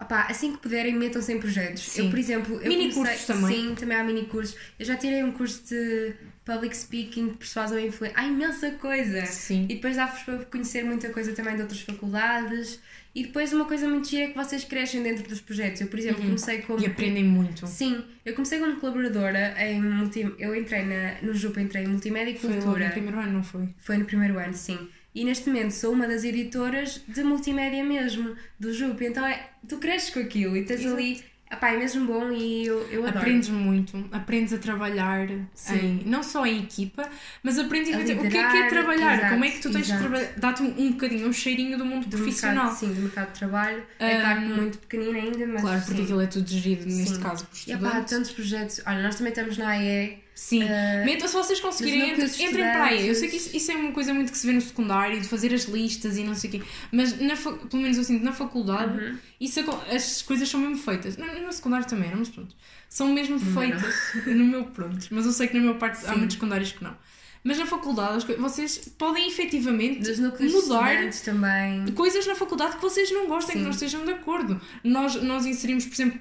Opá, 0.00 0.26
assim 0.30 0.52
que 0.52 0.58
puderem, 0.58 0.94
metam-se 0.94 1.32
em 1.32 1.40
projetos. 1.40 1.82
Sim. 1.82 2.04
Eu, 2.04 2.10
por 2.10 2.18
exemplo, 2.18 2.54
eu 2.62 2.68
Mini 2.68 2.92
comecei- 2.92 3.16
cursos 3.16 3.26
também. 3.26 3.56
Sim, 3.68 3.74
também 3.74 3.96
há 3.96 4.04
mini 4.04 4.26
cursos. 4.26 4.56
Eu 4.78 4.86
já 4.86 4.96
tirei 4.96 5.24
um 5.24 5.32
curso 5.32 5.62
de 5.68 6.14
public 6.44 6.76
speaking, 6.76 7.28
de 7.30 7.34
persuasão 7.34 7.78
e 7.78 7.88
influência. 7.88 8.16
Há 8.16 8.24
imensa 8.24 8.70
coisa! 8.72 9.26
sim. 9.26 9.64
E 9.68 9.74
depois 9.74 9.96
dá-vos 9.96 10.22
para 10.22 10.38
conhecer 10.44 10.84
muita 10.84 11.08
coisa 11.10 11.32
também 11.32 11.56
de 11.56 11.62
outras 11.62 11.80
faculdades. 11.80 12.80
E 13.14 13.24
depois 13.24 13.52
uma 13.52 13.64
coisa 13.64 13.88
muito 13.88 14.08
gira 14.08 14.24
é 14.24 14.28
que 14.28 14.36
vocês 14.36 14.62
crescem 14.62 15.02
dentro 15.02 15.28
dos 15.28 15.40
projetos. 15.40 15.80
Eu, 15.80 15.88
por 15.88 15.98
exemplo, 15.98 16.22
comecei 16.22 16.58
como. 16.62 16.78
Uhum. 16.78 16.84
E 16.84 16.86
aprendem 16.86 17.24
muito. 17.24 17.66
Sim, 17.66 18.04
eu 18.24 18.34
comecei 18.34 18.60
como 18.60 18.76
colaboradora 18.76 19.56
em 19.66 19.80
multi... 19.82 20.32
Eu 20.38 20.54
entrei 20.54 20.84
na... 20.84 21.14
no 21.22 21.34
JUP, 21.34 21.58
entrei 21.60 21.82
em 21.82 21.88
Multimédia 21.88 22.30
e 22.30 22.38
Foi 22.38 22.50
Cultura. 22.52 22.86
no 22.86 22.90
primeiro 22.92 23.18
ano, 23.18 23.32
não 23.32 23.42
foi? 23.42 23.68
Foi 23.78 23.96
no 23.96 24.04
primeiro 24.04 24.38
ano, 24.38 24.54
sim. 24.54 24.88
E 25.14 25.24
neste 25.24 25.48
momento 25.48 25.72
sou 25.72 25.92
uma 25.92 26.06
das 26.06 26.22
editoras 26.24 27.00
de 27.08 27.22
multimédia 27.24 27.82
mesmo, 27.82 28.36
do 28.60 28.72
JUP. 28.72 29.04
Então 29.04 29.26
é, 29.26 29.48
tu 29.68 29.78
cresces 29.78 30.10
com 30.10 30.20
aquilo 30.20 30.56
e 30.56 30.64
tens 30.64 30.80
Exato. 30.80 30.94
ali. 30.96 31.24
Epá, 31.50 31.70
é 31.70 31.78
mesmo 31.78 32.06
bom 32.06 32.30
e 32.30 32.66
eu, 32.66 32.78
eu 32.90 33.00
adoro. 33.04 33.20
Aprendes 33.20 33.48
muito, 33.48 34.06
aprendes 34.12 34.52
a 34.52 34.58
trabalhar 34.58 35.26
Sim. 35.54 36.02
em, 36.02 36.02
não 36.04 36.22
só 36.22 36.44
em 36.44 36.62
equipa, 36.62 37.08
mas 37.42 37.58
aprendes 37.58 37.88
A 37.94 38.00
efetivamente 38.00 38.28
o 38.28 38.30
que 38.30 38.36
é 38.36 38.40
que 38.42 38.46
é 38.46 38.50
liderar, 38.52 38.68
trabalhar, 38.68 39.14
exato, 39.16 39.30
como 39.32 39.44
é 39.46 39.50
que 39.50 39.58
tu 39.62 39.70
tens 39.72 39.86
de 39.86 39.92
exato. 39.92 40.00
trabalhar, 40.10 40.32
dá-te 40.36 40.62
um, 40.62 40.74
um 40.78 40.92
bocadinho, 40.92 41.26
um 41.26 41.32
cheirinho 41.32 41.78
do 41.78 41.86
mundo 41.86 42.06
do 42.06 42.18
profissional. 42.18 42.64
mercado, 42.66 42.78
sim, 42.78 42.92
do 42.92 43.00
mercado 43.00 43.32
de 43.32 43.38
trabalho. 43.38 43.82
É 43.98 44.18
Um, 44.18 44.20
claro 44.20 44.40
que 44.42 44.46
muito 44.48 44.78
pequenino 44.78 45.18
ainda, 45.18 45.46
mas. 45.46 45.60
Claro, 45.62 45.80
porque 45.80 45.96
sim. 45.96 46.02
aquilo 46.02 46.20
é 46.20 46.26
tudo 46.26 46.48
gerido, 46.50 46.84
neste 46.84 47.14
Sim. 47.14 47.20
caso, 47.22 47.46
por 47.46 47.56
E 47.56 47.72
epá, 47.72 47.72
há 47.72 47.76
estudantes. 47.86 48.10
tantos 48.10 48.30
projetos. 48.32 48.80
Olha, 48.86 49.02
nós 49.02 49.16
também 49.16 49.32
estamos 49.32 49.56
na 49.56 49.68
AE. 49.70 50.18
Sim, 50.40 50.62
Metam, 51.04 51.26
se 51.26 51.34
vocês 51.34 51.58
conseguirem, 51.58 52.16
nos 52.16 52.38
entrem, 52.38 52.62
para 52.62 52.84
aí. 52.84 53.08
Eu 53.08 53.14
sei 53.16 53.28
que 53.28 53.36
isso, 53.36 53.56
isso 53.56 53.72
é 53.72 53.74
uma 53.74 53.90
coisa 53.90 54.14
muito 54.14 54.30
que 54.30 54.38
se 54.38 54.46
vê 54.46 54.52
no 54.52 54.60
secundário, 54.60 55.20
de 55.20 55.26
fazer 55.26 55.52
as 55.52 55.64
listas 55.64 56.16
e 56.16 56.22
não 56.22 56.32
sei 56.32 56.48
o 56.48 56.52
quê, 56.52 56.62
mas 56.92 57.20
na, 57.20 57.34
pelo 57.36 57.82
menos 57.82 57.98
eu 57.98 58.04
sinto 58.04 58.24
na 58.24 58.32
faculdade, 58.32 58.96
Uhum. 59.04 59.18
isso, 59.40 59.58
as 59.92 60.22
coisas 60.22 60.48
são 60.48 60.60
mesmo 60.60 60.76
feitas. 60.78 61.16
No, 61.16 61.26
no 61.42 61.52
secundário 61.52 61.86
também, 61.88 62.08
não, 62.10 62.18
mas 62.18 62.28
pronto. 62.28 62.54
São 62.88 63.08
mesmo 63.12 63.36
meu 63.36 63.52
feitas 63.52 63.94
no 64.26 64.44
meu, 64.44 64.64
pronto. 64.66 65.04
Mas 65.10 65.26
eu 65.26 65.32
sei 65.32 65.48
que 65.48 65.54
na 65.54 65.60
minha 65.60 65.74
parte 65.74 66.06
há 66.06 66.12
Sim. 66.12 66.18
muitos 66.18 66.34
secundários 66.34 66.70
que 66.70 66.84
não. 66.84 66.96
Mas 67.42 67.58
na 67.58 67.66
faculdade, 67.66 68.24
vocês 68.38 68.78
podem 68.96 69.26
efetivamente 69.28 70.08
mudar 70.52 71.92
coisas 71.94 72.26
na 72.26 72.34
faculdade 72.34 72.76
que 72.76 72.82
vocês 72.82 73.10
não 73.10 73.26
gostem, 73.26 73.54
que 73.54 73.58
Sim. 73.58 73.64
não 73.64 73.70
estejam 73.70 74.04
de 74.04 74.12
acordo. 74.12 74.60
Nós, 74.84 75.14
nós 75.22 75.46
inserimos, 75.46 75.84
por 75.84 75.94
exemplo, 75.94 76.20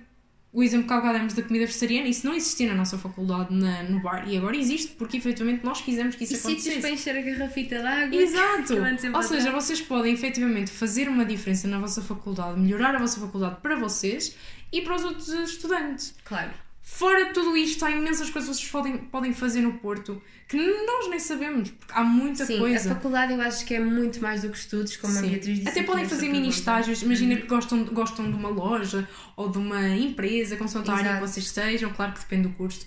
o 0.58 0.64
exemplo 0.64 0.88
que 0.88 0.94
há 0.94 0.98
bocado 0.98 1.36
da 1.36 1.44
comida 1.44 1.68
vegetariana, 1.68 2.08
isso 2.08 2.26
não 2.26 2.34
existia 2.34 2.68
na 2.68 2.74
nossa 2.74 2.98
faculdade 2.98 3.54
na, 3.54 3.84
no 3.84 4.02
bar 4.02 4.28
e 4.28 4.36
agora 4.36 4.58
existe 4.58 4.88
porque 4.94 5.18
efetivamente 5.18 5.64
nós 5.64 5.82
quisemos 5.82 6.16
que 6.16 6.24
isso 6.24 6.34
E 6.34 6.38
sítios 6.38 6.56
acontecesse. 6.56 6.82
para 6.82 6.90
encher 6.90 7.16
a 7.16 7.22
garrafita 7.22 7.78
de 7.80 7.86
água. 7.86 8.16
Exato! 8.16 8.74
Ou 9.16 9.22
seja, 9.22 9.52
vocês 9.52 9.82
podem 9.82 10.16
efetivamente 10.16 10.72
fazer 10.72 11.10
uma 11.10 11.24
diferença 11.24 11.68
na 11.68 11.78
vossa 11.78 12.02
faculdade, 12.02 12.60
melhorar 12.60 12.96
a 12.96 12.98
vossa 12.98 13.20
faculdade 13.20 13.58
para 13.62 13.76
vocês 13.76 14.36
e 14.72 14.82
para 14.82 14.96
os 14.96 15.04
outros 15.04 15.28
estudantes. 15.28 16.16
Claro. 16.26 16.50
Fora 16.90 17.26
de 17.26 17.34
tudo 17.34 17.56
isto, 17.58 17.84
há 17.84 17.92
imensas 17.92 18.30
coisas 18.30 18.58
que 18.58 18.64
vocês 18.64 18.72
podem, 18.72 18.98
podem 18.98 19.34
fazer 19.34 19.60
no 19.60 19.74
Porto 19.74 20.22
que 20.48 20.56
nós 20.56 21.10
nem 21.10 21.20
sabemos, 21.20 21.70
porque 21.70 21.94
há 21.94 22.02
muita 22.02 22.46
Sim, 22.46 22.60
coisa. 22.60 22.90
a 22.90 22.96
faculdade 22.96 23.34
eu 23.34 23.42
acho 23.42 23.66
que 23.66 23.76
é 23.76 23.80
muito 23.80 24.22
mais 24.22 24.42
do 24.42 24.50
que 24.50 24.58
estudos, 24.58 24.96
como 24.96 25.12
a 25.12 25.22
Sim. 25.22 25.30
Beatriz 25.30 25.58
disse. 25.58 25.70
Até 25.70 25.84
podem 25.84 26.04
nesta 26.04 26.16
fazer 26.16 26.32
mini 26.32 26.48
estágios. 26.48 27.02
Imagina 27.04 27.36
que 27.36 27.46
gostam, 27.46 27.84
gostam 27.86 28.32
de 28.32 28.38
uma 28.38 28.48
loja 28.48 29.08
ou 29.36 29.50
de 29.50 29.58
uma 29.58 29.86
empresa, 29.90 30.56
com 30.56 30.64
a 30.64 30.96
área 30.96 31.16
que 31.16 31.20
vocês 31.20 31.46
estejam. 31.46 31.92
Claro 31.92 32.14
que 32.14 32.20
depende 32.22 32.48
do 32.48 32.54
custo. 32.56 32.86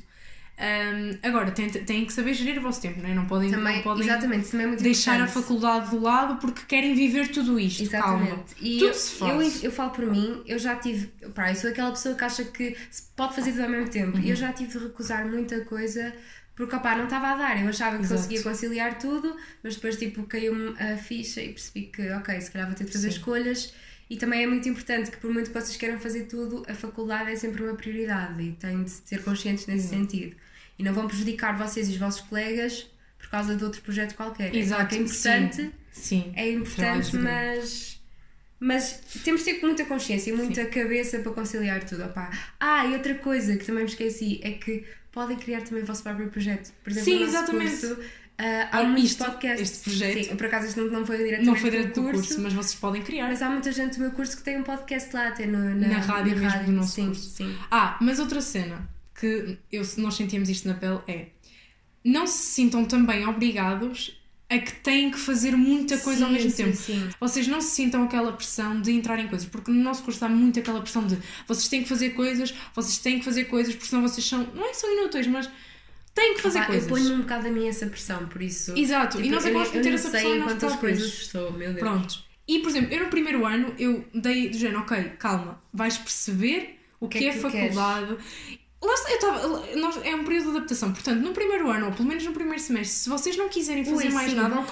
Ahm, 0.62 1.18
agora, 1.22 1.50
têm, 1.52 1.70
têm 1.70 2.04
que 2.04 2.12
saber 2.12 2.34
gerir 2.34 2.58
o 2.58 2.60
vosso 2.60 2.82
tempo, 2.82 3.00
não, 3.00 3.08
é? 3.08 3.14
não 3.14 3.24
podem, 3.24 3.50
Também, 3.50 3.76
não 3.76 3.82
podem 3.82 4.04
exatamente, 4.04 4.54
é 4.54 4.66
deixar 4.76 5.12
a 5.12 5.14
importante. 5.20 5.32
faculdade 5.42 5.88
de 5.90 5.96
lado 5.96 6.36
porque 6.38 6.60
querem 6.68 6.94
viver 6.94 7.28
tudo 7.28 7.58
isto. 7.58 7.88
Calma. 7.88 8.22
Exatamente. 8.26 8.54
E 8.60 8.78
Tudo 8.78 8.88
eu, 8.88 8.94
se 8.94 9.14
faz. 9.18 9.56
eu, 9.56 9.70
eu 9.70 9.72
falo 9.72 9.90
por 9.90 10.04
mim, 10.04 10.42
eu 10.44 10.58
já 10.58 10.76
tive. 10.76 11.06
Pá, 11.34 11.50
eu 11.50 11.54
sou 11.56 11.70
aquela 11.70 11.90
pessoa 11.90 12.14
que 12.14 12.22
acha 12.24 12.44
que 12.44 12.76
se 12.90 13.04
pode 13.16 13.34
fazer 13.34 13.52
tudo 13.52 13.62
ao 13.64 13.70
mesmo 13.70 13.88
tempo. 13.88 14.18
Uhum. 14.18 14.22
E 14.22 14.28
eu 14.28 14.36
já 14.36 14.52
tive 14.52 14.78
de 14.78 14.84
recusar 14.84 15.26
muita 15.26 15.64
coisa 15.64 16.12
porque, 16.54 16.76
opá, 16.76 16.94
não 16.94 17.04
estava 17.04 17.28
a 17.28 17.36
dar. 17.36 17.62
Eu 17.62 17.68
achava 17.70 17.96
que 17.96 18.02
Exato. 18.02 18.20
conseguia 18.20 18.42
conciliar 18.42 18.98
tudo, 18.98 19.34
mas 19.62 19.76
depois, 19.76 19.96
tipo, 19.96 20.24
caiu-me 20.24 20.74
a 20.78 20.98
ficha 20.98 21.40
e 21.40 21.48
percebi 21.54 21.86
que, 21.86 22.10
ok, 22.10 22.38
se 22.38 22.50
calhar 22.50 22.68
vou 22.68 22.76
ter 22.76 22.84
de 22.84 22.92
fazer 22.92 23.10
Sim. 23.10 23.16
escolhas. 23.16 23.72
E 24.10 24.16
também 24.16 24.42
é 24.42 24.46
muito 24.46 24.68
importante 24.68 25.10
que, 25.10 25.16
por 25.16 25.32
muito 25.32 25.50
que 25.50 25.58
vocês 25.58 25.76
queiram 25.78 25.98
fazer 25.98 26.24
tudo, 26.24 26.62
a 26.68 26.74
faculdade 26.74 27.30
é 27.30 27.36
sempre 27.36 27.62
uma 27.62 27.74
prioridade 27.74 28.42
e 28.42 28.52
têm 28.52 28.82
de 28.82 28.90
ser 28.90 29.22
conscientes 29.22 29.66
nesse 29.66 29.88
sentido. 29.88 30.36
E 30.80 30.82
não 30.82 30.94
vão 30.94 31.06
prejudicar 31.06 31.58
vocês 31.58 31.88
e 31.88 31.92
os 31.92 31.96
vossos 31.98 32.22
colegas 32.22 32.86
por 33.18 33.28
causa 33.28 33.54
de 33.54 33.62
outro 33.62 33.82
projeto 33.82 34.14
qualquer. 34.14 34.46
É 34.46 34.50
que 34.50 34.58
é 34.58 34.98
importante. 34.98 35.56
Sim. 35.56 35.72
Sim. 35.92 36.32
É 36.34 36.50
importante, 36.50 37.10
Trabalho 37.10 37.56
mas. 37.58 38.00
Mas 38.58 39.00
temos 39.22 39.44
de 39.44 39.52
ter 39.52 39.60
muita 39.62 39.84
consciência 39.84 40.30
e 40.30 40.32
muita 40.34 40.64
cabeça 40.66 41.18
para 41.18 41.32
conciliar 41.32 41.84
tudo. 41.84 42.04
Opá. 42.04 42.30
Ah, 42.58 42.86
e 42.86 42.94
outra 42.94 43.14
coisa 43.14 43.56
que 43.56 43.64
também 43.66 43.84
me 43.84 43.90
esqueci 43.90 44.40
é 44.42 44.52
que 44.52 44.84
podem 45.12 45.36
criar 45.36 45.60
também 45.62 45.82
o 45.82 45.86
vosso 45.86 46.02
próprio 46.02 46.28
projeto. 46.30 46.72
Por 46.82 46.90
exemplo, 46.90 47.10
Sim, 47.12 47.22
exatamente. 47.24 47.76
curso, 47.86 47.98
ah, 48.38 48.68
há 48.72 48.78
Ah, 48.78 48.84
muitos 48.84 49.10
isto- 49.10 49.24
podcasts. 49.24 49.70
este 49.70 49.84
projeto- 49.84 50.24
Sim, 50.24 50.36
por 50.36 50.46
acaso 50.46 50.66
este 50.66 50.80
não, 50.80 51.04
foi 51.06 51.16
diretamente 51.18 51.46
Não 51.46 51.56
foi 51.56 51.70
direto 51.70 51.94
do 51.94 52.02
curso, 52.10 52.22
curso, 52.28 52.40
mas 52.40 52.52
vocês 52.54 52.74
podem 52.74 53.02
criar. 53.02 53.28
mas 53.28 53.42
há 53.42 53.50
muita 53.50 53.70
gente 53.72 53.96
do 53.96 54.00
meu 54.00 54.12
curso 54.12 54.34
que 54.36 54.42
tem 54.42 54.58
um 54.58 54.62
podcast 54.62 55.14
lá, 55.14 55.28
até 55.28 55.44
no, 55.46 55.58
na, 55.74 55.88
Na 55.88 55.98
rádio 55.98 56.36
mesmo 56.38 56.64
do 56.64 56.72
nosso 56.72 56.92
sim, 56.94 57.06
curso. 57.06 57.28
Sim. 57.30 57.54
Ah, 57.70 57.98
mas 58.00 58.18
outra 58.18 58.40
cena 58.40 58.88
que 59.20 59.58
eu, 59.70 59.82
nós 59.98 60.14
sentíamos 60.14 60.48
isto 60.48 60.66
na 60.66 60.74
pele 60.74 61.00
é 61.06 61.26
não 62.02 62.26
se 62.26 62.54
sintam 62.54 62.84
também 62.86 63.26
obrigados 63.26 64.18
a 64.48 64.58
que 64.58 64.72
têm 64.72 65.10
que 65.10 65.18
fazer 65.18 65.56
muita 65.56 65.96
coisa 65.98 66.24
ao 66.24 66.30
Sim, 66.30 66.36
mesmo 66.36 66.50
sim, 66.50 66.64
tempo. 66.64 66.76
sim. 66.76 67.08
Vocês 67.20 67.46
não 67.46 67.60
se 67.60 67.70
sintam 67.70 68.02
aquela 68.02 68.32
pressão 68.32 68.80
de 68.80 68.90
entrar 68.90 69.18
em 69.20 69.28
coisas, 69.28 69.48
porque 69.48 69.70
no 69.70 69.80
nosso 69.80 70.02
curso 70.02 70.24
há 70.24 70.28
muito 70.28 70.58
aquela 70.58 70.80
pressão 70.80 71.06
de 71.06 71.16
vocês 71.46 71.68
têm 71.68 71.82
que 71.84 71.88
fazer 71.88 72.10
coisas, 72.10 72.52
vocês 72.74 72.98
têm 72.98 73.20
que 73.20 73.24
fazer 73.24 73.44
coisas, 73.44 73.74
porque 73.74 73.88
senão 73.88 74.02
vocês 74.02 74.26
são, 74.26 74.42
não 74.54 74.68
é 74.68 74.74
só 74.74 74.92
inúteis, 74.92 75.28
mas 75.28 75.48
têm 76.12 76.34
que 76.34 76.40
fazer 76.40 76.58
Opá, 76.58 76.66
coisas. 76.66 76.90
Eu 76.90 76.96
ponho 76.96 77.14
um 77.14 77.20
bocado 77.20 77.46
a 77.46 77.50
mim 77.50 77.68
essa 77.68 77.86
pressão, 77.86 78.26
por 78.26 78.42
isso. 78.42 78.76
Exato, 78.76 79.20
e 79.20 79.22
Tipo, 79.22 79.34
nós 79.36 79.44
eu 79.44 79.50
acabamos 79.50 79.70
por 79.70 79.82
ter 79.82 79.94
essa 79.94 80.10
pressão 80.10 80.34
em 80.34 80.38
nós 80.40 80.52
quantas 80.52 80.76
coisas 80.76 81.06
estou, 81.06 81.52
meu 81.52 81.68
Deus. 81.68 81.78
Pronto. 81.78 82.24
E, 82.48 82.58
por 82.58 82.70
exemplo, 82.70 82.92
eu 82.92 83.04
no 83.04 83.08
primeiro 83.10 83.46
ano, 83.46 83.72
eu 83.78 84.04
dei 84.12 84.48
do 84.48 84.58
género, 84.58 84.80
ok, 84.80 85.12
calma, 85.18 85.62
vais 85.72 85.96
perceber 85.96 86.80
o 86.98 87.08
que, 87.08 87.20
que 87.20 87.26
é 87.26 87.28
é, 87.28 87.32
que 87.34 87.38
tu 87.38 87.42
faculdade. 87.42 88.16
Lá 88.82 88.94
está, 88.94 89.10
eu 89.10 89.14
estava, 89.16 89.76
nós, 89.76 90.00
é 90.02 90.14
um 90.14 90.24
período 90.24 90.44
de 90.52 90.56
adaptação, 90.56 90.90
portanto, 90.90 91.20
no 91.20 91.32
primeiro 91.32 91.70
ano, 91.70 91.86
ou 91.86 91.92
pelo 91.92 92.08
menos 92.08 92.24
no 92.24 92.32
primeiro 92.32 92.58
semestre, 92.62 92.96
se 92.96 93.08
vocês 93.10 93.36
não 93.36 93.50
quiserem 93.50 93.84
fazer 93.84 94.06
Ui, 94.08 94.12
mais 94.14 94.30
sim, 94.30 94.36
nada, 94.36 94.54
não 94.54 94.64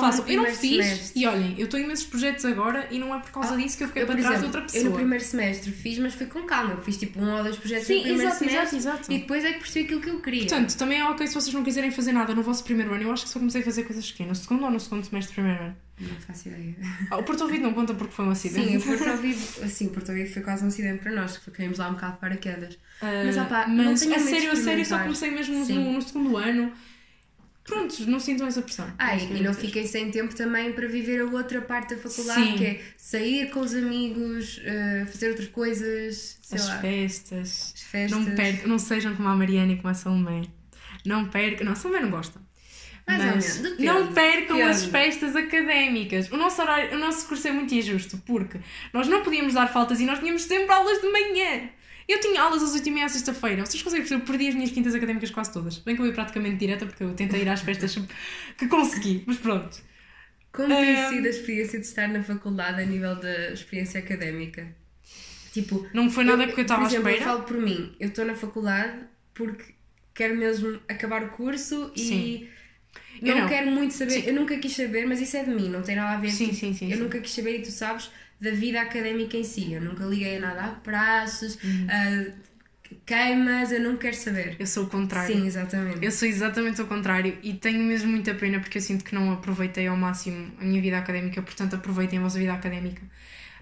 façam. 0.00 0.24
Eu 0.28 0.42
não 0.44 0.46
fiz, 0.50 0.84
semestre. 0.86 1.20
e 1.20 1.26
olhem, 1.26 1.54
eu 1.58 1.68
tenho 1.68 1.84
imensos 1.84 2.06
projetos 2.06 2.44
agora 2.44 2.86
e 2.92 3.00
não 3.00 3.12
é 3.12 3.18
por 3.18 3.32
causa 3.32 3.56
disso 3.56 3.76
que 3.76 3.82
eu 3.82 3.88
fiquei 3.88 4.02
Eu, 4.02 4.06
para 4.06 4.16
trás 4.16 4.36
exemplo, 4.38 4.50
de 4.50 4.56
outra 4.56 4.60
eu 4.60 4.64
no 4.64 4.72
pessoa. 4.72 4.94
primeiro 4.94 5.24
semestre 5.24 5.72
fiz, 5.72 5.98
mas 5.98 6.14
foi 6.14 6.26
com 6.26 6.42
calma. 6.44 6.74
Eu 6.74 6.82
fiz 6.82 6.96
tipo 6.98 7.20
um 7.20 7.36
ou 7.36 7.42
dois 7.42 7.56
projetos 7.56 7.86
Sim, 7.88 7.96
no 7.96 8.02
primeiro 8.02 8.22
exato, 8.28 8.38
semestre 8.38 8.76
exato, 8.76 8.96
exato. 9.00 9.12
e 9.12 9.18
depois 9.18 9.44
é 9.44 9.52
que 9.52 9.58
percebi 9.58 9.84
aquilo 9.86 10.00
que 10.02 10.10
eu 10.10 10.20
queria. 10.20 10.40
Portanto, 10.46 10.76
também 10.76 11.00
é 11.00 11.04
ok 11.04 11.26
se 11.26 11.34
vocês 11.34 11.52
não 11.52 11.64
quiserem 11.64 11.90
fazer 11.90 12.12
nada 12.12 12.32
no 12.36 12.42
vosso 12.44 12.62
primeiro 12.62 12.94
ano. 12.94 13.02
Eu 13.02 13.12
acho 13.12 13.24
que 13.24 13.30
só 13.30 13.40
comecei 13.40 13.60
a 13.60 13.64
fazer 13.64 13.82
coisas 13.82 14.08
aqui, 14.08 14.24
no 14.24 14.36
segundo 14.36 14.64
ou 14.64 14.70
no 14.70 14.78
segundo 14.78 15.04
semestre 15.04 15.32
do 15.32 15.34
primeiro 15.34 15.64
ano. 15.64 15.76
Não 16.00 16.20
faço 16.20 16.48
ideia. 16.48 16.76
Ah, 17.10 17.16
o 17.18 17.24
Porto 17.24 17.42
Ouvido 17.42 17.62
não 17.64 17.74
conta 17.74 17.92
porque 17.94 18.12
foi 18.14 18.24
um 18.24 18.30
acidente. 18.30 18.68
Sim, 18.68 18.76
o 18.76 18.82
Porto 18.82 19.10
Ouvido, 19.10 19.40
assim, 19.64 19.86
o 19.86 19.90
Porto 19.90 20.08
Ouvido 20.10 20.30
foi 20.32 20.42
quase 20.42 20.64
um 20.64 20.68
acidente 20.68 21.02
para 21.02 21.12
nós, 21.12 21.36
que 21.38 21.50
caímos 21.50 21.78
lá 21.78 21.88
um 21.88 21.94
bocado 21.94 22.12
de 22.14 22.20
paraquedas. 22.20 22.78
Ah, 23.02 23.06
Mas, 23.24 23.36
não 23.68 23.84
mas 23.84 24.02
a 24.02 24.18
sério, 24.20 24.52
a 24.52 24.56
sério, 24.56 24.86
só 24.86 24.98
comecei 25.00 25.30
mesmo 25.30 25.64
no, 25.64 25.92
no 25.92 26.02
segundo 26.02 26.36
ano. 26.36 26.72
prontos, 27.64 28.06
não 28.06 28.18
sintam 28.20 28.46
essa 28.46 28.62
pressão. 28.62 28.90
Ah, 28.98 29.16
e, 29.16 29.42
não 29.42 29.52
fiquem 29.52 29.86
sem 29.86 30.10
tempo 30.10 30.34
também 30.34 30.72
para 30.72 30.86
viver 30.88 31.20
a 31.20 31.24
outra 31.26 31.60
parte 31.60 31.94
da 31.94 32.00
faculdade, 32.00 32.42
Sim. 32.42 32.56
que 32.56 32.64
é 32.64 32.80
sair 32.96 33.50
com 33.50 33.60
os 33.60 33.74
amigos, 33.74 34.60
eh, 34.64 35.04
fazer 35.06 35.30
outras 35.30 35.48
coisas, 35.48 36.38
sei 36.42 36.58
As 36.58 36.68
lá, 36.68 36.78
festas. 36.78 37.72
as 37.74 37.82
festas. 37.82 38.62
Não 38.62 38.68
não 38.68 38.78
sejam 38.78 39.14
como 39.16 39.28
a 39.28 39.34
Mariana 39.36 39.72
e 39.72 39.76
como 39.76 39.88
a 39.88 39.94
Salomé. 39.94 40.42
Não 41.04 41.28
percam, 41.28 41.64
não, 41.66 41.72
a 41.72 41.76
Salomé 41.76 42.00
não 42.00 42.10
gosta. 42.10 42.40
Mais 43.08 43.20
ou 43.20 43.26
Mas 43.26 43.44
menos, 43.46 43.58
depende, 43.70 43.84
não 43.84 44.12
percam 44.12 44.66
as 44.66 44.84
festas 44.84 45.34
académicas. 45.34 46.30
O 46.30 46.36
nosso, 46.36 46.60
horário, 46.60 46.94
o 46.94 46.98
nosso 47.00 47.26
curso 47.26 47.48
é 47.48 47.52
muito 47.52 47.74
injusto, 47.74 48.18
porque 48.26 48.58
nós 48.92 49.08
não 49.08 49.22
podíamos 49.22 49.54
dar 49.54 49.66
faltas 49.66 49.98
e 50.00 50.04
nós 50.04 50.18
tínhamos 50.18 50.42
sempre 50.42 50.70
aulas 50.72 51.00
de 51.00 51.10
manhã. 51.10 51.70
Eu 52.06 52.20
tinha 52.20 52.40
aulas 52.40 52.62
às 52.62 52.74
8h30 52.74 53.04
à 53.04 53.08
sexta-feira. 53.08 53.64
Vocês 53.66 53.82
conseguem 53.82 54.02
perceber? 54.06 54.22
Eu 54.22 54.26
perdi 54.26 54.48
as 54.48 54.54
minhas 54.54 54.70
quintas 54.70 54.94
académicas 54.94 55.30
quase 55.30 55.52
todas. 55.52 55.78
Bem 55.78 55.94
que 55.96 56.02
eu 56.02 56.06
ia 56.06 56.12
praticamente 56.12 56.56
direta, 56.56 56.86
porque 56.86 57.02
eu 57.04 57.12
tentei 57.14 57.42
ir 57.42 57.48
às 57.48 57.60
festas 57.60 57.98
que 58.56 58.66
consegui, 58.68 59.24
mas 59.26 59.36
pronto. 59.36 59.78
Como 60.52 60.68
tem 60.68 60.96
Ahm. 60.96 61.08
sido 61.10 61.26
a 61.26 61.30
experiência 61.30 61.78
de 61.78 61.86
estar 61.86 62.08
na 62.08 62.22
faculdade 62.22 62.80
a 62.82 62.84
nível 62.86 63.14
da 63.16 63.50
experiência 63.52 64.00
académica? 64.00 64.66
Tipo, 65.52 65.86
Não 65.94 66.10
foi 66.10 66.24
nada 66.24 66.46
porque 66.46 66.60
eu 66.60 66.64
estava 66.64 66.84
à 66.84 66.86
espera. 66.86 67.10
eu 67.16 67.22
falo 67.22 67.42
por 67.42 67.56
mim, 67.58 67.94
eu 68.00 68.08
estou 68.08 68.24
na 68.24 68.34
faculdade 68.34 69.00
porque 69.34 69.74
quero 70.14 70.34
mesmo 70.36 70.80
acabar 70.88 71.22
o 71.24 71.28
curso 71.30 71.92
e 71.94 72.00
Sim. 72.00 72.40
não, 72.44 72.57
Eu 73.22 73.36
não. 73.36 73.48
quero 73.48 73.70
muito 73.70 73.94
saber, 73.94 74.12
Sim. 74.12 74.26
eu 74.26 74.34
nunca 74.34 74.56
quis 74.58 74.74
saber, 74.76 75.06
mas 75.06 75.20
isso 75.20 75.36
é 75.36 75.44
de 75.44 75.50
mim, 75.50 75.68
não 75.68 75.82
tem 75.82 75.96
nada 75.96 76.16
a 76.16 76.20
ver 76.20 76.30
Sim, 76.30 76.46
tipo, 76.46 76.56
sim, 76.56 76.74
sim, 76.74 76.90
eu 76.90 76.96
sim. 76.96 77.02
nunca 77.02 77.20
quis 77.20 77.32
saber 77.32 77.58
e 77.58 77.62
tu 77.62 77.70
sabes 77.70 78.10
da 78.40 78.50
vida 78.50 78.80
académica 78.80 79.36
em 79.36 79.44
si, 79.44 79.72
eu 79.72 79.80
nunca 79.80 80.04
liguei 80.04 80.36
a 80.36 80.40
nada 80.40 80.64
a 80.64 80.68
praxes, 80.68 81.58
Uhum. 81.62 81.86
a 81.90 82.48
queimas, 83.04 83.70
eu 83.72 83.80
não 83.80 83.96
quero 83.96 84.16
saber. 84.16 84.56
Eu 84.58 84.66
sou 84.66 84.84
o 84.84 84.88
contrário. 84.88 85.34
Sim, 85.34 85.46
exatamente. 85.46 86.04
Eu 86.04 86.10
sou 86.10 86.26
exatamente 86.28 86.80
o 86.80 86.86
contrário 86.86 87.36
e 87.42 87.52
tenho 87.54 87.82
mesmo 87.82 88.10
muita 88.10 88.34
pena 88.34 88.60
porque 88.60 88.78
eu 88.78 88.82
sinto 88.82 89.04
que 89.04 89.14
não 89.14 89.32
aproveitei 89.32 89.86
ao 89.86 89.96
máximo 89.96 90.52
a 90.60 90.64
minha 90.64 90.80
vida 90.80 90.96
académica, 90.98 91.42
portanto 91.42 91.74
aproveitem 91.76 92.18
a 92.18 92.22
vossa 92.22 92.38
vida 92.38 92.52
académica. 92.54 93.02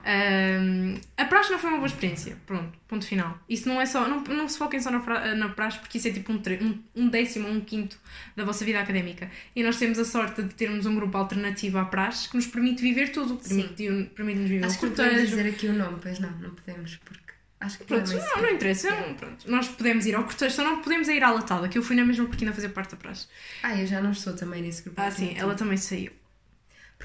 Ahm, 0.09 0.95
a 1.17 1.25
praxe 1.25 1.51
não 1.51 1.59
foi 1.59 1.69
uma 1.71 1.79
boa 1.79 1.89
experiência, 1.89 2.37
pronto, 2.47 2.79
ponto 2.87 3.05
final. 3.05 3.37
Isso 3.49 3.69
não 3.69 3.81
é 3.81 3.85
só, 3.87 4.07
não, 4.09 4.21
não 4.23 4.49
se 4.49 4.57
foquem 4.57 4.79
só 4.81 4.89
na, 4.93 5.35
na 5.35 5.49
praxe 5.49 5.81
porque 5.81 5.99
isso 5.99 6.07
é 6.07 6.13
tipo 6.13 6.33
um, 6.33 6.37
um, 6.37 6.83
um 6.95 7.09
décimo 7.09 7.49
ou 7.49 7.55
um 7.55 7.61
quinto 7.61 7.99
da 8.37 8.45
vossa 8.45 8.65
vida 8.65 8.79
académica. 8.79 9.29
E 9.57 9.65
nós 9.65 9.79
temos 9.79 9.99
a 9.99 10.05
sorte 10.05 10.45
de 10.45 10.55
termos 10.55 10.87
um 10.87 10.95
grupo 10.95 11.19
alternativo 11.19 11.79
à 11.79 11.85
praxe 11.87 12.29
que 12.29 12.37
nos 12.37 12.47
permite 12.47 12.83
viver 12.83 13.11
tudo, 13.11 13.37
Sim. 13.43 13.63
permite- 13.63 14.11
permite-nos 14.15 14.49
viver 14.49 14.65
Acho 14.67 14.77
o 14.77 14.79
que 14.79 14.87
não 14.87 14.93
podemos 14.93 15.15
cortejo, 15.17 15.37
dizer 15.37 15.49
aqui 15.51 15.67
o 15.67 15.73
nome, 15.73 15.99
pois 16.01 16.19
não, 16.21 16.31
não 16.39 16.51
podemos, 16.55 16.97
porque 17.05 17.33
acho 17.59 17.79
que 17.79 17.85
Pronto, 17.87 18.13
não 18.13 18.21
é 18.21 18.27
não, 18.37 18.43
não 18.43 18.51
interessa. 18.51 18.87
Yeah. 18.89 19.15
Pronto, 19.15 19.51
nós 19.51 19.67
podemos 19.69 20.07
ir 20.07 20.15
ao 20.15 20.23
cortejo, 20.23 20.55
só 20.55 20.63
não 20.63 20.83
podemos 20.83 21.09
é 21.09 21.17
ir 21.17 21.23
à 21.25 21.33
latada, 21.33 21.69
que 21.69 21.77
eu 21.79 21.83
fui 21.83 21.97
na 21.97 22.05
mesma 22.05 22.27
porque 22.27 22.45
ainda 22.45 22.55
fazia 22.55 22.71
parte 22.71 22.93
da 22.93 22.97
praxe. 22.97 23.27
Ah, 23.61 23.77
eu 23.77 23.85
já 23.85 24.01
não 24.01 24.13
estou 24.13 24.35
também 24.37 24.63
nesse 24.63 24.83
grupo. 24.85 25.01
Ah, 25.01 25.11
sim, 25.11 25.35
ela 25.37 25.57
também 25.57 25.77
saiu. 25.77 26.13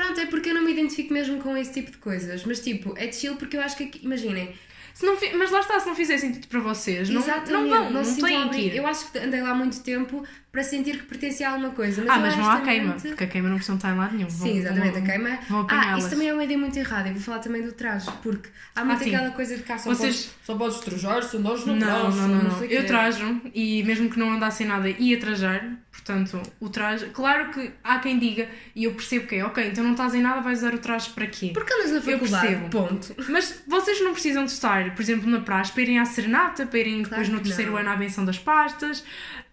Pronto, 0.03 0.19
é 0.19 0.25
porque 0.25 0.49
eu 0.49 0.53
não 0.55 0.63
me 0.63 0.71
identifico 0.71 1.13
mesmo 1.13 1.39
com 1.41 1.55
esse 1.55 1.71
tipo 1.73 1.91
de 1.91 1.97
coisas. 1.97 2.43
Mas 2.43 2.59
tipo, 2.59 2.93
é 2.97 3.11
chill 3.11 3.35
porque 3.35 3.57
eu 3.57 3.61
acho 3.61 3.77
que, 3.77 3.83
aqui- 3.83 4.01
imaginem, 4.03 4.53
Se 4.93 5.05
não 5.05 5.15
fi- 5.15 5.33
Mas 5.33 5.49
lá 5.51 5.61
está, 5.61 5.79
se 5.79 5.87
não 5.87 5.95
fizer 5.95 6.17
sentido 6.17 6.47
para 6.47 6.59
vocês, 6.59 7.09
não, 7.09 7.21
exatamente, 7.21 7.51
não 7.51 7.69
vão, 7.69 7.89
não, 7.91 8.03
se 8.03 8.15
sintam 8.15 8.29
têm 8.29 8.49
que 8.49 8.57
ir. 8.67 8.75
Eu 8.75 8.85
acho 8.85 9.09
que 9.09 9.17
andei 9.19 9.41
lá 9.41 9.55
muito 9.55 9.79
tempo 9.81 10.21
para 10.51 10.63
sentir 10.63 10.97
que 10.97 11.03
pertencia 11.05 11.47
a 11.47 11.53
alguma 11.53 11.69
coisa. 11.71 12.01
Mas 12.01 12.09
ah, 12.11 12.15
eu 12.15 12.21
mas 12.21 12.35
vão 12.35 12.49
à 12.51 12.59
queima, 12.61 12.93
porque 12.93 13.23
a 13.23 13.27
queima 13.27 13.47
não 13.47 13.55
precisam 13.55 13.77
estar 13.77 13.93
em 13.93 13.97
lado 13.97 14.15
nenhum. 14.15 14.27
Vão- 14.27 14.47
Sim, 14.47 14.57
exatamente, 14.57 14.93
vão- 14.93 15.03
a 15.03 15.05
queima. 15.05 15.39
Vão 15.49 15.67
Ah, 15.69 15.97
isso 15.97 16.09
também 16.09 16.27
é 16.27 16.33
uma 16.33 16.43
ideia 16.43 16.59
muito 16.59 16.77
errada. 16.77 17.07
Eu 17.07 17.13
vou 17.13 17.21
falar 17.23 17.39
também 17.39 17.61
do 17.61 17.71
traje, 17.71 18.09
porque 18.21 18.49
há 18.75 18.83
muito 18.83 19.01
Ah, 19.03 19.07
aquela 19.07 19.31
coisa 19.31 19.55
de 19.55 19.63
cá 19.63 19.77
só, 19.77 19.89
Vocês- 19.93 20.15
podes, 20.25 20.35
só 20.43 20.55
podes 20.55 20.79
trajar 20.81 21.23
se 21.23 21.37
no 21.37 21.55
Não, 21.65 21.75
não, 22.11 22.11
não, 22.27 22.43
não. 22.43 22.59
sei 22.59 22.67
o 22.67 22.71
Eu 22.71 22.85
trajo 22.85 23.41
e 23.53 23.81
mesmo 23.83 24.09
que 24.09 24.19
não 24.19 24.31
andasse 24.33 24.63
em 24.63 24.67
nada 24.67 24.89
ia 24.89 25.17
trajar, 25.19 25.63
portanto, 25.89 26.41
o 26.59 26.67
traje. 26.69 27.05
Claro 27.13 27.51
que 27.51 27.71
há 27.83 27.99
quem 27.99 28.19
diga, 28.19 28.49
e 28.75 28.83
eu 28.83 28.93
percebo 28.93 29.27
que 29.27 29.35
é, 29.35 29.45
ok, 29.45 29.65
então 29.69 29.83
não 29.83 29.91
estás 29.91 30.13
em 30.13 30.21
nada, 30.21 30.41
vais 30.41 30.59
usar 30.59 30.73
o 30.73 30.79
traje 30.79 31.09
para 31.11 31.27
quê? 31.27 31.51
Porque 31.53 31.73
andas 31.73 31.91
na 31.91 31.97
Eu 31.97 32.01
faculdade, 32.01 32.47
percebo. 32.47 32.69
ponto. 32.69 33.15
Mas 33.29 33.63
vocês 33.65 34.01
não 34.01 34.11
precisam 34.11 34.43
de 34.43 34.51
estar, 34.51 34.93
por 34.95 35.01
exemplo, 35.01 35.29
na 35.29 35.39
praxe, 35.39 35.71
para 35.71 35.81
irem 35.83 35.97
à 35.99 36.03
serenata, 36.05 36.65
para 36.65 36.79
irem 36.79 37.03
depois 37.03 37.09
Claro 37.21 37.31
no 37.31 37.37
que 37.37 37.45
terceiro 37.45 37.71
não. 37.71 37.77
ano 37.77 37.89
à 37.89 37.95
benção 37.95 38.25
das 38.25 38.37
pastas. 38.37 39.03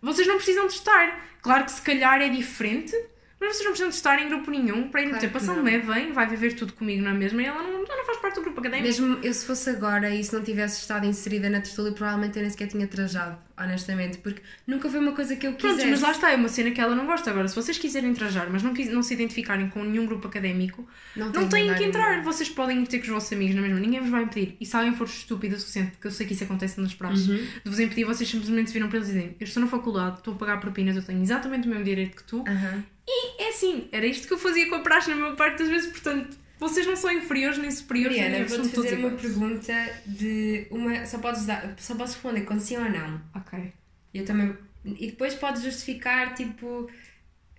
Vocês 0.02 0.26
não 0.26 0.36
precisam 0.36 0.66
de 0.66 0.74
estar. 0.74 1.28
Claro 1.42 1.64
que 1.64 1.72
se 1.72 1.82
calhar 1.82 2.20
é 2.20 2.28
diferente, 2.28 2.92
mas 3.40 3.50
vocês 3.50 3.64
não 3.64 3.72
precisam 3.72 3.88
de 3.88 3.94
estar 3.94 4.18
em 4.20 4.28
grupo 4.28 4.50
nenhum 4.50 4.88
para 4.88 5.02
ir 5.02 5.06
Claro 5.06 5.28
passam 5.28 5.56
não. 5.56 5.62
leve, 5.64 5.92
vem, 5.92 6.12
vai 6.12 6.26
viver 6.26 6.54
tudo 6.54 6.72
comigo 6.72 7.02
na 7.02 7.14
mesma 7.14 7.42
e 7.42 7.46
ela 7.46 7.62
não, 7.62 7.84
ela 7.84 7.96
não 7.96 8.04
faz 8.04 8.17
parte 8.28 8.34
do 8.36 8.42
grupo 8.42 8.60
académico. 8.60 8.86
Mesmo 8.86 9.18
eu 9.22 9.32
se 9.34 9.44
fosse 9.46 9.70
agora 9.70 10.14
e 10.14 10.22
se 10.22 10.32
não 10.34 10.42
tivesse 10.42 10.80
estado 10.80 11.06
inserida 11.06 11.48
na 11.48 11.60
tertúlia, 11.60 11.92
provavelmente 11.92 12.36
eu 12.36 12.42
nem 12.42 12.50
sequer 12.50 12.68
tinha 12.68 12.86
trajado, 12.86 13.38
honestamente, 13.58 14.18
porque 14.18 14.42
nunca 14.66 14.88
foi 14.88 15.00
uma 15.00 15.12
coisa 15.12 15.34
que 15.36 15.46
eu 15.46 15.54
quisesse. 15.54 15.76
Pronto, 15.76 15.90
mas 15.90 16.00
lá 16.00 16.10
está, 16.12 16.30
é 16.32 16.36
uma 16.36 16.48
cena 16.48 16.70
que 16.70 16.80
ela 16.80 16.94
não 16.94 17.06
gosta. 17.06 17.30
Agora, 17.30 17.48
se 17.48 17.54
vocês 17.56 17.78
quiserem 17.78 18.12
trajar, 18.14 18.48
mas 18.50 18.62
não, 18.62 18.72
não 18.72 19.02
se 19.02 19.14
identificarem 19.14 19.68
com 19.70 19.82
nenhum 19.84 20.06
grupo 20.06 20.28
académico, 20.28 20.86
não, 21.16 21.32
tem 21.32 21.48
têm 21.48 21.74
que 21.74 21.84
entrar. 21.84 22.10
ninguém. 22.10 22.24
Vocês 22.24 22.48
podem 22.48 22.82
ir 22.82 22.86
ter 22.86 22.98
com 22.98 23.04
os 23.04 23.10
vossos 23.10 23.32
amigos 23.32 23.54
na 23.54 23.62
mesma, 23.62 23.80
ninguém 23.80 24.00
vos 24.00 24.10
vai 24.10 24.22
impedir. 24.22 24.56
E 24.60 24.66
se 24.66 24.76
alguém 24.76 24.94
for 24.94 25.06
estúpido 25.06 25.56
o 25.56 25.58
suficiente, 25.58 25.92
porque 25.92 26.06
eu 26.06 26.10
sei 26.10 26.26
que 26.26 26.32
isso 26.34 26.44
acontece 26.44 26.80
nas 26.80 26.94
praxes, 26.94 27.28
Uhum. 27.28 27.36
de 27.36 27.70
vos 27.70 27.80
impedir, 27.80 28.04
vocês 28.04 28.28
simplesmente 28.28 28.72
viram 28.72 28.88
para 28.88 28.98
eles 28.98 29.08
e 29.08 29.12
dizem: 29.12 29.36
Eu 29.40 29.44
estou 29.44 29.62
na 29.62 29.68
faculdade, 29.68 30.18
estou 30.18 30.34
a 30.34 30.36
pagar 30.36 30.60
propinas, 30.60 30.96
eu 30.96 31.02
tenho 31.02 31.22
exatamente 31.22 31.66
o 31.66 31.70
mesmo 31.70 31.84
direito 31.84 32.16
que 32.16 32.24
tu. 32.24 32.44
Aham. 32.46 32.84
E 33.06 33.42
é 33.42 33.48
assim, 33.48 33.88
era 33.90 34.04
isto 34.06 34.26
que 34.28 34.34
eu 34.34 34.38
fazia 34.38 34.68
com 34.68 34.74
a 34.74 34.80
praxe 34.80 35.08
na 35.10 35.16
maior 35.16 35.34
parte 35.34 35.58
das 35.60 35.68
vezes, 35.68 35.90
portanto, 35.90 36.36
vocês 36.58 36.86
não 36.86 36.96
são 36.96 37.10
inferiores 37.12 37.58
nem 37.58 37.70
superiores, 37.70 38.16
Mariana, 38.18 38.44
vou-te 38.46 38.68
fazer 38.70 38.96
uma 38.98 39.08
iguais. 39.08 39.20
pergunta 39.22 39.72
de 40.06 40.66
uma. 40.70 41.06
Só 41.06 41.18
podes, 41.18 41.46
dar, 41.46 41.74
só 41.78 41.94
podes 41.96 42.14
responder 42.14 42.42
com 42.42 42.58
sim 42.60 42.76
ou 42.76 42.88
não. 42.90 43.20
Ok. 43.34 43.72
Eu 44.14 44.24
também. 44.24 44.56
E 44.84 45.06
depois 45.10 45.34
podes 45.34 45.62
justificar, 45.62 46.34
tipo. 46.34 46.90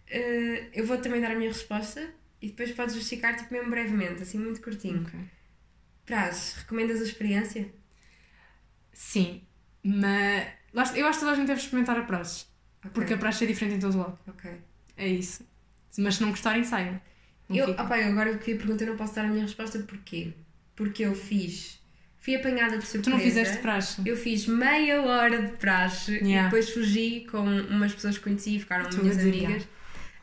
eh, 0.08 0.70
eu 0.74 0.86
vou 0.86 0.98
também 0.98 1.22
dar 1.22 1.32
a 1.32 1.36
minha 1.36 1.50
resposta 1.52 2.14
e 2.42 2.48
depois 2.48 2.72
podes 2.72 2.96
justificar, 2.96 3.36
tipo, 3.38 3.54
mesmo 3.54 3.70
brevemente, 3.70 4.24
assim, 4.24 4.38
muito 4.40 4.62
curtinho. 4.62 5.02
Ok. 5.08 5.20
Praz, 6.06 6.56
recomendas 6.60 7.02
a 7.02 7.04
experiência? 7.04 7.72
Sim, 8.94 9.42
mas 9.84 10.48
eu 10.96 11.08
acho 11.08 11.20
que 11.20 11.26
toda 11.26 11.32
a 11.32 11.36
gente 11.36 11.48
deve 11.48 11.62
experimentar 11.62 11.98
a 11.98 12.04
praxe, 12.04 12.46
Ok, 12.80 12.92
porque 12.94 13.14
a 13.14 13.18
praxe 13.18 13.44
é 13.44 13.48
diferente 13.48 13.76
em 13.76 13.80
todo 13.80 13.98
lado. 13.98 14.20
Ok. 14.28 14.52
É 14.98 15.08
isso. 15.08 15.48
Mas 15.98 16.16
se 16.16 16.22
não 16.22 16.32
gostarem, 16.32 16.64
saiam. 16.64 17.00
Eu, 17.50 17.70
opa, 17.72 17.98
eu 18.00 18.10
agora 18.10 18.38
que 18.38 18.54
a 18.54 18.56
pergunta 18.56 18.84
eu 18.84 18.90
não 18.90 18.98
posso 18.98 19.16
dar 19.16 19.26
a 19.26 19.28
minha 19.28 19.42
resposta 19.44 19.80
porquê? 19.80 20.34
Porque 20.76 21.04
eu 21.04 21.16
fiz. 21.16 21.80
Fui 22.20 22.36
apanhada 22.36 22.78
de 22.78 22.86
surpresa. 22.86 23.04
Tu 23.04 23.10
não 23.10 23.20
fizeste 23.20 23.58
praxe. 23.58 24.02
Eu 24.06 24.16
fiz 24.16 24.46
meia 24.46 25.02
hora 25.02 25.42
de 25.42 25.58
praxe 25.58 26.14
e 26.16 26.28
Yeah. 26.28 26.44
depois 26.50 26.70
fugi 26.70 27.26
com 27.32 27.40
umas 27.44 27.94
pessoas 27.94 28.18
que 28.18 28.24
conheci 28.24 28.58
e 28.58 28.60
ficaram 28.60 28.90
minhas 28.98 29.18
amigas. 29.18 29.68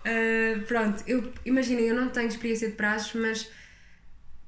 Ah, 0.05 0.63
pronto, 0.69 1.03
eu 1.07 1.33
imaginem, 1.45 1.87
eu 1.87 1.97
não 1.97 2.09
tenho 2.09 2.29
experiência 2.29 2.69
de 2.69 2.75
praxe, 2.75 3.19
mas 3.19 3.51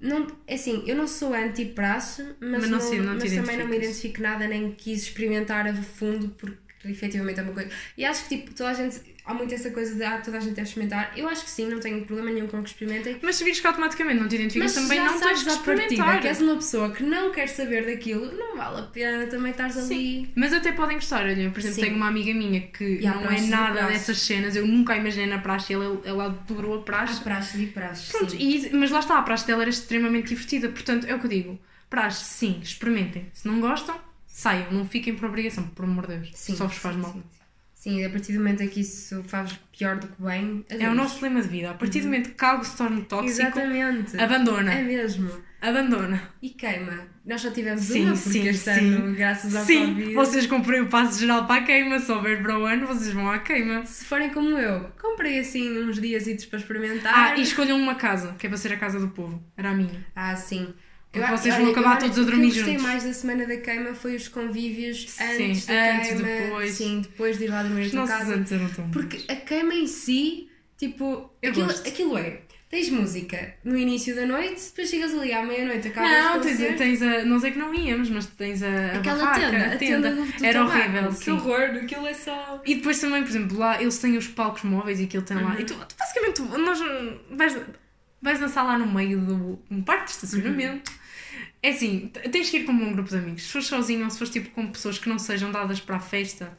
não, 0.00 0.26
é 0.46 0.54
assim, 0.54 0.84
eu 0.86 0.94
não 0.94 1.08
sou 1.08 1.34
anti-praxe, 1.34 2.22
mas, 2.38 2.60
Mas 2.60 2.70
não 2.70 2.78
não, 2.78 3.04
não 3.04 3.14
mas 3.14 3.32
também 3.34 3.56
não 3.56 3.66
me 3.66 3.76
identifico 3.76 4.22
nada, 4.22 4.46
nem 4.46 4.70
quis 4.70 5.02
experimentar 5.02 5.66
a 5.66 5.74
fundo 5.74 6.28
porque 6.38 6.67
efetivamente 6.84 7.40
é 7.40 7.42
uma 7.42 7.52
coisa. 7.52 7.70
E 7.96 8.04
acho 8.04 8.28
que 8.28 8.36
tipo, 8.38 8.54
toda 8.54 8.70
a 8.70 8.74
gente. 8.74 9.00
Há 9.24 9.34
muito 9.34 9.52
essa 9.54 9.70
coisa 9.70 9.94
de 9.94 10.02
ah, 10.02 10.22
toda 10.24 10.38
a 10.38 10.40
gente 10.40 10.54
deve 10.54 10.66
experimentar. 10.66 11.12
Eu 11.14 11.28
acho 11.28 11.44
que 11.44 11.50
sim, 11.50 11.68
não 11.68 11.78
tenho 11.78 12.02
problema 12.06 12.30
nenhum 12.30 12.46
com 12.46 12.62
que 12.62 12.70
experimentem. 12.70 13.18
Mas 13.20 13.36
se 13.36 13.44
vires 13.44 13.60
que 13.60 13.66
automaticamente 13.66 14.18
não 14.18 14.26
te 14.26 14.36
identificas, 14.36 14.74
Mas 14.74 14.82
também 14.82 15.00
não 15.04 15.20
tens 15.20 15.40
que 15.42 15.44
partida 15.44 15.52
experimentar. 15.82 16.20
que 16.22 16.28
és 16.28 16.40
uma 16.40 16.54
pessoa 16.54 16.90
que 16.90 17.02
não 17.02 17.30
quer 17.30 17.46
saber 17.46 17.84
daquilo, 17.84 18.32
não 18.32 18.56
vale 18.56 18.78
a 18.80 18.82
pena 18.84 19.26
também 19.26 19.50
estares 19.50 19.76
ali. 19.76 19.86
Sim, 19.86 20.28
mas 20.34 20.54
até 20.54 20.72
podem 20.72 20.96
gostar. 20.96 21.26
Olha, 21.26 21.50
por 21.50 21.58
exemplo, 21.58 21.74
Sim. 21.74 21.82
tenho 21.82 21.96
uma 21.96 22.08
amiga 22.08 22.32
minha 22.32 22.62
que 22.62 23.00
não 23.02 23.30
é 23.30 23.40
nada 23.42 23.82
dessas 23.88 24.18
cenas, 24.18 24.56
eu 24.56 24.66
nunca 24.66 24.94
a 24.94 24.96
imaginei 24.96 25.26
na 25.26 25.38
praxe, 25.40 25.74
ela, 25.74 26.00
ela 26.06 26.24
adorou 26.24 26.76
a 26.76 26.78
Há 26.78 26.82
praxe. 26.84 27.20
praxe 27.20 27.62
e 27.62 27.66
praxe. 27.66 28.10
Pronto, 28.10 28.34
e, 28.34 28.70
mas 28.72 28.90
lá 28.90 29.00
está, 29.00 29.18
a 29.18 29.22
praxe 29.22 29.46
dela 29.46 29.62
era 29.62 29.68
extremamente 29.70 30.28
divertida, 30.28 30.70
portanto 30.70 31.06
é 31.06 31.14
o 31.14 31.18
que 31.18 31.26
eu 31.26 31.30
digo. 31.30 31.58
Praxe, 31.90 32.24
sim, 32.24 32.60
experimentem. 32.62 33.26
Se 33.34 33.46
não 33.46 33.60
gostam, 33.60 33.94
saiam, 34.38 34.70
não 34.70 34.86
fiquem 34.86 35.14
por 35.16 35.26
obrigação, 35.28 35.64
por 35.68 35.84
amor 35.84 36.06
de 36.06 36.16
Deus. 36.16 36.30
Sim, 36.34 36.54
Só 36.54 36.66
vos 36.66 36.76
faz 36.76 36.94
sim, 36.94 37.00
mal. 37.02 37.12
Sim, 37.12 37.22
sim. 37.74 38.04
A 38.04 38.10
partir 38.10 38.32
do 38.32 38.38
momento 38.38 38.62
em 38.62 38.68
que 38.68 38.80
isso 38.80 39.22
faz 39.24 39.58
pior 39.76 39.96
do 39.98 40.06
que 40.06 40.22
bem, 40.22 40.64
É 40.68 40.76
adeus. 40.76 40.92
o 40.92 40.94
nosso 40.94 41.22
lema 41.22 41.42
de 41.42 41.48
vida. 41.48 41.70
A 41.70 41.74
partir 41.74 42.00
do 42.00 42.04
momento 42.06 42.30
que 42.34 42.44
algo 42.44 42.64
se 42.64 42.76
torna 42.76 43.00
tóxico, 43.02 43.30
Exatamente. 43.42 44.16
abandona. 44.20 44.72
É 44.74 44.82
mesmo. 44.82 45.30
Abandona. 45.60 46.22
E 46.40 46.50
queima. 46.50 47.08
Nós 47.26 47.40
só 47.40 47.50
tivemos 47.50 47.82
Sim, 47.82 48.04
uma 48.04 48.12
porque 48.14 48.30
sim, 48.30 48.46
este 48.48 48.72
sim. 48.74 48.94
ano, 48.94 49.14
graças 49.16 49.56
ao 49.56 49.64
Sim, 49.64 49.88
Covid. 49.88 50.14
vocês 50.14 50.46
comprei 50.46 50.80
o 50.80 50.86
passo 50.86 51.18
geral 51.18 51.46
para 51.48 51.62
a 51.62 51.64
queima, 51.64 51.98
se 51.98 52.12
houver 52.12 52.40
para 52.40 52.56
o 52.58 52.64
ano, 52.64 52.86
vocês 52.86 53.12
vão 53.12 53.28
à 53.28 53.40
queima. 53.40 53.84
Se 53.84 54.04
forem 54.04 54.30
como 54.30 54.56
eu, 54.56 54.88
comprei 55.02 55.40
assim 55.40 55.76
uns 55.84 56.00
dias 56.00 56.24
para 56.46 56.60
experimentar. 56.60 57.12
Ah, 57.12 57.36
e 57.36 57.42
escolham 57.42 57.76
uma 57.76 57.96
casa, 57.96 58.36
que 58.38 58.46
é 58.46 58.48
para 58.48 58.56
ser 58.56 58.72
a 58.72 58.76
casa 58.76 59.00
do 59.00 59.08
povo. 59.08 59.42
Era 59.56 59.70
a 59.70 59.74
minha. 59.74 60.06
Ah, 60.14 60.36
sim. 60.36 60.72
Porque 61.10 61.26
Eu- 61.32 61.36
vocês 61.36 61.54
olha, 61.54 61.62
vão 61.64 61.72
acabar 61.72 61.98
todos 61.98 62.18
a 62.18 62.20
o 62.20 62.24
que 62.24 62.30
dormir 62.30 62.48
eu 62.48 62.54
gostei 62.54 62.72
juntos. 62.74 62.82
mais 62.82 63.04
da 63.04 63.12
semana 63.14 63.46
da 63.46 63.56
queima 63.56 63.94
foi 63.94 64.14
os 64.16 64.28
convívios 64.28 65.08
Sim, 65.10 65.24
antes 65.24 65.66
da 65.66 65.96
antes, 65.96 66.08
queima. 66.08 66.22
depois. 66.22 66.70
Sim, 66.72 67.00
depois 67.00 67.38
de 67.38 67.44
ir 67.44 67.48
lá 67.48 67.62
dormir 67.62 67.92
nossos 67.94 68.14
casa. 68.16 68.34
anos 68.34 68.52
eram 68.52 68.68
tão. 68.68 68.90
Porque 68.90 69.24
a 69.32 69.36
queima 69.36 69.74
em 69.74 69.86
si, 69.86 70.48
tipo, 70.76 71.30
Eu 71.42 71.50
aquilo, 71.50 71.66
gosto. 71.66 71.88
aquilo 71.88 72.18
é. 72.18 72.40
tens 72.70 72.90
música 72.90 73.54
no 73.64 73.78
início 73.78 74.14
da 74.14 74.26
noite, 74.26 74.60
depois 74.66 74.90
chegas 74.90 75.14
ali 75.14 75.32
à 75.32 75.42
meia-noite, 75.42 75.88
acabas 75.88 76.10
Não, 76.10 76.40
tens, 76.42 76.76
tens 76.76 77.00
a. 77.02 77.24
Não 77.24 77.40
sei 77.40 77.52
que 77.52 77.58
não 77.58 77.74
íamos, 77.74 78.10
mas 78.10 78.26
tens 78.26 78.62
a. 78.62 78.68
a 78.68 78.98
Aquela 78.98 79.24
barraca, 79.24 79.40
tenda, 79.50 79.64
a 79.64 79.72
a 79.72 79.76
tenda 79.78 80.10
do, 80.14 80.24
do 80.26 80.44
Era 80.44 80.58
tabaco. 80.58 80.78
horrível. 80.78 81.08
Que 81.08 81.24
sim. 81.24 81.30
horror, 81.30 81.60
aquilo 81.82 82.06
é 82.06 82.12
só. 82.12 82.62
E 82.66 82.74
depois 82.74 83.00
também, 83.00 83.22
por 83.22 83.30
exemplo, 83.30 83.56
lá 83.56 83.80
eles 83.80 83.96
têm 83.98 84.18
os 84.18 84.26
palcos 84.28 84.62
móveis 84.64 85.00
e 85.00 85.04
aquilo 85.04 85.22
tem 85.22 85.38
lá. 85.42 85.58
E 85.58 85.64
tu, 85.64 85.72
tu 85.74 85.94
basicamente 85.98 86.42
nós, 86.42 86.78
vais, 87.30 87.56
vais 88.20 88.38
dançar 88.40 88.64
lá 88.64 88.78
no 88.78 88.86
meio 88.92 89.20
do 89.20 89.58
um 89.70 89.82
parque 89.82 90.04
de 90.06 90.10
estacionamento. 90.12 90.90
É 91.62 91.70
assim, 91.70 92.10
tens 92.30 92.50
que 92.50 92.58
ir 92.58 92.64
com 92.64 92.72
um 92.72 92.92
grupo 92.92 93.08
de 93.10 93.16
amigos. 93.16 93.42
Se 93.42 93.48
fores 93.52 93.66
sozinho 93.66 94.04
ou 94.04 94.10
se 94.10 94.18
fores 94.18 94.32
tipo 94.32 94.50
com 94.50 94.66
pessoas 94.68 94.98
que 94.98 95.08
não 95.08 95.18
sejam 95.18 95.50
dadas 95.50 95.80
para 95.80 95.96
a 95.96 96.00
festa, 96.00 96.56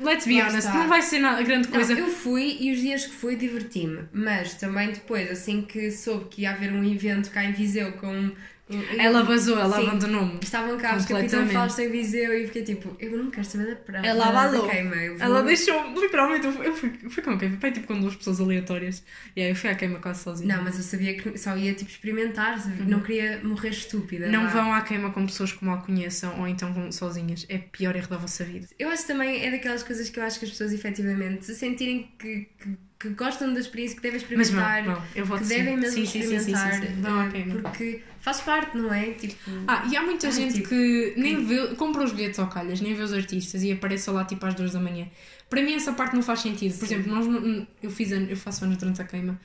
let's 0.00 0.26
be 0.26 0.38
Lá 0.40 0.48
honest, 0.48 0.66
está. 0.68 0.74
não 0.78 0.88
vai 0.88 1.02
ser 1.02 1.18
nada 1.18 1.42
grande 1.42 1.68
Não, 1.68 1.74
coisa. 1.74 1.92
eu 1.92 2.08
fui 2.08 2.56
e 2.60 2.72
os 2.72 2.80
dias 2.80 3.06
que 3.06 3.12
fui 3.14 3.36
diverti-me, 3.36 4.04
mas 4.12 4.54
também 4.54 4.88
depois, 4.92 5.30
assim 5.30 5.62
que 5.62 5.90
soube 5.90 6.26
que 6.26 6.42
ia 6.42 6.50
haver 6.52 6.72
um 6.72 6.84
evento 6.84 7.30
cá 7.30 7.44
em 7.44 7.52
Viseu 7.52 7.92
com. 7.94 8.30
Um- 8.70 8.82
Ela 9.00 9.22
vazou, 9.22 9.58
ela 9.58 9.76
Sim. 9.76 9.86
abandonou-me. 9.86 10.38
Estavam 10.42 10.78
cá 10.78 10.96
os 10.96 11.04
Capitão. 11.04 11.46
Fausto 11.48 11.80
em 11.82 11.90
Viseu 11.90 12.32
e 12.32 12.46
fiquei 12.46 12.62
tipo, 12.62 12.96
eu 12.98 13.16
não 13.18 13.30
quero 13.30 13.46
saber 13.46 13.66
da 13.68 13.76
praia. 13.76 14.06
Ela 14.06 14.28
abalou. 14.28 14.68
queima. 14.68 14.94
vou- 14.96 15.16
Ela 15.20 15.42
deixou, 15.42 15.92
literalmente, 16.00 16.46
eu 16.46 16.52
fui, 16.74 16.90
fui, 17.10 17.22
com 17.22 17.36
quem? 17.38 17.52
Fui 17.58 17.70
tipo 17.72 17.86
com 17.86 18.00
duas 18.00 18.16
pessoas 18.16 18.40
aleatórias. 18.40 19.04
E 19.36 19.42
aí 19.42 19.50
eu 19.50 19.54
fui 19.56 19.68
à 19.68 19.74
queima 19.74 19.98
quase 19.98 20.22
sozinha. 20.22 20.56
Não, 20.56 20.64
mas 20.64 20.76
eu 20.76 20.82
sabia 20.82 21.14
que 21.14 21.36
só 21.38 21.56
ia 21.56 21.74
tipo 21.74 21.90
experimentar, 21.90 22.58
não 22.86 23.00
queria 23.00 23.40
morrer 23.44 23.68
estúpida. 23.70 24.28
Não 24.28 24.44
vá. 24.44 24.48
vão 24.62 24.72
à 24.72 24.80
queima 24.80 25.10
com 25.10 25.26
pessoas 25.26 25.52
que 25.52 25.64
mal 25.64 25.82
conheçam 25.82 26.40
ou 26.40 26.48
então 26.48 26.72
vão 26.72 26.90
sozinhas. 26.90 27.44
É 27.48 27.58
pior 27.58 27.94
erro 27.94 28.08
da 28.08 28.16
vossa 28.16 28.44
vida. 28.44 28.66
Eu 28.78 28.88
acho 28.88 29.06
também 29.06 29.44
é 29.44 29.50
daquelas 29.50 29.82
coisas 29.82 30.08
que 30.08 30.18
eu 30.18 30.24
acho 30.24 30.38
que 30.38 30.44
as 30.46 30.50
pessoas 30.52 30.72
efetivamente 30.72 31.44
se 31.44 31.54
sentirem 31.54 32.10
que, 32.18 32.48
que, 32.58 32.76
que 33.08 33.14
gostam 33.14 33.52
da 33.52 33.60
experiência, 33.60 33.96
que 33.96 34.02
devem 34.02 34.18
Mas 34.18 34.48
experimentar, 34.48 34.84
vão, 34.84 34.94
vão. 34.94 35.04
Eu 35.14 35.26
vou 35.26 35.38
que 35.38 35.44
devem 35.44 35.76
mesmo 35.76 35.94
sim, 35.94 36.06
sim, 36.06 36.22
sim, 36.22 36.22
sim, 36.22 36.38
sim, 36.40 36.54
experimentar, 36.54 36.72
sim, 36.72 36.80
sim. 36.80 37.06
À 37.06 37.38
eh, 37.38 37.62
porque 37.62 38.02
faz 38.20 38.40
parte, 38.40 38.76
não 38.78 38.92
é? 38.92 39.10
Tipo, 39.12 39.50
Ah, 39.68 39.86
e 39.90 39.96
há 39.96 40.02
muita 40.02 40.26
Ai, 40.28 40.32
gente 40.32 40.54
tipo, 40.54 40.68
que 40.68 41.14
nem 41.16 41.44
vê, 41.44 41.74
compra 41.74 42.02
os 42.02 42.12
bilhetes 42.12 42.38
ao 42.38 42.48
calhas, 42.48 42.80
nem 42.80 42.94
vê 42.94 43.02
os 43.02 43.12
artistas 43.12 43.62
e 43.62 43.72
aparece 43.72 44.10
lá 44.10 44.24
tipo 44.24 44.44
às 44.46 44.54
duas 44.54 44.72
da 44.72 44.80
manhã. 44.80 45.06
Para 45.50 45.62
mim 45.62 45.74
essa 45.74 45.92
parte 45.92 46.14
não 46.14 46.22
faz 46.22 46.40
sentido. 46.40 46.78
Por 46.78 46.88
Sim. 46.88 46.94
exemplo, 46.94 47.14
nós, 47.14 47.66
eu, 47.82 47.90
fiz, 47.90 48.10
eu 48.10 48.36
faço 48.36 48.64
anos 48.64 48.78
durante 48.78 49.02
a 49.02 49.04
queima. 49.04 49.38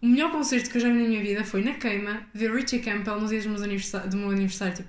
O 0.00 0.06
melhor 0.06 0.30
concerto 0.30 0.70
que 0.70 0.76
eu 0.76 0.80
já 0.80 0.88
vi 0.88 1.02
na 1.02 1.08
minha 1.08 1.22
vida 1.22 1.44
foi 1.44 1.62
na 1.62 1.74
queima 1.74 2.22
ver 2.32 2.52
Richie 2.54 2.78
Campbell 2.80 3.20
nos 3.20 3.30
dias 3.30 3.44
do 3.44 3.50
meu 3.50 3.62
aniversário. 3.62 4.10
Do 4.10 4.16
meu 4.16 4.30
aniversário 4.30 4.74
tipo, 4.76 4.88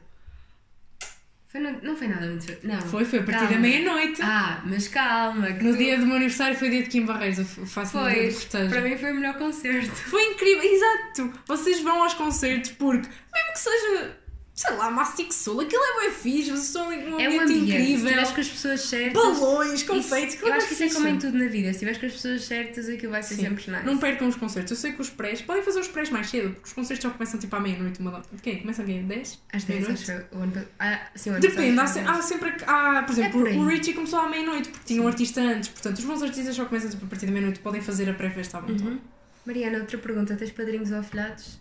foi 1.47 1.61
no- 1.61 1.81
não 1.81 1.95
foi 1.95 2.07
nada 2.07 2.25
muito. 2.27 2.45
Não. 2.67 2.81
foi, 2.81 3.05
foi 3.05 3.19
a 3.19 3.23
partir 3.23 3.39
Calma. 3.39 3.53
da 3.53 3.59
meia-noite. 3.59 4.21
Ah, 4.21 4.61
mas 4.65 4.87
calma. 4.87 5.47
Que 5.53 5.63
No 5.63 5.71
tu- 5.71 5.77
dia 5.77 5.97
do 5.97 6.05
meu 6.05 6.15
aniversário 6.17 6.57
foi 6.57 6.69
dia 6.69 6.83
de 6.83 6.89
Kim 6.89 7.05
Barreiros, 7.05 7.39
eu 7.57 7.65
faço 7.65 7.93
Foi. 7.93 8.09
do 8.13 8.33
festejo. 8.33 8.69
Para 8.69 8.81
mim 8.81 8.97
foi 8.97 9.11
o 9.11 9.15
melhor 9.15 9.37
concerto. 9.37 9.95
Foi 9.95 10.23
incrível, 10.23 10.63
exato! 10.63 11.33
Vocês 11.47 11.81
vão 11.81 12.03
aos 12.03 12.13
concertos 12.13 12.71
porque, 12.71 13.07
mesmo 13.07 13.53
que 13.53 13.59
seja, 13.59 14.17
sei 14.59 14.75
lá, 14.75 14.89
Mastic 14.89 15.31
Soul, 15.31 15.61
aquilo 15.61 15.81
é 15.83 16.01
bem 16.01 16.11
fixe, 16.15 16.49
vocês 16.49 16.65
estão 16.65 16.89
ali 16.89 16.97
num 17.07 17.19
É 17.19 17.27
ambiente 17.27 17.43
ambiente. 17.43 17.59
Se 17.59 17.71
incrível, 17.75 17.95
estiveres 18.05 18.31
com 18.31 18.41
as 18.41 18.47
pessoas 18.49 18.81
certas. 18.81 19.13
balões, 19.13 19.73
isso- 19.73 19.85
confeitos, 19.85 20.41
eu 20.41 20.51
acho 20.53 20.67
que 20.67 20.73
isso 20.73 20.83
é 20.83 20.89
como 20.89 21.07
em 21.07 21.19
tudo. 21.19 21.37
na 21.37 21.45
vida. 21.47 21.67
Se 21.67 21.71
estiveres 21.75 21.99
com 21.99 22.05
as 22.07 22.11
pessoas 22.13 22.43
certas, 22.43 22.89
aquilo 22.89 23.11
vai 23.11 23.21
ser 23.21 23.35
Sim. 23.35 23.41
sempre 23.43 23.71
nice. 23.71 23.85
Não 23.85 23.97
percam 23.99 24.27
os 24.27 24.35
concertos. 24.35 24.71
Eu 24.71 24.77
sei 24.77 24.93
que 24.93 25.01
os 25.01 25.11
prés, 25.11 25.43
podem 25.43 25.61
fazer 25.61 25.79
os 25.79 25.87
prés 25.87 26.09
mais 26.09 26.27
cedo, 26.29 26.49
porque 26.53 26.65
os 26.67 26.73
concertos 26.73 27.03
só 27.03 27.11
começam 27.15 27.39
tipo 27.39 27.55
à 27.55 27.59
meia-noite. 27.59 27.99
Uma... 27.99 28.23
Ok, 28.33 28.57
começam 28.61 28.83
aqui 28.83 28.97
10? 28.99 29.39
Às 29.53 29.63
10, 29.63 29.79
Meia-noite? 29.79 30.11
acho 30.11 30.25
eu. 30.33 30.41
Ano 30.41 30.67
ah, 30.79 31.01
sim, 31.13 31.29
ano 31.29 31.39
Depende, 31.39 31.79
há, 31.79 31.85
se- 31.87 31.99
há 31.99 32.21
sempre. 32.23 32.49
Há, 32.65 33.03
por 33.03 33.11
exemplo, 33.11 33.47
É 33.47 33.53
por 33.53 33.59
o 33.61 33.67
Richie 33.67 33.93
começou 33.93 34.17
à 34.19 34.27
meia-noite 34.27 34.69
porque 34.69 34.85
tinha 34.87 35.03
um 35.03 35.07
artista 35.07 35.39
antes. 35.39 35.69
Portanto, 35.69 35.99
os 35.99 36.03
bons 36.05 36.23
artistas 36.23 36.55
só 36.55 36.65
começam 36.65 36.89
tipo, 36.89 37.05
a 37.05 37.07
partir 37.07 37.27
da 37.27 37.31
meia-noite. 37.31 37.59
Podem 37.59 37.79
fazer 37.81 38.09
a 38.09 38.13
pré-festa 38.15 38.57
à 38.57 38.61
vontade. 38.61 38.81
Uhum. 38.83 38.99
Mariana, 39.45 39.77
outra 39.77 39.99
pergunta. 39.99 40.35
Tens 40.35 40.49
padrinhos 40.51 40.89
ou 40.91 40.97
afilhados? 40.97 41.59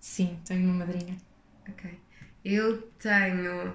Sim, 0.00 0.38
tenho 0.46 0.64
uma 0.70 0.86
madrinha. 0.86 1.18
Ok. 1.68 1.90
Eu 2.44 2.78
tenho 2.98 3.74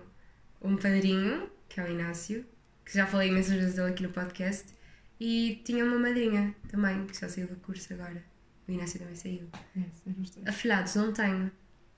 um 0.61 0.76
padrinho, 0.76 1.49
que 1.70 1.80
é 1.80 1.84
o 1.84 1.91
Inácio, 1.91 2.45
que 2.86 2.93
já 2.93 3.05
falei 3.05 3.30
imensas 3.30 3.53
vezes 3.55 3.76
dele 3.76 3.89
aqui 3.91 4.03
no 4.03 4.09
podcast, 4.09 4.66
e 5.20 5.61
tinha 5.63 5.86
uma 5.86 5.97
madrinha 5.97 6.53
também, 6.68 7.05
que 7.05 7.20
já 7.20 7.30
saiu 7.30 7.47
do 7.47 7.55
curso 7.57 7.93
agora. 7.93 8.24
O 8.68 8.72
Inácio 8.72 8.99
também 8.99 9.16
saiu. 9.16 9.47
Estou. 10.24 10.43
Afilhados, 10.45 10.95
não 10.95 11.13
tenho. 11.13 11.51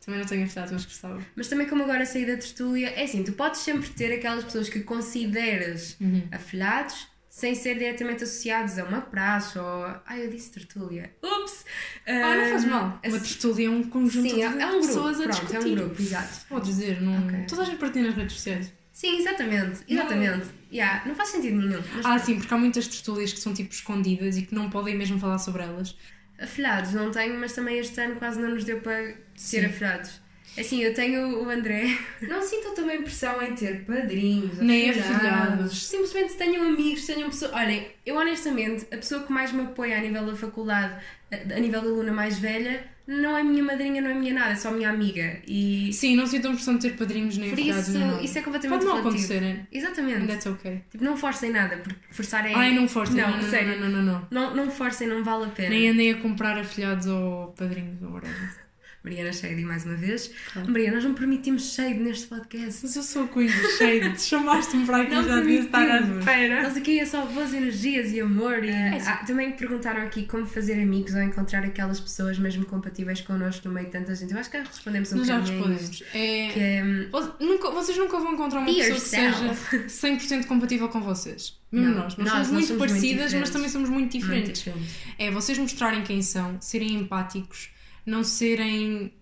Também 0.04 0.20
não 0.22 0.28
tenho 0.28 0.46
afilhados, 0.46 0.72
mas 0.74 0.86
gostava. 0.86 1.22
Mas 1.36 1.48
também 1.48 1.68
como 1.68 1.84
agora 1.84 2.06
saí 2.06 2.26
da 2.26 2.38
tertúlia, 2.38 2.90
é 2.90 3.04
assim, 3.04 3.24
tu 3.24 3.34
podes 3.34 3.62
sempre 3.62 3.90
ter 3.90 4.14
aquelas 4.14 4.44
pessoas 4.46 4.70
que 4.70 4.82
consideras 4.82 5.98
Uhum. 6.00 6.28
afilhados 6.32 7.08
sem 7.38 7.54
ser 7.54 7.78
diretamente 7.78 8.24
associados 8.24 8.80
a 8.80 8.84
uma 8.84 9.00
praxe 9.00 9.60
ou... 9.60 9.86
Ai, 10.08 10.26
eu 10.26 10.30
disse 10.32 10.50
tertúlia. 10.50 11.14
Ups! 11.22 11.66
Ah, 12.08 12.36
não 12.36 12.50
faz 12.50 12.66
mal. 12.66 13.00
Ah, 13.04 13.08
Uma 13.08 13.20
tertúlia 13.20 13.68
é 13.68 13.70
um 13.70 13.84
conjunto 13.84 14.28
Sim, 14.28 14.36
de 14.38 14.42
é, 14.42 14.46
é 14.46 14.50
um 14.50 14.58
grupo. 14.72 14.88
pessoas 14.88 15.20
a 15.20 15.24
Pronto, 15.26 15.40
discutir. 15.46 15.56
é 15.56 15.60
um 15.60 15.76
grupo, 15.76 16.02
exato. 16.02 16.46
Podes 16.50 16.70
dizer, 16.70 17.00
não... 17.00 17.28
Ok. 17.28 17.46
toda 17.48 17.62
a 17.62 17.66
gente 17.66 17.78
partilha 17.78 18.08
nas 18.08 18.16
redes 18.16 18.34
sociais. 18.38 18.74
Sim, 18.92 19.20
exatamente, 19.20 19.82
exatamente. 19.88 20.48
Yeah, 20.74 21.04
não 21.08 21.14
faz 21.14 21.30
sentido 21.30 21.58
nenhum. 21.62 21.84
Mas 21.94 22.06
Ah, 22.08 22.18
sim, 22.18 22.40
porque 22.40 22.52
há 22.52 22.58
muitas 22.58 22.88
tertúlias 22.88 23.32
que 23.32 23.40
são 23.40 23.54
tipo 23.54 23.72
escondidas 23.72 24.36
e 24.36 24.42
que 24.42 24.56
não 24.56 24.68
podem 24.72 24.98
mesmo 24.98 25.20
falar 25.20 25.38
sobre 25.38 25.62
elas. 25.62 25.96
Afilhados 26.40 26.94
não 26.94 27.12
tenho, 27.12 27.40
mas 27.40 27.54
também 27.54 27.78
este 27.78 28.02
ano 28.02 28.16
quase 28.16 28.40
não 28.42 28.50
nos 28.50 28.64
deu 28.64 28.82
para 28.82 29.14
Sim. 29.36 29.60
ter 29.60 29.66
afilhados. 29.68 30.20
Assim, 30.58 30.82
eu 30.84 30.94
tenho 30.94 31.44
o 31.44 31.50
André. 31.50 31.98
Não 32.22 32.42
sinto 32.42 32.72
também 32.74 33.02
pressão 33.02 33.42
em 33.42 33.54
ter 33.54 33.84
padrinhos, 33.86 34.58
Nem 34.58 34.90
afilhados. 34.90 35.88
Simplesmente 35.88 36.34
tenham 36.36 36.64
amigos, 36.68 37.06
tenham 37.06 37.30
pessoas. 37.30 37.54
Olhem, 37.54 37.88
eu 38.06 38.16
honestamente, 38.16 38.86
a 38.92 38.98
pessoa 38.98 39.24
que 39.24 39.32
mais 39.32 39.52
me 39.52 39.62
apoia 39.62 39.98
a 39.98 40.02
nível 40.02 40.26
da 40.26 40.36
faculdade, 40.36 40.96
a 41.32 41.60
nível 41.60 41.82
da 41.82 41.88
aluna 41.88 42.12
mais 42.12 42.40
velha, 42.40 42.84
não 43.06 43.38
é 43.38 43.44
minha 43.44 43.64
madrinha, 43.64 44.02
não 44.02 44.10
é 44.10 44.14
minha 44.14 44.34
nada, 44.34 44.52
é 44.52 44.56
só 44.56 44.70
minha 44.72 44.90
amiga. 44.90 45.40
E 45.48 45.92
Sim, 45.94 46.16
não 46.18 46.26
sintam 46.28 46.54
pressão 46.54 46.76
de 46.78 46.90
ter 46.90 46.98
padrinhos 46.98 47.38
nem 47.38 47.50
por 47.50 47.60
afilhados 47.60 47.88
isso, 47.88 47.98
isso 48.22 48.38
é 48.38 48.42
completamente 48.42 48.80
Pode 48.80 48.86
não 48.86 48.96
relativo. 48.98 49.16
acontecer, 49.16 49.42
né? 49.42 49.68
Exatamente. 49.72 50.22
And 50.24 50.28
that's 50.28 50.46
okay. 50.46 50.82
Tipo, 50.92 51.04
não 51.06 51.16
forcem 51.16 51.52
nada, 51.52 51.78
porque 51.78 51.96
forçar 52.12 52.46
é. 52.46 52.54
Ai, 52.54 52.74
não 52.74 52.88
forcem. 52.88 53.16
Não, 53.16 53.30
Não, 53.30 53.38
não, 53.42 53.50
sério. 53.50 53.80
não, 53.80 53.90
não, 53.90 54.02
não, 54.02 54.14
não. 54.14 54.28
Não, 54.30 54.56
não 54.66 54.72
forcem, 54.72 55.08
não 55.08 55.24
vale 55.24 55.46
a 55.46 55.50
pena. 55.50 55.70
Nem 55.70 55.90
andei 55.90 56.12
a 56.12 56.18
comprar 56.18 56.58
afilhados 56.58 57.08
ou 57.08 57.48
padrinhos 57.58 58.02
ou 58.02 58.10
whatever. 58.12 58.67
Mariana 59.08 59.32
Shady 59.32 59.64
mais 59.64 59.86
uma 59.86 59.96
vez. 59.96 60.30
Claro. 60.52 60.70
Mariana, 60.70 60.96
nós 60.96 61.06
não 61.06 61.14
permitimos 61.14 61.74
shade 61.74 62.00
neste 62.00 62.28
podcast. 62.28 62.80
Mas 62.84 62.96
eu 62.96 63.04
sou 63.04 63.24
a 63.24 63.28
Queen 63.30 63.48
do 63.48 63.70
Shade. 63.78 64.20
Chamaste-me 64.22 64.86
para 64.86 65.02
aqui 65.04 65.16
Não 65.16 65.24
já 65.24 65.40
devia 65.40 65.60
estar 65.62 65.90
à 65.90 66.00
espera. 66.02 66.64
Nós 66.64 66.76
aqui 66.78 67.00
é 67.00 67.06
só 67.06 67.26
boas 67.26 67.54
energias 67.54 68.12
e 68.12 68.20
amor. 68.20 68.64
E... 68.64 68.70
É. 68.70 68.98
Ah, 69.08 69.18
também 69.26 69.52
perguntaram 69.54 70.02
aqui 70.02 70.26
como 70.26 70.46
fazer 70.46 70.74
amigos 70.82 71.14
ou 71.14 71.22
encontrar 71.22 71.64
aquelas 71.64 72.00
pessoas 72.02 72.38
mesmo 72.38 72.66
compatíveis 72.66 73.22
connosco 73.22 73.68
no 73.70 73.74
meio 73.74 73.86
de 73.86 73.94
tanta 73.94 74.14
gente. 74.14 74.34
Eu 74.34 74.40
acho 74.40 74.50
que 74.52 74.58
já 74.58 74.64
respondemos 74.64 75.14
um 75.14 75.24
já 75.24 75.40
bocadinho 75.40 75.74
isto. 75.74 76.04
respondemos. 76.04 76.04
É... 76.14 76.52
Que 76.54 76.60
é, 76.60 76.84
hum, 76.84 77.10
nunca- 77.40 77.72
vocês 77.72 77.98
nunca 77.98 78.20
vão 78.20 78.34
encontrar 78.34 78.60
uma 78.60 78.66
Be 78.68 78.76
pessoa 78.76 78.96
que 78.96 79.02
seja 79.02 79.56
100% 79.88 80.46
compatível 80.48 80.90
com 80.90 81.00
vocês. 81.02 81.56
Mesmo 81.72 81.90
Não, 81.92 81.98
nós. 82.04 82.18
Nós, 82.18 82.28
nós- 82.28 82.34
somos 82.34 82.50
muito 82.52 82.68
somos 82.68 82.80
muito 82.80 82.90
parecidas, 82.92 83.20
mas 83.22 83.28
diferentes. 83.28 83.52
também 83.52 83.70
somos 83.70 83.90
muito 83.90 84.02
muito 84.14 84.18
diferentes. 84.20 84.64
diferente. 84.64 84.90
É 85.18 85.32
vocês 85.32 85.58
mostrarem 85.58 86.02
quem 86.04 86.22
são, 86.22 86.58
serem 86.62 86.94
empáticos, 86.96 87.70
não 88.08 88.24
serem. 88.24 89.14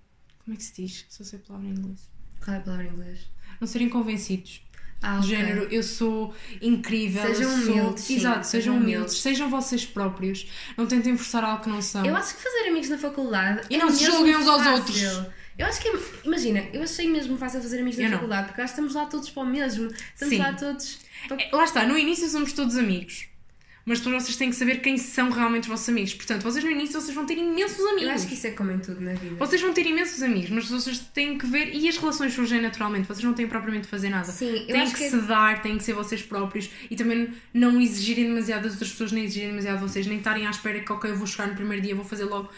Como 0.44 0.54
é 0.54 0.58
que 0.58 0.64
se 0.64 0.82
diz? 0.82 1.06
Se 1.10 1.22
eu 1.22 1.26
sei 1.26 1.40
a 1.40 1.48
palavra 1.48 1.68
em 1.68 1.72
inglês. 1.72 2.00
Qual 2.44 2.56
é 2.56 2.60
a 2.60 2.62
palavra 2.62 2.86
em 2.86 2.90
inglês? 2.90 3.20
Não 3.60 3.68
serem 3.68 3.90
convencidos. 3.90 4.62
Ah, 5.02 5.18
Do 5.18 5.26
ok. 5.26 5.30
género, 5.30 5.64
eu 5.72 5.84
sou 5.84 6.34
incrível. 6.62 7.22
Sejam 7.22 7.52
sou... 7.52 7.74
humildes, 7.74 8.04
sim, 8.06 8.16
Exato, 8.16 8.48
sejam 8.48 8.74
humildes. 8.76 8.96
humildes. 8.96 9.18
Sejam 9.22 9.50
vocês 9.50 9.86
próprios. 9.86 10.48
Não 10.78 10.86
tentem 10.88 11.16
forçar 11.18 11.44
algo 11.44 11.64
que 11.64 11.70
não 11.70 11.82
são. 11.82 12.06
Eu 12.06 12.16
acho 12.16 12.36
que 12.36 12.42
fazer 12.44 12.70
amigos 12.70 12.90
na 12.90 12.98
faculdade 12.98 13.68
E 13.70 13.76
é 13.76 13.78
não 13.78 13.90
se 13.92 14.06
julguem 14.06 14.36
uns 14.38 14.48
aos 14.48 14.66
outros. 14.66 15.02
Eu 15.58 15.66
acho 15.68 15.82
que, 15.82 15.88
é- 15.88 16.00
imagina, 16.26 16.60
eu 16.74 16.84
achei 16.84 17.10
mesmo 17.10 17.38
fácil 17.38 17.62
fazer 17.62 17.80
amigos 17.80 17.98
na 18.00 18.06
não. 18.10 18.14
faculdade 18.14 18.48
porque 18.48 18.62
acho 18.62 18.74
que 18.74 18.82
estamos 18.82 18.94
lá 18.96 19.06
todos 19.06 19.30
para 19.30 19.44
o 19.44 19.46
mesmo. 19.46 19.88
Estamos 20.14 20.34
Sim. 20.36 20.40
lá 20.42 20.54
todos. 20.54 21.00
para- 21.28 21.42
É, 21.42 21.50
Lá 21.56 21.64
está, 21.64 21.86
no 21.86 21.98
início 21.98 22.28
somos 22.30 22.52
todos 22.54 22.76
amigos. 22.78 23.28
Mas 23.88 24.00
depois 24.00 24.24
vocês 24.24 24.36
têm 24.36 24.50
que 24.50 24.56
saber 24.56 24.82
quem 24.82 24.98
são 24.98 25.30
realmente 25.30 25.64
os 25.64 25.68
vossos 25.70 25.88
amigos. 25.90 26.16
Portanto, 26.16 26.42
vocês 26.42 26.64
no 26.64 26.72
início 26.72 27.00
vocês 27.00 27.14
vão 27.14 27.24
ter 27.24 27.38
imensos 27.38 27.80
amigos. 27.80 28.02
Eu 28.04 28.10
acho 28.10 28.28
que 28.28 28.34
isso 28.34 28.48
é 28.48 28.52
como 28.52 28.72
em 28.72 28.80
tudo 28.80 29.00
na 29.00 29.14
vida. 29.14 29.36
Vocês 29.36 29.62
vão 29.62 29.74
ter 29.74 29.86
imensos 29.86 30.24
amigos, 30.24 30.50
mas 30.50 30.68
vocês 30.68 30.98
têm 31.14 31.38
que 31.38 31.46
ver. 31.46 31.72
E 31.76 31.88
as 31.88 31.96
relações 31.98 32.34
surgem 32.34 32.60
naturalmente, 32.62 33.08
vocês 33.08 33.24
não 33.24 33.34
têm 33.36 33.48
propriamente 33.48 33.84
de 33.84 33.90
fazer 33.90 34.10
nada. 34.10 34.32
Sim, 34.32 34.56
eu 34.62 34.66
têm 34.66 34.82
acho 34.82 34.94
que, 34.94 34.98
que 34.98 35.04
é- 35.06 35.10
se 35.12 35.18
dar, 35.22 35.62
têm 35.62 35.78
que 35.78 35.84
ser 35.84 35.94
vocês 35.94 36.22
próprios 36.24 36.68
e 36.90 36.96
também 36.96 37.30
não 37.54 37.80
exigirem 37.80 38.26
demasiado 38.26 38.64
das 38.64 38.72
outras 38.72 38.90
pessoas, 38.90 39.12
nem 39.12 39.24
exigirem 39.24 39.50
demasiado 39.52 39.78
de 39.78 39.84
vocês, 39.84 40.08
nem 40.08 40.18
estarem 40.18 40.48
à 40.48 40.50
espera 40.50 40.80
que, 40.80 40.92
ok, 40.92 41.12
eu 41.12 41.16
vou 41.18 41.28
chegar 41.28 41.48
no 41.48 41.54
primeiro 41.54 41.84
dia, 41.84 41.94
vou 41.94 42.04
fazer 42.06 42.24
logo 42.26 42.50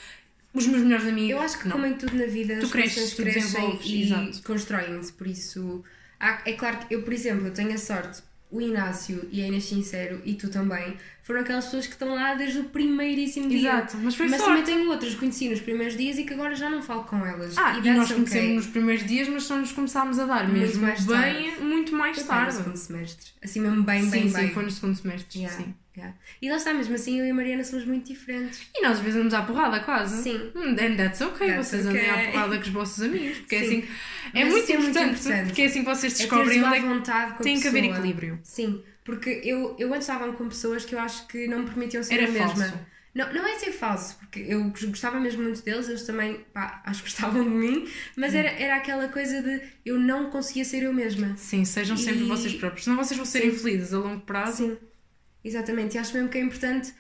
os 0.54 0.66
meus 0.66 0.82
melhores 0.82 1.06
amigos. 1.08 1.30
Eu 1.32 1.42
acho 1.42 1.60
que, 1.60 1.66
não. 1.68 1.74
como 1.74 1.86
em 1.88 1.94
tudo 1.96 2.16
na 2.16 2.26
vida, 2.26 2.58
Tu 2.60 2.66
as 2.68 2.72
cresces, 2.72 3.10
tu 3.16 3.22
crescem 3.24 3.80
e 3.84 4.42
constroem-se. 4.46 5.12
Por 5.12 5.28
isso, 5.28 5.84
há- 6.20 6.42
é 6.46 6.54
claro 6.54 6.78
que 6.88 6.96
eu, 6.96 7.02
por 7.04 7.12
exemplo, 7.12 7.48
eu 7.48 7.54
tenho 7.54 7.74
a 7.74 7.78
sorte, 7.78 8.22
o 8.50 8.62
Inácio 8.62 9.28
e 9.32 9.42
a 9.42 9.48
Inês 9.48 9.66
Sincero 9.66 10.22
e 10.24 10.34
tu 10.34 10.50
também, 10.50 10.96
foram 11.22 11.42
aquelas 11.42 11.66
pessoas 11.66 11.86
que 11.86 11.94
estão 11.94 12.16
lá 12.16 12.34
desde 12.34 12.60
o 12.60 12.64
primeiríssimo 12.66 13.50
dia. 13.50 13.60
Exato, 13.72 13.98
mas 13.98 14.16
foi 14.16 14.28
mas 14.28 14.42
sorte. 14.42 14.62
também 14.62 14.64
tenho 14.64 14.90
outras 14.90 15.14
que 15.14 15.20
conheci 15.20 15.50
nos 15.50 15.60
primeiros 15.60 15.98
dias 15.98 16.18
e 16.18 16.24
que 16.24 16.34
agora 16.34 16.56
já 16.56 16.70
não 16.70 16.82
falo 16.82 17.04
com 17.04 17.26
elas. 17.26 17.58
Ah, 17.58 17.78
e, 17.78 17.84
that's 17.84 17.98
nós 17.98 18.06
okay. 18.06 18.16
conhecemos 18.16 18.56
nos 18.56 18.68
primeiros 18.68 19.06
dias, 19.06 19.28
mas 19.28 19.44
só 19.44 19.58
nos 19.58 19.72
começámos 19.74 20.18
a 20.18 20.26
dar 20.26 20.48
Muito 20.48 20.60
mesmo 20.60 20.82
mais 20.82 21.06
bem, 21.06 21.18
tarde. 21.18 21.62
muito 21.62 21.94
mais 21.94 22.18
Foi 22.18 22.26
tarde. 22.26 22.54
segundo 22.56 22.78
semestre. 22.78 23.32
Assim 23.44 23.60
mesmo 23.60 23.84
bem, 23.84 24.04
sim, 24.04 24.10
bem, 24.12 24.30
sim, 24.30 24.36
bem. 24.36 24.54
foi 24.54 24.64
no 24.64 24.72
segundo 24.72 24.96
semestre. 24.96 25.40
Yeah. 25.40 25.58
Sim. 25.58 25.76
Yeah. 25.98 26.16
E 26.40 26.48
lá 26.48 26.58
está, 26.58 26.74
mesmo 26.76 26.94
assim, 26.94 27.20
eu 27.20 27.26
e 27.26 27.32
a 27.32 27.34
Mariana 27.34 27.64
somos 27.64 27.84
muito 27.84 28.06
diferentes. 28.08 28.62
E 28.76 28.82
nós 28.84 28.94
às 28.94 29.00
vezes 29.00 29.16
andamos 29.16 29.34
à 29.34 29.42
porrada 29.42 29.80
quase. 29.80 30.22
Sim. 30.22 30.52
Hum, 30.56 30.76
And 30.80 30.96
that's 30.96 31.20
okay, 31.22 31.48
That's 31.48 31.68
vocês 31.70 31.86
andem 31.88 32.02
okay. 32.12 32.28
à 32.28 32.32
porrada 32.32 32.56
com 32.58 32.62
os 32.62 32.70
vossos 32.70 33.02
amigos. 33.02 33.40
Porque 33.40 33.56
é 33.56 33.60
Sim. 33.64 33.66
assim. 33.80 33.88
É 34.36 34.46
muito, 34.46 34.72
é 34.72 34.78
muito 34.78 35.00
importante. 35.00 35.46
Porque 35.48 35.62
é 35.64 35.66
assim 35.66 35.80
que 35.80 35.90
vocês 35.90 36.14
É 36.14 36.18
descobrem 36.18 36.64
onde 36.64 36.78
é 36.78 36.82
vontade 36.82 37.34
com 37.34 37.44
tem 37.44 37.60
que 37.60 37.68
haver 37.68 37.84
equilíbrio. 37.86 38.40
Sim, 38.44 38.84
porque 39.04 39.42
eu, 39.44 39.76
eu 39.80 39.88
antes 39.92 40.08
estava 40.08 40.32
com 40.34 40.48
pessoas 40.48 40.86
que 40.86 40.94
eu 40.94 41.00
acho 41.00 41.28
que 41.28 41.48
não 41.48 41.60
me 41.60 41.66
permitiam 41.66 42.04
ser 42.04 42.14
Era 42.14 42.28
a 42.28 42.32
mesma. 42.32 42.48
falso. 42.56 42.80
Não, 43.16 43.34
não 43.34 43.48
é 43.48 43.58
ser 43.58 43.72
falso, 43.72 44.16
porque 44.20 44.42
eu 44.48 44.64
gostava 44.70 45.20
mesmo 45.20 45.42
muito 45.42 45.64
deles, 45.64 45.90
eles 45.90 46.04
também, 46.04 46.46
pá, 46.54 46.84
acho 46.86 47.02
que 47.02 47.10
gostavam 47.10 47.44
de 47.44 47.50
mim, 47.50 47.88
mas 48.16 48.32
Hum. 48.36 48.38
era, 48.38 48.50
era 48.50 48.76
aquela 48.76 49.08
coisa 49.08 49.42
de 49.42 49.60
eu 49.84 50.00
não 50.00 50.30
conseguia 50.30 50.64
ser 50.64 50.84
eu 50.84 50.94
mesma. 50.94 51.36
Sim, 51.36 51.66
sejam 51.66 51.98
sempre 51.98 52.26
E- 52.26 52.28
vocês 52.28 52.54
próprios. 52.54 52.84
Senão 52.84 52.96
vocês 52.96 53.18
vão 53.18 53.26
ser 53.26 53.42
Sim. 53.42 53.48
infelizes 53.48 53.92
a 53.92 53.98
longo 53.98 54.22
prazo. 54.22 54.58
Sim, 54.58 54.78
exatamente. 55.48 55.96
E 55.96 55.98
acho 56.00 56.14
mesmo 56.14 56.30
que 56.30 56.38
é 56.38 56.42
importante, 56.42 56.94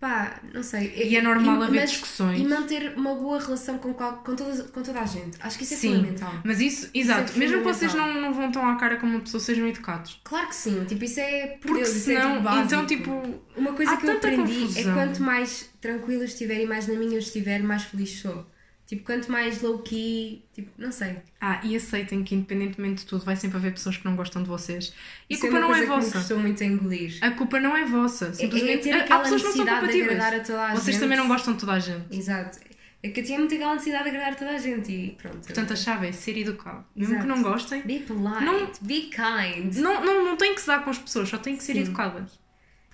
pá, 0.00 0.40
não 0.54 0.62
sei. 0.62 0.92
E 0.96 1.16
é 1.16 1.20
normal 1.22 1.62
haver 1.62 1.80
mas- 1.80 1.90
discussões. 1.90 2.38
E 2.40 2.44
manter 2.44 2.94
uma 2.96 3.14
boa 3.14 3.38
relação 3.40 3.78
com, 3.78 3.92
qual- 3.92 4.18
com, 4.18 4.34
toda, 4.36 4.62
com 4.64 4.82
toda 4.82 5.00
a 5.00 5.04
gente. 5.06 5.36
Acho 5.40 5.58
que 5.58 5.64
isso 5.64 5.74
é 5.74 5.76
Sim. 5.76 5.96
fundamental. 5.96 6.32
Mas 6.44 6.60
isso, 6.60 6.88
exato, 6.94 7.32
é 7.34 7.38
mesmo 7.38 7.58
que 7.58 7.64
vocês 7.64 7.92
não, 7.94 8.14
não 8.20 8.32
vão 8.32 8.50
tão 8.52 8.66
à 8.66 8.76
cara 8.76 8.96
como 8.96 9.12
uma 9.12 9.20
pessoa, 9.20 9.40
sejam 9.40 9.66
educados. 9.66 10.20
Claro 10.24 10.48
que 10.48 10.54
sim, 10.54 10.84
tipo, 10.84 11.04
isso 11.04 11.18
é 11.20 11.46
por 11.48 11.68
Porque 11.68 11.82
Deus, 11.82 11.96
isso 11.96 12.10
é 12.10 12.14
senão, 12.14 12.30
tipo 12.32 12.42
básico. 12.44 12.64
então, 12.66 12.86
tipo, 12.86 13.40
Uma 13.56 13.72
coisa 13.72 13.96
que 13.96 14.06
eu 14.06 14.12
aprendi 14.16 14.60
confusão. 14.60 14.92
é 14.92 14.94
quanto 14.94 15.22
mais 15.22 15.68
tranquila 15.80 16.24
estiver 16.24 16.60
e 16.62 16.66
mais 16.66 16.86
na 16.86 16.94
minha 16.94 17.14
eu 17.14 17.18
estiver, 17.18 17.62
mais 17.62 17.82
feliz 17.84 18.20
sou. 18.20 18.46
Tipo, 18.88 19.04
quanto 19.04 19.30
mais 19.30 19.60
low-key, 19.60 20.42
tipo, 20.54 20.70
não 20.78 20.90
sei. 20.90 21.18
ah, 21.38 21.60
e 21.62 21.76
aceitem 21.76 22.24
que 22.24 22.34
independentemente 22.34 23.02
de 23.02 23.06
tudo, 23.06 23.22
vai 23.22 23.36
sempre 23.36 23.58
haver 23.58 23.72
pessoas 23.72 23.98
que 23.98 24.04
não 24.06 24.16
gostam 24.16 24.42
de 24.42 24.48
vocês. 24.48 24.94
E 25.28 25.34
Isso 25.34 25.44
a 25.44 25.50
culpa 25.50 25.58
é 25.58 25.60
não 25.60 25.68
é 25.68 25.72
coisa 25.86 25.92
que 26.10 26.16
me 26.16 26.22
vossa. 26.22 26.34
muito 26.36 26.62
a 26.62 26.66
engolir. 26.66 27.18
A 27.20 27.30
culpa 27.32 27.60
não 27.60 27.76
é 27.76 27.84
vossa. 27.84 28.24
É, 28.24 28.28
é 28.30 28.32
Simplesmente 28.32 28.82
ter 28.84 28.92
há- 28.94 29.04
há 29.14 29.18
pessoas 29.20 29.42
que 29.42 29.48
não 29.48 29.56
são 29.56 29.66
compatíveis. 29.66 30.04
agradar 30.10 30.34
a 30.34 30.40
toda 30.42 30.66
a 30.68 30.70
Vocês 30.74 30.86
gente. 30.96 31.00
também 31.00 31.18
não 31.18 31.28
gostam 31.28 31.52
de 31.52 31.60
toda 31.60 31.72
a 31.74 31.78
gente. 31.78 32.16
Exato. 32.16 32.58
É 33.02 33.10
que 33.10 33.20
eu 33.20 33.24
tinha 33.24 33.38
muito 33.38 33.54
aquela 33.54 33.74
necessidade 33.74 34.04
de 34.04 34.08
agradar 34.10 34.32
a 34.32 34.36
toda 34.36 34.50
a 34.52 34.58
gente 34.58 34.90
e 34.90 35.10
pronto. 35.20 35.36
Portanto, 35.38 35.72
a 35.72 35.76
chave 35.76 36.08
é 36.08 36.12
ser 36.12 36.38
educado. 36.38 36.84
Mesmo 36.96 37.14
Exato. 37.14 37.28
que 37.28 37.34
não 37.36 37.42
gostem, 37.42 37.82
Be 37.82 37.98
polite, 38.00 38.42
Não- 38.44 38.72
be 38.80 39.00
kind. 39.10 39.74
não, 39.76 40.02
não, 40.04 40.24
não 40.24 40.36
tem 40.38 40.54
que 40.54 40.62
se 40.62 40.66
dar 40.66 40.82
com 40.82 40.88
as 40.88 40.98
pessoas, 40.98 41.28
só 41.28 41.36
tem 41.36 41.56
que 41.58 41.62
ser 41.62 41.74
Sim. 41.74 41.80
educadas. 41.80 42.40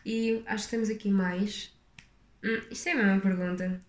E 0.05 0.43
acho 0.47 0.65
que 0.65 0.71
temos 0.73 0.91
aqui 0.91 1.09
mais. 1.09 1.73
Hum, 2.45 2.61
isto 2.71 2.89
é 2.89 2.93
a 2.93 2.97
mesma 2.97 3.21
pergunta. 3.21 3.81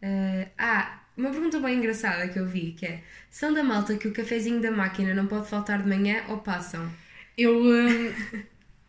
Eh, 0.00 0.48
ah, 0.56 1.00
uma 1.18 1.30
pergunta 1.30 1.58
bem 1.60 1.76
engraçada 1.76 2.28
que 2.28 2.38
eu 2.38 2.46
vi, 2.46 2.72
que 2.72 2.86
é 2.86 3.02
São 3.30 3.52
da 3.52 3.62
malta 3.62 3.96
que 3.96 4.08
o 4.08 4.12
cafezinho 4.12 4.60
da 4.62 4.70
máquina 4.70 5.12
não 5.14 5.26
pode 5.26 5.48
faltar 5.48 5.82
de 5.82 5.88
manhã 5.88 6.22
ou 6.28 6.38
passam? 6.38 6.88
Eu. 7.36 7.60
hum, 7.60 8.12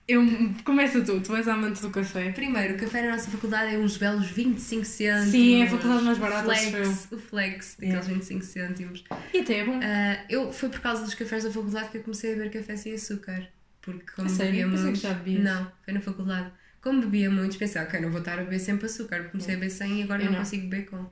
eu 0.08 0.24
começa 0.64 1.02
tu, 1.02 1.22
tu 1.22 1.36
és 1.36 1.48
amante 1.48 1.82
do 1.82 1.92
café. 1.92 2.32
Primeiro, 2.32 2.74
o 2.74 2.78
café 2.80 3.04
na 3.04 3.12
nossa 3.12 3.30
faculdade 3.30 3.76
é 3.76 3.78
uns 3.78 3.96
belos 3.96 4.28
25 4.28 4.84
cêntimos. 4.84 5.30
Sim, 5.30 5.62
é 5.62 5.66
a 5.66 5.70
faculdade 5.70 6.04
mais 6.04 6.18
barata, 6.18 6.52
acho 6.52 6.70
flex, 6.72 7.08
O 7.12 7.18
flex 7.20 7.76
daqueles 7.76 8.06
Yeah. 8.06 8.14
25 8.14 8.44
cêntimos. 8.44 9.04
E 9.32 9.40
até 9.40 9.60
é 9.60 9.66
bom. 9.66 9.80
Ah, 9.84 10.26
eu, 10.28 10.52
foi 10.52 10.70
por 10.70 10.80
causa 10.80 11.04
dos 11.04 11.14
cafés 11.14 11.44
da 11.44 11.52
faculdade 11.52 11.90
que 11.90 11.98
eu 11.98 12.04
comecei 12.04 12.34
a 12.34 12.36
beber 12.36 12.52
café 12.52 12.76
sem 12.76 12.94
açúcar. 12.96 13.48
Porque 13.82 14.12
como 14.16 14.30
bebia 14.30 14.68
muito... 14.68 15.02
Não, 15.44 15.72
foi 15.84 15.94
na 15.94 16.02
faculdade. 16.02 16.52
Como 16.82 17.02
bebia 17.02 17.30
muito, 17.30 17.58
pensei, 17.58 17.82
ok, 17.82 18.00
não 18.00 18.10
vou 18.10 18.20
estar 18.20 18.40
a 18.40 18.44
beber 18.44 18.60
sempre 18.60 18.88
açúcar. 18.88 19.26
Comecei 19.26 19.54
a 19.54 19.58
beber 19.58 19.70
sem 19.70 20.00
e 20.00 20.04
agora 20.04 20.24
não, 20.24 20.32
não. 20.32 20.40
consigo 20.40 20.68
beber 20.68 20.86
com. 20.90 21.06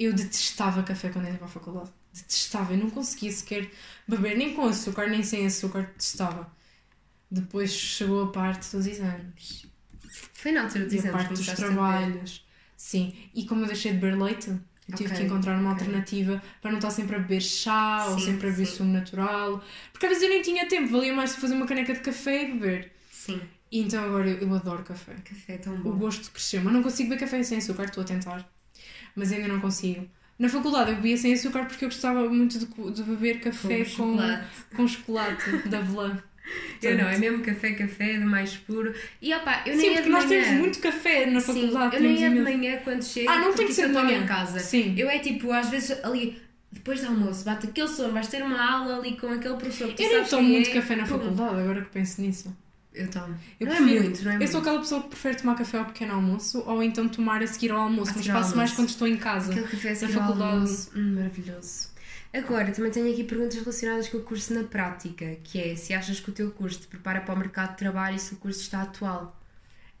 Eu 0.00 0.12
detestava 0.12 0.82
café 0.82 1.10
quando 1.10 1.28
ia 1.28 1.34
para 1.34 1.46
a 1.46 1.48
faculdade. 1.48 1.90
Detestava, 2.12 2.72
eu 2.74 2.78
não 2.78 2.90
conseguia 2.90 3.30
sequer 3.32 3.70
beber 4.08 4.36
nem 4.36 4.54
com 4.54 4.66
açúcar 4.66 5.08
nem 5.08 5.22
sem 5.22 5.46
açúcar, 5.46 5.82
detestava. 5.92 6.50
Depois 7.30 7.72
chegou 7.72 8.24
a 8.24 8.32
parte 8.32 8.76
dos 8.76 8.86
exames. 8.86 9.66
Foi 10.40 10.52
na 10.52 10.62
altura 10.64 10.84
dos 10.86 10.94
E 10.94 10.98
a 11.00 11.02
exames 11.02 11.14
parte 11.14 11.34
dos 11.34 11.52
trabalhos. 11.52 12.44
Sim, 12.76 13.14
e 13.34 13.44
como 13.46 13.62
eu 13.62 13.66
deixei 13.66 13.92
de 13.92 13.98
beber 13.98 14.16
leite, 14.20 14.50
eu 14.88 14.94
tive 14.94 15.10
Ok, 15.10 15.14
que 15.14 15.22
encontrar 15.22 15.58
uma 15.58 15.70
ok. 15.70 15.70
alternativa 15.70 16.42
para 16.60 16.70
não 16.70 16.78
estar 16.78 16.90
sempre 16.90 17.16
a 17.16 17.18
beber 17.18 17.40
chá 17.42 18.06
ou 18.10 18.18
Sim, 18.18 18.18
sempre 18.18 18.48
a 18.48 18.50
beber 18.50 18.66
sim. 18.66 18.66
sumo 18.66 18.92
natural. 18.92 19.62
Porque 19.92 20.06
às 20.06 20.12
vezes 20.12 20.24
eu 20.24 20.30
nem 20.30 20.42
tinha 20.42 20.66
tempo, 20.68 20.90
valia 20.90 21.14
mais 21.14 21.36
fazer 21.36 21.54
uma 21.54 21.66
caneca 21.66 21.92
de 21.94 22.00
café 22.00 22.44
e 22.44 22.52
beber. 22.52 22.92
Sim, 23.10 23.50
E 23.72 23.80
então 23.80 24.04
agora 24.04 24.28
eu, 24.30 24.38
eu 24.40 24.54
adoro 24.54 24.84
café. 24.84 25.14
café 25.24 25.54
é 25.54 25.58
tão 25.58 25.80
O 25.82 25.92
bom. 25.92 25.98
gosto 26.02 26.30
cresceu, 26.32 26.62
mas 26.62 26.72
não 26.72 26.82
consigo 26.82 27.10
beber 27.10 27.20
café 27.20 27.42
sem 27.42 27.58
açúcar, 27.58 27.84
estou 27.84 28.02
a 28.02 28.06
tentar. 28.06 28.50
Mas 29.16 29.32
ainda 29.32 29.48
não 29.48 29.60
consigo. 29.60 30.08
Na 30.38 30.48
faculdade 30.48 30.90
eu 30.90 30.96
bebia 30.96 31.16
sem 31.16 31.32
açúcar 31.34 31.66
porque 31.66 31.84
eu 31.84 31.88
gostava 31.88 32.28
muito 32.28 32.58
de, 32.58 32.66
de 32.92 33.02
beber 33.02 33.40
café 33.40 33.78
Com 33.78 33.84
com, 33.84 33.84
chocolate. 33.90 34.46
com 34.74 34.88
chocolate 34.88 35.68
da 35.68 35.78
Avelã. 35.78 36.18
Eu 36.82 36.96
não, 36.98 37.06
é 37.08 37.16
mesmo 37.16 37.44
café, 37.44 37.74
café, 37.74 38.18
do 38.18 38.26
mais 38.26 38.56
puro. 38.56 38.92
E 39.22 39.32
opá, 39.32 39.62
eu 39.66 39.76
nem 39.76 39.80
Sim, 39.80 39.86
ia 39.86 39.92
porque 39.98 40.02
de 40.06 40.10
nós 40.10 40.24
temos 40.24 40.48
muito 40.48 40.78
café 40.80 41.26
na 41.26 41.38
Sim, 41.40 41.46
faculdade. 41.46 41.94
eu 41.96 42.02
nem 42.02 42.18
ia 42.18 42.30
de 42.30 42.40
manhã 42.40 42.80
quando 42.82 43.04
chego. 43.04 43.30
Ah, 43.30 43.38
não 43.38 43.54
tem 43.54 43.66
que 43.68 43.72
ser 43.72 43.86
de 43.86 43.92
manhã. 43.92 44.18
em 44.18 44.26
casa. 44.26 44.58
Sim. 44.58 44.94
Eu 44.98 45.08
é 45.08 45.20
tipo, 45.20 45.52
às 45.52 45.68
vezes 45.68 46.02
ali, 46.02 46.42
depois 46.72 47.00
do 47.02 47.06
almoço, 47.06 47.44
bate 47.44 47.68
aquele 47.68 47.86
sono, 47.86 48.12
vais 48.14 48.26
ter 48.26 48.42
uma 48.42 48.60
aula 48.68 48.96
ali 48.98 49.16
com 49.16 49.28
aquele 49.28 49.54
professor. 49.54 49.88
que 49.90 49.94
tu 49.94 50.02
Eu 50.02 50.10
sabes 50.10 50.30
tomo 50.30 50.48
muito 50.48 50.70
é, 50.70 50.72
café 50.72 50.96
na 50.96 51.04
pum. 51.04 51.10
faculdade, 51.20 51.60
agora 51.60 51.82
que 51.82 51.90
penso 51.90 52.20
nisso. 52.20 52.56
Eu 52.92 53.08
tomo. 53.08 53.38
Eu 53.60 53.66
não 53.68 53.76
prefiro- 53.76 53.98
é 53.98 54.02
muito, 54.02 54.22
não 54.24 54.30
é 54.30 54.34
Eu 54.34 54.38
muito. 54.38 54.50
sou 54.50 54.60
aquela 54.60 54.78
pessoa 54.80 55.02
que 55.02 55.08
prefere 55.10 55.36
tomar 55.36 55.54
café 55.56 55.78
ao 55.78 55.84
pequeno 55.84 56.14
almoço 56.14 56.62
ou 56.66 56.82
então 56.82 57.08
tomar 57.08 57.42
a 57.42 57.46
seguir 57.46 57.70
ao 57.70 57.78
almoço, 57.78 58.12
mas 58.16 58.26
faço 58.26 58.56
mais 58.56 58.72
quando 58.72 58.88
estou 58.88 59.06
em 59.06 59.16
casa. 59.16 59.52
Aquele 59.52 59.68
café 59.68 59.90
a 59.90 59.94
seguir 59.96 60.18
ao 60.18 60.32
almoço. 60.32 60.90
Hum, 60.96 61.14
maravilhoso. 61.14 61.88
Agora, 62.32 62.70
também 62.70 62.90
tenho 62.92 63.12
aqui 63.12 63.24
perguntas 63.24 63.56
relacionadas 63.58 64.08
com 64.08 64.18
o 64.18 64.22
curso 64.22 64.52
na 64.54 64.62
prática, 64.64 65.36
que 65.42 65.60
é 65.60 65.74
se 65.76 65.92
achas 65.94 66.20
que 66.20 66.30
o 66.30 66.32
teu 66.32 66.50
curso 66.52 66.80
te 66.80 66.86
prepara 66.86 67.20
para 67.20 67.34
o 67.34 67.38
mercado 67.38 67.70
de 67.72 67.78
trabalho 67.78 68.16
e 68.16 68.20
se 68.20 68.34
o 68.34 68.36
curso 68.36 68.60
está 68.60 68.82
atual. 68.82 69.36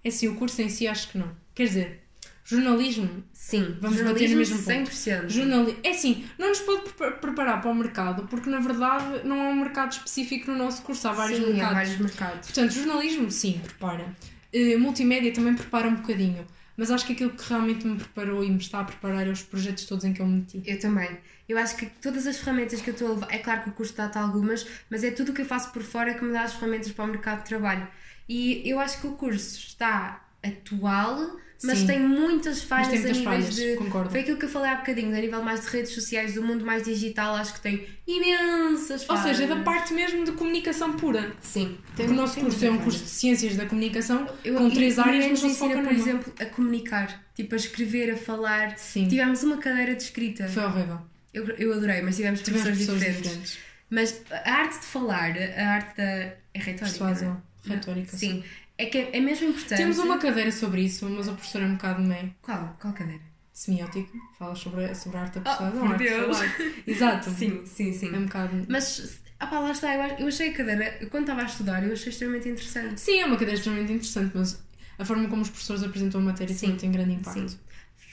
É 0.02 0.08
assim, 0.08 0.28
o 0.28 0.36
curso 0.36 0.60
em 0.62 0.68
si 0.68 0.86
acho 0.86 1.08
que 1.10 1.18
não. 1.18 1.30
Quer 1.54 1.64
dizer, 1.66 2.00
jornalismo 2.44 3.22
Sim, 3.32 3.76
Vamos 3.80 3.98
bater 4.00 4.28
no 4.30 4.44
jornalismo 4.44 4.56
mesmo 4.56 4.62
ponto. 4.64 4.90
100%. 4.90 5.28
Jornali... 5.28 5.78
É 5.82 5.90
assim, 5.90 6.24
não 6.38 6.48
nos 6.48 6.60
pode 6.60 6.90
pre- 6.90 7.10
preparar 7.12 7.60
para 7.60 7.70
o 7.70 7.74
mercado, 7.74 8.26
porque 8.28 8.48
na 8.50 8.60
verdade 8.60 9.26
não 9.26 9.40
há 9.40 9.48
um 9.50 9.56
mercado 9.56 9.92
específico 9.92 10.50
no 10.50 10.56
nosso 10.58 10.82
curso, 10.82 11.08
há 11.08 11.12
vários 11.12 11.38
Sim, 11.38 11.46
mercados. 11.46 11.70
há 11.70 11.74
vários 11.74 11.98
mercados. 11.98 12.46
Portanto, 12.48 12.70
jornalismo, 12.72 13.30
sim, 13.30 13.60
prepara. 13.62 14.14
Eh, 14.52 14.76
multimédia 14.76 15.32
também 15.32 15.54
prepara 15.54 15.88
um 15.88 15.96
bocadinho, 15.96 16.44
mas 16.76 16.90
acho 16.90 17.06
que 17.06 17.12
aquilo 17.12 17.30
que 17.30 17.48
realmente 17.48 17.86
me 17.86 17.96
preparou 17.96 18.42
e 18.44 18.50
me 18.50 18.58
está 18.58 18.80
a 18.80 18.84
preparar 18.84 19.26
é 19.26 19.30
os 19.30 19.42
projetos 19.42 19.84
todos 19.84 20.04
em 20.04 20.12
que 20.12 20.20
eu 20.20 20.26
me 20.26 20.38
meti. 20.40 20.62
Eu 20.66 20.78
também. 20.80 21.08
Eu 21.48 21.58
acho 21.58 21.76
que 21.76 21.86
todas 21.86 22.26
as 22.26 22.38
ferramentas 22.38 22.80
que 22.80 22.90
eu 22.90 22.92
estou 22.94 23.08
a 23.08 23.14
levar, 23.14 23.28
é 23.32 23.38
claro 23.38 23.62
que 23.62 23.70
o 23.70 23.72
curso 23.72 23.94
dá-te 23.96 24.16
algumas, 24.18 24.66
mas 24.88 25.02
é 25.04 25.10
tudo 25.10 25.30
o 25.30 25.34
que 25.34 25.42
eu 25.42 25.46
faço 25.46 25.72
por 25.72 25.82
fora 25.82 26.14
que 26.14 26.24
me 26.24 26.32
dá 26.32 26.42
as 26.42 26.54
ferramentas 26.54 26.92
para 26.92 27.04
o 27.04 27.08
mercado 27.08 27.38
de 27.42 27.44
trabalho. 27.46 27.86
E 28.28 28.62
eu 28.64 28.78
acho 28.78 29.00
que 29.00 29.06
o 29.08 29.12
curso 29.12 29.58
está 29.58 30.24
atual, 30.42 31.36
mas 31.62 31.78
Sim. 31.78 31.86
tem 31.86 32.00
muitas 32.00 32.62
falhas 32.62 32.88
tem 32.88 32.98
a 32.98 33.02
muitas 33.02 33.18
níveis 33.18 33.40
falhas, 33.44 33.54
de. 33.54 33.76
concordo. 33.76 34.10
Foi 34.10 34.20
aquilo 34.20 34.36
que 34.38 34.44
eu 34.46 34.48
falei 34.48 34.70
há 34.70 34.76
bocadinho, 34.76 35.14
a 35.16 35.20
nível 35.20 35.42
mais 35.42 35.60
de 35.62 35.66
redes 35.68 35.92
sociais, 35.92 36.34
do 36.34 36.42
mundo 36.42 36.64
mais 36.64 36.84
digital, 36.84 37.34
acho 37.34 37.54
que 37.54 37.60
tem 37.60 37.86
imensas 38.06 39.02
Ou 39.02 39.16
falhas. 39.16 39.36
seja, 39.36 39.54
da 39.54 39.62
parte 39.62 39.92
mesmo 39.92 40.24
de 40.24 40.32
comunicação 40.32 40.92
pura. 40.94 41.32
Sim. 41.40 41.76
Porque 41.96 42.10
o 42.10 42.14
nosso 42.14 42.34
tem 42.34 42.44
curso 42.44 42.64
é 42.64 42.70
um 42.70 42.78
curso 42.78 43.04
de 43.04 43.10
ciências 43.10 43.56
da 43.56 43.66
comunicação 43.66 44.28
Eu- 44.44 44.54
com 44.56 44.70
três 44.70 44.96
e 44.96 45.00
áreas, 45.00 45.26
mas 45.26 45.42
não 45.42 45.50
se 45.50 45.56
foca 45.58 45.74
por 45.74 45.82
numa. 45.84 45.92
exemplo, 45.92 46.32
a 46.40 46.46
comunicar, 46.46 47.24
tipo 47.34 47.54
a 47.54 47.56
escrever, 47.58 48.10
a 48.12 48.16
falar. 48.16 48.78
Sim, 48.78 49.08
Tivemos 49.08 49.42
uma 49.42 49.58
cadeira 49.58 49.94
de 49.94 50.02
escrita. 50.02 50.48
foi 50.48 50.64
horrível. 50.64 50.98
Eu, 51.32 51.46
eu 51.56 51.72
adorei, 51.72 52.02
mas 52.02 52.16
tivemos, 52.16 52.40
Tivemos 52.40 52.62
professores 52.66 52.78
pessoas 52.78 52.98
diferentes. 52.98 53.22
diferentes. 53.30 53.58
Mas 53.88 54.22
a 54.30 54.52
arte 54.52 54.78
de 54.80 54.86
falar, 54.86 55.32
a 55.36 55.68
arte 55.74 55.96
da. 55.96 56.02
É 56.04 56.58
retórica. 56.58 56.84
Persuasão, 56.86 57.42
é? 57.66 57.68
retórica. 57.70 58.16
Sim. 58.16 58.42
É 58.80 58.86
que 58.86 58.98
é, 58.98 59.16
é 59.16 59.20
mesmo 59.20 59.48
importante. 59.48 59.76
Temos 59.76 59.98
uma 59.98 60.18
cadeira 60.18 60.50
sobre 60.50 60.82
isso, 60.82 61.08
mas 61.08 61.28
o 61.28 61.32
professor 61.32 61.62
é 61.62 61.66
um 61.66 61.74
bocado 61.74 62.02
meio 62.02 62.34
Qual? 62.40 62.76
Qual 62.80 62.94
cadeira? 62.94 63.30
semiótico, 63.52 64.10
fala 64.38 64.54
sobre, 64.54 64.94
sobre 64.94 65.18
a 65.18 65.20
arte 65.20 65.38
da 65.40 65.52
Oh, 65.52 65.70
por 65.78 65.86
a 65.86 65.90
arte 65.90 65.98
de 65.98 66.08
Deus. 66.08 66.38
Exato. 66.86 67.28
Sim, 67.36 67.66
sim, 67.66 67.92
sim. 67.92 68.14
É 68.14 68.18
um 68.18 68.24
bocado. 68.24 68.64
Mas, 68.66 69.20
ah 69.38 69.46
pá, 69.46 69.58
lá 69.58 69.70
está. 69.70 69.94
Eu, 70.18 70.28
achei 70.28 70.48
a 70.48 70.54
cadeira, 70.54 70.98
quando 71.10 71.24
estava 71.24 71.42
a 71.42 71.44
estudar, 71.44 71.84
eu 71.84 71.92
achei 71.92 72.08
extremamente 72.08 72.48
interessante. 72.48 72.98
Sim, 72.98 73.18
é 73.18 73.26
uma 73.26 73.34
cadeira 73.36 73.56
extremamente 73.56 73.92
interessante, 73.92 74.32
mas 74.34 74.62
a 74.98 75.04
forma 75.04 75.28
como 75.28 75.42
os 75.42 75.50
professores 75.50 75.82
apresentam 75.82 76.22
a 76.22 76.24
matéria 76.24 76.54
Sim, 76.54 76.74
tem 76.76 76.90
grande 76.90 77.12
impacto. 77.12 77.50
Sim. 77.50 77.58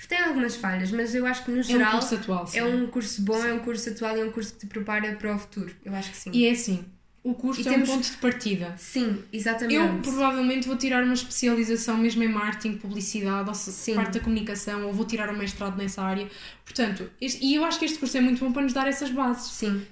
Tem 0.10 0.19
algumas 0.19 0.56
falhas, 0.57 0.91
mas 0.91 1.15
eu 1.15 1.26
acho 1.26 1.44
que 1.45 1.52
no 1.52 1.57
É 1.57 1.61
um 1.61 1.64
geral 1.64 1.91
curso 1.94 2.15
atual, 2.15 2.48
sim. 2.48 2.60
é 2.60 2.64
um 2.65 2.88
curso 2.88 3.22
bom, 3.23 3.45
é 3.45 3.53
um 3.53 3.60
curso 3.60 3.89
atual 3.89 4.18
e 4.18 4.22
é 4.22 4.23
um 4.26 4.31
curso 4.31 4.53
que 4.53 4.60
te 4.60 4.68
prepara 4.68 5.15
para 5.15 5.35
o 5.35 5.39
futuro. 5.39 5.73
Eu 5.84 5.94
acho 5.95 6.11
que 6.11 6.18
sim. 6.18 6.31
E 6.34 6.45
é 6.45 6.52
assim, 6.52 6.85
o 7.30 7.34
curso 7.36 7.62
E 7.62 7.68
é 7.68 7.72
temos- 7.72 7.90
um 7.90 7.94
ponto 7.95 8.10
de 8.12 8.18
partida. 8.18 8.74
Sim, 8.78 9.24
exatamente. 9.34 9.76
Eu 9.76 9.99
provavelmente 10.02 10.68
vou 10.68 10.78
tirar 10.78 11.04
uma 11.04 11.14
especialização 11.14 11.98
mesmo 11.98 12.24
em 12.24 12.28
marketing, 12.28 12.78
publicidade, 12.78 13.49
ou 13.49 13.56
Sim. 13.56 13.95
parte 13.95 14.14
da 14.14 14.20
comunicação, 14.20 14.86
ou 14.86 14.94
vou 14.94 15.06
tirar 15.06 15.30
um 15.30 15.38
mestrado 15.38 15.78
nessa 15.78 16.02
área. 16.02 16.28
Portanto, 16.64 17.10
este- 17.20 17.44
e 17.45 17.56
eu 17.56 17.66
acho 17.66 17.80
que 17.80 17.86
este 17.86 17.98
curso 17.99 18.18
é 18.18 18.22
muito 18.22 18.40
bom 18.44 18.52
para 18.52 18.62
nos 18.64 18.74
dar 18.74 18.88
essas 18.88 19.10
bases. 19.10 19.52
Sim. 19.52 19.86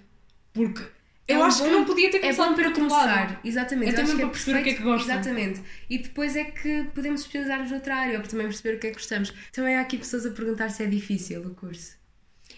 Porque 0.53 0.81
É 1.27 1.33
eu 1.35 1.39
um 1.39 1.43
acho 1.43 1.57
que 1.63 1.69
bom- 1.69 1.73
não 1.75 1.85
podia 1.85 2.09
ter 2.11 2.17
É 2.17 2.21
começado 2.21 2.49
bom 2.49 2.55
para 2.55 2.67
outro 2.67 2.87
lado. 2.87 3.03
começar, 3.09 3.41
exatamente. 3.43 3.89
Até 3.91 4.01
Eu 4.03 4.05
que 4.05 4.15
para 4.15 4.29
perceber 4.29 4.59
o 4.59 4.63
que 4.63 4.69
é 4.69 4.73
que 4.75 4.83
gostam. 4.83 5.15
Exatamente. 5.15 5.61
E 5.89 5.97
depois 5.97 6.35
é 6.35 6.43
que 6.45 6.83
podemos 6.95 7.21
especializar-nos 7.21 7.71
noutra 7.71 7.95
área, 7.95 8.13
ou 8.13 8.19
para 8.21 8.29
também 8.29 8.47
perceber 8.47 8.75
o 8.77 8.79
que 8.79 8.87
é 8.87 8.89
que 8.91 8.95
gostamos. 8.97 9.33
Também 9.51 9.75
há 9.75 9.81
aqui 9.81 9.97
pessoas 9.97 10.25
a 10.25 10.31
perguntar 10.31 10.69
se 10.69 10.83
é 10.83 10.85
difícil 10.85 11.41
o 11.41 11.49
curso. 11.55 11.93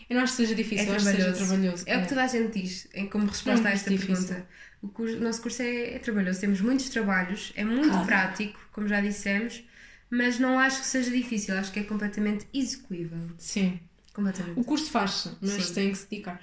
Eu 0.10 0.16
não 0.16 0.24
acho 0.24 0.34
que 0.34 0.38
seja 0.44 0.56
difícil, 0.56 0.86
É 0.86 0.90
eu 0.90 0.95
acho 0.95 1.06
que 1.06 1.12
seja 1.12 1.24
trabalhoso. 1.34 1.48
trabalhoso. 1.48 1.84
É 1.86 1.98
o 1.98 2.02
que 2.02 2.08
toda 2.10 2.24
a 2.24 2.28
gente 2.28 2.62
diz, 2.62 2.88
em 2.94 3.08
como 3.08 3.26
É 3.26 3.28
resposta 3.28 3.68
a 3.68 3.72
esta 3.72 3.90
difícil. 3.90 4.16
pergunta. 4.28 4.48
O, 4.82 4.88
curso- 4.88 5.18
o 5.18 5.20
nosso 5.22 5.41
curso 5.41 5.62
é, 5.62 5.95
é 5.95 5.99
trabalhoso, 5.99 6.40
temos 6.40 6.62
muitos 6.62 6.90
trabalhos, 6.90 7.52
é 7.56 7.64
muito 7.66 7.90
Claro. 7.90 8.06
prático, 8.06 8.60
como 8.72 8.88
já 8.88 9.02
dissemos, 9.02 9.64
mas 10.10 10.40
não 10.40 10.60
acho 10.60 10.80
que 10.82 10.86
seja 10.86 11.10
difícil, 11.12 11.58
acho 11.58 11.72
que 11.72 11.80
é 11.80 11.84
completamente 11.84 12.45
execuível. 12.54 13.20
Sim. 13.38 13.80
Completamente. 14.14 14.60
O 14.60 14.64
curso 14.64 14.90
faz-se, 14.91 15.32
mas 15.41 15.66
Sim. 15.66 15.74
tem 15.74 15.91
que 15.91 15.98
se 15.98 16.10
dedicar. 16.10 16.41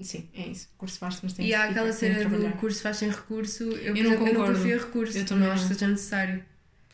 Sim, 0.00 0.28
é 0.34 0.46
isso. 0.48 0.68
O 0.74 0.78
curso 0.78 0.98
faz-se, 0.98 1.20
mas 1.22 1.32
tem 1.34 1.44
E 1.44 1.48
que 1.48 1.54
se 1.54 1.60
há 1.60 1.62
dedicar. 1.64 1.80
aquela 1.82 1.94
tem 1.98 2.10
que 2.14 2.18
cena 2.30 2.38
do 2.50 2.56
curso 2.56 2.82
faz 2.82 2.96
sem 2.96 3.10
recurso, 3.10 3.64
eu, 3.64 3.72
Eu 3.72 3.94
não 3.94 4.00
exemplo, 4.12 4.12
eu 4.12 4.18
concordo. 4.32 4.52
nunca 4.52 4.62
fui 4.62 4.72
a 4.72 4.78
recurso, 4.78 5.18
Eu 5.18 5.24
também 5.26 5.44
não 5.44 5.52
acho 5.52 5.62
não. 5.64 5.68
que 5.68 5.74
seja 5.74 5.88
necessário. 5.90 6.44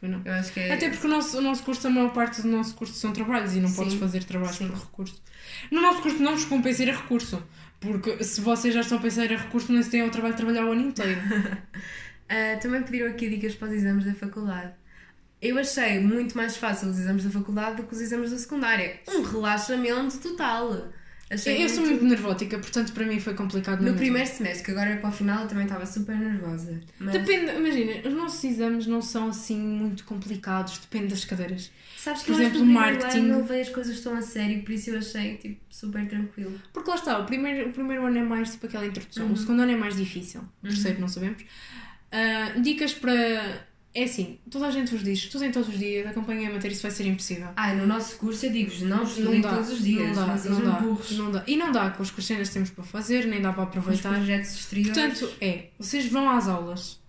Não. 0.03 0.23
É. 0.25 0.73
Até 0.73 0.91
porque 0.91 1.07
o 1.07 1.11
nosso, 1.11 1.39
o 1.39 1.41
nosso 1.41 1.63
curso, 1.63 1.87
a 1.87 1.91
maior 1.91 2.13
parte 2.13 2.43
do 2.43 2.49
nosso 2.49 2.75
curso 2.75 2.95
são 2.95 3.13
trabalhos 3.13 3.55
e 3.55 3.61
não 3.61 3.69
Sim. 3.69 3.77
podes 3.77 3.95
fazer 3.95 4.25
trabalhos 4.25 4.57
Sim. 4.57 4.69
por 4.69 4.79
recurso. 4.79 5.23
No 5.71 5.81
nosso 5.81 6.03
curso 6.03 6.19
não 6.23 6.33
vos 6.33 6.45
compensa 6.45 6.83
ir 6.83 6.91
a 6.91 6.97
recurso. 6.97 7.43
Porque 7.81 8.23
se 8.25 8.41
vocês 8.41 8.75
já 8.75 8.81
estão 8.81 8.99
a 8.99 9.01
pensar 9.01 9.27
em 9.27 9.37
recurso, 9.37 9.73
não 9.73 9.83
se 9.83 9.91
têm 9.91 10.03
o 10.03 10.11
trabalho 10.11 10.35
de 10.35 10.39
trabalhar 10.39 10.67
o 10.67 10.73
ano 10.73 10.83
inteiro. 10.83 11.21
Ah, 12.29 12.59
também 12.61 12.83
pediram 12.83 13.07
aqui 13.07 13.29
dicas 13.29 13.55
para 13.55 13.69
os 13.69 13.75
exames 13.75 14.05
da 14.05 14.13
faculdade. 14.13 14.75
Eu 15.41 15.57
achei 15.59 16.01
muito 16.01 16.37
mais 16.37 16.57
fácil 16.57 16.89
os 16.89 16.99
exames 16.99 17.23
da 17.23 17.31
faculdade 17.31 17.77
do 17.77 17.85
que 17.85 17.95
os 17.95 18.01
exames 18.01 18.33
da 18.33 18.39
secundária. 18.39 18.99
Um 19.07 19.23
relaxamento 19.23 20.19
total. 20.19 20.89
Achei 21.29 21.65
eu 21.65 21.69
sou 21.69 21.85
muito 21.85 22.05
nervótica, 22.05 22.57
portanto 22.59 22.93
para 22.93 23.05
mim 23.05 23.19
foi 23.19 23.35
complicado. 23.35 23.81
No 23.83 23.95
primeiro 23.95 24.29
semestre, 24.29 24.65
que 24.65 24.71
agora 24.71 24.97
para 24.99 25.09
o 25.09 25.13
final 25.13 25.43
eu 25.43 25.49
também 25.49 25.65
estava 25.65 25.85
super 25.85 26.17
nervosa. 26.17 26.81
Mas 27.01 27.15
Depende, 27.15 27.51
imagina, 27.53 28.09
os 28.09 28.15
nossos 28.15 28.45
exames 28.45 28.87
não 28.87 29.03
são 29.03 29.29
assim 29.31 29.59
muito 29.59 30.05
complicados, 30.05 30.79
depende 30.79 31.09
das 31.09 31.25
cadeiras. 31.25 31.73
sabes 31.97 32.23
que 32.23 32.31
por 32.31 32.41
eu 32.41 32.47
exemplo, 32.47 32.61
no 32.61 32.73
primeiro 32.73 32.97
marketing- 33.01 33.19
ano 33.25 33.29
não 33.29 33.41
levei 33.41 33.61
as 33.63 33.69
coisas 33.71 34.01
tão 34.01 34.15
a 34.15 34.23
sério, 34.23 34.63
por 34.63 34.71
isso 34.71 34.91
eu 34.91 34.99
achei 34.99 35.37
tipo, 35.39 35.61
super 35.69 36.07
tranquilo. 36.09 36.61
Porque 36.73 36.89
lá 36.91 36.95
está, 36.97 37.19
o 37.19 37.27
primeiro, 37.27 37.71
o 37.71 37.73
primeiro 37.73 38.07
ano 38.07 38.19
é 38.19 38.23
mais 38.23 38.53
tipo 38.53 38.67
aquela 38.67 38.87
introdução, 38.87 39.27
Uhum. 39.27 39.33
o 39.33 39.37
segundo 39.37 39.63
ano 39.63 39.73
é 39.73 39.77
mais 39.77 39.97
difícil, 39.97 40.43
o 40.63 40.69
terceiro 40.69 41.01
não 41.01 41.09
sabemos. 41.09 41.43
Ah, 42.13 42.53
dicas 42.61 42.95
para. 42.95 43.67
É 43.99 44.05
assim, 44.05 44.39
toda 44.51 44.67
a 44.67 44.71
gente 44.71 44.91
vos 44.93 45.03
diz, 45.03 45.21
estudem 45.21 45.51
todos 45.51 45.71
os 45.71 45.79
dias, 45.79 46.07
acompanhem 46.07 46.49
a 46.49 46.53
matéria, 46.53 46.75
isso 46.75 46.83
vai 46.83 46.91
ser 46.91 47.07
impossível. 47.07 47.49
Ah, 47.57 47.73
no 47.73 47.87
nosso 47.87 48.17
curso 48.19 48.45
eu 48.45 48.53
digo-vos, 48.53 48.83
não 48.83 49.05
estudem 49.05 49.41
todos 49.41 49.71
os 49.71 49.83
dias, 49.83 50.15
não 50.15 50.27
dá, 50.27 50.37
não 50.37 50.59
não 50.59 50.65
dá, 50.73 50.81
burros. 50.81 51.11
não 51.13 51.33
dá. 51.33 51.45
E 51.47 51.57
não 51.57 51.73
dá 51.73 51.89
com 51.89 52.03
as 52.03 52.11
cenas 52.11 52.49
que 52.49 52.55
temos 52.55 52.69
para 52.69 52.85
fazer, 52.85 53.25
nem 53.27 53.41
dá 53.41 53.55
para 53.55 53.63
Os 53.63 53.69
aproveitar. 53.69 54.15
projetos 54.15 54.55
exteriores. 54.55 54.99
Portanto, 55.19 55.35
é, 55.41 55.71
vocês 55.79 56.07
vão 56.13 56.29
às 56.29 56.47
aulas. 56.47 57.01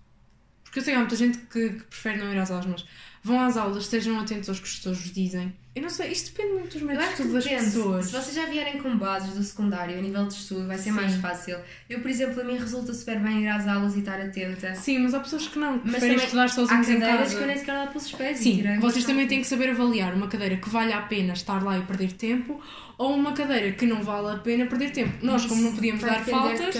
Porque 0.64 0.78
eu 0.78 0.82
sei 0.82 0.94
que 0.94 0.96
há 0.96 1.00
muita 1.00 1.16
gente 1.16 1.36
que, 1.38 1.68
que 1.70 1.84
prefere 1.84 2.18
não 2.18 2.32
ir 2.32 2.38
às 2.38 2.50
aulas, 2.50 2.64
mas 2.66 2.86
vão 3.28 3.40
às 3.40 3.56
aulas, 3.56 3.84
estejam 3.84 4.18
atentos 4.18 4.48
aos 4.48 4.58
que 4.58 4.64
os 4.66 4.70
professores 4.72 4.98
vos 5.00 5.12
dizem. 5.12 5.52
Eu 5.74 5.82
não 5.82 5.90
sei, 5.90 6.10
isto 6.10 6.32
depende 6.34 6.54
muito 6.54 6.72
dos 6.72 6.82
métodos 6.82 7.06
de 7.06 7.12
estudo 7.12 7.32
das 7.34 7.44
depende. 7.44 7.64
pessoas. 7.66 8.06
Se 8.06 8.12
vocês 8.12 8.34
já 8.34 8.46
vierem 8.46 8.78
com 8.82 8.98
bases 8.98 9.34
do 9.34 9.42
secundário 9.44 9.96
a 9.96 10.02
nível 10.02 10.26
de 10.26 10.34
estudo, 10.34 10.66
vai 10.66 10.76
ser 10.76 10.84
Sim. 10.84 10.90
mais 10.92 11.14
fácil. 11.16 11.56
Eu, 11.88 12.00
por 12.00 12.10
exemplo, 12.10 12.40
a 12.40 12.44
mim 12.44 12.56
resulta 12.56 12.92
super 12.92 13.20
bem 13.20 13.44
ir 13.44 13.48
às 13.48 13.68
aulas 13.68 13.94
e 13.94 14.00
estar 14.00 14.20
atenta. 14.20 14.74
Sim, 14.74 14.98
mas 14.98 15.14
há 15.14 15.20
pessoas 15.20 15.46
que 15.46 15.56
não, 15.56 15.78
que 15.78 15.86
Mas 15.86 16.00
preferem 16.00 16.16
estudar 16.16 16.44
há 16.44 16.48
sozinhos 16.48 16.88
em 16.88 16.94
cadeiras 16.98 17.20
casa. 17.20 17.36
que 17.36 17.42
eu 17.42 17.46
nem 17.46 17.56
sequer 17.58 17.72
lá 17.74 17.86
pelos 17.86 18.10
pés 18.12 18.38
Sim, 18.38 18.64
vocês 18.80 19.04
também 19.04 19.28
têm 19.28 19.40
que 19.40 19.46
saber 19.46 19.70
avaliar 19.70 20.14
uma 20.14 20.26
cadeira 20.26 20.56
que 20.56 20.68
vale 20.68 20.92
a 20.92 21.02
pena 21.02 21.34
estar 21.34 21.62
lá 21.62 21.78
e 21.78 21.82
perder 21.82 22.12
tempo 22.12 22.60
ou 22.98 23.14
uma 23.14 23.32
cadeira 23.32 23.70
que 23.72 23.86
não 23.86 24.02
vale 24.02 24.34
a 24.34 24.38
pena 24.38 24.66
perder 24.66 24.90
tempo. 24.90 25.24
Nós, 25.24 25.46
como 25.46 25.62
não 25.62 25.72
podíamos 25.74 26.02
Vai 26.02 26.10
dar 26.10 26.24
faltas, 26.24 26.74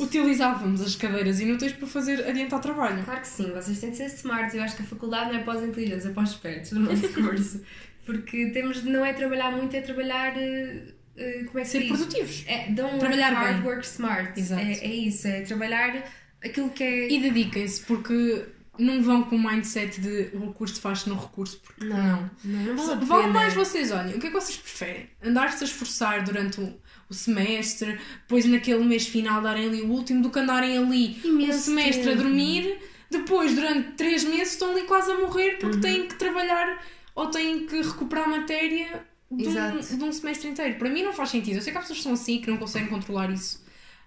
utilizávamos 0.00 0.80
as 0.82 0.96
cadeiras 0.96 1.40
inúteis 1.40 1.72
para 1.72 1.86
fazer 1.86 2.28
adiantar 2.28 2.60
trabalho. 2.60 3.02
Claro 3.04 3.20
que 3.20 3.28
sim, 3.28 3.50
vocês 3.52 3.78
têm 3.80 3.90
de 3.90 3.96
ser 3.96 4.06
smart. 4.06 4.54
Eu 4.56 4.62
acho 4.62 4.76
que 4.76 4.82
a 4.82 4.86
faculdade 4.86 5.32
não 5.32 5.38
é 5.40 5.42
para 5.44 5.58
os 5.58 5.64
inteligentes, 5.64 6.04
é 6.04 6.10
para 6.10 6.24
os 6.24 6.30
espertos, 6.30 6.72
no 6.72 6.80
nosso 6.80 7.08
curso. 7.14 7.62
Porque 8.04 8.46
temos 8.50 8.82
de 8.82 8.90
não 8.90 9.06
é 9.06 9.12
trabalhar 9.12 9.52
muito, 9.52 9.74
é 9.76 9.80
trabalhar. 9.80 10.36
eh, 10.36 10.82
eh, 11.16 11.44
como 11.46 11.60
é 11.60 11.62
que 11.62 11.68
se 11.68 11.78
Ser 11.78 11.86
produtivos. 11.86 12.44
É, 12.48 12.68
don't 12.70 12.98
Trabalhar 12.98 13.30
hard, 13.32 13.56
bem. 13.58 13.66
work 13.66 13.86
smart. 13.86 14.40
Exato. 14.40 14.60
É, 14.60 14.72
é 14.72 14.94
isso, 14.94 15.28
é 15.28 15.42
trabalhar 15.42 16.02
aquilo 16.44 16.70
que 16.70 16.82
é. 16.82 17.08
E 17.12 17.20
dediquem-se, 17.20 17.82
porque 17.82 18.44
não 18.78 19.02
vão 19.02 19.24
com 19.24 19.36
o 19.36 19.42
mindset 19.42 20.00
de 20.00 20.30
o 20.34 20.52
curso 20.52 20.80
faz-se 20.80 21.08
no 21.08 21.14
recurso, 21.14 21.60
porque 21.60 21.84
não. 21.84 22.30
não, 22.42 22.74
não, 22.74 22.76
vale 22.76 22.92
a. 22.92 23.04
Vão 23.04 23.30
mais 23.30 23.54
vocês, 23.54 23.90
olhem, 23.92 24.14
o 24.16 24.18
que 24.20 24.26
é 24.26 24.30
que 24.30 24.34
vocês 24.40 24.56
preferem? 24.56 25.08
Andar-se 25.22 25.62
a 25.62 25.66
esforçar 25.66 26.24
durante 26.24 26.60
o, 26.60 26.74
o 27.08 27.14
semestre, 27.14 27.98
depois 28.22 28.44
naquele 28.46 28.84
mês 28.84 29.06
final 29.06 29.42
darem 29.42 29.66
ali 29.66 29.82
o 29.82 29.88
último, 29.90 30.22
do 30.22 30.30
que 30.30 30.38
andarem 30.38 30.78
ali 30.78 31.20
um 31.24 31.52
semestre 31.52 32.08
a 32.12 32.16
tempo. 32.16 32.22
dormir, 32.22 32.78
depois 33.10 33.54
durante 33.54 33.92
três 33.92 34.24
meses 34.24 34.54
estão 34.54 34.70
ali 34.72 34.82
quase 34.84 35.10
a 35.12 35.18
morrer 35.18 35.52
Uhum. 35.52 35.58
porque 35.60 35.78
têm 35.80 36.08
que 36.08 36.14
trabalhar 36.14 36.82
ou 37.14 37.26
têm 37.30 37.66
que 37.66 37.82
recuperar 37.82 38.28
matéria 38.28 39.04
de 39.30 39.48
um, 39.48 39.98
de 39.98 40.04
um 40.04 40.12
semestre 40.12 40.48
inteiro. 40.48 40.78
Para 40.78 40.88
mim 40.88 41.02
não 41.02 41.12
faz 41.12 41.28
sentido. 41.30 41.56
Eu 41.56 41.62
sei 41.62 41.72
que 41.72 41.78
há 41.78 41.80
pessoas 41.82 41.98
que 41.98 42.04
são 42.04 42.14
assim 42.14 42.40
que 42.40 42.50
não 42.50 42.56
conseguem 42.56 42.88
controlar 42.88 43.30
isso, 43.30 43.62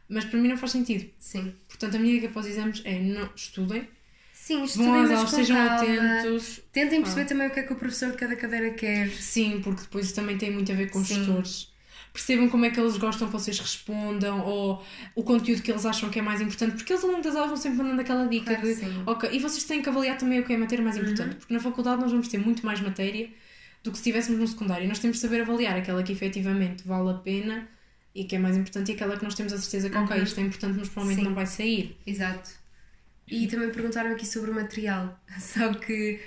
mas 0.09 0.25
para 0.25 0.39
mim 0.39 0.47
não 0.47 0.57
faz 0.57 0.71
sentido. 0.71 1.07
Sim. 1.19 1.55
Portanto, 1.67 1.95
a 1.95 1.99
minha 1.99 2.15
dica 2.15 2.29
para 2.29 2.39
os 2.41 2.47
exames 2.47 2.81
é 2.83 2.99
não 2.99 3.29
estudem, 3.35 3.87
Sim, 4.45 4.63
estudem, 4.63 4.91
às 5.03 5.09
mas 5.09 5.21
com 5.21 5.27
sejam 5.37 5.57
calma. 5.57 5.75
atentos. 5.81 6.61
Tentem 6.71 7.01
perceber 7.01 7.25
também 7.25 7.47
o 7.47 7.49
que 7.51 7.59
é 7.61 7.63
que 7.63 7.73
o 7.73 7.75
professor 7.75 8.11
de 8.11 8.17
cada 8.17 8.35
cadeira 8.35 8.69
quer. 8.75 9.09
Sim, 9.09 9.59
porque 9.63 9.81
depois 9.81 10.05
isso 10.05 10.13
também 10.15 10.37
tem 10.37 10.51
muito 10.51 10.71
a 10.71 10.75
ver 10.75 10.91
com 10.91 10.99
os 10.99 11.07
Sim. 11.07 11.15
gestores. 11.15 11.73
Percebam 12.13 12.47
como 12.47 12.63
é 12.63 12.69
que 12.69 12.79
eles 12.79 12.95
gostam 12.97 13.25
que 13.27 13.33
vocês 13.33 13.59
respondam 13.59 14.39
ou 14.45 14.83
o 15.15 15.23
conteúdo 15.23 15.63
que 15.63 15.71
eles 15.71 15.83
acham 15.83 16.09
que 16.11 16.19
é 16.19 16.21
mais 16.21 16.41
importante, 16.41 16.75
porque 16.75 16.93
eles 16.93 17.03
ao 17.03 17.09
longo 17.09 17.23
das 17.23 17.33
aulas 17.35 17.49
vão 17.49 17.57
sempre 17.57 17.79
mandando 17.79 18.01
aquela 18.01 18.27
dica 18.27 18.53
Claro 18.55 18.61
de 18.67 18.75
sim. 18.75 18.85
Uhum. 18.85 19.03
ok, 19.07 19.29
e 19.33 19.39
vocês 19.39 19.63
têm 19.63 19.81
que 19.81 19.89
avaliar 19.89 20.15
também 20.17 20.39
o 20.39 20.43
que 20.45 20.53
é 20.53 20.55
a 20.55 20.59
matéria 20.59 20.83
mais 20.83 20.95
importante, 20.95 21.35
porque 21.37 21.51
na 21.53 21.59
faculdade 21.59 21.99
nós 22.01 22.11
vamos 22.11 22.27
ter 22.27 22.37
muito 22.37 22.63
mais 22.65 22.79
matéria 22.79 23.27
do 23.83 23.91
que 23.91 23.97
se 23.97 24.01
estivéssemos 24.03 24.39
no 24.39 24.47
secundário. 24.47 24.85
E 24.85 24.87
nós 24.87 24.99
temos 24.99 25.17
de 25.17 25.21
saber 25.21 25.41
avaliar 25.41 25.75
aquela 25.75 26.03
que 26.03 26.11
efetivamente 26.13 26.87
vale 26.87 27.09
a 27.09 27.15
pena 27.15 27.67
e 28.13 28.23
que 28.23 28.35
é 28.35 28.39
mais 28.39 28.55
importante 28.55 28.91
e 28.91 28.95
aquela 28.95 29.17
que 29.17 29.23
nós 29.23 29.33
temos 29.35 29.51
a 29.51 29.57
certeza 29.57 29.89
que 29.89 29.97
ok, 29.97 30.21
isto 30.21 30.39
é 30.39 30.43
importante, 30.43 30.77
mas 30.77 30.87
provavelmente 30.87 31.17
Uhum. 31.19 31.23
Sim. 31.23 31.29
não 31.29 31.35
vai 31.35 31.45
sair. 31.47 31.97
Exato. 32.05 32.49
E 33.27 33.47
também 33.47 33.69
perguntaram 33.71 34.11
aqui 34.11 34.25
sobre 34.25 34.51
o 34.51 34.53
material. 34.53 35.19
Só 35.39 35.73
que, 35.73 36.19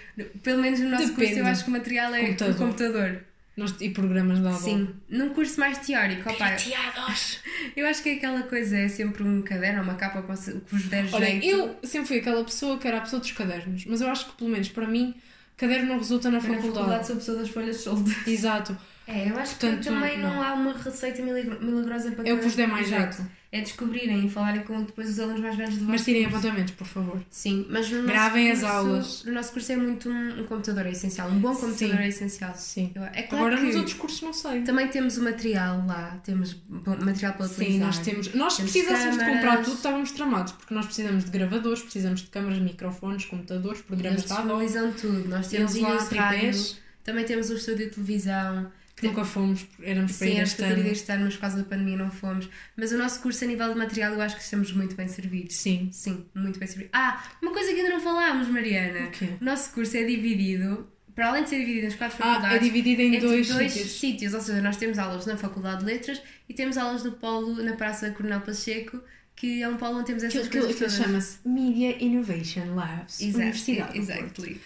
pelo 0.42 0.60
menos 0.62 0.80
no 0.80 0.88
nosso 0.88 1.04
curso, 1.08 1.20
Depende. 1.20 1.38
eu 1.40 1.46
acho 1.46 1.64
que 1.64 1.70
o 1.70 1.72
material 1.72 2.14
é 2.14 2.20
Computador. 2.26 2.54
o 2.54 2.58
computador. 2.58 3.24
Nós, 3.56 3.74
e 3.80 3.90
programas 3.90 4.38
da 4.38 4.50
aula. 4.50 4.60
Sim. 4.60 4.88
Num 5.08 5.30
curso 5.30 5.58
mais 5.58 5.78
teórico, 5.78 6.30
opa, 6.30 6.54
eu 7.76 7.86
acho 7.88 8.02
que 8.04 8.10
aquela 8.10 8.42
coisa 8.44 8.76
é 8.78 8.88
sempre 8.88 9.24
um 9.24 9.42
caderno 9.42 9.78
ou 9.80 9.84
uma 9.84 9.96
capa 9.96 10.22
que 10.22 10.28
vos 10.70 10.84
der 10.84 11.06
Olha, 11.12 11.26
jeito. 11.26 11.44
eu 11.46 11.76
sempre 11.82 12.06
fui 12.06 12.18
aquela 12.18 12.44
pessoa 12.44 12.78
que 12.78 12.86
era 12.86 12.98
a 12.98 13.00
pessoa 13.00 13.18
dos 13.18 13.32
cadernos, 13.32 13.84
mas 13.86 14.00
eu 14.00 14.08
acho 14.08 14.26
que 14.26 14.36
pelo 14.36 14.50
menos 14.50 14.68
para 14.68 14.86
mim, 14.86 15.12
caderno 15.56 15.88
não 15.88 15.98
resulta 15.98 16.30
na 16.30 16.38
Eu 16.38 16.42
na 16.42 16.48
faculdade. 16.48 16.74
faculdade 16.76 17.06
sou 17.06 17.14
a 17.16 17.18
pessoa 17.18 17.38
das 17.38 17.48
folhas 17.48 17.76
de 17.78 17.82
solda. 17.82 18.10
Exato. 18.28 18.78
É, 19.10 19.30
eu 19.30 19.38
acho 19.38 19.56
Portanto, 19.56 19.78
que 19.78 19.84
também 19.84 20.18
não, 20.18 20.34
não. 20.34 20.42
há 20.42 20.52
uma 20.52 20.72
receita 20.74 21.22
milag- 21.22 21.64
milagrosa 21.64 22.10
para 22.12 22.24
que 22.24 22.34
vos 22.34 22.54
der 22.54 22.68
mais 22.68 22.88
jeito. 22.88 23.24
É 23.50 23.62
descobrirem 23.62 24.26
e 24.26 24.28
falarem 24.28 24.60
com 24.62 24.82
depois 24.82 25.08
os 25.08 25.18
alunos 25.18 25.40
mais 25.40 25.56
velhos 25.56 25.78
do 25.78 25.84
Mas 25.86 26.04
tirem 26.04 26.24
curso. 26.24 26.36
apontamentos, 26.36 26.74
por 26.74 26.86
favor. 26.86 27.22
Sim, 27.30 27.66
mas 27.70 27.88
no 27.90 28.02
Gravem 28.02 28.50
as 28.50 28.58
curso- 28.60 28.74
aulas. 28.74 29.24
No 29.24 29.32
nosso 29.32 29.52
curso 29.54 29.72
é 29.72 29.76
muito 29.78 30.10
um, 30.10 30.40
um 30.42 30.44
computador 30.44 30.84
é 30.84 30.90
essencial. 30.90 31.30
Um 31.30 31.38
bom 31.40 31.54
computador 31.54 31.96
Sim. 31.96 32.02
é 32.02 32.08
essencial. 32.08 32.54
Sim. 32.54 32.92
Eu- 32.94 33.02
É 33.04 33.22
claro 33.22 33.46
Agora 33.46 33.56
que 33.56 33.62
nos 33.68 33.76
outros 33.76 33.94
cursos 33.96 34.20
não 34.20 34.34
sei. 34.34 34.60
também 34.64 34.88
temos 34.88 35.16
o 35.16 35.24
material 35.24 35.82
lá, 35.86 36.20
temos 36.22 36.54
material 36.68 37.32
para 37.32 37.46
utilizar. 37.46 37.70
Sim, 37.72 37.78
nós 37.78 37.98
temos. 38.00 38.34
Nós 38.34 38.56
Temos 38.58 38.72
precisássemos 38.72 39.16
de 39.16 39.24
comprar 39.24 39.40
câmaras. 39.40 39.64
tudo, 39.64 39.76
estávamos 39.76 40.10
tramados, 40.12 40.52
porque 40.52 40.74
nós 40.74 40.84
precisamos 40.84 41.24
de 41.24 41.30
gravadores, 41.30 41.80
precisamos 41.80 42.20
de 42.20 42.26
câmaras, 42.26 42.58
microfones, 42.58 43.24
computadores, 43.24 43.80
programas 43.80 44.24
de 44.26 44.32
áudio, 44.34 44.92
tudo. 45.00 45.26
Nós 45.26 45.48
temos 45.48 45.74
lá, 45.76 45.96
tripés. 45.96 46.78
também 47.02 47.24
temos 47.24 47.48
o 47.48 47.54
estúdio 47.54 47.86
de 47.88 47.94
televisão. 47.94 48.70
Que 49.00 49.06
nunca 49.06 49.24
fomos, 49.24 49.66
éramos 49.82 50.16
para 50.16 50.26
Sim, 50.26 50.34
ir 50.36 50.40
este 50.42 50.56
que 50.56 50.62
ano. 50.64 50.86
este 50.88 51.12
ano, 51.12 51.24
mas 51.24 51.34
por 51.34 51.40
causa 51.40 51.56
da 51.58 51.64
pandemia 51.64 51.96
não 51.96 52.10
fomos. 52.10 52.48
Mas 52.76 52.92
o 52.92 52.98
nosso 52.98 53.20
curso 53.20 53.44
a 53.44 53.46
nível 53.46 53.72
de 53.72 53.78
material 53.78 54.12
eu 54.14 54.20
acho 54.20 54.36
que 54.36 54.42
estamos 54.42 54.72
muito 54.72 54.94
bem 54.96 55.08
servidos. 55.08 55.56
Sim. 55.56 55.88
Sim, 55.92 56.26
muito 56.34 56.58
bem 56.58 56.66
servidos. 56.68 56.90
Ah, 56.94 57.22
uma 57.42 57.52
coisa 57.52 57.72
que 57.72 57.80
ainda 57.80 57.90
não 57.92 58.00
falámos, 58.00 58.48
Mariana. 58.48 59.08
O 59.08 59.10
quê? 59.10 59.28
O 59.40 59.44
nosso 59.44 59.72
curso 59.72 59.96
é 59.96 60.04
dividido, 60.04 60.88
para 61.14 61.28
além 61.28 61.42
de 61.44 61.48
ser 61.50 61.58
dividido 61.60 61.86
nas 61.86 61.94
quatro 61.94 62.16
Ah, 62.20 62.26
faculdades, 62.26 62.56
é 62.56 62.60
dividido 62.60 63.02
em 63.02 63.14
entre 63.14 63.20
dois, 63.28 63.48
dois 63.48 63.72
sítios. 63.72 63.92
sítios. 64.00 64.34
Ou 64.34 64.40
seja, 64.40 64.60
nós 64.62 64.76
temos 64.76 64.98
aulas 64.98 65.26
na 65.26 65.36
Faculdade 65.36 65.80
de 65.80 65.86
Letras 65.86 66.20
e 66.48 66.54
temos 66.54 66.76
aulas 66.76 67.02
do 67.02 67.12
Polo 67.12 67.62
na 67.62 67.74
Praça 67.74 68.10
Coronel 68.10 68.40
Pacheco, 68.40 69.00
que 69.34 69.62
é 69.62 69.68
um 69.68 69.76
polo 69.76 69.98
onde 69.98 70.06
temos 70.06 70.24
essas 70.24 70.46
aquilo, 70.48 70.64
coisas 70.66 70.82
aquilo 70.82 70.90
todas. 70.90 71.06
chama-se 71.06 71.48
Media 71.48 72.02
Innovation 72.04 72.74
Labs. 72.74 73.20
Universidade 73.20 73.96
Exactly. 73.96 74.60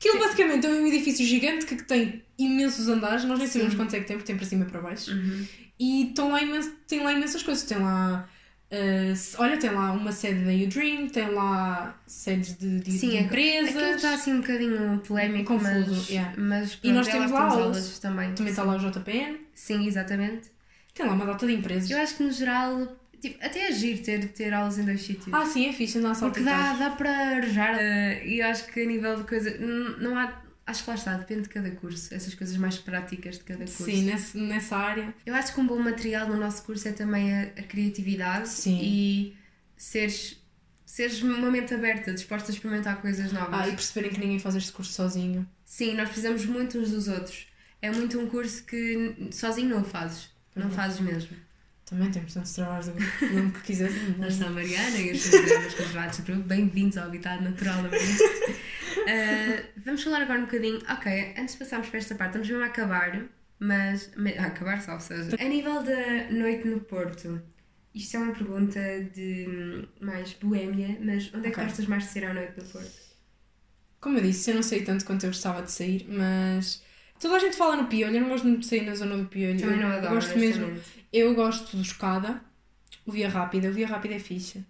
Do 0.00 0.08
Porto. 0.12 0.14
exactly. 0.14 0.14
Aquilo 0.14 0.18
basicamente 0.18 0.66
é 0.66 0.70
um 0.70 0.86
edifício 0.86 1.26
gigante 1.26 1.66
que 1.66 1.82
tem 1.82 2.22
imensos 2.38 2.88
andares, 2.88 3.24
nós 3.24 3.38
nem 3.38 3.46
Sim. 3.48 3.52
sabemos 3.54 3.74
quantos 3.74 3.94
é 3.94 4.00
que 4.00 4.06
tem, 4.06 4.16
porque 4.16 4.26
tem 4.28 4.36
para 4.36 4.46
cima 4.46 4.64
e 4.64 4.68
para 4.70 4.80
baixo. 4.80 5.10
Uhum. 5.12 5.46
E 5.78 6.08
estão 6.08 6.30
lá 6.30 6.42
imenso, 6.42 6.72
tem 6.86 7.02
lá 7.02 7.12
imensas 7.12 7.42
coisas. 7.42 7.64
Tem 7.64 7.78
lá. 7.78 8.28
uh, 8.72 9.42
olha, 9.42 9.56
tem 9.56 9.70
lá 9.70 9.92
uma 9.92 10.12
sede 10.12 10.44
da 10.44 10.52
Udream, 10.66 11.08
tem 11.08 11.30
lá 11.32 11.98
sedes 12.06 12.56
de, 12.58 12.80
de, 12.80 12.92
Sim, 12.92 13.10
de 13.10 13.16
é- 13.16 13.20
empresas. 13.22 13.76
Aquilo 13.76 13.94
está 13.96 14.14
assim 14.14 14.32
um 14.34 14.40
bocadinho 14.40 14.98
polémico, 15.06 15.54
Confuso, 15.54 15.90
mas, 15.96 16.08
yeah. 16.08 16.34
mas 16.36 16.78
E 16.82 16.92
nós 16.92 17.08
pronto, 17.08 17.08
é 17.08 17.26
temos 17.26 17.30
lá 17.32 17.48
temos 17.50 17.62
aulas. 17.64 17.98
também. 17.98 18.34
Também 18.34 18.50
está 18.50 18.62
lá 18.64 18.76
o 18.76 18.78
JPN. 18.78 19.38
Sim, 19.54 19.86
exatamente. 19.86 20.48
Tem 20.94 21.06
lá 21.06 21.12
uma 21.12 21.26
data 21.26 21.46
de 21.46 21.52
empresas. 21.54 21.88
Eu 21.90 21.98
acho 22.00 22.16
que 22.16 22.22
no 22.24 22.32
geral, 22.32 22.96
tipo, 23.20 23.44
até 23.44 23.68
é 23.68 23.72
giro 23.72 24.02
ter, 24.02 24.28
ter 24.28 24.52
aulas 24.54 24.78
em 24.78 24.84
dois 24.84 25.00
sítios. 25.02 25.28
Ah, 25.32 25.44
sim, 25.46 25.68
é 25.68 25.72
fixe 25.72 25.98
andar 25.98 26.12
a 26.12 26.14
Porque 26.14 26.40
dá, 26.40 26.72
dá 26.74 26.90
para 26.90 27.10
arejar. 27.36 27.76
eh, 27.78 28.26
e 28.26 28.42
acho 28.42 28.66
que 28.66 28.80
a 28.80 28.86
nível 28.86 29.16
de 29.16 29.24
coisa. 29.24 29.56
Não 29.58 30.16
há. 30.16 30.42
Acho 30.66 30.84
que 30.84 30.90
lá 30.90 30.96
está, 30.96 31.16
depende 31.16 31.42
de 31.42 31.48
cada 31.48 31.70
curso. 31.70 32.12
Essas 32.14 32.34
coisas 32.34 32.54
mais 32.58 32.76
práticas 32.76 33.38
de 33.38 33.44
cada 33.44 33.60
curso. 33.64 33.84
Sim, 33.84 34.02
nesse, 34.04 34.36
nessa 34.36 34.76
área. 34.76 35.14
Eu 35.24 35.34
acho 35.34 35.54
que 35.54 35.60
um 35.60 35.66
bom 35.66 35.78
material 35.78 36.28
no 36.28 36.36
nosso 36.36 36.62
curso 36.62 36.86
é 36.88 36.92
também 36.92 37.32
a, 37.34 37.42
a 37.44 37.62
criatividade 37.62 38.48
Sim. 38.50 38.78
e 38.82 39.36
seres, 39.76 40.38
seres 40.84 41.22
uma 41.22 41.50
mente 41.50 41.72
aberta, 41.72 42.12
disposta 42.12 42.50
a 42.50 42.54
experimentar 42.54 43.00
coisas 43.00 43.32
novas. 43.32 43.60
Ah, 43.60 43.66
e 43.68 43.70
perceberem 43.70 44.10
que 44.10 44.20
ninguém 44.20 44.38
faz 44.38 44.56
este 44.56 44.70
curso 44.72 44.92
sozinho. 44.92 45.48
Sim, 45.64 45.94
nós 45.94 46.08
precisamos 46.08 46.44
muito 46.44 46.78
uns 46.78 46.90
dos 46.90 47.08
outros. 47.08 47.46
É 47.80 47.90
muito 47.90 48.18
um 48.20 48.26
curso 48.28 48.62
que 48.64 49.14
sozinho 49.30 49.70
não 49.70 49.84
fazes. 49.84 50.28
Não 50.54 50.66
Uhum. 50.66 50.70
fazes 50.72 51.00
mesmo. 51.00 51.34
Também 51.88 52.10
temos 52.10 52.34
tantos 52.34 52.52
trabalhos 52.52 52.86
do 52.88 52.94
mesmo 52.94 53.50
que 53.52 53.62
quiseres. 53.62 54.18
Nós 54.18 54.34
somos 54.34 54.48
a 54.48 54.50
Mariana 54.50 54.98
e 54.98 55.12
os 55.12 55.26
programas 55.26 55.74
conservados 55.74 56.16
de 56.18 56.22
grupo. 56.22 56.42
Bem-vindos 56.42 56.98
ao 56.98 57.06
habitat 57.06 57.42
natural 57.42 57.82
da 57.82 57.88
Mariana. 57.88 58.18
Ah, 59.06 59.62
vamos 59.86 60.02
falar 60.02 60.20
agora 60.22 60.38
um 60.40 60.44
bocadinho. 60.44 60.82
Ok, 60.90 61.34
antes 61.38 61.54
de 61.54 61.58
passarmos 61.60 61.88
para 61.88 61.98
esta 61.98 62.14
parte, 62.14 62.30
estamos 62.32 62.48
mesmo 62.48 62.62
a 62.62 62.66
acabar, 62.66 63.22
mas. 63.58 64.10
A 64.38 64.46
acabar 64.46 64.82
só, 64.82 64.94
ou 64.94 65.00
seja. 65.00 65.34
A 65.40 65.44
nível 65.48 65.82
da 65.82 66.30
noite 66.30 66.68
no 66.68 66.80
Porto, 66.80 67.40
isto 67.94 68.16
é 68.16 68.20
uma 68.20 68.34
pergunta 68.34 68.80
de 69.14 69.46
hum, 69.48 69.86
mais 69.98 70.34
boémia, 70.34 70.98
mas 71.00 71.32
onde 71.32 71.46
é 71.46 71.50
que 71.50 71.56
Ok. 71.56 71.64
gostas 71.64 71.86
mais 71.86 72.04
de 72.04 72.10
ser 72.10 72.24
à 72.26 72.34
noite 72.34 72.52
no 72.58 72.64
Porto? 72.64 73.08
Como 73.98 74.18
eu 74.18 74.22
disse, 74.22 74.50
eu 74.50 74.56
não 74.56 74.62
sei 74.62 74.82
tanto 74.82 75.06
quanto 75.06 75.24
eu 75.24 75.30
gostava 75.30 75.62
de 75.62 75.72
sair, 75.72 76.06
mas 76.06 76.82
toda 77.20 77.36
a 77.36 77.38
gente 77.38 77.56
fala 77.56 77.76
no 77.76 77.86
piolho. 77.86 78.16
Eu 78.16 78.20
não 78.22 78.28
gosto 78.28 78.46
muito 78.46 78.60
de 78.60 78.66
sair 78.66 78.84
na 78.84 78.94
zona 78.94 79.16
do 79.16 79.26
piolho. 79.26 79.60
Também 79.60 79.78
não 79.78 79.88
eu 79.88 79.98
adoro, 79.98 80.14
gosto 80.14 80.38
mesmo. 80.38 80.80
Eu 81.12 81.34
gosto 81.34 81.76
do 81.76 81.82
escada, 81.82 82.40
o 83.06 83.12
via 83.12 83.28
rápida. 83.28 83.68
O 83.68 83.72
via 83.72 83.86
rápida 83.86 84.14
é 84.14 84.18
fixe. 84.18 84.64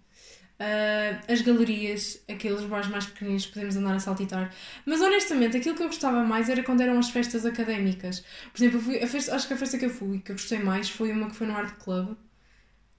Ah, 0.59 1.21
as 1.31 1.41
galerias, 1.41 2.21
aqueles 2.27 2.61
bares 2.65 2.89
mais 2.89 3.05
pequeninos 3.05 3.45
que 3.45 3.53
podemos 3.53 3.77
andar 3.77 3.95
a 3.95 3.99
saltitar. 3.99 4.53
Mas 4.85 4.99
honestamente, 4.99 5.55
aquilo 5.55 5.73
que 5.73 5.83
eu 5.83 5.87
gostava 5.87 6.21
mais 6.21 6.49
era 6.49 6.61
quando 6.61 6.81
eram 6.81 6.99
as 6.99 7.09
festas 7.09 7.45
académicas. 7.45 8.25
Por 8.51 8.61
exemplo, 8.61 8.81
fui, 8.81 9.01
a 9.01 9.07
festa, 9.07 9.35
acho 9.35 9.47
que 9.47 9.53
a 9.53 9.57
festa 9.57 9.77
que 9.77 9.85
eu 9.85 9.89
fui 9.89 10.19
que 10.19 10.31
eu 10.31 10.35
gostei 10.35 10.59
mais 10.59 10.89
foi 10.89 11.13
uma 11.13 11.29
que 11.29 11.35
foi 11.35 11.47
no 11.47 11.55
Art 11.55 11.77
Club. 11.77 12.13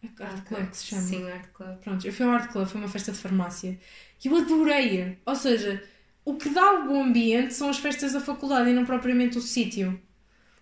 É 0.02 0.24
Art 0.24 0.42
Club 0.46 0.70
que 0.70 0.76
se 0.78 0.86
chama. 0.86 1.02
Sim, 1.02 1.30
Art 1.30 1.48
Club. 1.52 1.76
Pronto, 1.80 2.06
eu 2.06 2.12
fui 2.12 2.24
ao 2.24 2.32
Art 2.32 2.50
Club, 2.50 2.66
foi 2.66 2.80
uma 2.80 2.88
festa 2.88 3.12
de 3.12 3.18
farmácia 3.18 3.78
e 4.24 4.28
eu 4.28 4.36
adorei. 4.36 5.18
Ou 5.26 5.36
seja, 5.36 5.84
o 6.24 6.34
que 6.34 6.48
dá 6.50 6.72
o 6.80 6.86
bom 6.88 7.04
ambiente 7.04 7.54
são 7.54 7.68
as 7.68 7.78
festas 7.78 8.12
da 8.12 8.20
faculdade 8.20 8.70
e 8.70 8.72
não 8.72 8.84
propriamente 8.84 9.38
o 9.38 9.40
sítio. 9.40 10.00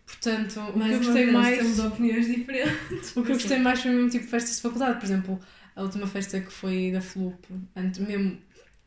Portanto, 0.07 0.61
o 0.61 0.73
que 0.73 0.91
eu 0.93 0.99
gostei 0.99 1.31
mais. 1.31 1.59
temos 1.59 1.79
opiniões 1.81 2.27
diferentes. 2.27 3.11
O 3.17 3.23
que 3.23 3.33
eu 3.33 3.37
gostei 3.37 3.59
mais 3.59 3.83
foi 3.83 3.91
o 3.91 3.95
mesmo 3.95 4.11
tipo 4.11 4.25
de 4.25 4.31
festas 4.31 4.57
de 4.57 4.63
faculdade. 4.63 4.99
Por 4.99 5.05
exemplo, 5.05 5.41
a 5.77 5.83
última 5.83 6.07
festa 6.07 6.41
que 6.41 6.51
foi 6.51 6.91
da 6.93 7.01
Flup, 7.03 7.45
antes, 7.77 8.01
mesmo 8.01 8.39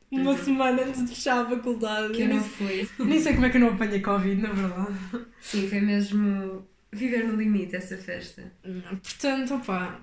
uma 0.09 0.35
semana 0.35 0.81
antes 0.81 1.05
de 1.05 1.13
fechar 1.13 1.45
a 1.45 1.49
faculdade. 1.49 2.13
Que 2.13 2.23
eu 2.23 2.29
não 2.29 2.43
fui. 2.43 2.89
Nem 2.99 3.19
sei 3.21 3.33
como 3.33 3.45
é 3.45 3.49
que 3.51 3.57
eu 3.57 3.61
não 3.61 3.69
apanhei 3.69 4.01
Covid, 4.01 4.41
na 4.41 4.51
verdade. 4.51 4.97
Sim, 5.41 5.67
foi 5.69 5.79
mesmo 5.79 6.67
viver 6.91 7.25
no 7.27 7.35
limite 7.35 7.75
essa 7.75 7.97
festa. 7.97 8.51
Portanto, 9.03 9.53
opá. 9.55 10.01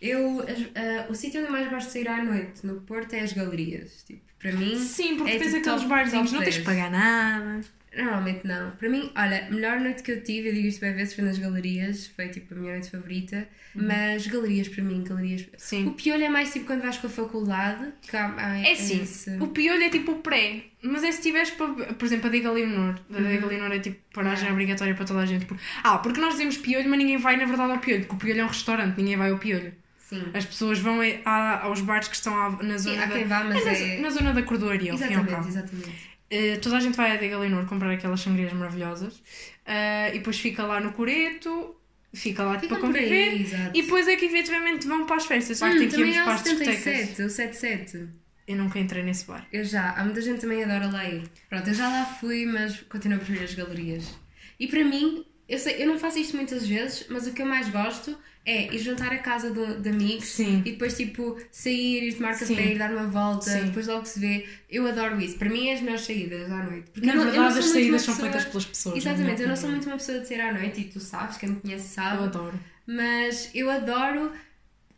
Eu, 0.00 0.40
as- 0.40 0.70
ah, 0.74 1.06
o 1.10 1.14
sítio 1.14 1.40
onde 1.40 1.48
eu 1.48 1.52
mais 1.52 1.68
gosto 1.68 1.86
de 1.88 1.92
sair 1.92 2.08
à 2.08 2.24
noite 2.24 2.64
no 2.66 2.80
Porto 2.82 3.12
é 3.14 3.20
as 3.20 3.32
galerias. 3.32 4.02
Tipo, 4.04 4.29
para 4.40 4.52
mim, 4.52 4.76
Sim, 4.78 5.16
porque 5.16 5.32
É 5.32 5.38
tens 5.38 5.48
tipo 5.52 5.58
aqueles 5.60 5.80
top- 5.82 5.88
barzinhos, 5.88 6.30
top 6.30 6.34
não 6.38 6.42
tens 6.44 6.54
10. 6.56 6.66
pagar 6.66 6.90
nada. 6.90 7.60
normalmente 7.96 8.46
não. 8.46 8.70
Para 8.72 8.88
mim, 8.88 9.10
olha, 9.16 9.46
a 9.46 9.50
melhor 9.50 9.80
noite 9.80 10.02
que 10.04 10.12
eu 10.12 10.22
tive, 10.22 10.48
eu 10.48 10.54
digo 10.54 10.68
isto 10.68 10.80
bem 10.80 10.94
vezes, 10.94 11.12
foi 11.12 11.24
nas 11.24 11.36
galerias. 11.38 12.06
Foi 12.14 12.28
tipo 12.28 12.54
a 12.54 12.56
minha 12.56 12.72
noite 12.74 12.88
favorita. 12.90 13.48
Mas 13.74 14.26
galerias 14.28 14.68
para 14.68 14.82
mim, 14.84 15.02
galerias. 15.04 15.42
O 15.42 15.46
Sim. 15.58 15.90
piolho 15.90 16.24
é 16.24 16.28
mais 16.28 16.52
tipo 16.52 16.66
quando 16.66 16.82
vais 16.82 16.96
com 16.98 17.08
a 17.08 17.10
faculdade. 17.10 17.88
Que 18.02 18.16
há, 18.16 18.32
há- 18.36 18.58
É 18.60 18.74
sim, 18.76 19.02
esse- 19.02 19.36
o 19.40 19.48
piolho 19.48 19.82
é 19.82 19.88
tipo 19.90 20.12
o 20.12 20.18
pré, 20.20 20.62
mas 20.82 21.02
é 21.04 21.10
se 21.12 21.20
tiveres, 21.20 21.50
para, 21.50 21.66
por 21.94 22.04
exemplo, 22.04 22.28
a 22.28 22.30
Diga 22.30 22.50
Leonor. 22.52 22.94
A 23.12 23.20
Diga 23.20 23.46
Leonor 23.46 23.72
é 23.72 23.78
tipo 23.80 23.98
paragem 24.14 24.50
obrigatória 24.52 24.94
para 24.94 25.04
toda 25.04 25.20
a 25.20 25.26
gente. 25.26 25.46
Ah, 25.82 25.98
porque 25.98 26.20
nós 26.20 26.32
dizemos 26.34 26.56
piolho, 26.58 26.88
mas 26.88 26.98
ninguém 26.98 27.16
vai 27.18 27.36
na 27.36 27.44
verdade 27.44 27.72
ao 27.72 27.78
piolho, 27.78 28.00
porque 28.06 28.14
o 28.14 28.18
piolho 28.18 28.40
é 28.40 28.44
um 28.44 28.48
restaurante, 28.48 28.96
ninguém 28.96 29.16
vai 29.16 29.30
ao 29.30 29.38
piolho. 29.38 29.72
Sim. 30.10 30.24
As 30.34 30.44
pessoas 30.44 30.78
vão 30.80 31.00
é- 31.02 31.20
a- 31.24 31.60
aos 31.62 31.80
bares 31.80 32.08
que 32.08 32.16
estão 32.16 32.36
à- 32.36 32.50
na 32.62 32.76
Sim, 32.78 32.90
zona 32.90 33.02
há 33.04 33.06
da. 33.06 33.24
vá, 33.24 33.44
mas 33.44 33.64
na, 33.64 33.72
é. 33.72 34.00
na 34.00 34.10
zona 34.10 34.34
da 34.34 34.42
cordoaria, 34.42 34.90
ao 34.92 34.98
fim 34.98 35.04
ao 35.04 35.10
Exatamente, 35.22 35.48
exatamente. 35.48 35.90
Eh, 36.30 36.56
toda 36.58 36.76
a 36.76 36.80
gente 36.80 36.96
vai 36.96 37.12
à 37.12 37.16
Diga 37.16 37.38
Leonor 37.38 37.64
comprar 37.66 37.90
aquelas 37.92 38.20
sangrias 38.20 38.52
maravilhosas 38.52 39.22
eh, 39.64 40.10
e 40.14 40.18
depois 40.18 40.38
fica 40.38 40.64
lá 40.64 40.80
no 40.80 40.92
coreto, 40.92 41.76
fica 42.12 42.42
lá 42.44 42.56
tipo, 42.56 42.74
Ficam 42.74 42.76
a 42.76 42.80
por 42.92 42.98
conviver. 43.00 43.30
aí. 43.30 43.70
E 43.74 43.82
depois 43.82 44.06
é 44.08 44.16
que 44.16 44.24
efetivamente 44.26 44.86
vão 44.86 45.06
para 45.06 45.16
as 45.16 45.26
festas. 45.26 45.62
Hum, 45.62 45.70
tem 45.78 45.88
que 45.88 45.94
também 45.94 46.10
irmos 46.10 46.22
para 46.24 46.32
o 46.32 46.34
as 46.34 46.42
discotecas. 46.42 46.82
77, 46.82 47.22
o 47.22 47.30
77. 47.30 48.08
Eu 48.48 48.56
nunca 48.56 48.78
entrei 48.80 49.02
nesse 49.04 49.26
bar. 49.26 49.46
Eu 49.52 49.62
já, 49.64 49.90
há 49.92 50.04
muita 50.04 50.20
gente 50.20 50.40
também 50.40 50.64
adora 50.64 50.88
lá 50.88 51.04
ir. 51.08 51.22
Pronto, 51.48 51.68
eu 51.68 51.74
já 51.74 51.88
lá 51.88 52.04
fui, 52.04 52.44
mas 52.46 52.80
continuo 52.88 53.16
a 53.16 53.20
preferir 53.20 53.44
as 53.44 53.54
galerias. 53.54 54.12
E 54.58 54.66
para 54.66 54.82
mim, 54.84 55.24
eu, 55.48 55.56
sei, 55.58 55.80
eu 55.82 55.86
não 55.86 55.98
faço 56.00 56.18
isto 56.18 56.34
muitas 56.36 56.66
vezes, 56.66 57.06
mas 57.08 57.26
o 57.28 57.32
que 57.32 57.42
eu 57.42 57.46
mais 57.46 57.68
gosto 57.68 58.16
é 58.46 58.74
ir 58.74 58.78
jantar 58.78 59.12
a 59.12 59.18
casa 59.18 59.50
de, 59.50 59.80
de 59.80 59.88
amigos 59.90 60.24
Sim. 60.26 60.62
e 60.64 60.72
depois 60.72 60.96
tipo 60.96 61.36
sair, 61.52 62.08
ir 62.08 62.14
tomar 62.14 62.30
café, 62.32 62.46
Sim. 62.46 62.54
ir 62.60 62.78
dar 62.78 62.90
uma 62.92 63.06
volta, 63.06 63.50
Sim. 63.50 63.64
depois 63.66 63.86
logo 63.86 64.04
se 64.06 64.18
vê. 64.18 64.46
Eu 64.68 64.86
adoro 64.86 65.20
isso. 65.20 65.36
Para 65.38 65.48
mim 65.50 65.68
é 65.68 65.74
as 65.74 65.80
melhores 65.80 66.02
saídas 66.02 66.50
à 66.50 66.62
noite. 66.64 66.90
Porque 66.90 67.06
Na 67.06 67.14
não- 67.14 67.24
verdade, 67.24 67.58
as 67.58 67.64
saídas 67.66 68.02
são 68.02 68.14
pessoa- 68.14 68.30
feitas 68.32 68.48
pelas 68.50 68.64
pessoas. 68.66 68.96
Exatamente, 68.96 69.42
eu 69.42 69.48
não 69.48 69.56
sou 69.56 69.70
muito 69.70 69.86
uma 69.86 69.96
pessoa 69.96 70.18
de 70.20 70.26
sair 70.28 70.40
à 70.40 70.52
noite 70.52 70.80
e 70.80 70.84
tu 70.84 70.98
sabes, 71.00 71.36
quem 71.36 71.50
me 71.50 71.56
conhece 71.60 71.88
sabe. 71.88 72.16
Eu 72.18 72.24
adoro. 72.24 72.60
Mas 72.86 73.50
eu 73.54 73.70
adoro 73.70 74.32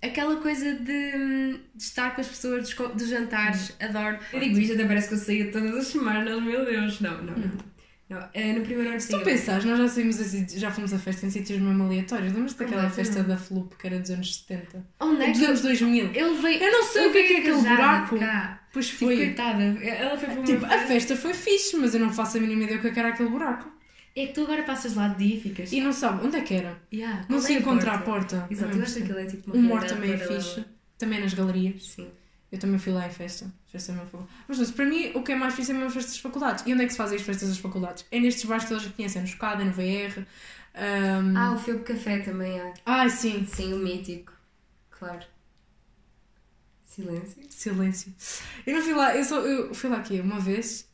aquela 0.01 0.37
coisa 0.37 0.75
de, 0.75 1.13
de 1.75 1.83
estar 1.83 2.15
com 2.15 2.21
as 2.21 2.29
pessoas 2.29 2.63
dos, 2.71 2.75
dos 2.95 3.09
jantares. 3.09 3.75
Adoro. 3.81 4.19
Eu 4.33 4.41
digo 4.41 4.59
isto, 4.59 4.75
até 4.75 4.85
parece 4.87 5.09
que 5.09 5.15
eu 5.15 5.19
saía 5.19 5.51
todas 5.53 5.75
as 5.77 5.87
semanas, 5.89 6.43
meu 6.43 6.65
Deus. 6.65 7.01
Não, 7.01 7.23
não, 7.23 7.37
não. 7.37 7.72
Não. 8.09 8.29
eh, 8.35 8.53
no 8.53 8.61
primeiro 8.63 8.91
ano 8.91 9.01
Se 9.01 9.09
tu 9.09 9.21
pensares, 9.21 9.65
nós 9.65 9.79
já 9.79 9.89
saímos 9.89 10.21
a 10.21 10.25
sítios- 10.25 10.61
já 10.61 10.71
fomos 10.71 10.93
a 10.93 10.99
festa 10.99 11.27
em 11.27 11.31
sítios 11.31 11.59
mesmo 11.59 11.83
aleatórios. 11.85 12.33
Lembras-te 12.33 12.59
daquela 12.59 12.83
Completamente. 12.83 13.15
festa 13.15 13.23
da 13.29 13.37
Flup 13.37 13.75
que 13.77 13.87
era 13.87 13.99
dos 13.99 14.11
anos 14.11 14.37
70? 14.37 14.87
Onde 15.01 15.23
é 15.23 15.29
Dos 15.31 15.39
que 15.39 15.45
anos 15.47 15.61
2000. 15.63 16.11
ele 16.15 16.35
veio? 16.43 16.63
Eu 16.63 16.73
não 16.73 16.83
sei 16.85 17.07
o 17.07 17.13
que 17.13 17.19
é 17.19 17.27
que 17.27 17.33
é 17.35 17.39
aquele 17.39 17.57
buraco. 17.63 18.19
cá. 18.19 18.59
Pois 18.73 18.87
Tipo, 18.87 18.99
foi. 19.05 19.17
coitada, 19.17 19.63
ela 19.63 20.17
foi 20.19 20.29
para 20.29 20.39
uma 20.39 20.45
Tipo, 20.47 20.65
a 20.67 20.79
festa. 20.87 21.17
foi 21.17 21.35
fixe, 21.35 21.77
mas 21.77 21.95
eu 21.95 22.01
não 22.01 22.11
faço 22.13 22.39
a 22.39 22.41
mínima 22.41 22.63
ideia 22.65 22.79
o 22.79 22.81
que 22.81 22.89
é 22.89 22.91
que 22.91 22.99
era 22.99 23.09
aquele 23.11 23.29
buraco. 23.29 23.71
É 24.15 24.27
que 24.27 24.33
tu 24.35 24.43
agora 24.43 24.63
passas 24.63 24.95
lá 24.95 25.09
de 25.09 25.25
dia 25.27 25.37
e 25.37 25.41
ficas. 25.41 25.73
E 25.73 25.81
não 25.81 25.93
sabe 25.93 26.27
onde 26.27 26.37
é 26.37 26.41
que 26.43 26.53
era. 26.55 26.79
Yeah, 26.93 27.25
Não 27.31 27.39
se 27.41 27.55
é 27.55 27.59
encontra 27.59 27.93
a 27.93 27.99
porta? 27.99 28.37
porta. 28.41 28.53
Exato, 28.53 28.77
eu 28.77 28.83
acho 28.83 28.95
que 28.97 29.03
aquilo 29.05 29.19
é 29.19 29.25
tipo 29.27 29.51
O 29.53 29.59
Mor 29.59 29.81
realidade 29.81 29.95
também 29.95 30.13
é 30.13 30.19
fixe. 30.19 30.65
Também 30.99 31.21
nas 31.21 31.33
galerias. 31.35 31.83
Sim. 31.87 32.09
Eu 32.53 32.59
também 32.59 32.79
fui 32.79 32.93
lá 32.93 33.07
em 33.07 33.11
festa. 33.11 33.51
Festa 33.67 33.93
bom. 34.13 34.27
Mas 34.47 34.59
não, 34.59 34.71
para 34.73 34.85
mim 34.85 35.11
o 35.15 35.23
que 35.23 35.33
é 35.33 35.35
mais 35.35 35.55
fixe 35.55 35.71
é 35.71 35.75
mesmo 35.75 35.89
as 35.89 35.95
festas 35.95 36.13
das 36.13 36.21
faculdades. 36.21 36.63
E 36.67 36.73
onde 36.75 36.83
é 36.83 36.87
que 36.87 36.93
se 36.93 36.99
fazem 36.99 37.17
as 37.17 37.25
festas 37.25 37.49
das 37.49 37.59
faculdades? 37.59 38.05
É 38.11 38.21
nestes 38.21 38.45
bares 38.45 38.65
que 38.65 38.69
todas 38.71 38.87
conhecem, 38.87 39.23
no 39.23 39.29
Escada, 39.29 39.65
no 39.65 39.73
VR. 39.73 40.27
ahm, 40.75 41.35
Ah, 41.37 41.53
o 41.55 41.59
Febo 41.59 41.83
Café 41.83 42.19
também 42.19 42.61
há. 42.61 42.75
Ai, 42.85 43.09
sim. 43.09 43.47
Sim, 43.47 43.73
o 43.73 43.79
mítico. 43.79 44.33
Claro. 44.91 45.25
Silêncio. 46.85 47.43
Silêncio. 47.49 48.15
Eu 48.67 48.75
não 48.75 48.83
fui 48.83 48.93
lá, 48.93 49.17
eu, 49.17 49.25
só, 49.25 49.41
eu 49.41 49.73
fui 49.75 49.89
lá 49.89 49.97
aqui 49.97 50.21
uma 50.21 50.39
vez, 50.39 50.87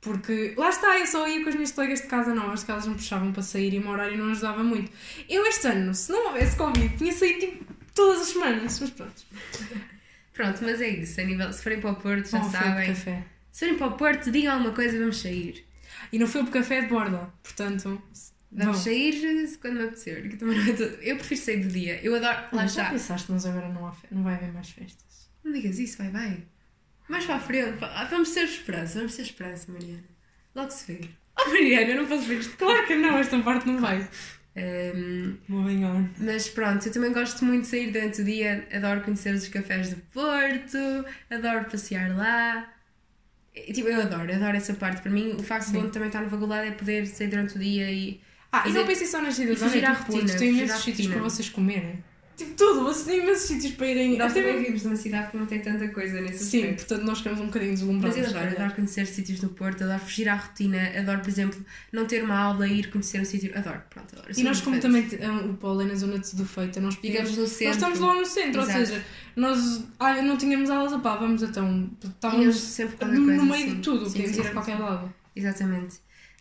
porque 0.00 0.54
lá 0.58 0.68
está, 0.70 0.98
eu 0.98 1.06
só 1.06 1.28
ia 1.28 1.42
com 1.44 1.48
as 1.48 1.54
minhas 1.54 1.70
colegas 1.70 2.00
de 2.00 2.08
casa 2.08 2.34
novas, 2.34 2.64
que 2.64 2.70
elas 2.72 2.88
me 2.88 2.94
puxavam 2.96 3.32
para 3.32 3.42
sair 3.44 3.72
e 3.72 3.78
o 3.78 3.82
meu 3.82 3.92
horário 3.92 4.18
não 4.18 4.32
ajudava 4.32 4.64
muito. 4.64 4.90
Eu 5.28 5.46
este 5.46 5.68
ano, 5.68 5.94
se 5.94 6.10
não 6.10 6.26
houvesse 6.26 6.56
Covid, 6.56 6.96
tinha 6.98 7.12
saído 7.12 7.38
tipo 7.38 7.72
todas 7.94 8.22
as 8.22 8.28
semanas, 8.30 8.80
mas 8.80 8.90
pronto. 8.90 9.22
Pronto, 10.38 10.60
mas 10.62 10.80
é 10.80 10.88
isso. 10.88 11.20
A 11.20 11.24
nível, 11.24 11.52
se 11.52 11.60
forem 11.64 11.80
para 11.80 11.90
o 11.90 11.96
Porto, 11.96 12.30
já 12.30 12.38
Bom, 12.38 12.48
sabem. 12.48 12.94
Se 12.94 13.12
forem 13.58 13.76
para 13.76 13.86
o 13.88 13.96
Porto, 13.96 14.30
digam 14.30 14.52
alguma 14.54 14.72
coisa, 14.72 14.96
vamos 14.96 15.20
sair. 15.20 15.66
E 16.12 16.18
não 16.18 16.28
foi 16.28 16.44
por 16.44 16.52
café 16.52 16.82
de 16.82 16.86
borda, 16.86 17.28
portanto. 17.42 18.00
Vamos 18.52 18.78
sair 18.78 19.58
quando 19.60 19.74
me 19.78 19.82
apetecer. 19.86 20.38
é 21.02 21.10
Eu 21.10 21.16
prefiro 21.16 21.40
sair 21.40 21.56
do 21.64 21.68
dia. 21.68 22.00
Eu 22.04 22.14
adoro. 22.14 22.36
Lá 22.36 22.48
Mas 22.52 22.72
já 22.72 22.82
está. 22.82 22.92
pensaste, 22.92 23.32
mas 23.32 23.44
agora 23.46 23.68
não, 23.68 23.88
há 23.88 23.96
não 24.12 24.22
vai 24.22 24.34
haver 24.36 24.52
mais 24.52 24.70
festas. 24.70 25.28
Não 25.42 25.52
digas 25.52 25.76
isso, 25.80 25.98
vai, 25.98 26.08
vai. 26.10 26.44
Mais 27.08 27.24
para 27.24 27.34
a 27.34 27.40
frente. 27.40 27.78
pá, 27.78 28.04
Vamos 28.04 28.30
ter 28.30 28.44
esperança, 28.44 28.98
vamos 28.98 29.16
ter 29.16 29.22
esperança, 29.22 29.72
Mariana. 29.72 30.04
Logo 30.54 30.70
se 30.70 30.92
vê. 30.92 31.00
Oh, 31.36 31.48
Mariana, 31.50 31.90
eu 31.90 31.96
não 32.02 32.06
posso 32.08 32.22
ver 32.28 32.38
isto. 32.38 32.56
Claro 32.56 32.86
que 32.86 32.94
não, 32.94 33.18
esta 33.18 33.38
parte 33.40 33.66
não 33.66 33.80
vai. 33.80 34.08
Moving 35.48 35.84
on. 35.84 36.08
mas 36.18 36.48
pronto, 36.48 36.86
eu 36.86 36.92
também 36.92 37.12
gosto 37.12 37.44
muito 37.44 37.62
de 37.62 37.68
sair 37.68 37.90
durante 37.92 38.20
o 38.22 38.24
dia. 38.24 38.66
Adoro 38.72 39.00
conhecer 39.02 39.34
os 39.34 39.46
cafés 39.48 39.90
do 39.90 39.96
Porto. 40.12 40.78
Adoro 41.30 41.64
passear 41.66 42.16
lá. 42.16 42.68
E, 43.54 43.72
Tipo, 43.72 43.88
eu 43.88 44.00
adoro, 44.02 44.32
adoro 44.32 44.56
essa 44.56 44.74
parte. 44.74 45.02
Para 45.02 45.10
mim, 45.10 45.34
o 45.38 45.42
facto 45.42 45.66
de 45.66 45.72
Sim. 45.72 45.80
bom 45.82 45.88
também 45.90 46.08
estar 46.08 46.22
na 46.22 46.28
faculdade 46.30 46.68
é 46.68 46.70
poder 46.72 47.06
sair 47.06 47.28
durante 47.28 47.56
o 47.56 47.58
dia 47.58 47.90
e 47.90 48.20
Ah, 48.50 48.60
e 48.60 48.62
Fazer- 48.68 48.78
não 48.78 48.86
pensem 48.86 49.06
só 49.06 49.20
nas 49.20 49.38
e 49.38 49.44
da 49.44 49.52
à 49.52 49.58
noite, 49.68 50.04
tipo, 50.06 50.12
rotina, 50.12 50.38
Tem 50.38 50.48
imensos 50.50 50.82
sítios 50.82 51.06
para 51.08 51.20
vocês 51.20 51.48
comerem. 51.50 52.02
Tipo, 52.38 52.54
tudo, 52.54 52.84
vocês 52.84 53.04
têm 53.04 53.18
imensos 53.24 53.48
sítios 53.48 53.72
para 53.74 53.86
irem. 53.88 54.16
nós 54.16 54.32
também 54.32 54.44
mesmo- 54.52 54.58
vivemos 54.60 54.84
numa 54.84 54.94
cidade 54.96 55.30
que 55.32 55.36
não 55.36 55.44
tem 55.46 55.60
tanta 55.60 55.88
coisa 55.88 56.20
nesse 56.20 56.44
Sim, 56.44 56.58
aspecto. 56.60 56.86
portanto 56.86 57.06
nós 57.06 57.18
ficamos 57.18 57.40
um 57.40 57.46
bocadinho 57.46 57.70
Mas 57.72 57.80
deslumbrados. 57.80 58.16
eu 58.18 58.24
se 58.24 58.30
adoro, 58.36 58.54
adoro 58.56 58.74
conhecer 58.76 59.06
sítios 59.06 59.40
no 59.42 59.48
Porto, 59.48 59.82
adoro 59.82 59.98
fugir 59.98 60.28
à 60.28 60.36
rotina, 60.36 60.78
adoro, 60.96 61.18
por 61.20 61.28
exemplo, 61.28 61.60
não 61.92 62.06
ter 62.06 62.22
uma 62.22 62.38
aula 62.38 62.68
e 62.68 62.78
ir 62.78 62.90
conhecer 62.92 63.20
um 63.20 63.24
sítio. 63.24 63.50
Adoro, 63.58 63.82
pronto, 63.90 64.14
adoro. 64.16 64.32
E 64.36 64.42
nós, 64.44 64.60
como 64.60 64.78
também 64.78 65.08
ah, 65.20 65.46
o 65.46 65.54
Paulo 65.54 65.82
é 65.82 65.86
na 65.86 65.96
zona 65.96 66.16
de 66.20 66.44
Feita, 66.44 66.80
nós 66.80 66.94
podíamos- 66.94 67.36
no 67.36 67.46
centro. 67.48 67.66
Nós 67.66 67.74
estamos 67.76 67.98
lá 67.98 68.14
no 68.14 68.24
centro, 68.24 68.60
Exato. 68.62 68.78
ou 68.78 68.86
seja, 68.86 69.04
nós 69.34 69.84
ah, 69.98 70.22
não 70.22 70.36
tínhamos 70.36 70.70
aulas, 70.70 70.92
opá, 70.92 71.16
vamos 71.16 71.42
então. 71.42 71.90
Estávamos 72.04 72.56
sempre 72.56 73.04
no 73.04 73.44
meio 73.46 73.74
de 73.74 73.82
tudo, 73.82 74.06
Sim, 74.06 74.12
podíamos 74.12 74.36
sim, 74.36 74.42
ir 74.42 74.46
a 74.46 74.50
qualquer 74.52 74.76
sim. 74.76 74.82
lado. 74.82 75.12
Exatamente. 75.34 75.96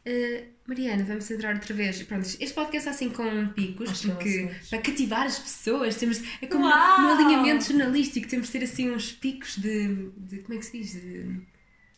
Uh, 0.09 0.45
Mariana, 0.65 1.03
vamos 1.03 1.29
entrar 1.29 1.53
outra 1.55 1.73
vez. 1.73 2.01
Pronto, 2.03 2.23
este 2.25 2.53
podcast 2.53 2.87
é 2.87 2.91
assim 2.91 3.09
com 3.09 3.47
picos, 3.49 4.05
porque 4.05 4.49
para 4.69 4.79
cativar 4.81 5.25
as 5.25 5.37
pessoas, 5.39 5.95
temos, 5.97 6.21
é 6.41 6.47
como 6.47 6.65
Uau! 6.65 7.01
no 7.01 7.09
alinhamento 7.09 7.65
jornalístico, 7.65 8.27
temos 8.27 8.47
de 8.47 8.53
ter 8.53 8.63
assim 8.63 8.89
uns 8.89 9.11
picos 9.11 9.57
de, 9.57 10.09
de- 10.17 10.37
Como 10.39 10.53
é 10.53 10.57
que 10.59 10.65
se 10.65 10.77
diz? 10.77 10.91
De 10.93 11.41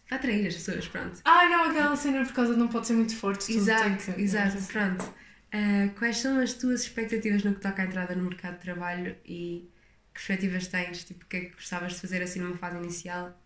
Para 0.08 0.18
atrair 0.18 0.48
as 0.48 0.56
pessoas, 0.56 0.88
pronto. 0.88 1.20
Ah, 1.24 1.48
não, 1.50 1.66
aquela 1.66 1.96
cena 1.96 2.26
por 2.26 2.34
causa 2.34 2.54
de 2.54 2.60
não 2.60 2.68
pode 2.68 2.88
ser 2.88 2.94
muito 2.94 3.16
forte. 3.16 3.52
Exato, 3.54 4.12
que- 4.14 4.22
exato, 4.22 4.58
pronto. 4.64 5.14
Ah, 5.52 5.90
quais 5.98 6.18
são 6.18 6.40
as 6.40 6.54
tuas 6.54 6.82
expectativas 6.82 7.44
no 7.44 7.54
que 7.54 7.62
toca 7.62 7.82
à 7.82 7.86
entrada 7.86 8.16
no 8.16 8.24
mercado 8.24 8.56
de 8.56 8.62
trabalho 8.62 9.16
e 9.26 9.70
que 10.14 10.14
perspectivas 10.14 10.68
tens? 10.68 11.04
Tipo, 11.04 11.26
o 11.26 11.28
que 11.28 11.38
é 11.38 11.40
que 11.42 11.56
gostavas 11.56 11.94
de 11.94 12.00
fazer 12.00 12.22
assim 12.24 12.40
numa 12.40 12.58
fase 12.58 12.78
inicial? 12.78 13.40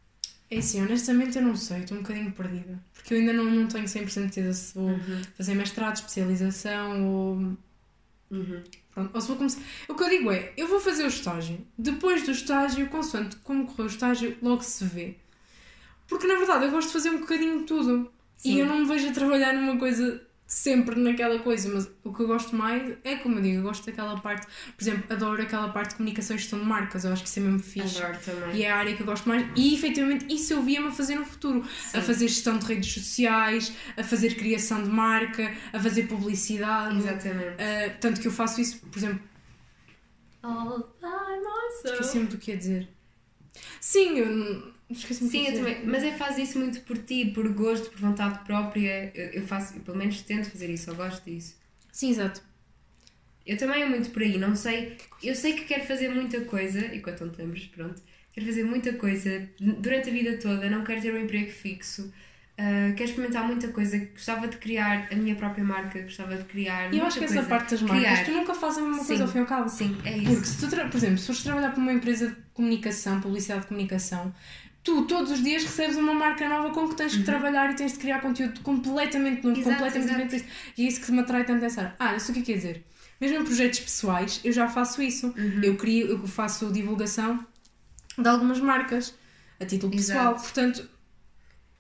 É 0.53 0.59
assim, 0.59 0.81
honestamente 0.81 1.37
eu 1.37 1.43
não 1.43 1.55
sei, 1.55 1.79
estou 1.79 1.97
um 1.97 2.01
bocadinho 2.01 2.31
perdida. 2.31 2.79
Porque 2.93 3.13
eu 3.13 3.19
ainda 3.19 3.33
não, 3.33 3.45
não 3.45 3.67
tenho 3.67 3.85
100% 3.85 4.05
de 4.05 4.11
certeza 4.11 4.53
se 4.53 4.73
vou 4.75 4.99
fazer 5.35 5.55
mestrado, 5.55 5.95
especialização 5.95 7.07
ou. 7.07 7.57
Pronto, 8.93 9.11
ou 9.13 9.21
se 9.21 9.27
vou 9.27 9.37
começar. 9.37 9.61
O 9.87 9.95
que 9.95 10.03
eu 10.03 10.09
digo 10.09 10.31
é, 10.31 10.53
eu 10.55 10.67
vou 10.67 10.79
fazer 10.79 11.03
o 11.03 11.07
estágio. 11.07 11.59
Depois 11.77 12.23
do 12.23 12.31
estágio, 12.31 12.87
consoante 12.89 13.35
como 13.37 13.65
correu 13.65 13.85
o 13.85 13.89
estágio, 13.89 14.37
logo 14.41 14.61
se 14.61 14.85
vê. 14.85 15.15
Porque 16.07 16.27
na 16.27 16.35
verdade 16.35 16.65
eu 16.65 16.71
gosto 16.71 16.87
de 16.87 16.93
fazer 16.93 17.09
um 17.09 17.19
bocadinho 17.19 17.59
de 17.59 17.65
tudo. 17.65 18.11
Sim. 18.35 18.53
E 18.53 18.59
eu 18.59 18.65
não 18.65 18.79
me 18.79 18.85
vejo 18.85 19.09
a 19.09 19.13
trabalhar 19.13 19.53
numa 19.53 19.77
coisa 19.77 20.21
sempre 20.53 20.99
naquela 20.99 21.39
coisa, 21.39 21.67
mas 21.73 21.89
o 22.03 22.13
que 22.13 22.21
eu 22.21 22.27
gosto 22.27 22.55
mais 22.55 22.95
é 23.03 23.15
como 23.15 23.39
eu 23.39 23.41
digo, 23.41 23.57
eu 23.57 23.63
gosto 23.63 23.85
daquela 23.85 24.19
parte, 24.19 24.45
por 24.45 24.83
exemplo, 24.83 25.03
adoro 25.09 25.41
aquela 25.41 25.69
parte 25.69 25.91
de 25.91 25.95
comunicação 25.95 26.35
e 26.35 26.39
gestão 26.39 26.59
de 26.59 26.65
marcas, 26.65 27.03
eu 27.03 27.11
acho 27.11 27.23
que 27.23 27.29
isso 27.29 27.39
é 27.39 27.41
mesmo 27.41 27.59
fixe. 27.59 27.97
Adoro 27.97 28.19
também. 28.19 28.55
E 28.57 28.63
é 28.63 28.71
a 28.71 28.77
área 28.77 28.95
que 28.95 29.01
eu 29.01 29.05
gosto 29.05 29.27
mais. 29.27 29.47
E 29.55 29.73
efetivamente 29.73 30.31
isso 30.33 30.53
eu 30.53 30.61
via-me 30.61 30.87
a 30.87 30.91
fazer 30.91 31.15
no 31.15 31.25
futuro. 31.25 31.65
Sim. 31.65 31.97
A 31.97 32.01
fazer 32.01 32.27
gestão 32.27 32.57
de 32.57 32.65
redes 32.65 32.93
sociais, 32.93 33.73
a 33.97 34.03
fazer 34.03 34.35
criação 34.35 34.83
de 34.83 34.89
marca, 34.89 35.51
a 35.73 35.79
fazer 35.79 36.03
publicidade. 36.03 36.97
Exatamente. 36.97 37.55
Ah, 37.59 37.95
tanto 37.99 38.21
que 38.21 38.27
eu 38.27 38.31
faço 38.31 38.61
isso, 38.61 38.79
por 38.79 38.97
exemplo, 38.97 39.19
All 40.43 40.77
by 41.01 41.07
myself. 41.07 42.01
esqueci-me 42.01 42.27
do 42.27 42.37
que 42.37 42.51
ia 42.51 42.57
dizer. 42.57 42.89
Sim, 43.79 44.17
eu 44.17 44.72
que 44.95 45.13
Sim, 45.13 45.47
eu 45.47 45.53
também. 45.53 45.85
Mas 45.85 46.03
é 46.03 46.11
faz 46.13 46.37
isso 46.37 46.57
muito 46.59 46.81
por 46.81 46.97
ti, 46.97 47.25
por 47.33 47.47
gosto, 47.53 47.89
por 47.91 47.99
vontade 47.99 48.39
própria. 48.45 49.11
Eu, 49.15 49.41
eu 49.41 49.47
faço, 49.47 49.75
eu 49.75 49.81
pelo 49.81 49.97
menos 49.97 50.21
tento 50.21 50.49
fazer 50.49 50.69
isso, 50.69 50.89
eu 50.89 50.95
gosto 50.95 51.23
disso. 51.29 51.55
Sim, 51.91 52.09
exato. 52.11 52.41
Eu 53.45 53.57
também 53.57 53.81
é 53.83 53.89
muito 53.89 54.09
por 54.11 54.21
aí, 54.21 54.37
não 54.37 54.55
sei. 54.55 54.97
Eu 55.21 55.35
sei 55.35 55.53
que 55.53 55.65
quero 55.65 55.85
fazer 55.85 56.09
muita 56.09 56.41
coisa, 56.41 56.79
enquanto 56.95 57.25
não 57.25 57.33
temos, 57.33 57.65
pronto. 57.67 58.01
Quero 58.31 58.45
fazer 58.47 58.63
muita 58.63 58.93
coisa 58.93 59.47
durante 59.59 60.09
a 60.09 60.13
vida 60.13 60.37
toda, 60.37 60.69
não 60.69 60.83
quero 60.83 61.01
ter 61.01 61.13
um 61.13 61.17
emprego 61.19 61.51
fixo. 61.51 62.11
ah, 62.57 62.93
quero 62.95 63.09
experimentar 63.09 63.45
muita 63.45 63.67
coisa. 63.69 63.97
Gostava 64.13 64.47
de 64.47 64.57
criar 64.57 65.07
a 65.11 65.15
minha 65.15 65.35
própria 65.35 65.63
marca, 65.63 66.01
gostava 66.01 66.35
de 66.37 66.43
criar. 66.45 66.93
E 66.93 66.97
eu 66.99 67.05
acho 67.05 67.17
que 67.19 67.25
essa 67.25 67.43
coisa. 67.43 67.49
parte 67.49 67.71
das 67.71 67.81
marcas, 67.81 68.19
Criar. 68.21 68.25
tu 68.25 68.31
nunca 68.31 68.53
fazes 68.55 68.77
a 68.79 68.81
mesma 68.81 69.01
Sim. 69.01 69.07
coisa 69.07 69.23
ao 69.23 69.29
fim 69.29 69.37
e 69.39 69.41
ao 69.41 69.47
cabo. 69.47 69.69
Sim, 69.69 69.97
é 70.05 70.17
isso. 70.17 70.31
Porque 70.31 70.45
se 70.47 70.57
tu, 70.59 70.69
por 70.69 70.95
exemplo, 70.97 71.17
se 71.17 71.25
fores 71.27 71.43
trabalhar 71.43 71.69
para 71.71 71.79
uma 71.81 71.93
empresa 71.93 72.29
de 72.29 72.35
comunicação, 72.53 73.19
publicidade 73.21 73.61
de 73.61 73.67
comunicação, 73.67 74.33
tu 74.83 75.05
todos 75.05 75.31
os 75.31 75.41
dias 75.43 75.63
recebes 75.63 75.95
uma 75.95 76.13
marca 76.13 76.47
nova 76.49 76.71
com 76.71 76.89
que 76.89 76.95
tens 76.95 77.15
que 77.15 77.23
trabalhar 77.23 77.71
e 77.71 77.75
tens 77.75 77.93
de 77.93 77.99
criar 77.99 78.19
conteúdo 78.19 78.59
completamente 78.61 79.43
novo, 79.43 79.55
Uhum. 79.55 79.61
Exato, 79.61 79.75
completamente 79.77 80.09
exato. 80.11 80.25
diferente. 80.29 80.73
E 80.77 80.85
é 80.85 80.87
isso 80.87 81.01
que 81.01 81.11
me 81.11 81.19
atrai 81.19 81.45
tanto 81.45 81.63
essa 81.65 81.81
área. 81.81 81.95
Ah, 81.99 82.15
isso 82.15 82.31
o 82.31 82.33
que 82.33 82.39
é 82.41 82.43
que 82.43 82.51
quer 82.51 82.57
dizer? 82.57 82.83
Mesmo 83.21 83.37
em 83.37 83.43
projetos 83.45 83.79
pessoais, 83.79 84.41
eu 84.43 84.51
já 84.51 84.67
faço 84.67 85.01
isso. 85.01 85.27
Uhum. 85.37 85.61
Eu, 85.63 85.77
crio, 85.77 86.07
eu 86.07 86.27
faço 86.27 86.71
divulgação 86.71 87.45
de 88.17 88.27
algumas 88.27 88.59
marcas 88.59 89.13
a 89.59 89.65
título 89.65 89.91
pessoal. 89.93 90.31
Exato. 90.33 90.41
Portanto, 90.41 90.89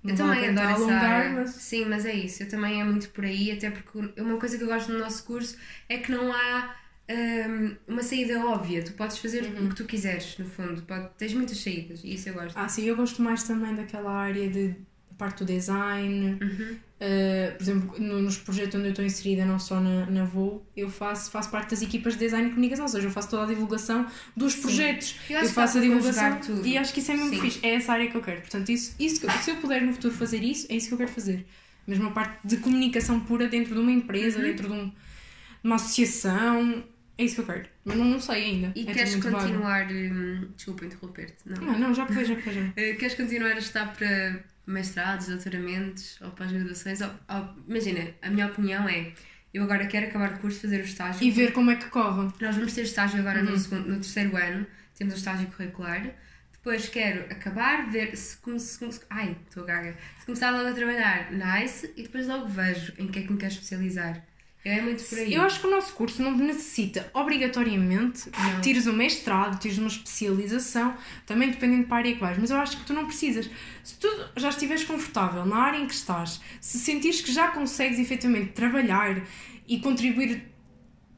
Eu 0.05 0.15
também 0.15 0.47
a 0.47 0.51
adoro 0.51 0.67
essa 0.67 0.75
alongar, 0.75 1.03
área. 1.11 1.31
mas- 1.31 1.49
Sim, 1.51 1.85
mas 1.85 2.05
é 2.05 2.13
isso. 2.13 2.43
Eu 2.43 2.49
também 2.49 2.79
é 2.79 2.83
muito 2.85 3.09
por 3.09 3.25
aí, 3.25 3.51
até 3.51 3.69
porque 3.69 4.21
uma 4.21 4.37
coisa 4.37 4.57
que 4.57 4.63
eu 4.63 4.67
gosto 4.67 4.91
no 4.91 4.99
nosso 4.99 5.23
curso 5.25 5.57
é 5.89 5.97
que 5.97 6.11
não 6.11 6.31
há 6.31 6.75
hum, 7.09 7.75
uma 7.87 8.03
saída 8.03 8.45
óbvia. 8.45 8.83
Tu 8.83 8.93
podes 8.93 9.17
fazer 9.17 9.43
Uhum. 9.43 9.65
o 9.65 9.69
que 9.69 9.75
tu 9.75 9.85
quiseres, 9.85 10.37
no 10.37 10.45
fundo. 10.45 10.81
Pode, 10.83 11.09
tens 11.17 11.33
muitas 11.33 11.57
saídas 11.57 12.01
e 12.03 12.13
isso 12.15 12.29
eu 12.29 12.33
gosto. 12.33 12.57
Ah, 12.57 12.67
sim, 12.67 12.83
eu 12.85 12.95
gosto 12.95 13.21
mais 13.21 13.43
também 13.43 13.75
daquela 13.75 14.11
área 14.11 14.49
de 14.49 14.75
parte 15.17 15.39
do 15.39 15.45
design. 15.45 16.37
Uhum. 16.41 16.77
Uh, 17.03 17.55
por 17.57 17.61
exemplo, 17.61 17.99
no- 17.99 18.21
nos 18.21 18.37
projetos 18.37 18.75
onde 18.75 18.85
eu 18.87 18.89
estou 18.91 19.03
inserida, 19.03 19.43
não 19.45 19.59
só 19.59 19.79
na, 19.79 20.05
na 20.09 20.23
VOO, 20.23 20.65
eu 20.75 20.89
faço, 20.89 21.29
faço 21.29 21.49
parte 21.51 21.71
das 21.71 21.81
equipas 21.81 22.13
de 22.13 22.19
design 22.19 22.47
e 22.47 22.49
comunicação, 22.51 22.85
ou 22.85 22.89
seja, 22.89 23.07
eu 23.07 23.11
faço 23.11 23.29
toda 23.29 23.43
a 23.43 23.45
divulgação 23.45 24.07
dos 24.37 24.55
projetos. 24.55 25.15
Eu 25.29 25.41
que 25.41 25.47
faço 25.49 25.77
a 25.79 25.81
divulgação 25.81 26.39
tudo. 26.39 26.65
e 26.65 26.77
acho 26.77 26.93
que 26.93 27.01
isso 27.01 27.11
é 27.11 27.15
mesmo 27.15 27.29
Sim. 27.31 27.41
fixe. 27.41 27.59
É 27.61 27.75
essa 27.75 27.91
área 27.91 28.09
que 28.09 28.15
eu 28.15 28.21
quero. 28.21 28.39
Portanto, 28.41 28.69
isso, 28.71 28.95
isso, 28.97 29.21
se 29.43 29.51
eu 29.51 29.57
puder 29.57 29.81
no 29.81 29.91
futuro 29.93 30.13
fazer 30.13 30.41
isso, 30.41 30.65
é 30.69 30.75
isso 30.77 30.87
que 30.87 30.93
eu 30.93 30.97
quero 30.97 31.11
fazer. 31.11 31.45
Mesmo 31.85 32.07
a 32.07 32.11
parte 32.11 32.39
de 32.47 32.57
comunicação 32.57 33.19
pura 33.19 33.47
dentro 33.49 33.73
de 33.75 33.79
uma 33.81 33.91
empresa, 33.91 34.37
Uhum. 34.37 34.43
dentro 34.45 34.67
de 34.69 34.73
um- 34.73 34.91
uma 35.61 35.75
associação, 35.75 36.83
é 37.23 37.25
isso 37.25 37.35
que 37.35 37.41
eu 37.41 37.45
quero. 37.55 37.67
Mas 37.85 37.97
não, 37.97 38.05
não 38.05 38.19
sei 38.19 38.43
ainda. 38.43 38.71
E 38.75 38.87
é 38.87 38.93
queres 38.93 39.15
continuar. 39.15 39.87
hum, 39.91 40.47
desculpa 40.55 40.85
interromper-te. 40.85 41.37
Não. 41.45 41.61
Não, 41.61 41.79
não, 41.79 41.93
já 41.93 42.05
que 42.05 42.13
vejo, 42.13 42.33
já 42.35 42.41
que 42.41 42.49
vejo. 42.49 42.61
Uh, 42.77 42.97
queres 42.97 43.15
continuar 43.15 43.51
a 43.53 43.57
estar 43.57 43.93
para 43.93 44.43
mestrados, 44.65 45.27
doutoramentos 45.27 46.17
ou 46.21 46.31
para 46.31 46.45
as 46.45 46.51
graduações? 46.51 47.01
Ou- 47.01 47.09
ou- 47.29 47.55
imagina, 47.67 48.11
a 48.21 48.29
minha 48.29 48.47
opinião 48.47 48.87
é: 48.87 49.11
eu 49.53 49.63
agora 49.63 49.85
quero 49.87 50.07
acabar 50.07 50.33
o 50.33 50.39
curso, 50.39 50.61
fazer 50.61 50.79
o 50.81 50.83
estágio. 50.85 51.23
E 51.23 51.31
ver 51.31 51.51
como 51.53 51.71
é 51.71 51.75
que 51.75 51.85
corre. 51.89 52.31
Nós 52.41 52.55
vamos 52.55 52.73
ter 52.73 52.81
estágio 52.83 53.19
agora 53.19 53.39
Uhum. 53.43 53.51
no, 53.51 53.57
segundo, 53.57 53.87
no 53.89 53.95
terceiro 53.95 54.35
ano, 54.37 54.65
temos 54.97 55.13
o 55.13 55.17
estágio 55.17 55.47
curricular. 55.47 56.11
Depois 56.53 56.87
quero 56.87 57.25
acabar, 57.29 57.89
ver 57.91 58.15
se, 58.15 58.37
come- 58.37 58.57
se, 58.59 58.79
come- 58.79 58.93
ai, 59.09 59.35
estou 59.49 59.65
gaga. 59.65 59.97
Se 60.19 60.25
começar 60.25 60.51
logo 60.51 60.69
a 60.69 60.73
trabalhar 60.73 61.29
na 61.33 61.61
ICE 61.61 61.91
e 61.97 62.03
depois 62.03 62.25
logo 62.25 62.47
vejo 62.47 62.93
em 62.97 63.07
que 63.07 63.19
é 63.19 63.21
que 63.23 63.31
me 63.33 63.37
quero 63.37 63.51
especializar. 63.51 64.23
Eu 64.65 64.71
é 64.71 64.81
muito 64.81 65.03
por 65.03 65.17
aí. 65.17 65.33
Eu 65.33 65.41
acho 65.41 65.59
que 65.59 65.67
o 65.67 65.69
nosso 65.69 65.93
curso 65.93 66.21
não 66.21 66.31
necessita 66.37 67.09
obrigatoriamente 67.13 68.29
Não. 68.37 68.61
tires 68.61 68.87
um 68.87 68.93
mestrado, 68.93 69.59
tires 69.59 69.77
uma 69.77 69.87
especialização, 69.89 70.95
também 71.25 71.49
dependendo 71.51 71.85
para 71.87 71.95
a 71.97 71.99
área 71.99 72.13
que 72.13 72.19
vais, 72.21 72.37
mas 72.37 72.49
eu 72.49 72.57
acho 72.57 72.77
que 72.77 72.85
tu 72.85 72.93
não 72.93 73.05
precisas. 73.05 73.49
Se 73.83 73.95
tu 73.95 74.07
já 74.37 74.49
estiveres 74.49 74.83
confortável 74.85 75.45
na 75.45 75.57
área 75.57 75.77
em 75.77 75.85
que 75.85 75.93
estás, 75.93 76.39
se 76.61 76.79
sentires 76.79 77.19
que 77.21 77.31
já 77.31 77.49
consegues 77.49 77.99
efetivamente 77.99 78.53
trabalhar 78.53 79.21
e 79.67 79.79
contribuir 79.79 80.43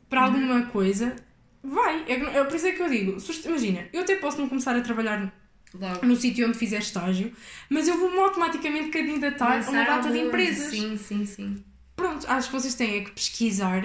para 0.09 0.21
Uhum. 0.21 0.25
alguma 0.27 0.61
coisa, 0.67 1.15
vai. 1.63 2.03
É, 2.07 2.13
é 2.13 2.43
por 2.43 2.55
isso 2.55 2.65
é 2.67 2.71
que 2.71 2.81
eu 2.81 2.89
digo, 2.89 3.17
imagina, 3.45 3.87
eu 3.93 4.01
até 4.01 4.15
posso 4.15 4.39
não 4.39 4.49
começar 4.49 4.75
a 4.75 4.81
trabalhar 4.81 5.31
Logo. 5.73 6.05
no 6.05 6.15
sítio 6.15 6.47
onde 6.47 6.57
fizer 6.57 6.79
estágio, 6.79 7.31
mas 7.69 7.87
eu 7.87 7.97
vou-me 7.97 8.17
automaticamente 8.19 8.89
candidatar 8.89 9.63
a 9.65 9.69
uma 9.69 9.83
data 9.83 10.09
de 10.11 10.17
empresas. 10.19 10.71
Sim, 10.71 10.97
sim, 10.97 11.25
sim. 11.25 11.63
Pronto, 11.95 12.25
acho 12.29 12.47
que 12.49 12.53
vocês 12.53 12.75
têm 12.75 12.97
é 12.97 13.01
que 13.01 13.11
pesquisar 13.11 13.81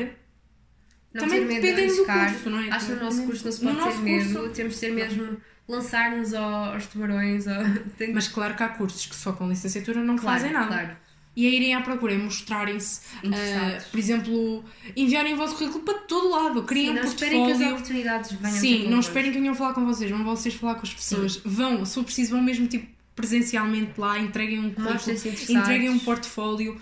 Não 1.12 1.22
Também 1.22 1.40
ter 1.40 1.46
medo 1.46 1.60
de 1.60 1.72
dependendo 1.72 1.96
do 1.96 2.04
curso, 2.06 2.50
não 2.50 2.58
é? 2.60 2.70
Acho 2.70 2.86
que 2.86 2.92
no 2.92 3.00
nosso 3.04 3.22
curso 3.24 3.44
não 3.44 3.52
se 3.52 3.64
no 3.64 3.70
pode 3.70 3.78
ter 3.80 3.84
nosso 3.86 4.02
medo. 4.02 4.34
curso- 4.38 4.54
Temos 4.54 4.74
de 4.74 4.80
ter 4.80 4.92
mesmo 4.92 5.40
lançar-nos 5.68 6.34
ao- 6.34 6.72
aos 6.74 6.86
tubarões. 6.86 7.46
Ao... 7.48 7.62
Mas 8.14 8.28
claro 8.28 8.54
que 8.56 8.62
há 8.62 8.68
cursos 8.68 9.06
que 9.06 9.14
só 9.14 9.32
com 9.32 9.48
licenciatura 9.48 10.02
não 10.02 10.16
claro, 10.16 10.38
fazem 10.38 10.52
nada. 10.52 10.66
Claro. 10.68 10.96
E 11.36 11.46
a 11.46 11.50
irem 11.50 11.74
à 11.74 11.80
procura, 11.80 12.12
é 12.12 12.18
mostrarem-se, 12.18 13.02
ah, 13.24 13.80
por 13.90 13.98
exemplo, 13.98 14.64
enviarem 14.96 15.34
o 15.34 15.36
vosso 15.36 15.54
currículo 15.54 15.84
para 15.84 15.94
todo 16.00 16.28
lado, 16.28 16.64
criem 16.64 16.86
Sim, 16.86 16.90
um 16.92 16.94
não 16.96 17.04
esperem 17.04 17.30
que 17.30 17.38
as 17.38 17.46
portfólio. 17.58 17.74
oportunidades 17.76 18.32
venham 18.32 18.54
ter 18.54 18.60
Sim, 18.60 18.88
não 18.90 19.00
esperem 19.00 19.32
que 19.32 19.38
venham 19.38 19.54
falar 19.54 19.72
com 19.74 19.86
vocês, 19.86 20.10
vão 20.10 20.24
vocês 20.24 20.54
falar 20.54 20.74
com 20.74 20.82
as 20.82 20.92
pessoas. 20.92 21.36
Vão, 21.44 21.84
se 21.84 21.94
for 21.94 22.04
preciso, 22.04 22.32
vão 22.32 22.42
mesmo 22.42 22.66
tipo 22.66 22.88
presencialmente 23.14 23.92
lá, 23.96 24.18
entreguem 24.18 24.58
um 24.58 24.72
currículo, 24.74 25.16
entreguem 25.50 25.88
um 25.90 25.98
portfólio. 26.00 26.80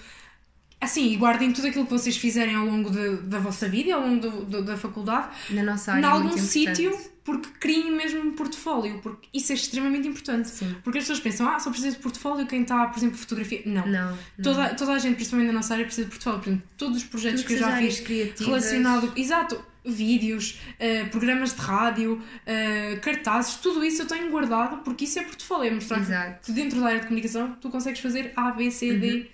Assim, 0.80 1.12
e 1.12 1.16
guardem 1.16 1.52
tudo 1.52 1.66
aquilo 1.66 1.84
que 1.84 1.90
vocês 1.90 2.16
fizerem 2.16 2.54
ao 2.54 2.64
longo 2.64 2.88
de- 2.90 3.16
da 3.22 3.38
vossa 3.40 3.68
vida, 3.68 3.94
ao 3.94 4.00
longo 4.00 4.20
do- 4.20 4.44
do- 4.44 4.62
da 4.64 4.76
faculdade, 4.76 5.28
Na 5.50 5.62
nossa 5.62 5.90
em 5.92 5.94
área. 5.96 6.06
é 6.06 6.10
algum 6.10 6.38
sítio, 6.38 6.96
porque 7.24 7.48
criem 7.58 7.90
mesmo 7.90 8.20
um 8.20 8.30
portfólio, 8.32 9.00
porque 9.02 9.26
isso 9.34 9.50
é 9.50 9.56
extremamente 9.56 10.06
importante. 10.06 10.48
Sim. 10.48 10.76
Porque 10.84 10.98
as 10.98 11.04
pessoas 11.04 11.18
pensam, 11.20 11.48
ah, 11.48 11.58
só 11.58 11.70
precisa 11.70 11.96
de 11.96 12.00
portfólio 12.02 12.46
quem 12.46 12.62
está, 12.62 12.86
por 12.86 12.96
exemplo, 12.96 13.16
fotografia. 13.18 13.60
Não. 13.66 13.86
Não. 13.88 14.10
não. 14.12 14.18
Toda, 14.42 14.68
toda 14.74 14.92
a 14.92 14.98
gente, 15.00 15.16
principalmente 15.16 15.48
na 15.48 15.54
nossa 15.54 15.74
área, 15.74 15.84
precisa 15.84 16.04
de 16.06 16.10
portfólio. 16.12 16.38
Por 16.40 16.48
exemplo, 16.48 16.68
todos 16.78 16.96
os 16.98 17.04
projetos 17.04 17.40
Tudo 17.42 17.48
que 17.48 17.54
eu 17.54 17.58
que 17.58 17.64
já 17.64 17.76
fiz 17.76 18.00
criativas. 18.00 18.46
relacionado. 18.46 19.12
Exato, 19.16 19.60
vídeos, 19.84 20.60
eh, 20.78 21.04
programas 21.06 21.54
de 21.54 21.60
rádio, 21.60 22.22
eh, 22.46 22.98
cartazes, 23.02 23.56
tudo 23.56 23.84
isso 23.84 24.02
eu 24.02 24.06
tenho 24.06 24.30
guardado 24.30 24.78
porque 24.84 25.04
isso 25.04 25.18
é 25.18 25.22
portfólio. 25.24 25.70
É 25.70 25.74
mostrar 25.74 25.98
Exato. 25.98 26.46
que 26.46 26.52
dentro 26.52 26.80
da 26.80 26.86
área 26.86 27.00
de 27.00 27.06
comunicação 27.06 27.56
tu 27.60 27.68
consegues 27.68 28.00
fazer 28.00 28.32
A, 28.36 28.50
B, 28.52 28.70
C, 28.70 28.92
D. 28.94 29.12
Uhum. 29.12 29.26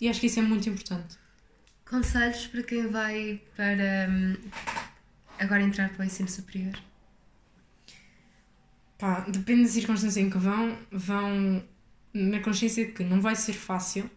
E 0.00 0.08
acho 0.08 0.20
que 0.20 0.26
isso 0.26 0.38
é 0.38 0.42
muito 0.42 0.68
importante. 0.68 1.16
Conselhos 1.84 2.46
para 2.46 2.62
quem 2.62 2.86
vai 2.88 3.40
para 3.56 4.08
hum, 4.10 4.36
agora 5.38 5.62
entrar 5.62 5.88
para 5.90 6.02
o 6.02 6.06
ensino 6.06 6.28
superior. 6.28 6.74
Pá, 8.98 9.20
depende 9.28 9.62
da 9.62 9.68
circunstância 9.68 10.20
em 10.20 10.28
que 10.28 10.38
vão, 10.38 10.76
vão 10.90 11.62
na 12.12 12.40
consciência 12.40 12.86
de 12.86 12.92
que 12.92 13.04
não 13.04 13.20
vai 13.20 13.36
ser 13.36 13.52
fácil. 13.52 14.10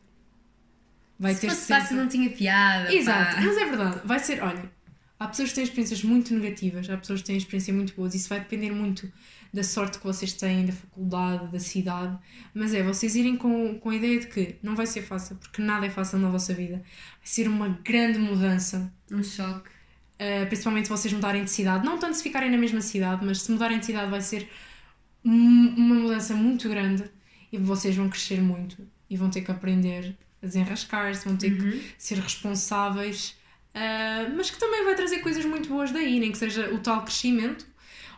Vai 1.19 1.35
Se 1.35 1.41
ter 1.41 1.49
fosse 1.49 1.61
sempre- 1.61 1.81
fácil 1.83 1.97
não 1.97 2.07
tinha 2.07 2.29
piada. 2.31 2.93
Exato, 2.93 3.35
pá. 3.35 3.41
mas 3.41 3.57
é 3.57 3.65
verdade. 3.65 4.01
Vai 4.03 4.19
ser, 4.19 4.41
olha, 4.43 4.71
há 5.19 5.27
pessoas 5.27 5.49
que 5.49 5.55
têm 5.55 5.63
experiências 5.63 6.03
muito 6.03 6.33
negativas, 6.33 6.89
há 6.89 6.97
pessoas 6.97 7.21
que 7.21 7.27
têm 7.27 7.37
experiências 7.37 7.75
muito 7.75 7.93
boas. 7.93 8.15
Isso 8.15 8.27
vai 8.27 8.39
depender 8.39 8.71
muito 8.71 9.11
da 9.53 9.63
sorte 9.63 9.97
que 9.99 10.03
vocês 10.05 10.33
têm, 10.33 10.65
da 10.65 10.71
faculdade, 10.73 11.51
da 11.51 11.59
cidade. 11.59 12.17
Mas 12.53 12.73
é, 12.73 12.81
vocês 12.83 13.15
irem 13.15 13.35
com, 13.35 13.77
com 13.79 13.89
a 13.89 13.95
ideia 13.95 14.19
de 14.19 14.27
que 14.27 14.55
não 14.63 14.75
vai 14.75 14.85
ser 14.85 15.01
fácil, 15.01 15.35
porque 15.35 15.61
nada 15.61 15.85
é 15.85 15.89
fácil 15.89 16.19
na 16.19 16.29
vossa 16.29 16.53
vida. 16.53 16.75
Vai 16.77 16.83
ser 17.25 17.47
uma 17.47 17.69
grande 17.83 18.17
mudança. 18.19 18.91
Um 19.11 19.21
choque. 19.23 19.69
Uh, 20.21 20.45
principalmente 20.47 20.85
se 20.85 20.91
vocês 20.91 21.13
mudarem 21.13 21.43
de 21.43 21.49
cidade. 21.49 21.83
Não 21.83 21.97
tanto 21.97 22.15
se 22.15 22.23
ficarem 22.23 22.49
na 22.51 22.57
mesma 22.57 22.79
cidade, 22.79 23.25
mas 23.25 23.41
se 23.41 23.51
mudarem 23.51 23.79
de 23.79 23.85
cidade 23.87 24.09
vai 24.11 24.21
ser 24.21 24.47
um- 25.25 25.73
uma 25.77 25.95
mudança 25.95 26.33
muito 26.35 26.67
grande. 26.69 27.03
e 27.53 27.57
vocês 27.57 27.93
vão 27.97 28.07
crescer 28.09 28.39
muito 28.41 28.77
e 29.09 29.17
vão 29.17 29.29
ter 29.29 29.41
que 29.41 29.51
aprender 29.51 30.15
a 30.41 30.45
desenrascar-se, 30.45 31.25
vão 31.27 31.35
ter 31.35 31.51
Uhum. 31.51 31.71
que 31.71 31.93
ser 31.97 32.17
responsáveis, 32.19 33.35
ah, 33.73 34.29
mas 34.37 34.49
que 34.49 34.57
também 34.57 34.85
vai 34.85 34.95
trazer 34.95 35.19
coisas 35.19 35.43
muito 35.43 35.67
boas 35.67 35.91
daí, 35.91 36.17
nem 36.17 36.31
que 36.31 36.37
seja 36.37 36.73
o 36.73 36.79
tal 36.79 37.03
crescimento, 37.03 37.65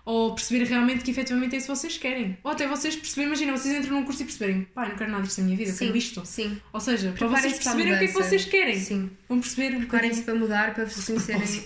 ou 0.06 0.36
perceber 0.36 0.66
realmente 0.66 1.04
que 1.04 1.12
efetivamente 1.12 1.56
é 1.56 1.58
isso 1.58 1.68
que 1.68 1.76
vocês 1.76 1.98
querem. 1.98 2.38
Ou 2.44 2.52
até 2.52 2.68
vocês 2.68 2.96
perceberem, 2.96 3.28
imagina, 3.28 3.52
vocês 3.58 3.74
entram 3.78 3.96
num 4.00 4.04
curso 4.06 4.22
e 4.22 4.26
perceberem, 4.26 4.64
pá, 4.66 4.88
não 4.90 4.96
quero 4.96 5.12
nada 5.12 5.24
disto 5.24 5.38
na 5.40 5.46
minha 5.46 5.58
vida, 5.58 5.72
eu 5.72 5.76
quero 5.78 5.96
isto. 5.98 6.26
Sim. 6.26 6.60
Ou 6.74 6.80
seja, 6.80 7.14
para 7.18 7.28
vocês 7.28 7.54
perceberem 7.54 7.94
o 7.94 7.98
que 8.00 8.04
é 8.04 8.08
que 8.08 8.14
vocês 8.14 8.46
querem. 8.46 8.80
Sim. 8.80 9.10
Vão 9.30 9.40
perceber 9.40 9.76
um 9.76 9.80
Preparem-se 9.80 10.24
para 10.24 10.36
mudar, 10.36 10.74
para 10.74 10.86
vos 10.86 11.06
conhecerem. 11.06 11.66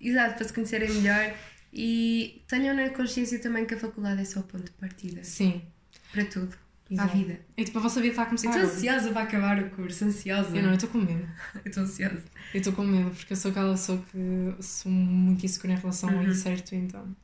Exato, 0.00 0.34
para 0.36 0.44
se 0.46 0.52
conhecerem 0.52 0.90
melhor 0.92 1.34
e 1.72 2.42
tenham 2.48 2.74
na 2.74 2.88
consciência 2.90 3.38
também 3.40 3.64
que 3.66 3.74
a 3.74 3.78
faculdade 3.78 4.20
é 4.20 4.24
só 4.24 4.40
o 4.40 4.42
ponto 4.44 4.64
de 4.64 4.70
partida 4.72 5.22
Sim. 5.24 5.60
para 6.12 6.24
tudo, 6.24 6.56
para 6.94 7.02
a 7.04 7.06
vida. 7.06 7.40
E 7.56 7.64
tipo, 7.64 7.78
a 7.78 7.82
vossa 7.82 8.00
vida 8.00 8.12
está 8.12 8.22
a 8.22 8.26
começar 8.26 8.46
Eu 8.48 8.52
estou 8.64 8.70
ansiosa 8.76 9.10
para 9.12 9.22
acabar 9.22 9.58
o 9.62 9.70
curso, 9.70 10.04
ansiosa. 10.04 10.56
Eu 10.56 10.62
não, 10.62 10.70
eu 10.70 10.74
estou 10.76 10.88
com 10.88 10.98
medo. 10.98 11.28
Eu 11.64 11.68
estou 11.68 11.82
ansiosa. 11.82 12.22
Eu 12.54 12.58
estou 12.58 12.72
com 12.72 12.82
medo, 12.84 13.10
porque 13.10 13.32
eu 13.32 13.36
sou 13.36 13.50
aquela 13.50 13.72
pessoa 13.72 14.02
que 14.10 14.62
sou 14.62 14.90
muito 14.90 15.44
insegura 15.44 15.74
em 15.74 15.76
relação 15.76 16.08
ao 16.10 16.16
Uhum. 16.16 16.30
incerto, 16.30 16.74
então. 16.74 17.14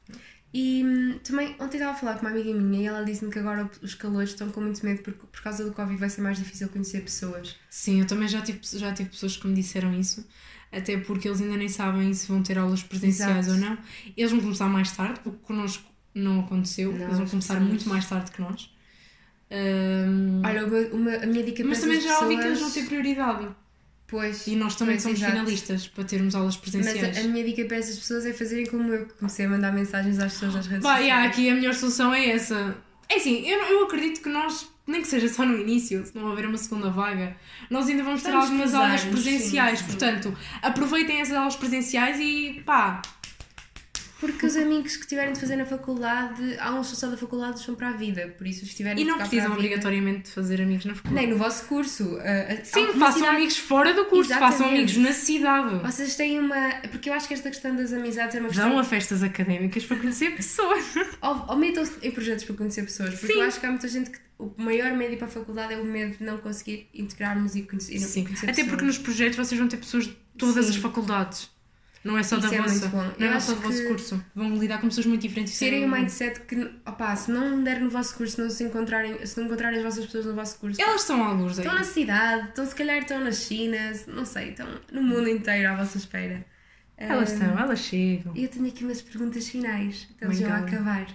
E 0.57 0.85
hum, 0.85 1.19
também, 1.25 1.57
ontem 1.59 1.79
estava 1.79 1.91
a 1.91 1.95
falar 1.97 2.15
com 2.15 2.21
uma 2.27 2.31
amiga 2.31 2.55
minha 2.55 2.83
e 2.83 2.87
ela 2.87 3.05
disse-me 3.05 3.29
que 3.33 3.41
agora 3.41 3.69
os 3.83 3.93
calores 3.95 4.31
estão 4.31 4.49
com 4.51 4.61
muito 4.61 4.85
medo 4.87 5.03
porque 5.03 5.27
por 5.27 5.43
causa 5.43 5.65
do 5.65 5.73
Covid 5.73 5.99
vai 5.99 6.09
ser 6.09 6.21
mais 6.23 6.39
difícil 6.39 6.69
conhecer 6.69 7.01
pessoas. 7.03 7.57
Sim, 7.69 7.99
eu 8.01 8.07
também 8.07 8.29
já 8.29 8.41
tive, 8.41 8.61
já 8.63 8.93
tive 8.93 9.09
pessoas 9.11 9.37
que 9.37 9.49
me 9.49 9.55
disseram 9.55 9.93
isso, 9.99 10.25
até 10.71 10.97
porque 10.97 11.27
eles 11.27 11.41
ainda 11.43 11.57
nem 11.57 11.69
sabem 11.69 12.15
se 12.15 12.29
vão 12.29 12.41
ter 12.41 12.57
aulas 12.57 12.85
presenciais 12.85 13.49
Exato. 13.49 13.61
ou 13.65 13.69
não. 13.69 13.79
Eles 14.17 14.31
vão 14.31 14.41
começar 14.41 14.69
mais 14.69 14.93
tarde, 14.93 15.19
o 15.25 15.33
que 15.33 15.39
connosco 15.39 15.85
não 16.15 16.39
aconteceu, 16.41 16.93
Não, 16.93 17.05
eles 17.07 17.19
vão 17.19 17.27
começar 17.27 17.59
muito 17.59 17.89
mais 17.89 18.09
tarde 18.09 18.31
que 18.31 18.41
nós. 18.41 18.71
Ahm, 19.51 20.41
Olha, 20.45 20.65
o 20.93 20.99
meu- 20.99 21.21
a 21.23 21.27
minha 21.27 21.43
dica 21.45 21.65
mas 21.65 21.79
para 21.81 21.89
também 21.89 22.01
já 22.01 22.21
ouvi 22.21 22.37
que 22.37 22.45
eles 22.45 22.59
pessoas- 22.59 22.75
vão 22.75 22.83
ter 22.83 22.89
prioridade. 22.89 23.49
Pois, 24.07 24.47
E 24.47 24.55
nós 24.55 24.77
também 24.77 24.95
pois, 24.97 25.03
somos 25.03 25.19
exato. 25.19 25.33
finalistas 25.33 25.87
para 25.89 26.05
termos 26.05 26.35
aulas 26.35 26.57
Mas 26.57 26.71
presenciais. 26.71 27.17
a, 27.17 27.21
a 27.21 27.25
minha 27.25 27.45
dica 27.45 27.65
para 27.65 27.79
essas 27.79 27.99
pessoas 27.99 28.27
é 28.27 28.33
fazerem 28.33 28.67
como 28.67 28.93
eu, 28.93 29.07
que 29.07 29.15
comecei 29.15 29.47
a 29.47 29.49
mandar 29.49 29.73
mensagens 29.73 30.19
às 30.19 30.33
pessoas 30.35 30.55
nas 30.55 30.67
redes 30.67 30.83
Bah, 30.85 30.91
sociais. 30.97 31.07
yeah, 31.09 31.29
aqui 31.29 31.49
a 31.51 31.55
melhor 31.55 31.75
solução 31.75 32.13
é 32.13 32.29
essa. 32.31 32.77
É 33.09 33.17
assim, 33.17 33.47
eu, 33.47 33.59
eu 33.63 33.85
acredito 33.85 34.21
que 34.23 34.29
nós, 34.29 34.69
nem 34.87 35.01
que 35.03 35.09
seja 35.09 35.29
só 35.29 35.45
no 35.45 35.59
início, 35.59 36.05
se 36.07 36.15
não 36.15 36.27
houver 36.29 36.47
uma 36.47 36.57
segunda 36.59 36.91
vaga, 36.91 37.37
nós 37.71 37.89
ainda 37.89 38.03
vamos 38.03 38.23
ter 38.23 38.33
algumas 38.35 38.73
aulas 38.75 39.01
sim, 39.03 39.11
presenciais. 39.11 39.79
sim. 39.81 39.87
Portanto, 39.87 40.37
aproveitem 40.63 41.21
essas 41.21 41.37
aulas 41.37 41.57
presenciais 41.57 42.19
e 42.21 42.63
pá, 42.65 43.01
Porque 44.25 44.47
os 44.47 44.57
amigos 44.57 44.97
que 44.97 45.07
tiverem 45.07 45.33
de 45.33 45.41
fazer 45.41 45.57
na 45.57 45.65
faculdade, 45.67 46.57
há 46.59 46.73
uns 46.75 46.89
só 46.89 47.09
da 47.09 47.17
faculdade 47.17 47.61
são 47.61 47.75
para 47.75 47.89
a 47.89 47.93
vida, 47.93 48.35
por 48.39 48.47
isso 48.47 48.65
os 48.65 48.75
tiverem 48.75 49.03
e 49.03 49.07
não 49.07 49.19
precisam 49.19 49.53
obrigatoriamente 49.53 50.23
de 50.25 50.31
fazer 50.31 50.61
amigos 50.63 50.85
na 50.87 50.95
faculdade. 50.95 51.27
Nem 51.27 51.33
no 51.35 51.39
vosso 51.39 51.65
curso. 51.67 52.19
ah, 52.21 52.53
ah, 52.53 52.65
Sim, 52.65 52.87
façam 52.99 53.13
cidade- 53.21 53.37
amigos 53.37 53.57
fora 53.59 53.93
do 53.93 54.05
curso, 54.07 54.31
façam 54.31 54.49
Exatamente. 54.67 54.77
amigos 54.93 54.97
na 54.97 55.13
cidade. 55.13 55.79
Vocês 55.83 56.17
têm 56.17 56.39
uma. 56.41 56.71
Porque 56.91 57.11
eu 57.11 57.15
acho 57.15 57.29
que 57.29 57.35
esta 57.35 57.51
questão 57.51 57.75
das 57.77 57.93
amizades 57.93 58.35
é 58.37 58.41
uma 58.41 58.49
questão. 58.49 58.71
Vão 58.71 58.79
a 58.79 58.85
festas 58.85 59.23
académicas 59.23 59.85
para 59.85 59.97
conhecer 59.99 60.35
pessoas. 60.35 60.85
Ou, 61.21 61.45
ou 61.49 61.57
metam-se 61.57 61.95
em 62.03 62.11
projetos 62.11 62.45
para 62.45 62.55
conhecer 62.57 62.83
pessoas, 62.83 63.11
porque 63.15 63.33
Sim. 63.33 63.41
eu 63.41 63.43
acho 63.47 63.61
que 63.61 63.67
há 63.67 63.71
muita 63.71 63.89
gente 63.89 64.11
que 64.11 64.19
o 64.39 64.53
maior 64.57 64.93
medo 64.95 65.17
para 65.17 65.27
a 65.27 65.31
faculdade 65.31 65.75
é 65.75 65.77
o 65.79 65.85
medo 65.85 66.17
de 66.19 66.25
não 66.25 66.39
conseguir 66.39 66.89
integrar-nos 66.95 67.55
e 67.55 67.63
conhecer, 67.63 67.95
e 67.97 68.01
não 68.01 68.09
Sim, 68.09 68.25
conhecer 68.25 68.47
até 68.47 68.53
pessoas. 68.55 68.69
porque 68.71 68.85
nos 68.85 68.99
projetos 68.99 69.37
vocês 69.37 69.59
vão 69.59 69.69
ter 69.69 69.77
pessoas 69.79 70.05
de 70.07 70.17
todas 70.37 70.65
Sim. 70.67 70.71
as 70.73 70.77
faculdades. 70.77 71.51
Não 72.05 72.19
é 72.19 72.23
só 72.23 72.37
Isso 72.37 72.51
da 72.51 72.55
é 72.55 72.61
vossa, 72.61 73.15
não 73.19 73.27
é 73.33 73.41
só 73.41 73.55
do 73.55 73.61
vosso 73.63 73.89
curso. 73.89 74.25
Vão 74.35 74.55
lidar 74.59 74.79
com 74.79 74.89
pessoas 74.89 75.07
muito 75.07 75.23
diferentes. 75.23 75.59
Terem 75.59 75.89
bom. 75.89 75.97
mindset 75.97 76.41
que, 76.41 76.57
opá, 76.87 77.17
se 77.17 77.31
não 77.31 77.65
der 77.65 77.81
no 77.81 77.89
vosso 77.89 78.15
curso, 78.15 78.43
não 78.43 78.51
se 78.51 78.63
encontrarem, 78.63 79.25
se 79.25 79.39
não 79.39 79.47
encontrarem 79.47 79.79
as 79.79 79.85
vossas 79.85 80.05
pessoas 80.05 80.27
no 80.27 80.35
vosso 80.35 80.59
curso, 80.59 80.81
Elas 80.83 81.01
estão 81.01 81.25
alguns 81.25 81.59
aí. 81.59 81.65
estão 81.65 81.79
na 81.79 81.85
cidade, 81.85 82.49
estão 82.49 82.67
se 82.67 82.75
calhar 82.75 82.99
estão 82.99 83.21
na 83.25 83.33
China, 83.33 83.79
não 84.09 84.27
sei, 84.27 84.51
estão 84.51 84.69
no 84.93 85.03
mundo 85.03 85.29
inteiro 85.31 85.67
à 85.71 85.75
vossa 85.77 85.97
espera. 85.97 86.45
Elas 86.97 87.31
Ah, 87.31 87.33
estão, 87.35 87.59
elas 87.59 87.79
chegam. 87.81 88.37
E 88.37 88.45
eu 88.45 88.49
tenho 88.51 88.67
aqui 88.69 88.85
umas 88.85 89.01
perguntas 89.01 89.49
finais, 89.49 90.07
então 90.15 90.31
já 90.31 90.55
a 90.55 90.59
acabar. 90.59 91.07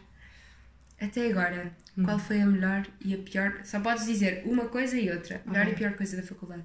Até 1.00 1.28
agora, 1.30 1.72
Hum. 1.98 2.04
qual 2.04 2.18
foi 2.20 2.42
a 2.42 2.46
melhor 2.48 2.86
e 3.06 3.14
a 3.14 3.18
pior? 3.20 3.62
Só 3.64 3.80
podes 3.80 4.06
dizer 4.08 4.42
uma 4.46 4.66
coisa 4.66 4.98
e 4.98 5.10
outra. 5.12 5.42
Melhor 5.46 5.68
e 5.68 5.76
pior 5.76 5.94
coisa 5.94 6.18
da 6.18 6.24
faculdade. 6.24 6.64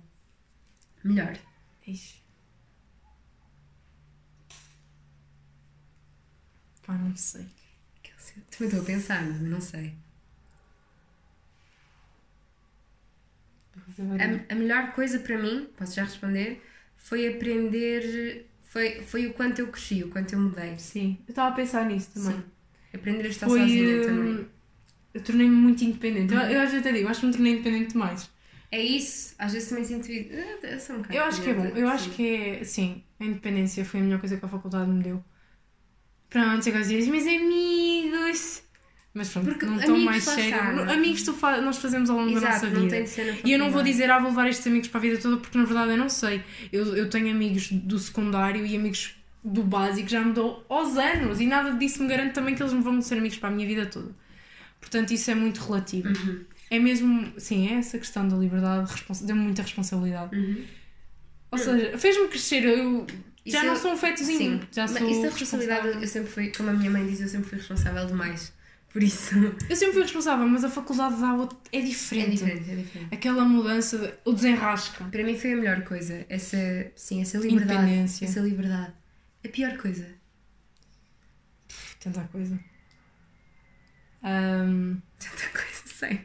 Melhor. 1.05 1.35
Ixi. 1.87 2.24
Pá, 6.87 6.93
não 6.95 7.17
sei. 7.17 7.47
Também 8.51 8.69
estou 8.69 8.81
a 8.81 8.85
pensar, 8.85 9.25
mas 9.25 9.41
não 9.41 9.61
sei. 9.61 9.95
A, 13.99 14.53
a 14.53 14.57
melhor 14.57 14.93
coisa 14.93 15.19
para 15.19 15.39
mim, 15.39 15.69
posso 15.77 15.95
já 15.95 16.05
responder, 16.05 16.63
foi 16.97 17.29
aprender. 17.29 18.47
Foi, 18.65 19.03
foi 19.03 19.27
o 19.27 19.35
quanto 19.35 19.61
eu 19.61 19.69
cresci, 19.69 20.03
o 20.03 20.09
quanto 20.09 20.33
eu 20.33 20.39
mudei. 20.39 20.77
Sim, 20.79 21.19
eu 21.29 21.33
estava 21.33 21.51
a 21.51 21.53
pensar 21.53 21.87
nisso 21.87 22.11
também. 22.15 22.37
Sim. 22.37 22.45
Aprender 22.93 23.25
a 23.25 23.29
estar 23.29 23.47
Foi. 23.47 23.61
sozinha 23.61 23.99
hum, 23.99 24.03
também. 24.03 24.47
Eu 25.13 25.23
tornei-me 25.23 25.55
muito 25.55 25.85
independente. 25.85 26.35
Eu, 26.35 26.41
eu 26.41 26.61
às 26.61 26.71
vezes 26.71 26.87
até 26.87 26.93
digo, 26.93 27.09
acho 27.09 27.21
que 27.21 27.27
me 27.27 27.33
tornei 27.33 27.53
independente 27.53 27.93
demais. 27.93 28.31
É 28.71 28.81
isso, 28.81 29.35
às 29.39 29.53
vezes 29.53 29.69
também 29.69 29.85
sinto. 29.85 30.11
Eu, 30.11 30.81
sou 30.81 30.97
um 30.97 31.03
Eu 31.11 31.23
acho 31.23 31.43
que 31.43 31.51
é 31.51 31.55
bom. 31.55 31.67
Eu 31.67 31.89
acho 31.89 32.05
sim. 32.05 32.11
que 32.11 32.35
é. 32.35 32.65
Sim, 32.65 33.05
a 33.21 33.25
independência 33.25 33.85
foi 33.85 34.01
a 34.01 34.03
melhor 34.03 34.19
coisa 34.19 34.37
que 34.37 34.45
a 34.45 34.49
faculdade 34.49 34.91
me 34.91 35.03
deu. 35.03 35.25
Pronto, 36.35 36.69
agora 36.69 36.85
dizes, 36.85 37.07
meus 37.09 37.27
amigos. 37.29 38.63
Mas 39.15 39.29
pronto, 39.29 39.45
Porque 39.51 39.65
não 39.65 39.79
estou 39.79 39.97
mais 39.99 40.27
não 40.27 40.85
é? 40.91 40.95
Amigos 40.95 41.23
tu 41.23 41.33
fa- 41.33 41.61
nós 41.61 41.77
fazemos 41.79 42.11
ao 42.11 42.17
longo 42.17 42.33
da 42.33 42.37
Exato, 42.39 42.53
nossa 42.55 42.71
não 42.71 42.81
vida. 42.81 42.91
tem 42.97 43.05
de 43.05 43.09
ser 43.11 43.33
na 43.33 43.39
E 43.45 43.53
eu 43.53 43.59
não 43.61 43.71
vou 43.71 43.85
dizer, 43.85 44.11
ah, 44.11 44.19
vou 44.19 44.31
levar 44.31 44.49
estes 44.49 44.67
amigos 44.67 44.89
para 44.89 44.99
a 44.99 45.03
vida 45.03 45.19
toda, 45.19 45.37
porque 45.37 45.57
na 45.57 45.65
verdade 45.65 45.93
eu 45.93 45.97
não 45.97 46.09
sei. 46.09 46.43
Eu, 46.73 46.97
eu 46.97 47.09
tenho 47.09 47.31
amigos 47.31 47.71
do 47.71 47.97
secundário 48.01 48.67
e 48.67 48.75
amigos 48.75 49.15
do 49.45 49.63
básico, 49.63 50.09
já 50.09 50.21
me 50.21 50.33
dou 50.33 50.67
aos 50.69 50.97
anos, 50.97 51.41
e 51.41 51.47
nada 51.47 51.71
disso 51.75 52.03
me 52.03 52.09
garante 52.09 52.33
também 52.35 52.57
que 52.57 52.63
eles 52.63 52.73
me 52.73 52.83
vão 52.83 53.01
ser 53.01 53.19
amigos 53.19 53.39
para 53.39 53.51
a 53.51 53.53
minha 53.53 53.69
vida 53.69 53.87
toda. 53.87 54.11
Portanto, 54.81 55.13
isso 55.13 55.31
é 55.31 55.35
muito 55.37 55.61
relativo. 55.63 56.09
Uhum. 56.09 56.41
É 56.69 56.79
mesmo, 56.81 57.33
sim, 57.39 57.69
é 57.69 57.75
essa 57.75 57.97
questão 57.99 58.27
da 58.27 58.37
liberdade, 58.37 58.91
deu-me 59.23 59.43
muita 59.43 59.63
responsabilidade. 59.63 60.37
Uhum. 60.37 60.65
Ou 61.53 61.59
seja, 61.59 61.97
fez-me 61.97 62.27
crescer, 62.27 62.65
eu 62.65 63.07
já 63.47 63.59
Isso 63.59 63.67
não 63.67 63.75
é- 63.75 63.77
sou 63.77 63.93
um 63.93 63.97
fetozinho, 63.97 64.39
Sim, 64.61 64.69
já 64.73 64.83
mas 64.83 64.93
sou 64.99 65.11
isso 65.11 65.23
da 65.23 65.29
responsabilidade, 65.29 65.89
eu 66.03 66.09
sempre 66.09 66.31
fui, 66.31 66.49
como 66.51 66.71
a 66.71 66.73
minha 66.73 66.91
mãe 66.91 67.07
diz, 67.07 67.21
eu 67.21 67.29
sempre 67.29 67.49
fui 67.49 67.59
responsável 67.59 68.07
demais. 68.07 68.53
Por 68.93 69.03
isso. 69.03 69.35
Eu 69.69 69.75
sempre 69.75 69.93
fui 69.95 70.03
responsável, 70.03 70.47
mas 70.47 70.63
a 70.63 70.71
faculdade 70.71 71.21
dá 71.21 71.35
outro... 71.35 71.59
é 71.73 71.79
É 71.79 71.83
diferente. 71.83 72.31
diferente, 72.31 72.71
é 72.71 72.77
diferente. 72.77 73.13
Aquela 73.15 73.45
mudança, 73.45 74.17
o 74.25 74.33
desenrasca. 74.33 75.05
Para 75.07 75.25
mim 75.25 75.37
foi 75.37 75.53
a 75.53 75.57
melhor 75.57 75.83
coisa. 75.83 76.25
Essa, 76.29 76.57
sim, 76.95 77.21
essa 77.21 77.37
liberdade. 77.39 77.73
Independência. 77.83 78.25
Essa 78.25 78.39
liberdade. 78.41 78.93
A 79.45 79.49
pior 79.49 79.77
coisa. 79.79 80.07
Tanta 81.99 82.21
coisa. 82.31 82.57
Ahm, 84.23 84.99
Tanta 85.19 85.49
coisa, 85.59 85.83
sei. 85.87 86.21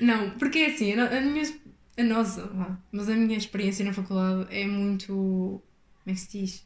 Não, 0.00 0.30
porque 0.38 0.58
é 0.58 0.66
assim, 0.74 0.92
a, 0.94 1.20
minha. 1.20 1.44
A 1.96 2.02
nossa, 2.02 2.50
mas 2.90 3.08
a 3.08 3.14
minha 3.14 3.38
experiência 3.38 3.84
na 3.84 3.92
faculdade 3.92 4.52
é 4.52 4.66
muito. 4.66 5.62
Como 6.04 6.12
é 6.12 6.14
que 6.14 6.20
se 6.20 6.38
diz? 6.38 6.64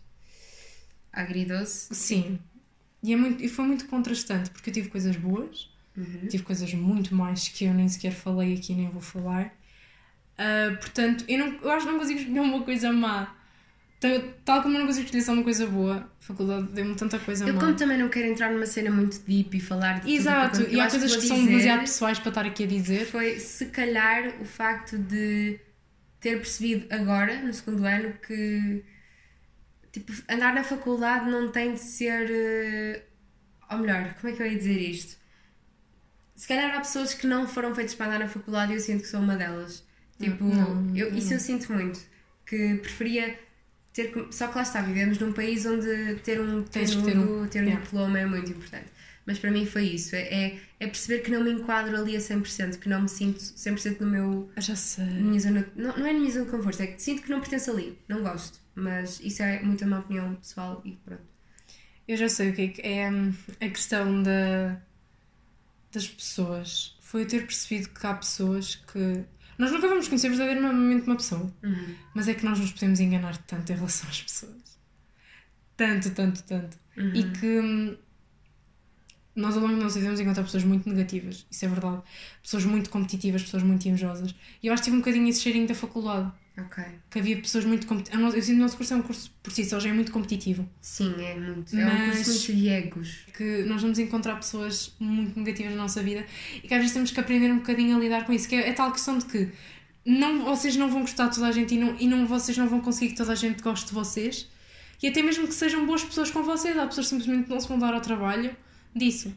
Agridoce. 1.13 1.95
Sim. 1.95 2.39
E, 3.03 3.13
é 3.13 3.17
muito, 3.17 3.43
e 3.43 3.49
foi 3.49 3.65
muito 3.65 3.87
contrastante, 3.87 4.51
porque 4.51 4.71
eu 4.71 4.75
tive 4.75 4.89
coisas 4.89 5.17
boas, 5.17 5.71
Uhum. 5.97 6.29
tive 6.29 6.43
coisas 6.45 6.73
muito 6.75 7.15
mais 7.15 7.49
que 7.49 7.65
eu 7.65 7.75
nem 7.75 7.89
sequer 7.89 8.13
falei 8.13 8.55
aqui, 8.55 8.75
nem 8.75 8.89
vou 8.89 9.01
falar. 9.01 9.53
Ah, 10.37 10.77
portanto, 10.79 11.25
eu, 11.29 11.39
não, 11.39 11.47
eu 11.61 11.71
acho 11.71 11.87
que 11.87 11.93
não 11.93 11.99
consigo 11.99 12.21
escolher 12.21 12.41
uma 12.41 12.63
coisa 12.63 12.93
má. 12.93 13.35
Tal, 14.01 14.11
tal 14.45 14.63
como 14.63 14.75
eu 14.77 14.81
não 14.81 14.87
consigo 14.87 15.07
escolher 15.07 15.23
só 15.25 15.33
uma 15.33 15.43
coisa 15.43 15.67
boa, 15.67 15.97
a 16.21 16.25
faculdade 16.25 16.69
deu-me 16.69 16.95
tanta 16.95 17.19
coisa 17.19 17.49
Eu, 17.49 17.55
má. 17.55 17.61
como 17.61 17.75
também 17.75 17.99
não 17.99 18.09
quero 18.09 18.29
entrar 18.29 18.53
numa 18.53 18.67
cena 18.67 18.91
muito 18.93 19.19
deep 19.21 19.57
e 19.57 19.61
falar 19.61 20.01
de 20.01 20.13
Exato, 20.13 20.59
tudo 20.59 20.69
que 20.69 20.77
e 20.77 20.81
há 20.81 20.85
eu 20.85 20.91
coisas 20.91 21.17
que, 21.17 21.27
vou 21.27 21.37
são 21.37 21.45
demasiado 21.47 21.81
pessoais 21.81 22.19
para 22.21 22.29
estar 22.29 22.47
aqui 22.47 22.63
a 22.63 22.67
dizer. 22.69 23.07
Foi, 23.07 23.41
se 23.41 23.67
calhar, 23.67 24.41
o 24.41 24.45
facto 24.45 24.97
de 24.97 25.59
ter 26.21 26.37
percebido 26.37 26.87
agora, 26.95 27.43
no 27.43 27.53
segundo 27.53 27.85
ano, 27.85 28.13
que 28.25 28.85
tipo, 30.01 30.13
andar 30.33 30.55
na 30.55 30.65
faculdade 30.65 31.31
não 31.31 31.51
tem 31.51 31.75
de 31.75 31.81
ser. 31.81 32.29
eh, 32.31 33.03
Ou 33.71 33.79
melhor, 33.79 34.15
como 34.21 34.33
é 34.33 34.37
que 34.37 34.43
eu 34.43 34.47
ia 34.47 34.59
dizer 34.59 34.79
isto? 34.81 35.17
Se 36.35 36.47
calhar 36.47 36.75
há 36.77 36.79
pessoas 36.81 37.15
que 37.15 37.27
não 37.27 37.47
foram 37.49 37.75
feitas 37.75 37.95
para 37.95 38.07
andar 38.07 38.19
na 38.21 38.29
faculdade 38.29 38.73
e 38.73 38.77
eu 38.77 38.81
sinto 38.81 39.03
que 39.03 39.09
sou 39.09 39.21
uma 39.21 39.37
delas. 39.37 39.85
Tipo, 40.21 40.45
Não, 40.45 40.97
eu, 40.97 41.15
isso 41.15 41.29
não. 41.29 41.35
eu 41.35 41.41
sinto 41.41 41.73
muito. 41.73 42.01
Que 42.47 42.77
preferia 42.77 43.39
ter. 43.93 44.13
Só 44.31 44.49
que 44.49 44.57
lá 44.57 44.63
está, 44.63 44.81
vivemos 44.83 45.19
num 45.19 45.33
país 45.33 45.67
onde 45.67 46.15
ter 46.25 46.41
um, 46.41 46.63
ter 46.63 46.87
ter 46.89 47.19
um, 47.19 47.43
um- 47.43 47.49
ter 47.49 47.61
um 47.63 47.67
yeah. 47.67 47.81
diploma 47.83 48.19
é 48.19 48.27
muito 48.27 48.51
importante. 48.53 48.87
Mas 49.29 49.39
para 49.39 49.51
mim 49.51 49.67
foi 49.67 49.85
isso. 49.85 50.17
É, 50.17 50.23
é, 50.23 50.59
é 50.81 50.87
perceber 50.87 51.19
que 51.23 51.31
não 51.31 51.45
me 51.45 51.53
enquadro 51.53 51.95
ali 51.95 52.17
a 52.17 52.19
100%, 52.19 52.79
que 52.79 52.89
não 52.89 53.03
me 53.03 53.11
sinto 53.11 53.39
100% 53.39 54.01
no 54.01 54.07
meu. 54.07 54.51
Eu 54.57 54.63
já 54.63 54.75
sei. 54.75 55.05
minha 55.05 55.39
zona. 55.39 55.67
Não, 55.77 55.95
não 55.99 56.07
é 56.07 56.15
na 56.15 56.19
minha 56.19 56.33
zona 56.33 56.47
de 56.47 56.51
conforto, 56.51 56.81
é 56.83 56.87
que 56.87 57.03
sinto 57.03 57.21
que 57.21 57.29
não 57.31 57.39
pertenço 57.39 57.71
ali. 57.71 57.99
Não 58.09 58.23
gosto. 58.23 58.59
Mas 58.75 59.21
isso 59.23 59.43
é 59.43 59.63
muito 59.63 59.85
a 59.85 59.87
minha 59.87 60.01
opinião 60.01 60.35
pessoal 60.37 60.81
e 60.83 60.93
pronto. 61.05 61.21
Eu 62.09 62.17
já 62.17 62.27
sei 62.27 62.49
o 62.49 62.55
que 62.55 62.63
é 62.63 62.69
que 62.69 62.81
é 62.81 63.11
hum, 63.11 63.35
a 63.61 63.69
questão 63.69 64.23
da, 64.23 64.81
das 65.93 66.09
pessoas 66.09 66.97
foi 67.03 67.25
eu 67.25 67.27
ter 67.29 67.45
percebido 67.45 67.91
que 67.91 68.07
há 68.07 68.15
pessoas 68.15 68.77
que. 68.77 69.25
Nós 69.59 69.71
nunca 69.71 69.89
vamos 69.89 70.09
conhecer 70.09 70.31
verdadeiramente 70.31 71.07
uma 71.07 71.17
pessoa, 71.17 71.53
Uhum. 71.63 71.95
mas 72.15 72.29
é 72.29 72.33
que 72.35 72.47
nós 72.47 72.59
nos 72.59 72.73
podemos 72.73 72.99
enganar 72.99 73.37
tanto 73.47 73.71
em 73.71 73.77
relação 73.77 74.09
às 74.09 74.23
pessoas. 74.23 74.79
Tanto, 75.77 76.09
tanto, 76.13 76.43
tanto. 76.45 76.79
Uhum. 76.97 77.15
E 77.15 77.31
que 77.31 77.59
hum, 77.61 77.97
nós 79.39 79.57
ao 79.57 79.63
longo 79.63 79.77
da 79.77 79.85
nossa 79.85 79.95
vida 79.95 80.07
vamos 80.07 80.21
encontrar 80.21 80.43
pessoas 80.43 80.65
muito 80.65 80.89
negativas, 80.89 81.47
isso 81.51 81.65
é 81.65 81.69
verdade. 81.69 82.03
Pessoas 82.43 82.65
muito 82.65 82.91
competitivas, 82.91 83.43
pessoas 83.43 83.63
muito 83.63 83.87
invejosas. 83.87 84.35
E 84.63 84.67
eu 84.67 84.73
acho 84.73 84.83
que 84.83 84.87
tive 84.87 84.97
um 84.97 85.01
bocadinho 85.01 85.29
esse 85.29 85.41
cheirinho 85.41 85.67
da 85.69 85.75
faculdade. 85.75 86.31
Ok. 86.59 86.83
Que 87.09 87.21
havia 87.21 87.37
pessoas 87.37 87.65
muito 87.65 87.87
competitivas. 87.87 88.35
Eu 88.35 88.43
sinto 88.43 88.55
que 88.57 88.61
o 88.61 88.63
nosso 88.63 88.77
curso 88.77 88.95
é 88.95 88.97
um 88.97 89.03
curso 89.03 89.31
por 89.43 89.53
si 89.53 89.65
só 89.65 89.79
já 89.79 89.91
é 89.91 89.93
muito 89.93 90.11
competitivo. 90.11 90.69
Sim, 90.81 91.15
é 91.25 91.37
muito. 91.39 91.77
É 91.77 91.87
um 91.87 91.89
Mas- 91.89 92.17
curso 92.17 92.31
muito 92.51 92.63
de 92.63 92.69
egos. 92.69 93.19
Que 93.37 93.63
nós 93.63 93.81
vamos 93.81 93.99
encontrar 94.01 94.35
pessoas 94.35 94.93
muito 94.99 95.39
negativas 95.39 95.73
na 95.73 95.83
nossa 95.83 96.03
vida 96.03 96.27
e 96.57 96.67
que 96.67 96.75
às 96.75 96.81
vezes 96.81 96.93
temos 96.93 97.13
que 97.13 97.21
aprender 97.21 97.53
um 97.53 97.59
bocadinho 97.59 97.97
a 97.97 98.01
lidar 98.01 98.27
com 98.27 98.33
isso. 98.33 98.49
Que 98.49 98.57
é, 98.57 98.71
é 98.71 98.73
tal 98.73 98.91
questão 98.91 99.19
de 99.19 99.27
que 99.27 99.49
não, 100.05 100.45
vocês 100.45 100.75
não 100.75 100.91
vão 100.91 101.03
gostar 101.03 101.29
de 101.29 101.37
toda 101.37 101.47
a 101.47 101.53
gente 101.53 101.75
e, 101.77 101.79
não, 101.79 101.97
e 102.01 102.09
não, 102.09 102.27
vocês 102.27 102.59
não 102.59 102.67
vão 102.67 102.81
conseguir 102.81 103.11
que 103.13 103.17
toda 103.17 103.33
a 103.33 103.37
gente 103.37 103.63
goste 103.63 103.87
de 103.87 103.93
vocês. 103.95 104.49
E 105.01 105.07
até 105.07 105.23
mesmo 105.23 105.47
que 105.47 105.55
sejam 105.55 105.87
boas 105.87 106.03
pessoas 106.03 106.29
com 106.29 106.43
vocês, 106.43 106.77
há 106.77 106.87
pessoas 106.89 107.07
que 107.07 107.11
simplesmente 107.17 107.49
não 107.49 107.61
se 107.61 107.69
vão 107.69 107.79
dar 107.79 107.95
ao 107.95 108.01
trabalho 108.01 108.51
disso. 108.95 109.35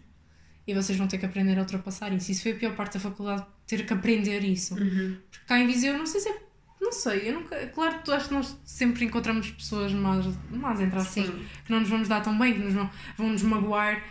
E 0.68 0.74
vocês 0.74 0.98
vão 0.98 1.08
ter 1.08 1.18
que 1.18 1.26
aprender 1.26 1.58
a 1.58 1.62
ultrapassar 1.62 2.14
isso. 2.14 2.32
Isso 2.32 2.44
foi 2.44 2.52
a 2.54 2.56
pior 2.56 2.76
parte 2.76 2.94
da 2.94 3.00
faculdade, 3.00 3.46
ter 3.66 3.86
que 3.86 3.94
aprender 3.94 4.44
isso. 4.44 4.76
Uhum. 4.76 5.18
Porque 5.30 5.46
cá 5.48 5.60
em 5.60 5.68
Viseu, 5.68 5.98
não 5.98 6.06
sei 6.06 6.22
se 6.22 6.30
é. 6.30 6.42
Não 6.80 6.92
sei, 6.92 7.30
eu 7.30 7.34
nunca. 7.36 7.68
Claro 7.68 8.02
que 8.02 8.12
acho 8.12 8.28
que 8.28 8.34
nós 8.34 8.58
sempre 8.66 9.06
encontramos 9.06 9.50
pessoas 9.52 9.92
más, 9.94 10.26
más 10.50 10.80
entre 10.80 10.98
aspas, 11.00 11.30
que 11.66 11.72
não 11.72 11.80
nos 11.82 11.90
vamos 11.90 12.08
dar 12.08 12.22
tão 12.22 12.38
bem, 12.38 12.54
que 12.54 12.60
nos 12.60 12.74
vão, 12.74 12.90
vão 13.18 13.30
nos 13.30 13.44
magoar. 13.44 14.04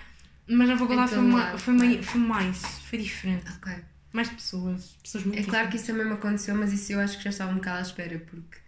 Mas 0.49 0.69
na 0.69 0.77
faculdade 0.77 1.13
Em 1.13 1.15
foi, 1.15 1.25
todo 1.25 1.33
ma- 1.33 1.39
lado, 1.45 1.59
foi, 1.59 2.03
foi 2.03 2.21
mais, 2.21 2.59
foi 2.89 2.99
diferente. 2.99 3.45
Ok. 3.57 3.73
Mais 4.13 4.29
pessoas, 4.29 4.97
pessoas 5.03 5.25
muito 5.25 5.39
É 5.39 5.43
claro 5.45 5.69
que 5.69 5.77
isso 5.77 5.87
também 5.87 6.05
me 6.07 6.13
aconteceu, 6.15 6.55
mas 6.57 6.73
isso 6.73 6.93
eu 6.93 7.01
acho 7.01 7.17
que 7.19 7.25
já 7.25 7.31
estava 7.31 7.53
um 7.53 7.57
bocado 7.57 7.79
à 7.79 7.83
espera, 7.83 8.19
porque 8.19 8.59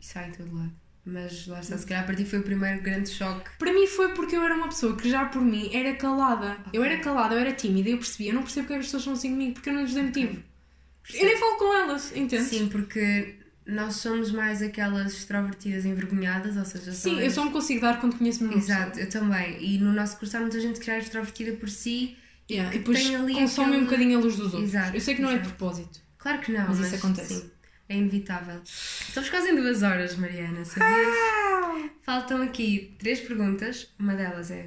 isso 0.00 0.16
há 0.18 0.28
em 0.28 0.32
todo 0.32 0.54
lado. 0.56 0.72
Mas 1.10 1.46
lá 1.46 1.60
está, 1.60 1.76
se 1.76 1.86
calhar 1.86 2.06
para 2.06 2.14
ti 2.14 2.24
foi 2.24 2.38
o 2.38 2.42
primeiro 2.42 2.80
grande 2.82 3.10
choque. 3.10 3.50
Para 3.58 3.72
mim 3.72 3.86
foi 3.86 4.14
porque 4.14 4.36
eu 4.36 4.42
era 4.42 4.54
uma 4.54 4.68
pessoa 4.68 4.96
que 4.96 5.08
já 5.10 5.24
por 5.26 5.42
mim 5.42 5.70
era 5.74 5.94
calada. 5.94 6.56
Eu 6.72 6.84
era 6.84 6.98
calada, 6.98 7.34
eu 7.34 7.40
era 7.40 7.52
tímida, 7.52 7.88
eu 7.90 7.98
percebia, 7.98 8.30
eu 8.30 8.34
não 8.34 8.42
percebo 8.42 8.66
porque 8.68 8.78
as 8.80 8.86
pessoas 8.86 9.02
são 9.02 9.12
assim 9.14 9.30
comigo, 9.30 9.54
porque 9.54 9.68
eu 9.70 9.74
não 9.74 9.82
lhes 9.82 9.94
dei 9.94 10.02
motivo. 10.04 10.42
Eu 11.12 11.24
nem 11.26 11.36
falo 11.36 11.56
com 11.56 11.74
elas, 11.76 12.12
entende? 12.16 12.44
Sim, 12.44 12.68
porque 12.68 13.34
nós 13.66 13.96
somos 13.96 14.30
mais 14.30 14.62
aquelas 14.62 15.12
extrovertidas 15.12 15.84
envergonhadas, 15.84 16.56
ou 16.56 16.64
seja, 16.64 16.92
Sim, 16.92 17.18
eu 17.20 17.30
só 17.30 17.44
me 17.44 17.50
consigo 17.50 17.80
dar 17.80 18.00
quando 18.00 18.16
conheço 18.16 18.44
mesmo 18.44 18.56
uma 18.58 18.64
pessoa. 18.66 18.78
Exato, 18.78 19.00
eu 19.00 19.08
também. 19.08 19.62
E 19.64 19.78
no 19.78 19.92
nosso 19.92 20.16
curso 20.18 20.36
há 20.36 20.40
muita 20.40 20.60
gente 20.60 20.78
que 20.78 20.86
já 20.86 20.94
é 20.94 20.98
extrovertida 20.98 21.52
por 21.56 21.68
si 21.68 22.16
Yeah, 22.48 22.70
que 22.70 22.76
e 22.76 22.78
depois 22.80 23.00
tem 23.02 23.14
ali 23.16 23.34
consome 23.34 23.66
aquele- 23.68 23.80
um 23.80 23.84
bocadinho 23.84 24.18
a 24.18 24.20
luz 24.22 24.36
dos 24.36 24.46
outros. 24.54 24.74
Exato, 24.74 24.96
eu 24.96 25.00
sei 25.00 25.14
que 25.14 25.22
não 25.22 25.30
é 25.30 25.34
de 25.34 25.40
exato. 25.40 25.54
propósito. 25.56 26.00
Claro 26.18 26.38
que 26.40 26.50
não, 26.52 26.66
Mas 26.68 26.78
mas, 26.78 26.86
isso 26.88 26.96
acontece. 26.96 27.34
sim, 27.34 27.50
é 27.90 27.96
inevitável. 27.96 28.60
Estamos 28.64 29.28
quase 29.28 29.50
em 29.50 29.56
duas 29.56 29.82
horas, 29.82 30.16
Mariana, 30.16 30.64
sabias? 30.64 31.14
Faltam 32.02 32.40
aqui 32.42 32.94
três 32.98 33.20
perguntas, 33.20 33.92
uma 33.98 34.14
delas 34.14 34.50
é 34.50 34.66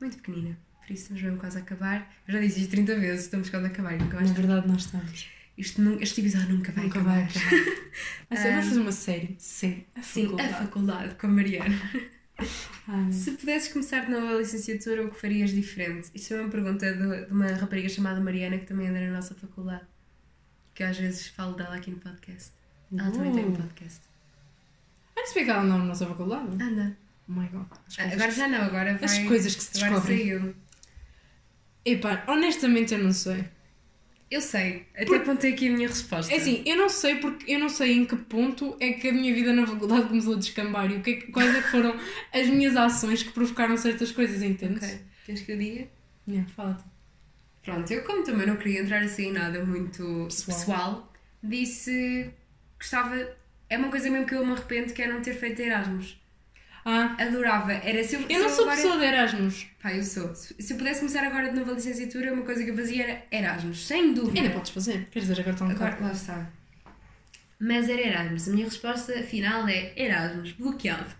muito 0.00 0.16
pequenina, 0.18 0.56
por 0.80 0.92
isso 0.92 1.02
estamos 1.02 1.22
mesmo 1.22 1.38
quase 1.38 1.58
a 1.58 1.60
acabar. 1.60 2.12
Eu 2.26 2.34
já 2.34 2.40
disse 2.40 2.60
isto 2.60 2.70
30 2.70 2.98
vezes, 2.98 3.24
estamos 3.24 3.50
quase 3.50 3.66
a 3.66 3.68
acabar 3.68 3.98
nunca 3.98 4.16
mais 4.16 4.28
Na 4.30 4.36
verdade, 4.36 4.68
nós 4.68 4.82
estamos. 4.82 5.28
Isto 5.58 5.82
este 6.00 6.20
episódio 6.20 6.54
nunca 6.54 6.70
vai 6.72 6.84
Nunca 6.84 6.98
acabar. 7.00 7.14
vai 7.14 7.24
acabar. 7.24 7.86
Assim, 8.30 8.48
vamos 8.50 8.66
fazer 8.66 8.80
uma 8.80 8.92
série. 8.92 9.36
Sim, 9.38 9.84
a 9.94 10.02
Sim, 10.02 10.22
a 10.24 10.28
faculdade. 10.28 10.54
faculdade 10.54 11.14
com 11.14 11.26
a 11.26 11.30
Mariana. 11.30 11.80
Ai. 12.88 13.10
Se 13.12 13.30
pudesses 13.32 13.72
começar 13.72 14.04
de 14.04 14.10
novo 14.10 14.26
a 14.28 14.38
licenciatura, 14.38 15.04
o 15.06 15.10
que 15.10 15.18
farias 15.18 15.50
diferente? 15.50 16.10
Isto 16.14 16.34
é 16.34 16.40
uma 16.42 16.50
pergunta 16.50 16.92
de, 16.92 17.24
de 17.26 17.32
uma 17.32 17.46
rapariga 17.52 17.88
chamada 17.88 18.20
Mariana, 18.20 18.58
que 18.58 18.66
também 18.66 18.86
anda 18.88 19.00
na 19.00 19.10
nossa 19.12 19.34
faculdade. 19.34 19.84
Que 20.76 20.84
às 20.84 20.96
vezes 20.96 21.26
falo 21.28 21.54
dela 21.54 21.74
aqui 21.74 21.90
no 21.90 21.96
podcast. 21.96 22.52
Ela 22.96 23.10
também 23.10 23.32
tem 23.32 23.44
um 23.46 23.52
podcast. 23.56 24.00
Ah, 25.18 25.26
se 25.26 25.34
bem 25.34 25.44
que 25.44 25.50
ela 25.50 25.64
não 25.64 25.78
na 25.78 25.84
nossa 25.86 26.06
faculdade. 26.06 26.62
Anda. 26.62 26.96
Oh 27.28 27.32
my 27.32 27.48
god. 27.48 27.66
Ah, 27.98 28.04
Agora 28.12 28.30
já 28.30 28.46
não, 28.46 28.60
agora 28.62 28.94
vai. 28.94 29.04
as 29.04 29.18
coisas 29.26 29.56
que 29.56 29.62
se 29.64 29.82
Agora 29.82 30.00
descobrem. 30.00 30.18
saiu. 30.28 30.54
Epá, 31.84 32.24
honestamente 32.28 32.94
eu 32.94 33.02
não 33.02 33.12
sei. 33.12 33.44
Eu 34.30 34.40
sei, 34.40 34.86
até 34.94 35.04
Por- 35.06 35.16
apontei 35.18 35.52
aqui 35.54 35.68
a 35.68 35.72
minha 35.72 35.86
resposta. 35.88 36.32
É 36.32 36.36
assim, 36.36 36.62
eu 36.66 36.76
não 36.76 36.88
sei 36.88 37.16
porque 37.16 37.50
eu 37.50 37.58
não 37.60 37.68
sei 37.68 37.92
em 37.92 38.04
que 38.04 38.16
ponto 38.16 38.76
é 38.80 38.92
que 38.92 39.08
a 39.08 39.12
minha 39.12 39.32
vida 39.32 39.52
na 39.52 39.64
faculdade 39.66 40.08
começou 40.08 40.34
a 40.34 40.38
descambar 40.38 40.90
e 40.90 40.96
o 40.96 41.02
que 41.02 41.10
é 41.10 41.14
que- 41.14 41.30
quais 41.32 41.54
é 41.54 41.62
que 41.62 41.68
foram 41.70 41.96
as 42.32 42.46
minhas 42.48 42.76
ações 42.76 43.22
que 43.22 43.30
provocaram 43.30 43.76
certas 43.76 44.10
coisas, 44.10 44.42
entendes? 44.42 44.82
Ok. 44.82 45.00
Queres 45.24 45.42
que 45.42 45.52
eu 45.52 45.58
diga? 45.58 45.88
Yeah, 46.28 46.48
fala-te. 46.56 46.82
Pronto, 47.66 47.92
eu 47.92 48.02
como 48.04 48.22
também 48.24 48.46
não 48.46 48.56
queria 48.56 48.80
entrar 48.80 49.02
assim 49.02 49.26
em 49.28 49.32
nada 49.32 49.62
muito 49.64 50.24
Pessoal. 50.30 50.56
pessoal, 50.58 51.12
disse 51.42 51.90
que 51.90 52.30
gostava. 52.78 53.28
É 53.68 53.76
uma 53.76 53.90
coisa 53.90 54.08
mesmo 54.08 54.24
que 54.26 54.34
eu 54.34 54.46
me 54.46 54.52
arrependo 54.52 54.94
que 54.94 55.02
é 55.02 55.06
não 55.08 55.20
ter 55.20 55.34
feito 55.34 55.60
Erasmus. 55.60 56.18
Ah, 56.84 57.16
Adorava. 57.18 57.72
Era 57.72 58.02
se 58.04 58.14
eu, 58.14 58.20
eu 58.22 58.28
se 58.28 58.38
não 58.38 58.48
sou 58.48 58.60
agora- 58.62 58.76
pessoa 58.76 58.96
de 58.98 59.04
Erasmus. 59.04 59.66
Pá, 59.82 59.92
eu 59.92 60.04
sou. 60.04 60.32
Se 60.34 60.54
se 60.62 60.72
eu 60.72 60.76
pudesse 60.78 61.00
começar 61.00 61.24
agora 61.26 61.50
de 61.50 61.56
novo 61.58 61.72
a 61.72 61.74
licenciatura, 61.74 62.32
uma 62.32 62.44
coisa 62.44 62.62
que 62.64 62.70
eu 62.70 62.76
fazia 62.76 63.02
era 63.02 63.22
Erasmus, 63.32 63.84
sem 63.86 64.14
dúvida. 64.14 64.40
Ainda 64.40 64.54
podes 64.54 64.70
fazer. 64.70 65.08
Quer 65.10 65.18
dizer, 65.20 65.32
agora 65.40 65.50
está 65.50 65.64
um 65.64 65.70
Agora, 65.70 65.90
bocado. 65.90 66.04
lá 66.04 66.12
está. 66.12 66.50
Mas 67.58 67.88
era 67.88 68.00
Erasmus. 68.00 68.48
A 68.48 68.52
minha 68.52 68.66
resposta 68.66 69.12
final 69.24 69.66
é 69.66 69.92
Erasmus, 69.96 70.52
bloqueado. 70.52 71.10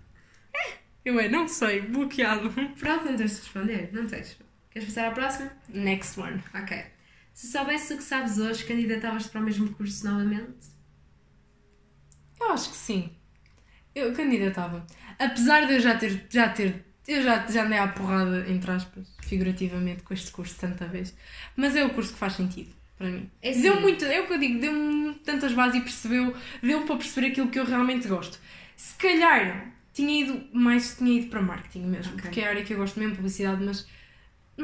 Eu 1.04 1.18
é, 1.20 1.28
não 1.28 1.46
sei, 1.48 1.80
bloqueado. 1.82 2.50
Pronto, 2.78 3.04
não 3.06 3.16
tens 3.16 3.32
de 3.32 3.40
responder, 3.40 3.90
não 3.92 4.06
tens. 4.06 4.36
Queres 4.76 4.90
passar 4.92 5.08
à 5.08 5.10
próxima? 5.10 5.50
Next 5.70 6.20
one. 6.20 6.38
Ok. 6.54 6.84
Se 7.32 7.46
soubesse 7.50 7.94
o 7.94 7.96
que 7.96 8.02
sabes 8.02 8.36
hoje, 8.36 8.62
candidatavas-te 8.62 9.30
para 9.30 9.40
o 9.40 9.44
mesmo 9.44 9.70
curso 9.70 10.04
novamente? 10.04 10.68
Eu 12.38 12.52
acho 12.52 12.68
que 12.68 12.76
sim. 12.76 13.10
Eu 13.94 14.12
candidatava. 14.12 14.86
Apesar 15.18 15.66
de 15.66 15.72
eu 15.72 15.80
já 15.80 15.96
ter. 15.96 16.26
Já 16.28 16.50
ter 16.50 16.84
eu 17.08 17.22
já, 17.22 17.46
já 17.46 17.64
andei 17.64 17.78
à 17.78 17.88
porrada, 17.88 18.44
entre 18.50 18.70
aspas, 18.70 19.08
figurativamente, 19.22 20.02
com 20.02 20.12
este 20.12 20.30
curso 20.30 20.54
tanta 20.60 20.84
vez. 20.86 21.16
Mas 21.56 21.74
é 21.74 21.82
o 21.82 21.94
curso 21.94 22.12
que 22.12 22.18
faz 22.18 22.34
sentido 22.34 22.70
para 22.98 23.08
mim. 23.08 23.30
É 23.40 23.52
deu 23.52 23.80
muito, 23.80 24.04
é 24.04 24.20
o 24.20 24.26
que 24.26 24.34
eu 24.34 24.38
digo, 24.38 24.60
deu-me 24.60 25.14
tantas 25.24 25.54
bases 25.54 25.76
e 25.76 25.80
percebeu, 25.80 26.36
deu 26.62 26.82
para 26.82 26.96
perceber 26.96 27.28
aquilo 27.28 27.48
que 27.48 27.58
eu 27.58 27.64
realmente 27.64 28.08
gosto. 28.08 28.38
Se 28.76 28.94
calhar 28.96 29.72
tinha 29.94 30.22
ido 30.22 30.48
mais, 30.52 30.98
tinha 30.98 31.18
ido 31.18 31.28
para 31.28 31.40
marketing 31.40 31.86
mesmo, 31.86 32.12
Ok. 32.12 32.24
porque 32.24 32.40
é 32.42 32.46
a 32.46 32.50
área 32.50 32.62
que 32.62 32.74
eu 32.74 32.76
gosto 32.76 32.98
mesmo, 33.00 33.16
publicidade, 33.16 33.64
mas 33.64 33.86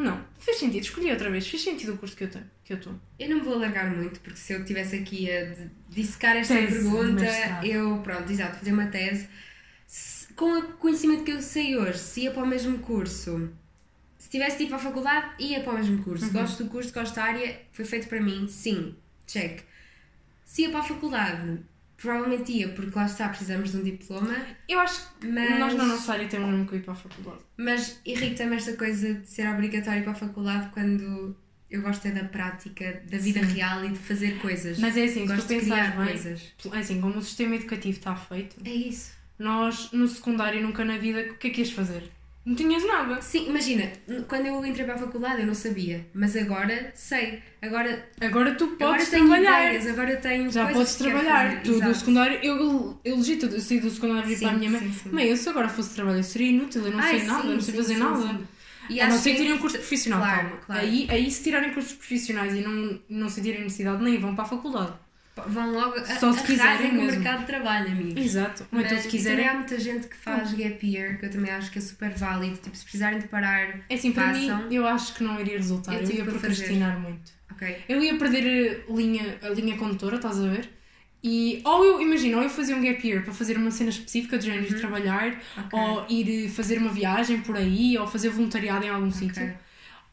não, 0.00 0.24
fez 0.38 0.56
sentido, 0.58 0.82
escolhi 0.82 1.10
outra 1.10 1.30
vez, 1.30 1.46
fez 1.46 1.62
sentido 1.62 1.92
o 1.94 1.98
curso 1.98 2.16
que 2.16 2.24
eu 2.24 2.30
tenho, 2.30 2.50
que 2.64 2.72
eu 2.72 2.78
estou. 2.78 2.94
Eu 3.18 3.28
não 3.28 3.44
vou 3.44 3.54
alargar 3.54 3.94
muito, 3.94 4.20
porque 4.20 4.38
se 4.38 4.52
eu 4.54 4.60
estivesse 4.60 4.96
aqui 4.96 5.30
a 5.30 5.54
dissecar 5.88 6.36
esta 6.36 6.54
Tese 6.54 6.72
pergunta, 6.72 7.24
eu, 7.62 7.98
pronto, 7.98 8.30
exato, 8.32 8.58
fazer 8.58 8.72
uma 8.72 8.86
tese. 8.86 9.28
Se- 9.86 10.32
com 10.34 10.58
o 10.58 10.62
conhecimento 10.78 11.24
que 11.24 11.30
eu 11.32 11.42
sei 11.42 11.76
hoje, 11.76 11.98
se 11.98 12.22
ia 12.22 12.30
para 12.30 12.42
o 12.42 12.46
mesmo 12.46 12.78
curso, 12.78 13.50
se 14.16 14.30
tivesse 14.30 14.64
para 14.66 14.76
a 14.76 14.78
faculdade, 14.80 15.34
ia 15.38 15.60
para 15.60 15.72
o 15.74 15.76
mesmo 15.76 16.02
curso. 16.02 16.24
Uhum. 16.24 16.32
Gosto 16.32 16.64
do 16.64 16.70
curso, 16.70 16.92
gosto 16.92 17.14
da 17.14 17.24
área, 17.24 17.60
foi 17.72 17.84
feito 17.84 18.08
para 18.08 18.20
mim, 18.20 18.48
sim, 18.48 18.96
check. 19.26 19.60
Se 20.44 20.62
ia 20.62 20.70
para 20.70 20.80
a 20.80 20.84
faculdade, 20.84 21.60
provavelmente 22.02 22.52
ia, 22.52 22.68
porque 22.70 22.98
lá 22.98 23.06
está, 23.06 23.28
precisamos 23.28 23.70
de 23.70 23.76
um 23.78 23.82
diploma, 23.84 24.34
Eu 24.68 24.80
acho 24.80 25.00
que 25.20 25.26
mas, 25.28 25.58
nós 25.58 25.74
na 25.74 25.84
nossa 25.86 26.12
área 26.12 26.28
temos 26.28 26.50
mesmo 26.50 26.66
que 26.66 26.76
ir 26.76 26.82
para 26.82 26.92
a 26.92 26.96
faculdade. 26.96 27.42
mas 27.56 28.00
irrita-me 28.04 28.56
esta 28.56 28.72
coisa 28.76 29.14
de 29.14 29.26
ser 29.30 29.48
obrigatório 29.48 30.02
para 30.02 30.12
a 30.12 30.16
faculdade 30.16 30.68
quando 30.72 31.36
eu 31.70 31.80
gosto 31.80 32.04
é 32.06 32.10
da 32.10 32.24
prática, 32.24 33.02
da 33.10 33.16
vida 33.16 33.40
Sim. 33.46 33.54
real 33.54 33.82
e 33.84 33.88
de 33.90 33.98
fazer 33.98 34.38
coisas. 34.40 34.78
Mas 34.78 34.94
é 34.96 35.04
assim, 35.04 35.22
se 35.22 35.26
Gosto 35.34 35.46
tu 35.46 35.48
de 35.54 35.60
pensares 35.60 35.90
criar 35.92 36.04
bem, 36.04 36.12
coisas. 36.12 36.52
é 36.72 36.78
assim, 36.78 37.00
como 37.00 37.18
o 37.18 37.22
sistema 37.22 37.54
educativo 37.56 37.96
está 37.98 38.14
feito, 38.14 38.56
É 38.64 38.70
isso. 38.70 39.12
nós 39.38 39.90
no 39.92 40.06
secundário 40.06 40.60
nunca 40.60 40.84
na 40.84 40.98
vida, 40.98 41.20
o 41.32 41.34
que 41.38 41.46
é 41.46 41.50
que 41.50 41.60
ias 41.62 41.70
fazer? 41.70 42.10
Não 42.44 42.56
tinhas 42.56 42.84
nada. 42.84 43.20
Sim, 43.22 43.46
imagina, 43.48 43.84
quando 44.26 44.46
eu 44.46 44.66
entrei 44.66 44.84
para 44.84 44.94
a 44.94 44.98
faculdade 44.98 45.42
eu 45.42 45.46
não 45.46 45.54
sabia, 45.54 46.04
mas 46.12 46.36
agora 46.36 46.90
sei. 46.94 47.40
Agora, 47.62 48.08
Agora 48.20 48.54
tu 48.56 48.64
agora 48.64 48.94
podes 48.94 49.10
tenho 49.10 49.28
trabalhar. 49.28 49.64
ideias, 49.74 49.86
agora 49.86 50.16
tenho 50.16 50.50
Já 50.50 50.66
podes 50.66 50.94
trabalhar. 50.96 51.62
Tu 51.62 51.80
do 51.80 51.94
secundário, 51.94 52.38
eu, 52.42 53.00
eu 53.04 53.16
legito, 53.16 53.46
eu 53.46 53.60
saí 53.60 53.78
do 53.78 53.88
secundário 53.90 54.28
e 54.30 54.36
para 54.36 54.50
a 54.50 54.52
minha 54.54 54.70
mãe. 54.70 54.80
sim, 54.80 54.92
sim. 54.92 55.08
Mãe, 55.10 55.26
eu 55.28 55.36
se 55.36 55.48
agora 55.48 55.68
fosse 55.68 55.94
trabalhar, 55.94 56.18
eu 56.18 56.24
seria 56.24 56.48
inútil, 56.48 56.84
eu 56.84 56.90
não 56.92 56.98
Ai, 56.98 57.18
sei 57.20 57.26
nada, 57.28 57.42
sim, 57.42 57.48
eu 57.48 57.54
não 57.54 57.60
sei 57.60 57.74
fazer 57.74 57.96
nada. 57.98 58.40
E 58.90 59.00
a 59.00 59.08
não 59.08 59.16
ser 59.16 59.30
que 59.30 59.36
tirem 59.36 59.52
um 59.52 59.58
curso 59.58 59.76
profissional, 59.78 60.18
Claro, 60.20 60.48
calma. 60.48 60.62
claro. 60.66 60.80
Aí, 60.82 61.06
aí 61.08 61.30
se 61.30 61.44
tirarem 61.44 61.72
cursos 61.72 61.92
profissionais 61.92 62.52
e 62.54 62.60
não, 62.60 63.00
não 63.08 63.28
se 63.28 63.36
tirarem 63.40 63.60
universidade, 63.60 64.02
nem 64.02 64.18
vão 64.18 64.34
para 64.34 64.42
a 64.44 64.48
faculdade. 64.48 64.92
Vão 65.46 65.72
logo 65.72 65.98
a, 65.98 66.04
Só 66.18 66.30
se 66.32 66.42
quiserem 66.44 66.90
com 66.90 66.96
o 66.96 67.00
mesmo. 67.04 67.20
mercado 67.20 67.40
de 67.40 67.46
trabalho, 67.46 67.86
amigos. 67.90 68.22
Exato. 68.22 68.66
Ou 68.70 68.80
então 68.80 68.92
Mas- 68.92 69.02
se 69.02 69.08
quiserem. 69.08 69.48
há 69.48 69.54
muita 69.54 69.80
gente 69.80 70.06
que 70.06 70.16
faz 70.16 70.52
gap 70.52 70.86
year, 70.86 71.18
que 71.18 71.24
eu 71.26 71.30
também 71.30 71.50
acho 71.50 71.70
que 71.70 71.78
é 71.78 71.80
super 71.80 72.10
válido. 72.10 72.56
Tipo, 72.58 72.76
se 72.76 72.82
precisarem 72.84 73.18
de 73.18 73.28
parar, 73.28 73.80
É 73.88 73.94
assim, 73.94 74.12
para 74.12 74.32
mim, 74.32 74.50
eu 74.70 74.86
acho 74.86 75.14
que 75.14 75.24
não 75.24 75.40
iria 75.40 75.56
resultar. 75.56 75.94
Eu 75.94 76.02
Eu, 76.02 76.10
ia 76.16 76.24
procrastinar 76.24 76.98
muito. 77.00 77.32
ok? 77.50 77.78
Eu 77.88 78.02
ia 78.02 78.16
perder 78.18 78.84
a 78.88 78.92
linha, 78.92 79.38
a 79.42 79.48
linha 79.48 79.76
condutora, 79.78 80.16
estás 80.16 80.38
a 80.38 80.48
ver? 80.48 80.68
E, 81.24 81.62
ou 81.64 81.84
eu, 81.84 82.02
imagina, 82.02 82.36
ou 82.38 82.42
eu 82.42 82.50
fazia 82.50 82.74
um 82.76 82.82
gap 82.82 83.06
year 83.08 83.22
para 83.22 83.32
fazer 83.32 83.56
uma 83.56 83.70
cena 83.70 83.90
específica 83.90 84.36
de 84.36 84.46
género 84.46 84.66
de 84.66 84.74
trabalhar, 84.74 85.40
Ok. 85.56 85.78
ou 85.78 86.04
ir 86.10 86.48
fazer 86.50 86.78
uma 86.78 86.90
viagem 86.90 87.40
por 87.40 87.56
aí, 87.56 87.96
ou 87.96 88.06
fazer 88.08 88.28
voluntariado 88.28 88.84
em 88.84 88.88
algum 88.90 89.06
Ok. 89.06 89.18
sítio. 89.18 89.54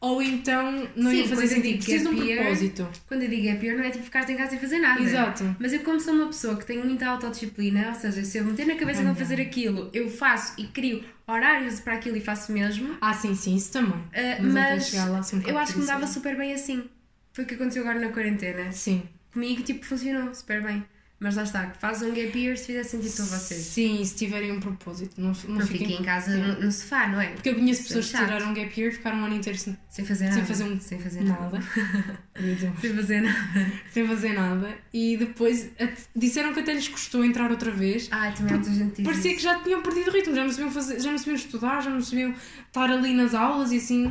Ou 0.00 0.22
então 0.22 0.88
não 0.96 1.10
Sim, 1.10 1.18
ia 1.18 1.28
fazer 1.28 1.46
sentido. 1.48 1.62
digo 1.62 1.84
Preciso 1.84 2.14
de 2.14 2.20
um 2.20 2.36
propósito. 2.36 2.88
Quando 3.06 3.22
eu 3.22 3.28
digo 3.28 3.48
é 3.48 3.54
pior, 3.54 3.76
não 3.76 3.84
é 3.84 3.90
tipo 3.90 4.04
ficar 4.04 4.28
em 4.30 4.36
casa 4.36 4.54
e 4.54 4.58
fazer 4.58 4.78
nada. 4.78 5.02
Exato. 5.02 5.56
Mas 5.58 5.72
eu, 5.72 5.80
como 5.80 6.00
sou 6.00 6.14
uma 6.14 6.26
pessoa 6.28 6.56
que 6.56 6.64
tem 6.64 6.78
muita 6.82 7.06
autodisciplina, 7.06 7.88
ou 7.88 7.94
seja, 7.94 8.24
se 8.24 8.38
eu 8.38 8.44
meter 8.44 8.66
na 8.66 8.76
cabeça 8.76 9.00
que 9.00 9.06
vou 9.06 9.14
fazer 9.14 9.40
aquilo, 9.40 9.90
eu 9.92 10.08
faço 10.08 10.54
e 10.58 10.64
crio 10.68 11.04
horários 11.26 11.80
para 11.80 11.94
aquilo 11.94 12.16
e 12.16 12.20
faço 12.20 12.50
mesmo. 12.50 12.96
Ah, 13.00 13.12
sim, 13.12 13.34
sim, 13.34 13.54
isso 13.54 13.72
também. 13.72 13.92
Uh, 13.92 14.52
mas 14.52 14.92
um 14.94 15.40
eu 15.46 15.58
acho 15.58 15.74
que 15.74 15.78
me 15.80 15.86
dava 15.86 16.06
super 16.06 16.36
bem 16.36 16.54
assim. 16.54 16.84
Foi 17.32 17.44
o 17.44 17.46
que 17.46 17.54
aconteceu 17.54 17.82
agora 17.82 18.00
na 18.00 18.08
quarentena. 18.08 18.72
Sim. 18.72 19.02
Comigo, 19.32 19.62
tipo, 19.62 19.84
funcionou 19.84 20.34
super 20.34 20.62
bem. 20.62 20.84
Mas 21.22 21.36
lá 21.36 21.42
está, 21.42 21.68
faz 21.78 22.00
um 22.00 22.14
gap 22.14 22.38
year 22.38 22.56
se 22.56 22.64
fizer 22.64 22.82
sentido 22.82 23.14
para 23.14 23.24
vocês. 23.26 23.60
Sim, 23.60 24.02
se 24.02 24.16
tiverem 24.16 24.52
um 24.52 24.58
propósito. 24.58 25.20
Não, 25.20 25.32
não, 25.46 25.56
Não 25.56 25.66
fiquem 25.66 25.86
fiquem 25.88 26.00
em 26.00 26.02
casa 26.02 26.34
no, 26.34 26.62
no 26.62 26.72
sofá, 26.72 27.08
não 27.08 27.20
é? 27.20 27.26
Porque 27.32 27.50
eu 27.50 27.56
conheço 27.56 27.82
é 27.82 27.84
pessoas 27.84 28.10
que 28.10 28.16
tiraram 28.16 28.48
um 28.50 28.54
gap 28.54 28.80
year 28.80 28.90
e 28.90 28.96
ficaram 28.96 29.18
um 29.18 29.24
ano 29.26 29.34
inteiro 29.34 29.58
sem, 29.58 29.76
Sem 29.90 30.06
fazer 30.06 30.24
sem 30.28 30.34
nada. 30.36 30.46
fazer 30.46 30.64
um 30.64 30.80
Sem 30.80 30.98
fazer 30.98 31.20
nada. 31.24 31.58
nada. 31.58 31.60
Sem 32.80 32.94
fazer 32.94 33.20
nada. 33.20 33.72
sem 33.92 34.06
fazer 34.08 34.32
nada. 34.32 34.78
E 34.94 35.16
depois 35.18 35.68
disseram 36.16 36.54
que 36.54 36.60
até 36.60 36.72
lhes 36.72 36.88
custou 36.88 37.22
entrar 37.22 37.50
outra 37.50 37.70
vez. 37.70 38.08
Ai, 38.10 38.32
também 38.32 38.54
há 38.54 38.56
muita 38.56 38.72
gente 38.72 38.92
que 38.94 39.02
Parecia 39.02 39.34
que 39.34 39.42
já 39.42 39.58
tinham 39.62 39.82
perdido 39.82 40.08
o 40.08 40.12
ritmo, 40.14 40.34
já 40.34 40.42
não 40.42 40.50
sabiam 40.50 40.70
fazer, 40.70 41.00
já 41.00 41.10
não 41.10 41.18
sabiam 41.18 41.34
estudar, 41.36 41.82
já 41.82 41.90
não 41.90 42.00
sabiam 42.00 42.34
estar 42.66 42.90
ali 42.90 43.12
nas 43.12 43.34
aulas 43.34 43.72
e 43.72 43.76
assim. 43.76 44.10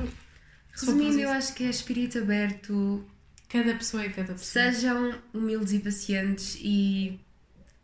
Resumindo, 0.74 1.20
eu 1.20 1.30
acho 1.32 1.56
que 1.56 1.64
é 1.64 1.70
espírito 1.72 2.20
aberto, 2.20 3.04
Cada 3.50 3.74
pessoa 3.76 4.04
é 4.04 4.10
cada 4.10 4.34
pessoa. 4.34 4.72
sejam 4.72 5.20
humildes 5.34 5.74
e 5.74 5.80
pacientes 5.80 6.58
e 6.62 7.20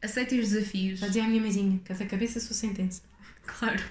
aceitem 0.02 0.40
os 0.40 0.50
desafios. 0.52 1.00
Já 1.00 1.08
dizia 1.08 1.24
a 1.24 1.28
minha 1.28 1.42
mãezinha, 1.42 1.82
cada 1.84 2.06
cabeça 2.06 2.38
a 2.40 2.42
sua 2.42 2.56
sentença. 2.56 3.02
Claro. 3.46 3.84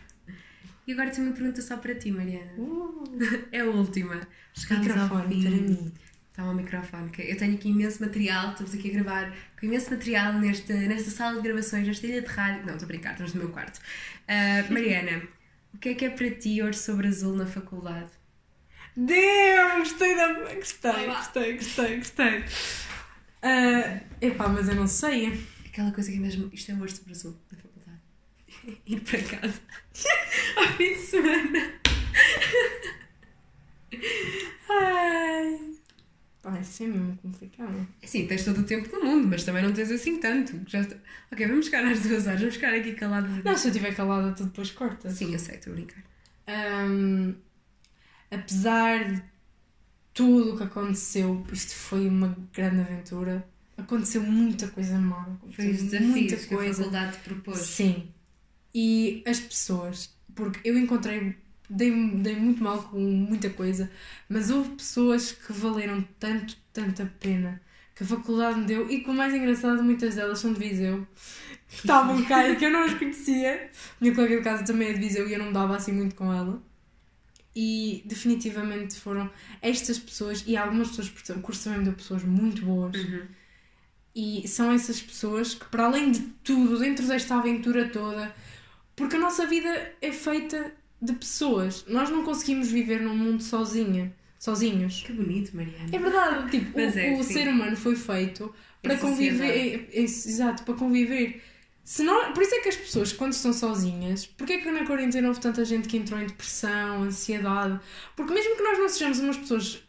E 0.86 0.92
agora 0.92 1.10
tenho 1.10 1.26
uma 1.26 1.34
pergunta 1.36 1.62
só 1.62 1.76
para 1.76 1.94
ti, 1.94 2.10
Mariana. 2.10 2.52
Uh, 2.58 3.04
É 3.50 3.60
a 3.60 3.64
última. 3.64 4.20
Chegámos 4.52 4.88
ao 4.90 4.94
microfone 5.02 5.34
fim. 5.34 5.42
para 5.42 5.50
mim. 5.50 5.92
Está 6.30 6.44
um 6.44 6.54
microfone. 6.54 7.10
Eu 7.18 7.36
tenho 7.36 7.54
aqui 7.54 7.68
imenso 7.68 8.02
material, 8.02 8.50
estamos 8.50 8.74
aqui 8.74 8.90
a 8.90 8.94
gravar 8.94 9.36
com 9.58 9.66
imenso 9.66 9.90
material 9.90 10.32
nesta, 10.34 10.74
nesta 10.74 11.10
sala 11.10 11.36
de 11.36 11.42
gravações, 11.42 11.86
nesta 11.86 12.06
ilha 12.06 12.20
de 12.22 12.26
rádio. 12.28 12.66
Não, 12.66 12.74
estou 12.74 12.86
a 12.86 12.88
brincar, 12.88 13.12
estamos 13.12 13.34
no 13.34 13.40
meu 13.40 13.50
quarto. 13.50 13.80
Ah, 14.26 14.64
Mariana, 14.70 15.22
o 15.72 15.78
que 15.78 15.90
é 15.90 15.94
que 15.94 16.04
é 16.04 16.10
para 16.10 16.30
ti 16.30 16.60
ouro 16.60 16.74
sobre 16.74 17.06
azul 17.08 17.34
na 17.36 17.46
faculdade? 17.46 18.10
Deus, 18.96 19.78
gostei 19.78 20.14
da. 20.14 20.32
Gostei, 20.54 21.06
gostei, 21.06 21.56
gostei, 21.56 21.96
gostei. 21.98 22.44
Ah, 23.42 24.00
epá, 24.20 24.48
mas 24.48 24.68
eu 24.68 24.74
não 24.76 24.86
sei. 24.86 25.44
Aquela 25.66 25.90
coisa 25.90 26.10
que 26.10 26.16
é 26.16 26.20
mesmo, 26.20 26.48
isto 26.52 26.70
é 26.70 26.74
ouro 26.74 26.90
sobre 26.90 27.12
azul 27.12 27.36
na 27.50 27.58
faculdade. 27.58 28.00
Ir 28.86 29.00
para 29.00 29.22
casa 29.22 29.60
ao 30.56 30.68
fim 30.76 30.94
de 30.94 31.00
semana. 31.00 31.72
Ai. 34.70 35.74
Pá, 36.40 36.60
isso 36.60 36.84
é 36.84 36.86
mesmo 36.86 37.16
complicado. 37.16 37.88
Sim, 38.04 38.26
tens 38.26 38.44
todo 38.44 38.60
o 38.60 38.64
tempo 38.64 38.88
do 38.88 39.02
mundo, 39.04 39.26
mas 39.26 39.44
também 39.44 39.62
não 39.62 39.72
tens 39.72 39.90
assim 39.90 40.20
tanto. 40.20 40.60
Já 40.66 40.80
está... 40.80 40.94
Ok, 41.32 41.46
vamos 41.46 41.66
ficar 41.66 41.84
às 41.84 42.00
duas 42.00 42.26
horas, 42.26 42.40
vamos 42.40 42.54
ficar 42.54 42.74
aqui 42.74 42.92
calados. 42.92 43.42
Não, 43.42 43.56
se 43.56 43.66
eu 43.66 43.70
estiver 43.70 43.94
calada, 43.94 44.32
tu 44.32 44.44
depois 44.44 44.70
cortas. 44.70 45.14
Sim, 45.14 45.32
eu 45.32 45.38
sei, 45.38 45.56
estou 45.56 45.72
a 45.72 45.76
brincar. 45.76 46.04
Ahm, 46.46 47.34
apesar 48.34 49.12
de 49.12 49.22
tudo 50.12 50.54
o 50.54 50.56
que 50.56 50.62
aconteceu, 50.62 51.44
isto 51.52 51.74
foi 51.74 52.08
uma 52.08 52.36
grande 52.52 52.80
aventura. 52.80 53.46
Aconteceu 53.76 54.22
muita 54.22 54.68
coisa 54.68 54.96
má. 54.96 55.26
Foi 55.50 55.70
os 55.70 55.78
aconteceu 55.78 55.84
desafios 55.84 56.10
muita 56.10 56.36
que 56.36 56.54
a 56.54 56.56
coisa. 56.56 56.78
faculdade 56.78 57.12
te 57.16 57.18
propôs. 57.24 57.58
Sim. 57.58 58.08
E 58.72 59.22
as 59.26 59.40
pessoas, 59.40 60.14
porque 60.34 60.60
eu 60.68 60.78
encontrei, 60.78 61.36
dei, 61.68 61.90
dei 62.16 62.36
muito 62.36 62.62
mal 62.62 62.82
com 62.84 63.00
muita 63.00 63.50
coisa, 63.50 63.90
mas 64.28 64.50
houve 64.50 64.70
pessoas 64.70 65.32
que 65.32 65.52
valeram 65.52 66.06
tanto, 66.18 66.56
tanta 66.72 67.06
pena 67.18 67.60
que 67.94 68.02
a 68.02 68.06
faculdade 68.06 68.58
me 68.58 68.66
deu, 68.66 68.90
e 68.90 69.00
que 69.00 69.10
o 69.10 69.14
mais 69.14 69.32
engraçado, 69.32 69.82
muitas 69.82 70.16
delas 70.16 70.40
são 70.40 70.52
de 70.52 70.58
Viseu, 70.58 71.06
que 71.68 71.76
estavam 71.76 72.24
cá 72.24 72.48
e 72.48 72.56
que 72.56 72.64
eu 72.64 72.70
não 72.70 72.82
as 72.82 72.94
conhecia. 72.94 73.70
Minha 74.00 74.14
colega 74.14 74.38
de 74.38 74.42
casa 74.42 74.64
também 74.64 74.88
é 74.88 74.92
de 74.94 74.98
Viseu 74.98 75.28
e 75.28 75.32
eu 75.32 75.38
não 75.38 75.46
me 75.46 75.52
dava 75.52 75.76
assim 75.76 75.92
muito 75.92 76.14
com 76.16 76.32
ela. 76.32 76.60
E 77.56 78.02
definitivamente 78.04 78.96
foram 78.98 79.30
estas 79.62 79.98
pessoas, 79.98 80.42
e 80.46 80.56
algumas 80.56 80.88
pessoas, 80.88 81.08
porque 81.08 81.32
o 81.32 81.40
curso 81.40 81.64
também 81.64 81.78
me 81.80 81.84
deu 81.84 81.94
pessoas 81.94 82.24
muito 82.24 82.64
boas. 82.64 82.96
Uhum. 82.96 83.22
E 84.14 84.46
são 84.48 84.70
essas 84.72 85.00
pessoas 85.00 85.54
que, 85.54 85.64
para 85.66 85.86
além 85.86 86.10
de 86.12 86.20
tudo, 86.42 86.78
dentro 86.78 87.06
desta 87.06 87.36
aventura 87.36 87.88
toda, 87.88 88.34
porque 88.96 89.16
a 89.16 89.18
nossa 89.18 89.46
vida 89.46 89.92
é 90.00 90.12
feita 90.12 90.72
de 91.00 91.12
pessoas. 91.12 91.84
Nós 91.88 92.10
não 92.10 92.24
conseguimos 92.24 92.68
viver 92.70 93.00
num 93.00 93.16
mundo 93.16 93.42
sozinha, 93.42 94.12
sozinhos. 94.38 95.02
Que 95.02 95.12
bonito, 95.12 95.54
Mariana. 95.56 95.88
É 95.92 95.98
verdade, 95.98 96.50
tipo, 96.50 96.72
Mas 96.78 96.94
o, 96.94 96.98
é, 96.98 97.12
o 97.18 97.22
ser 97.22 97.48
humano 97.48 97.76
foi 97.76 97.96
feito 97.96 98.54
para 98.82 98.94
Em 98.94 98.98
conviver. 98.98 99.44
é- 99.44 99.74
é- 99.92 100.00
exato, 100.00 100.62
para 100.64 100.74
conviver. 100.74 101.42
Se 101.84 102.02
não, 102.02 102.32
por 102.32 102.42
isso 102.42 102.54
é 102.54 102.60
que 102.60 102.68
as 102.70 102.76
pessoas, 102.76 103.12
quando 103.12 103.32
estão 103.34 103.52
sozinhas, 103.52 104.24
porque 104.26 104.54
é 104.54 104.58
que 104.58 104.70
na 104.70 104.86
quarentena 104.86 105.28
houve 105.28 105.38
tanta 105.40 105.64
gente 105.66 105.86
que 105.86 105.98
entrou 105.98 106.18
em 106.18 106.26
depressão, 106.26 107.02
ansiedade? 107.02 107.78
Porque 108.16 108.32
mesmo 108.32 108.56
que 108.56 108.62
nós 108.62 108.78
não 108.78 108.88
sejamos 108.88 109.18
umas 109.18 109.36
pessoas 109.36 109.82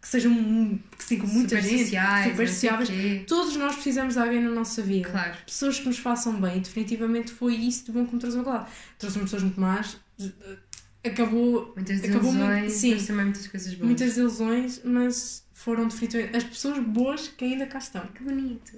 que 0.00 0.08
sejam 0.08 0.80
que 0.96 1.04
sigam 1.04 1.26
muita 1.28 1.56
Super 1.56 1.62
gente, 1.68 1.82
sociais, 1.84 2.30
super 2.30 2.44
o 2.44 2.48
sociáveis, 2.48 2.90
todos 3.28 3.54
nós 3.56 3.74
precisamos 3.74 4.14
de 4.14 4.20
alguém 4.20 4.42
na 4.42 4.50
nossa 4.50 4.80
vida. 4.82 5.10
Claro. 5.10 5.36
Pessoas 5.46 5.78
que 5.78 5.86
nos 5.86 5.98
façam 5.98 6.40
bem, 6.40 6.60
definitivamente 6.60 7.30
foi 7.32 7.54
isso 7.54 7.84
de 7.84 7.92
bom 7.92 8.06
que 8.06 8.14
me 8.14 8.20
trouxe 8.20 8.38
ao 8.38 8.44
lado. 8.44 8.68
Trouxe-me 8.98 9.24
pessoas 9.24 9.42
muito 9.42 9.60
más, 9.60 9.96
acabou 11.04 11.72
Muitas 11.76 12.02
Acabou 12.02 12.32
muito- 12.32 12.48
desilusões, 12.48 12.72
sim. 12.72 13.06
também 13.06 13.24
muitas 13.26 13.46
coisas 13.46 13.74
boas. 13.74 13.86
muitas 13.86 14.08
desilusões, 14.08 14.80
mas 14.84 15.44
foram 15.52 15.86
definitivamente 15.86 16.36
as 16.36 16.44
pessoas 16.44 16.78
boas 16.78 17.28
que 17.28 17.44
ainda 17.44 17.66
cá 17.66 17.78
estão. 17.78 18.06
Que 18.08 18.22
bonito. 18.22 18.72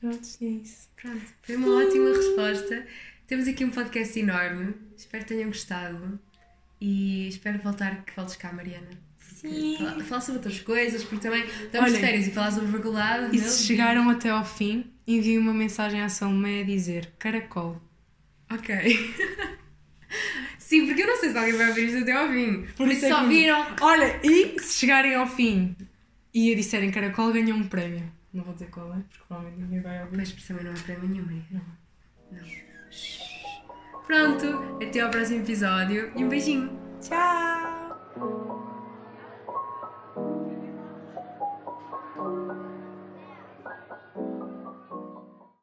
Pronto, 0.00 0.28
é 0.42 0.44
isso. 0.44 0.88
Pronto, 1.04 1.20
foi 1.42 1.56
uma 1.56 1.84
ótima 1.84 2.08
resposta. 2.16 2.86
Temos 3.26 3.46
aqui 3.46 3.62
um 3.62 3.68
podcast 3.68 4.18
enorme. 4.18 4.74
Espero 4.96 5.22
que 5.24 5.34
tenham 5.34 5.48
gostado. 5.48 6.18
E 6.80 7.28
espero 7.28 7.58
voltar 7.58 8.04
que 8.06 8.16
voltes 8.16 8.36
cá, 8.36 8.50
Mariana. 8.54 8.88
Sim. 9.18 9.76
Falar 10.08 10.22
sobre 10.22 10.36
outras 10.38 10.60
coisas, 10.60 11.04
porque 11.04 11.28
também 11.28 11.44
estamos 11.44 11.92
de 11.92 11.98
férias 11.98 12.26
e 12.26 12.30
falar 12.30 12.50
sobre 12.52 12.72
faculdade. 12.72 13.36
E 13.36 13.38
meu 13.38 13.50
se 13.50 13.64
chegaram 13.66 14.08
até 14.08 14.30
ao 14.30 14.46
fim, 14.46 14.90
enviem 15.06 15.36
uma 15.36 15.52
mensagem 15.52 16.00
à 16.00 16.08
Salomé 16.08 16.62
a 16.62 16.64
dizer 16.64 17.12
caracol. 17.18 17.78
Ok. 18.50 18.74
Sim, 20.58 20.86
porque 20.86 21.02
eu 21.02 21.06
não 21.06 21.16
sei 21.18 21.32
se 21.32 21.36
alguém 21.36 21.52
vai 21.52 21.68
ouvir 21.68 21.84
isto 21.88 21.98
até 21.98 22.12
ao 22.12 22.28
fim. 22.30 22.62
Por, 22.76 22.88
isso 22.88 23.04
é 23.04 23.08
só 23.10 23.20
que- 23.20 23.28
viram. 23.28 23.66
Olha, 23.82 24.18
e 24.24 24.58
se 24.58 24.78
chegarem 24.78 25.14
ao 25.14 25.26
fim 25.26 25.76
e 26.32 26.50
a 26.50 26.56
disserem 26.56 26.90
caracol, 26.90 27.30
ganham 27.30 27.58
um 27.58 27.68
prémio. 27.68 28.10
Não 28.34 28.44
vou 28.44 28.52
dizer 28.52 28.68
qual 28.70 28.92
é, 28.92 28.98
porque 28.98 29.24
provavelmente 29.28 29.62
ninguém 29.62 29.80
vai 29.80 30.02
ouvir. 30.02 30.16
Mas 30.16 30.32
por 30.32 30.38
isso 30.38 30.48
também 30.48 30.64
não 30.64 30.72
há 30.72 30.82
prémio 30.82 31.08
nenhum, 31.08 31.24
Maria. 31.24 31.44
Não. 31.52 31.84
Pronto, 34.06 34.84
até 34.84 35.00
ao 35.00 35.10
próximo 35.10 35.40
episódio 35.40 36.12
e 36.16 36.24
um 36.24 36.28
beijinho. 36.28 36.70
Tchau! 37.00 38.63